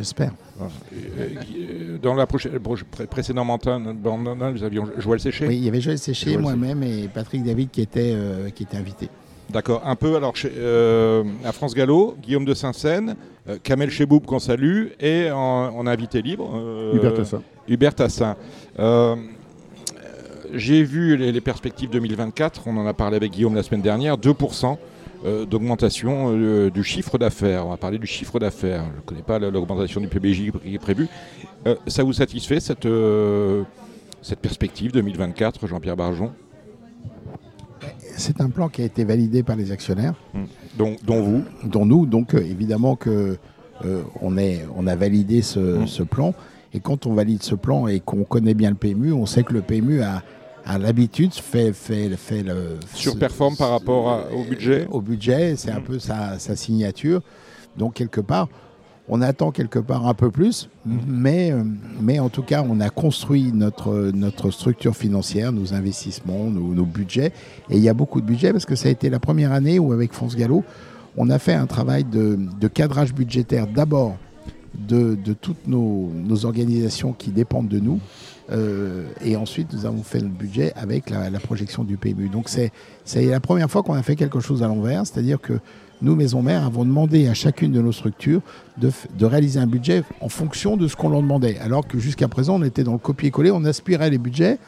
J'espère. 0.00 0.32
Euh, 0.60 1.98
dans 2.02 2.14
la 2.14 2.26
prochaine, 2.26 2.52
proche- 2.58 2.84
pré- 2.84 3.06
précédent 3.06 3.44
mandat, 3.44 3.78
nous 3.78 4.64
avions 4.64 4.86
Joël 4.98 5.20
Séché. 5.20 5.46
Oui, 5.46 5.56
il 5.56 5.64
y 5.64 5.68
avait 5.68 5.80
Joël 5.80 5.98
Séché, 5.98 6.36
moi-même 6.36 6.82
et 6.82 7.08
Patrick 7.12 7.42
David 7.44 7.70
qui 7.70 7.82
étaient, 7.82 8.12
euh, 8.14 8.50
qui 8.50 8.62
étaient 8.64 8.76
invités. 8.76 9.08
D'accord. 9.50 9.82
Un 9.84 9.96
peu 9.96 10.16
alors 10.16 10.36
chez, 10.36 10.50
euh, 10.56 11.24
à 11.44 11.52
France 11.52 11.74
Gallo, 11.74 12.16
Guillaume 12.22 12.44
de 12.44 12.54
Saint-Seine, 12.54 13.16
euh, 13.48 13.56
Kamel 13.62 13.90
Cheboub 13.90 14.20
qu'on 14.20 14.38
salue 14.38 14.88
et 15.00 15.30
en, 15.30 15.38
en 15.38 15.86
invité 15.86 16.22
libre. 16.22 16.50
euh, 16.54 16.94
Hubert 16.96 17.14
Tassin. 17.14 17.42
Hubert 17.68 17.94
Tassin. 17.94 18.36
Euh, 18.78 19.16
J'ai 20.54 20.82
vu 20.82 21.16
les, 21.16 21.30
les 21.32 21.40
perspectives 21.40 21.90
2024, 21.90 22.62
on 22.66 22.76
en 22.76 22.86
a 22.86 22.92
parlé 22.94 23.16
avec 23.16 23.32
Guillaume 23.32 23.54
la 23.54 23.62
semaine 23.62 23.82
dernière, 23.82 24.16
2% 24.18 24.76
euh, 25.24 25.44
d'augmentation 25.46 26.32
euh, 26.34 26.70
du 26.70 26.82
chiffre 26.84 27.18
d'affaires. 27.18 27.66
On 27.66 27.70
va 27.70 27.76
parler 27.76 27.98
du 27.98 28.06
chiffre 28.06 28.38
d'affaires. 28.38 28.84
Je 28.92 28.96
ne 28.96 29.02
connais 29.02 29.22
pas 29.22 29.38
la- 29.38 29.50
l'augmentation 29.50 30.00
du 30.00 30.08
PBJ 30.08 30.50
qui 30.62 30.74
est 30.74 30.78
prévue. 30.78 31.08
Euh, 31.66 31.74
ça 31.86 32.02
vous 32.02 32.12
satisfait 32.12 32.60
cette, 32.60 32.88
cette 34.22 34.38
perspective 34.40 34.92
2024, 34.92 35.66
Jean-Pierre 35.66 35.96
Barjon? 35.96 36.32
C'est 38.16 38.40
un 38.40 38.50
plan 38.50 38.68
qui 38.68 38.82
a 38.82 38.84
été 38.84 39.04
validé 39.04 39.42
par 39.42 39.56
les 39.56 39.72
actionnaires. 39.72 40.14
dont, 40.76 40.96
dont 41.04 41.22
vous? 41.22 41.44
Dont 41.64 41.86
nous. 41.86 42.06
Donc 42.06 42.34
évidemment 42.34 42.96
que 42.96 43.38
on, 44.20 44.36
est, 44.36 44.66
on 44.76 44.86
a 44.86 44.94
validé 44.94 45.40
ce, 45.40 45.58
Mm. 45.58 45.86
ce 45.86 46.02
plan. 46.02 46.34
Et 46.74 46.80
quand 46.80 47.06
on 47.06 47.14
valide 47.14 47.42
ce 47.42 47.54
plan 47.54 47.88
et 47.88 47.98
qu'on 48.00 48.24
connaît 48.24 48.52
bien 48.54 48.68
le 48.70 48.76
PMU, 48.76 49.12
on 49.12 49.24
sait 49.26 49.42
que 49.42 49.52
le 49.54 49.62
PMU 49.62 50.02
a, 50.02 50.22
a 50.74 50.78
l'habitude, 50.78 51.32
fait, 51.34 51.72
fait, 51.72 52.10
fait 52.16 52.42
le... 52.42 52.78
surperforme 52.94 53.56
par 53.56 53.70
rapport 53.70 54.10
à- 54.10 54.32
au 54.32 54.44
budget 54.44 54.86
Au 54.90 55.00
budget, 55.00 55.54
c'est 55.56 55.70
un 55.70 55.80
Mm. 55.80 55.84
peu 55.84 55.98
sa, 55.98 56.38
sa 56.38 56.56
signature. 56.56 57.20
Donc 57.76 57.94
quelque 57.94 58.20
part, 58.20 58.48
on 59.08 59.22
attend 59.22 59.50
quelque 59.50 59.78
part 59.80 60.06
un 60.06 60.14
peu 60.14 60.30
plus, 60.30 60.68
mais, 60.86 61.50
euh, 61.50 61.64
mais 62.00 62.20
en 62.20 62.28
tout 62.28 62.42
cas, 62.42 62.64
on 62.68 62.78
a 62.80 62.90
construit 62.90 63.50
notre, 63.52 64.12
notre 64.14 64.50
structure 64.52 64.94
financière, 64.94 65.50
nos 65.52 65.74
investissements, 65.74 66.44
nos, 66.44 66.74
nos 66.74 66.84
budgets. 66.84 67.32
Et 67.70 67.76
il 67.76 67.82
y 67.82 67.88
a 67.88 67.94
beaucoup 67.94 68.20
de 68.20 68.26
budget 68.26 68.52
parce 68.52 68.66
que 68.66 68.76
ça 68.76 68.88
a 68.88 68.92
été 68.92 69.10
la 69.10 69.18
première 69.18 69.52
année 69.52 69.78
où, 69.80 69.92
avec 69.92 70.12
France 70.12 70.36
Gallo, 70.36 70.62
on 71.16 71.28
a 71.28 71.40
fait 71.40 71.54
un 71.54 71.66
travail 71.66 72.04
de, 72.04 72.38
de 72.60 72.68
cadrage 72.68 73.12
budgétaire 73.12 73.66
d'abord 73.66 74.16
de, 74.78 75.16
de 75.16 75.32
toutes 75.32 75.66
nos, 75.66 76.08
nos 76.14 76.44
organisations 76.46 77.12
qui 77.12 77.30
dépendent 77.32 77.66
de 77.68 77.80
nous. 77.80 77.98
Euh, 78.50 79.06
et 79.24 79.36
ensuite, 79.36 79.72
nous 79.72 79.86
avons 79.86 80.02
fait 80.02 80.20
le 80.20 80.28
budget 80.28 80.72
avec 80.74 81.10
la, 81.10 81.30
la 81.30 81.40
projection 81.40 81.84
du 81.84 81.96
PMU. 81.96 82.28
Donc, 82.28 82.48
c'est 82.48 82.72
la 83.14 83.40
première 83.40 83.70
fois 83.70 83.82
qu'on 83.82 83.94
a 83.94 84.02
fait 84.02 84.16
quelque 84.16 84.40
chose 84.40 84.62
à 84.62 84.68
l'envers, 84.68 85.06
c'est-à-dire 85.06 85.40
que 85.40 85.54
nous, 86.02 86.16
Maison 86.16 86.40
Mère, 86.40 86.64
avons 86.64 86.84
demandé 86.84 87.28
à 87.28 87.34
chacune 87.34 87.72
de 87.72 87.80
nos 87.82 87.92
structures 87.92 88.40
de, 88.78 88.90
réaliser 89.24 89.60
un 89.60 89.66
budget 89.66 90.02
en 90.20 90.30
fonction 90.30 90.78
de 90.78 90.88
ce 90.88 90.96
qu'on 90.96 91.10
leur 91.10 91.20
demandait. 91.20 91.58
Alors 91.58 91.86
que 91.86 91.98
jusqu'à 91.98 92.26
présent, 92.26 92.58
on 92.58 92.62
était 92.62 92.84
dans 92.84 92.92
le 92.92 92.98
copier-coller, 92.98 93.50
on 93.50 93.64
aspirait 93.64 94.08
les 94.08 94.16
budgets, 94.16 94.58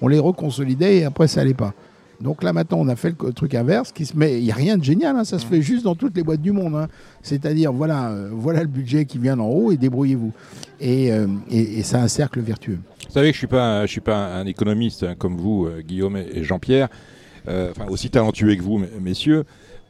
on 0.00 0.08
les 0.08 0.18
reconsolidait 0.18 0.98
et 0.98 1.04
après, 1.04 1.28
ça 1.28 1.42
allait 1.42 1.54
pas. 1.54 1.74
Donc 2.20 2.42
là, 2.42 2.52
maintenant, 2.52 2.78
on 2.80 2.88
a 2.88 2.96
fait 2.96 3.14
le 3.22 3.32
truc 3.32 3.54
inverse. 3.54 3.92
Qui 3.92 4.04
se 4.04 4.16
met... 4.16 4.38
Il 4.38 4.44
n'y 4.44 4.50
a 4.50 4.54
rien 4.54 4.76
de 4.76 4.84
génial, 4.84 5.16
hein, 5.16 5.24
ça 5.24 5.38
se 5.38 5.46
fait 5.46 5.62
juste 5.62 5.84
dans 5.84 5.94
toutes 5.94 6.16
les 6.16 6.22
boîtes 6.22 6.42
du 6.42 6.52
monde. 6.52 6.74
hein. 6.74 6.88
C'est-à-dire, 7.22 7.72
voilà, 7.72 8.10
euh, 8.10 8.30
voilà 8.32 8.60
le 8.60 8.68
budget 8.68 9.04
qui 9.04 9.18
vient 9.18 9.36
d'en 9.36 9.48
haut 9.48 9.70
et 9.70 9.76
débrouillez-vous. 9.76 10.32
Et, 10.80 11.12
euh, 11.12 11.28
et, 11.50 11.78
et 11.78 11.82
c'est 11.82 11.96
un 11.96 12.08
cercle 12.08 12.40
vertueux. 12.40 12.78
Vous 13.10 13.14
savez 13.14 13.32
que 13.32 13.36
je 13.36 13.38
ne 13.38 13.40
suis 13.40 13.46
pas, 13.48 13.64
un- 13.80 13.86
je 13.86 13.90
suis 13.90 14.00
pas 14.00 14.36
un 14.36 14.46
économiste 14.46 15.02
hein, 15.02 15.16
comme 15.18 15.36
vous, 15.36 15.66
euh, 15.66 15.80
Guillaume 15.82 16.16
et 16.16 16.44
Jean-Pierre, 16.44 16.88
euh, 17.48 17.72
enfin, 17.72 17.86
aussi 17.88 18.08
talentueux 18.08 18.54
que 18.54 18.62
vous, 18.62 18.80
messieurs. 19.00 19.42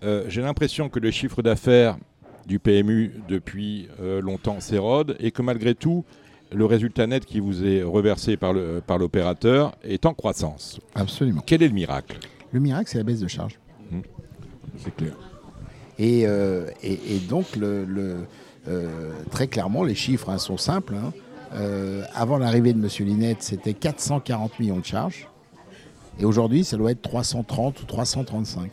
Euh, 0.02 0.24
J'ai 0.28 0.40
l'impression 0.40 0.88
que 0.88 0.98
le 0.98 1.10
chiffre 1.10 1.42
d'affaires 1.42 1.98
du 2.46 2.58
PMU 2.58 3.12
depuis 3.28 3.88
longtemps 4.22 4.58
s'érode 4.60 5.16
et 5.20 5.32
que 5.32 5.42
malgré 5.42 5.74
tout, 5.74 6.06
le 6.50 6.64
résultat 6.64 7.06
net 7.06 7.26
qui 7.26 7.40
vous 7.40 7.62
est 7.62 7.82
reversé 7.82 8.38
par 8.38 8.54
l'opérateur 8.98 9.76
est 9.84 10.06
en 10.06 10.14
croissance. 10.14 10.80
Absolument. 10.94 11.42
Quel 11.44 11.62
est 11.62 11.68
le 11.68 11.74
miracle? 11.74 12.16
Le 12.52 12.58
miracle, 12.60 12.88
c'est 12.88 12.96
la 12.98 13.04
baisse 13.04 13.20
de 13.20 13.28
charge. 13.28 13.58
C'est 14.78 14.96
clair. 14.96 15.12
Et, 15.98 16.20
et, 16.22 16.92
et 17.16 17.18
donc, 17.28 17.54
le, 17.56 17.84
le, 17.84 18.16
très 19.30 19.46
clairement, 19.46 19.84
les 19.84 19.94
chiffres 19.94 20.30
hein, 20.30 20.38
sont 20.38 20.56
simples. 20.56 20.94
hein. 20.94 21.12
Euh, 21.52 22.04
avant 22.14 22.38
l'arrivée 22.38 22.72
de 22.72 22.78
M. 22.78 22.88
Linette, 23.06 23.42
c'était 23.42 23.74
440 23.74 24.58
millions 24.60 24.78
de 24.78 24.84
charges. 24.84 25.28
Et 26.18 26.24
aujourd'hui, 26.24 26.64
ça 26.64 26.76
doit 26.76 26.92
être 26.92 27.02
330 27.02 27.80
ou 27.80 27.84
335. 27.84 28.70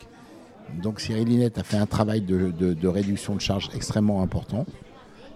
Donc 0.84 1.00
Cyril 1.00 1.28
Linette 1.28 1.58
a 1.58 1.64
fait 1.64 1.78
un 1.78 1.86
travail 1.86 2.22
de, 2.22 2.88
réduction 2.88 3.36
de 3.36 3.42
charges 3.42 3.70
extrêmement 3.74 4.22
important. 4.22 4.66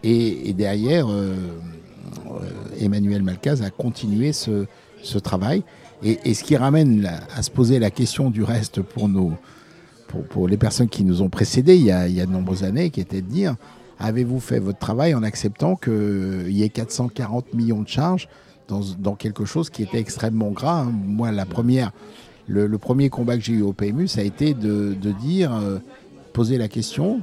Et, 0.03 0.53
derrière, 0.53 1.07
euh, 1.09 1.35
euh, 2.27 2.49
Emmanuel 2.79 3.21
Malcaz 3.23 3.61
a 3.61 3.69
continué 3.69 4.33
ce, 4.33 4.65
travail. 5.19 5.63
Et, 6.03 6.33
ce 6.33 6.43
qui 6.43 6.57
ramène 6.57 7.09
à 7.35 7.41
se 7.43 7.51
poser 7.51 7.79
la 7.79 7.91
question 7.91 8.29
du 8.29 8.43
reste 8.43 8.81
pour 8.81 9.07
nos, 9.07 9.33
pour 10.29 10.47
les 10.47 10.57
personnes 10.57 10.89
qui 10.89 11.03
nous 11.03 11.21
ont 11.21 11.29
précédés 11.29 11.75
il 11.75 11.83
y 11.83 11.91
a, 11.91 12.07
il 12.07 12.15
y 12.15 12.21
a 12.21 12.25
de 12.25 12.31
nombreuses 12.31 12.63
années, 12.63 12.89
qui 12.89 12.99
était 12.99 13.21
de 13.21 13.27
dire 13.27 13.55
avez-vous 14.01 14.39
fait 14.39 14.59
votre 14.59 14.79
travail 14.79 15.13
en 15.13 15.23
acceptant 15.23 15.75
qu'il 15.75 16.51
y 16.51 16.63
ait 16.63 16.69
440 16.69 17.53
millions 17.53 17.81
de 17.81 17.87
charges 17.87 18.27
dans, 18.67 19.15
quelque 19.15 19.43
chose 19.43 19.69
qui 19.69 19.83
était 19.83 19.99
extrêmement 19.99 20.51
gras 20.51 20.83
hein? 20.83 20.93
Moi, 21.05 21.31
la 21.31 21.45
première, 21.45 21.91
le, 22.47 22.69
premier 22.77 23.09
combat 23.09 23.35
que 23.37 23.43
j'ai 23.43 23.53
eu 23.53 23.61
au 23.61 23.73
PMU, 23.73 24.07
ça 24.07 24.21
a 24.21 24.23
été 24.23 24.53
de, 24.53 24.93
dire, 25.21 25.53
euh, 25.53 25.79
poser 26.31 26.57
la 26.57 26.69
question, 26.69 27.19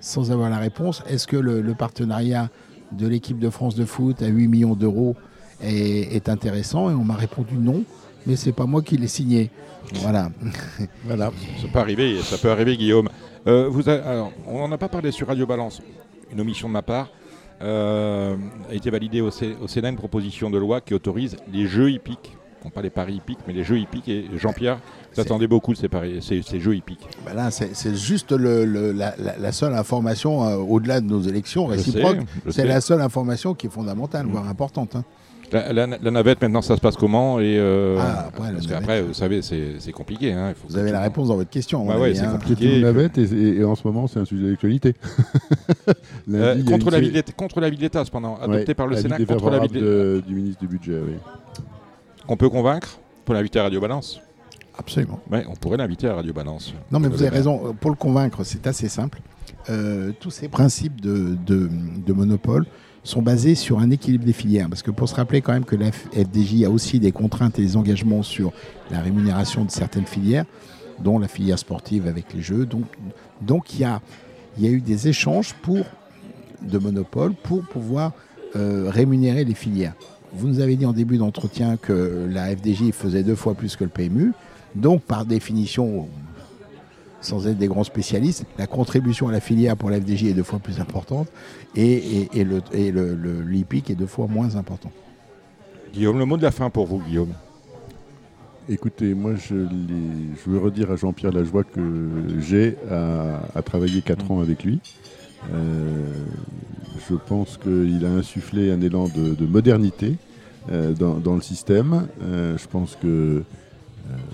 sans 0.00 0.30
avoir 0.30 0.48
la 0.48 0.58
réponse, 0.58 1.02
est-ce 1.08 1.26
que 1.26 1.36
le, 1.36 1.60
le 1.60 1.74
partenariat 1.74 2.48
de 2.92 3.08
l'équipe 3.08 3.40
de 3.40 3.50
France 3.50 3.74
de 3.74 3.84
foot 3.84 4.22
à 4.22 4.28
8 4.28 4.46
millions 4.46 4.74
d'euros 4.74 5.16
est, 5.60 6.14
est 6.14 6.28
intéressant? 6.28 6.90
Et 6.90 6.94
on 6.94 7.02
m'a 7.02 7.16
répondu 7.16 7.56
non, 7.56 7.82
mais 8.24 8.36
c'est 8.36 8.52
pas 8.52 8.66
moi 8.66 8.82
qui 8.82 8.96
l'ai 8.96 9.08
signé. 9.08 9.50
Voilà. 9.94 10.30
Voilà, 11.04 11.32
ça 11.60 11.68
peut 11.72 11.78
arriver, 11.80 12.20
ça 12.22 12.38
peut 12.38 12.50
arriver, 12.50 12.76
Guillaume. 12.76 13.08
Euh, 13.46 13.68
vous 13.68 13.88
a- 13.88 13.94
alors, 13.94 14.32
on 14.46 14.58
n'en 14.58 14.72
a 14.72 14.78
pas 14.78 14.88
parlé 14.88 15.12
sur 15.12 15.28
Radio 15.28 15.46
Balance, 15.46 15.80
une 16.32 16.40
omission 16.40 16.68
de 16.68 16.72
ma 16.72 16.82
part. 16.82 17.10
Euh, 17.62 18.36
a 18.70 18.74
été 18.74 18.90
validée 18.90 19.20
au, 19.22 19.30
Sé- 19.30 19.56
au 19.62 19.66
Sénat 19.68 19.88
une 19.88 19.96
proposition 19.96 20.50
de 20.50 20.58
loi 20.58 20.80
qui 20.82 20.92
autorise 20.92 21.36
les 21.52 21.66
jeux 21.66 21.90
hippiques, 21.90 22.36
non 22.64 22.70
pas 22.70 22.82
les 22.82 22.90
paris 22.90 23.14
hippiques, 23.14 23.38
mais 23.46 23.54
les 23.54 23.64
jeux 23.64 23.78
hippiques. 23.78 24.08
Et 24.08 24.26
Jean-Pierre, 24.36 24.78
attendez 25.16 25.46
beaucoup 25.46 25.72
de 25.72 25.78
ces, 25.78 25.88
paris, 25.88 26.18
ces, 26.20 26.42
ces 26.42 26.60
jeux 26.60 26.76
hippiques. 26.76 27.06
Ben 27.24 27.32
là, 27.34 27.50
c'est 27.50 27.94
juste 27.96 28.32
le- 28.32 28.66
le- 28.66 28.92
la, 28.92 29.52
seule 29.52 29.72
information 29.74 30.44
euh, 30.44 30.56
au-delà 30.56 31.00
de 31.00 31.06
nos 31.06 31.22
élections 31.22 31.64
réciproques. 31.66 32.18
C'est 32.50 32.66
la 32.66 32.80
seule 32.82 33.00
information 33.00 33.54
qui 33.54 33.68
est 33.68 33.70
fondamentale, 33.70 34.26
voire 34.26 34.48
importante. 34.48 34.96
hein. 34.96 35.04
La, 35.52 35.72
la- 35.72 35.86
la 35.86 36.10
navette, 36.10 36.42
maintenant, 36.42 36.60
ça 36.62 36.74
se 36.76 36.80
passe 36.80 36.96
comment 36.96 37.38
et, 37.38 37.56
euh, 37.58 37.96
Ah, 38.00 38.26
après, 38.28 38.48
la 38.48 38.52
Parce 38.54 38.66
qu'après, 38.66 39.02
vous 39.02 39.14
savez, 39.14 39.42
c'est 39.42 39.92
compliqué. 39.92 40.32
hein, 40.32 40.52
faut 40.60 40.68
Vous 40.68 40.76
avez 40.76 40.90
la 40.90 41.00
réponse 41.00 41.28
dans 41.28 41.36
votre 41.36 41.50
question. 41.50 41.86
Ouais, 41.86 41.94
avis, 41.94 42.16
c'est 42.16 42.24
hein. 42.24 42.32
compliqué. 42.32 42.76
Une 42.78 42.82
navette 42.82 43.16
et, 43.18 43.22
et- 43.32 43.56
et 43.58 43.64
en 43.64 43.74
ce 43.76 43.86
moment 43.86 44.06
c'est 44.08 44.18
un 44.18 44.24
sujet 44.24 44.48
d'actualité. 44.50 44.94
Euh, 46.32 46.60
contre, 46.64 46.90
la 46.90 46.98
ville 47.00 47.12
d'État- 47.12 47.32
contre 47.32 47.60
l'avis 47.60 47.76
de 47.76 47.82
l'État, 47.82 48.04
cependant, 48.04 48.36
adopté 48.42 48.68
Ouais, 48.70 48.74
par 48.74 48.86
le 48.88 48.96
Sénat 48.96 49.18
contre 49.18 49.48
l'avis 49.50 49.68
défavorable 49.68 49.74
de 49.74 50.22
du 50.26 50.34
ministre 50.34 50.60
du 50.60 50.66
budget. 50.66 50.98
Oui. 51.06 51.14
qu'on 52.26 52.36
peut 52.36 52.48
convaincre 52.48 52.98
pour 53.24 53.34
l'inviter 53.34 53.60
à 53.60 53.62
Radio 53.64 53.80
Balance. 53.80 54.20
Absolument. 54.76 55.20
Ouais, 55.30 55.44
on 55.48 55.54
pourrait 55.54 55.76
l'inviter 55.76 56.08
à 56.08 56.14
Radio 56.16 56.32
Balance. 56.32 56.74
Non, 56.90 56.98
mais 56.98 57.06
Euh, 57.06 57.10
vous 57.10 57.22
avez 57.22 57.28
raison. 57.36 57.74
Pour 57.80 57.90
le 57.90 57.96
convaincre, 57.96 58.42
c'est 58.44 58.66
assez 58.66 58.88
simple. 58.88 59.20
euh, 59.70 60.10
tous 60.20 60.30
ces 60.30 60.48
principes 60.48 61.00
de, 61.00 61.36
de- 61.46 61.68
de 62.04 62.12
monopole 62.12 62.66
sont 63.06 63.22
basés 63.22 63.54
sur 63.54 63.78
un 63.78 63.90
équilibre 63.90 64.24
des 64.24 64.32
filières. 64.32 64.68
Parce 64.68 64.82
que 64.82 64.90
pour 64.90 65.08
se 65.08 65.14
rappeler 65.14 65.40
quand 65.40 65.52
même 65.52 65.64
que 65.64 65.76
la 65.76 65.92
FDJ 65.92 66.64
a 66.64 66.70
aussi 66.70 66.98
des 66.98 67.12
contraintes 67.12 67.58
et 67.58 67.62
des 67.62 67.76
engagements 67.76 68.22
sur 68.22 68.52
la 68.90 69.00
rémunération 69.00 69.64
de 69.64 69.70
certaines 69.70 70.06
filières, 70.06 70.44
dont 70.98 71.18
la 71.18 71.28
filière 71.28 71.58
sportive 71.58 72.06
avec 72.06 72.32
les 72.34 72.42
jeux. 72.42 72.66
Donc, 73.40 73.74
il 73.74 73.80
y 73.80 73.84
a, 73.84 74.00
y 74.58 74.66
a 74.66 74.70
eu 74.70 74.80
des 74.80 75.08
échanges 75.08 75.54
pour, 75.62 75.84
de 76.62 76.78
monopole 76.78 77.34
pour 77.34 77.62
pouvoir 77.62 78.12
euh, 78.56 78.90
rémunérer 78.90 79.44
les 79.44 79.54
filières. 79.54 79.94
Vous 80.32 80.48
nous 80.48 80.60
avez 80.60 80.76
dit 80.76 80.86
en 80.86 80.92
début 80.92 81.18
d'entretien 81.18 81.76
que 81.76 82.28
la 82.30 82.54
FDJ 82.56 82.90
faisait 82.92 83.22
deux 83.22 83.36
fois 83.36 83.54
plus 83.54 83.76
que 83.76 83.84
le 83.84 83.90
PMU. 83.90 84.32
Donc, 84.74 85.02
par 85.02 85.24
définition, 85.24 86.08
sans 87.26 87.46
être 87.46 87.58
des 87.58 87.66
grands 87.68 87.84
spécialistes, 87.84 88.44
la 88.58 88.66
contribution 88.66 89.28
à 89.28 89.32
la 89.32 89.40
filière 89.40 89.76
pour 89.76 89.90
la 89.90 90.00
FDJ 90.00 90.26
est 90.26 90.34
deux 90.34 90.42
fois 90.42 90.58
plus 90.58 90.80
importante 90.80 91.28
et, 91.74 91.92
et- 91.92 92.28
et 92.40 92.44
le, 92.44 92.60
et 92.72 92.90
le- 92.92 93.14
le- 93.14 93.42
l'IPIC 93.42 93.90
est 93.90 93.94
deux 93.94 94.06
fois 94.06 94.26
moins 94.28 94.56
important. 94.56 94.90
Guillaume, 95.92 96.18
le 96.18 96.24
mot 96.24 96.36
de 96.36 96.42
la 96.42 96.50
fin 96.50 96.70
pour 96.70 96.86
vous, 96.86 96.98
Guillaume. 97.00 97.32
Écoutez, 98.68 99.14
moi 99.14 99.34
je, 99.36 99.54
veux 100.46 100.58
redire 100.58 100.90
à 100.90 100.96
Jean-Pierre 100.96 101.32
la 101.32 101.44
joie 101.44 101.62
que 101.62 101.80
j'ai 102.40 102.76
à, 102.90 103.40
à 103.54 103.62
travailler 103.62 104.02
4 104.02 104.30
ans 104.32 104.40
avec 104.40 104.64
lui. 104.64 104.80
Euh, 105.52 106.04
je 107.08 107.14
pense 107.14 107.56
qu'il 107.58 108.04
a 108.04 108.08
insufflé 108.10 108.72
un 108.72 108.80
élan 108.80 109.06
de, 109.08 109.34
de 109.34 109.46
modernité 109.46 110.16
euh, 110.72 110.92
dans, 110.94 111.14
dans 111.14 111.36
le 111.36 111.42
système. 111.42 112.08
Euh, 112.22 112.58
je 112.58 112.66
pense 112.66 112.96
que 113.00 113.06
euh, 113.06 113.42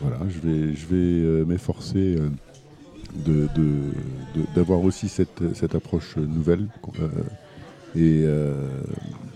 voilà, 0.00 0.18
je 0.30 0.38
vais, 0.48 0.74
je 0.74 0.86
vais 0.86 0.96
euh, 0.96 1.44
m'efforcer 1.44 2.16
euh, 2.18 2.30
de- 3.14 3.48
de- 3.54 3.92
de- 4.40 4.46
d'avoir 4.54 4.82
aussi 4.82 5.08
cette, 5.08 5.42
cette 5.54 5.74
approche 5.74 6.16
nouvelle. 6.16 6.66
euh, 7.00 7.08
et 7.94 8.22
euh, 8.24 8.54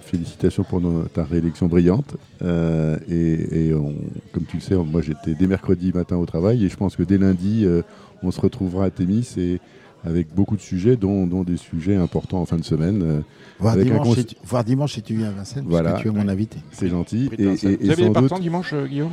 félicitations 0.00 0.62
pour 0.64 0.80
no- 0.80 1.02
ta 1.12 1.24
réélection 1.24 1.66
brillante. 1.66 2.16
Euh, 2.42 2.96
et 3.08 3.68
et 3.68 3.74
on- 3.74 3.94
comme 4.32 4.44
tu 4.44 4.56
le 4.56 4.62
sais, 4.62 4.74
moi 4.74 5.02
j'étais 5.02 5.34
dès 5.34 5.46
mercredi 5.46 5.92
matin 5.94 6.16
au 6.16 6.24
travail 6.26 6.64
et 6.64 6.68
je 6.70 6.76
pense 6.76 6.96
que 6.96 7.02
dès 7.02 7.18
lundi, 7.18 7.64
euh, 7.66 7.82
on 8.22 8.30
se 8.30 8.40
retrouvera 8.40 8.86
à 8.86 8.90
Témis 8.90 9.28
et 9.36 9.60
avec 10.04 10.34
beaucoup 10.34 10.56
de 10.56 10.60
sujets, 10.62 10.96
dont, 10.96 11.26
dont 11.26 11.42
des 11.42 11.56
sujets 11.58 11.96
importants 11.96 12.40
en 12.40 12.46
fin 12.46 12.56
de 12.56 12.64
semaine. 12.64 13.02
Euh, 13.02 13.20
Voir, 13.58 13.76
dimanche, 13.76 14.06
cons- 14.06 14.14
si 14.14 14.24
tu, 14.24 14.36
voir 14.44 14.64
dimanche 14.64 14.92
si 14.94 15.02
tu 15.02 15.14
viens 15.16 15.28
à 15.28 15.32
Vincennes, 15.32 15.64
Voilà. 15.68 15.90
parce 15.90 16.02
que 16.04 16.08
tu 16.08 16.14
es 16.14 16.18
mon 16.18 16.28
invité. 16.28 16.58
C'est 16.72 16.88
gentil. 16.88 17.28
Et, 17.36 17.42
et- 17.42 17.46
et 17.46 17.76
vous 17.76 17.90
avez 17.90 18.04
des 18.06 18.10
partants 18.10 18.38
dimanche, 18.38 18.72
Guillaume? 18.74 19.10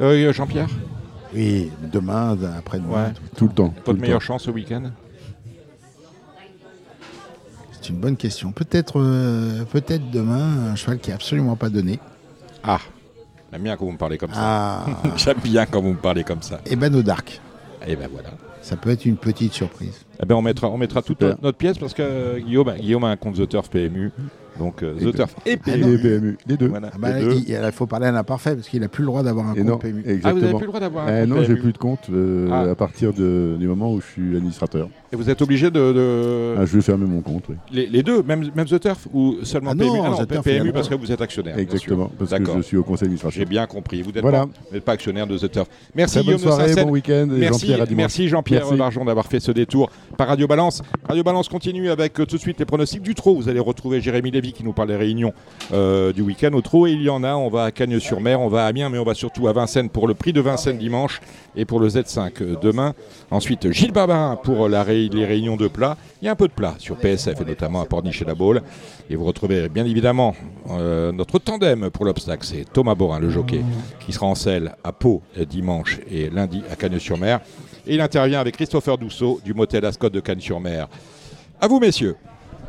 Euh, 0.00 0.32
Jean-Pierre? 0.32 0.68
Oui, 1.34 1.70
demain, 1.92 2.36
après-demain. 2.58 3.04
Ouais. 3.06 3.12
tout. 3.12 3.36
tout 3.36 3.48
le 3.48 3.52
temps. 3.54 3.74
Votre 3.84 3.92
le 3.92 3.98
meilleure 4.00 4.18
temps. 4.20 4.24
chance 4.26 4.42
ce 4.44 4.50
week-end 4.50 4.90
C'est 7.72 7.88
une 7.90 7.96
bonne 7.96 8.16
question. 8.16 8.52
Peut-être 8.52 9.00
euh, 9.00 9.64
peut-être 9.64 10.10
demain, 10.10 10.70
un 10.72 10.76
cheval 10.76 10.98
qui 10.98 11.10
est 11.10 11.14
absolument 11.14 11.56
pas 11.56 11.68
donné. 11.70 11.98
Ah, 12.62 12.78
j'aime 13.52 13.62
bien 13.62 13.76
quand 13.76 13.84
vous 13.86 13.92
me 13.92 13.98
parlez 13.98 14.18
comme 14.18 14.32
ça. 14.34 14.40
Ah, 14.42 14.86
J'aime 15.16 15.38
bien 15.42 15.66
quand 15.66 15.80
vous 15.80 15.92
me 15.92 15.98
parlez 15.98 16.24
comme 16.24 16.42
ça. 16.42 16.60
et 16.66 16.76
ben 16.76 16.94
au 16.94 17.02
Dark. 17.02 17.40
Et 17.86 17.96
ben 17.96 18.08
voilà. 18.12 18.30
Ça 18.60 18.76
peut 18.76 18.90
être 18.90 19.06
une 19.06 19.16
petite 19.16 19.54
surprise. 19.54 20.04
Eh 20.22 20.26
ben 20.26 20.34
on 20.34 20.42
mettra, 20.42 20.68
on 20.68 20.76
mettra 20.76 21.00
toute 21.00 21.22
notre, 21.22 21.42
notre 21.42 21.56
pièce 21.56 21.78
parce 21.78 21.94
que 21.94 22.38
Guillaume, 22.38 22.74
Guillaume 22.78 23.04
a 23.04 23.08
un 23.08 23.16
compte 23.16 23.36
The 23.36 23.48
Turf 23.48 23.70
PMU. 23.70 24.10
Donc 24.60 24.82
euh, 24.84 24.94
The 24.94 25.16
Turf 25.16 25.34
et 25.46 25.56
PMU. 25.56 25.96
les 25.96 25.98
PMU, 25.98 26.38
les 26.46 26.56
deux. 26.56 26.68
Voilà. 26.68 26.90
Ah 26.94 26.96
bah, 26.98 27.18
Les 27.18 27.24
deux. 27.24 27.34
il, 27.48 27.48
il 27.66 27.72
faut 27.72 27.86
parler 27.86 28.06
à 28.06 28.12
l'imparfait 28.12 28.54
parce 28.54 28.68
qu'il 28.68 28.80
n'a 28.80 28.88
plus 28.88 29.02
le 29.02 29.06
droit 29.06 29.22
d'avoir 29.22 29.48
un 29.48 29.54
Et 29.54 29.58
compte 29.58 29.66
non, 29.66 29.78
PMU. 29.78 30.02
Ah, 30.04 30.08
vous 30.08 30.10
exactement. 30.12 30.40
n'avez 30.42 30.52
plus 30.54 30.60
le 30.60 30.66
droit 30.68 30.80
d'avoir 30.80 31.08
un 31.08 31.16
Eh 31.16 31.20
compte 31.22 31.28
non, 31.30 31.40
j'ai 31.42 31.46
PMU. 31.48 31.60
plus 31.60 31.72
de 31.72 31.78
compte 31.78 32.06
euh, 32.12 32.48
Ah. 32.52 32.70
à 32.70 32.74
partir 32.74 33.12
de- 33.12 33.56
du 33.58 33.66
moment 33.66 33.92
où 33.92 34.00
je 34.00 34.06
suis 34.06 34.36
administrateur. 34.36 34.88
Et 35.12 35.16
vous 35.16 35.28
êtes 35.28 35.42
obligé 35.42 35.70
de, 35.72 35.92
de- 35.92 36.54
Ah, 36.58 36.66
je 36.66 36.76
vais 36.76 36.82
fermer 36.82 37.06
mon 37.06 37.20
compte, 37.20 37.44
oui. 37.48 37.56
les, 37.72 37.86
les 37.86 38.02
deux, 38.04 38.22
même, 38.22 38.48
même 38.54 38.66
The 38.66 38.78
Turf 38.78 39.08
ou 39.12 39.36
seulement 39.42 39.70
Ah 39.72 39.74
non, 39.74 39.84
PMU 39.84 39.98
The 40.24 40.28
Turf, 40.28 40.46
il 40.46 40.52
y 40.52 40.54
a 40.54 40.58
PMU 40.58 40.66
le 40.68 40.72
parce 40.72 40.88
que 40.88 40.94
vous 40.94 41.10
êtes 41.10 41.20
actionnaire. 41.20 41.58
Exactement, 41.58 42.10
parce 42.18 42.30
que 42.30 42.56
je 42.58 42.62
suis 42.62 42.76
au 42.76 42.82
conseil 42.84 43.06
d'administration. 43.08 43.38
J'ai 43.40 43.46
bien 43.46 43.66
compris. 43.66 44.02
Vous 44.02 44.12
n'êtes 44.12 44.22
Voilà. 44.22 44.46
pas, 44.84 44.92
actionnaire 44.92 45.26
de 45.26 45.36
The 45.38 45.50
Turf. 45.50 45.68
Merci 45.94 46.16
Très 46.16 46.24
bonne 46.24 46.36
Guillaume 46.36 46.52
soirée, 46.52 46.74
bon 46.84 46.90
week-end. 46.90 47.28
et 47.34 47.38
Merci, 47.40 47.60
Jean-Pierre 47.66 47.82
à 47.82 47.86
dimanche. 47.86 47.96
merci 48.02 48.28
Jean-Pierre 48.28 48.60
Merci. 48.62 48.76
Barjon 48.78 49.04
d'avoir 49.04 49.26
fait 49.26 49.40
ce 49.40 49.50
détour 49.52 49.90
par 50.16 50.28
Radio 50.28 50.46
Balance. 50.46 50.82
Radio 51.08 51.22
Balance 51.24 51.48
continue 51.48 51.90
avec 51.90 52.18
euh, 52.20 52.26
tout 52.26 52.36
de 52.36 52.40
suite 52.40 52.58
les 52.58 52.64
pronostics 52.64 53.02
du 53.02 53.14
trot. 53.14 53.34
Vous 53.34 53.48
allez 53.48 53.58
retrouver 53.60 54.00
Jérémy 54.00 54.30
Lévy 54.30 54.49
qui 54.52 54.64
nous 54.64 54.72
parle 54.72 54.88
des 54.88 54.96
réunions 54.96 55.32
euh, 55.72 56.12
du 56.12 56.22
week-end 56.22 56.52
au 56.52 56.60
trot. 56.60 56.86
Et 56.86 56.92
il 56.92 57.02
y 57.02 57.08
en 57.10 57.22
a. 57.24 57.34
On 57.34 57.48
va 57.48 57.64
à 57.64 57.70
Cagnes-sur-Mer, 57.70 58.40
on 58.40 58.48
va 58.48 58.64
à 58.64 58.68
Amiens, 58.68 58.88
mais 58.88 58.98
on 58.98 59.04
va 59.04 59.14
surtout 59.14 59.48
à 59.48 59.52
Vincennes 59.52 59.88
pour 59.90 60.06
le 60.08 60.14
prix 60.14 60.32
de 60.32 60.40
Vincennes 60.40 60.78
dimanche 60.78 61.20
et 61.56 61.64
pour 61.64 61.80
le 61.80 61.88
Z5 61.88 62.30
euh, 62.42 62.56
demain. 62.60 62.94
Ensuite, 63.30 63.70
Gilles 63.72 63.92
Babin 63.92 64.38
pour 64.42 64.66
ré- 64.66 65.08
les 65.12 65.24
réunions 65.24 65.56
de 65.56 65.68
plat. 65.68 65.96
Il 66.22 66.26
y 66.26 66.28
a 66.28 66.32
un 66.32 66.36
peu 66.36 66.48
de 66.48 66.52
plat 66.52 66.74
sur 66.78 66.96
PSF 66.96 67.40
et 67.40 67.44
notamment 67.44 67.80
à 67.80 67.86
Porniche 67.86 68.22
et 68.22 68.24
la 68.24 68.34
Baule. 68.34 68.62
Et 69.08 69.16
vous 69.16 69.24
retrouvez 69.24 69.68
bien 69.68 69.84
évidemment 69.86 70.34
euh, 70.70 71.12
notre 71.12 71.38
tandem 71.38 71.90
pour 71.90 72.04
l'obstacle. 72.04 72.44
C'est 72.46 72.64
Thomas 72.72 72.94
Borin, 72.94 73.18
le 73.20 73.30
jockey, 73.30 73.62
qui 74.04 74.12
sera 74.12 74.26
en 74.26 74.34
selle 74.34 74.74
à 74.84 74.92
Pau 74.92 75.22
euh, 75.38 75.44
dimanche 75.44 75.98
et 76.10 76.30
lundi 76.30 76.62
à 76.70 76.76
Cagnes-sur-Mer. 76.76 77.40
Et 77.86 77.94
il 77.94 78.00
intervient 78.00 78.40
avec 78.40 78.56
Christopher 78.56 78.98
Dousseau 78.98 79.40
du 79.44 79.54
motel 79.54 79.84
Ascot 79.86 80.10
de 80.10 80.20
Cannes-sur-Mer. 80.20 80.88
À 81.60 81.66
vous, 81.66 81.80
messieurs. 81.80 82.16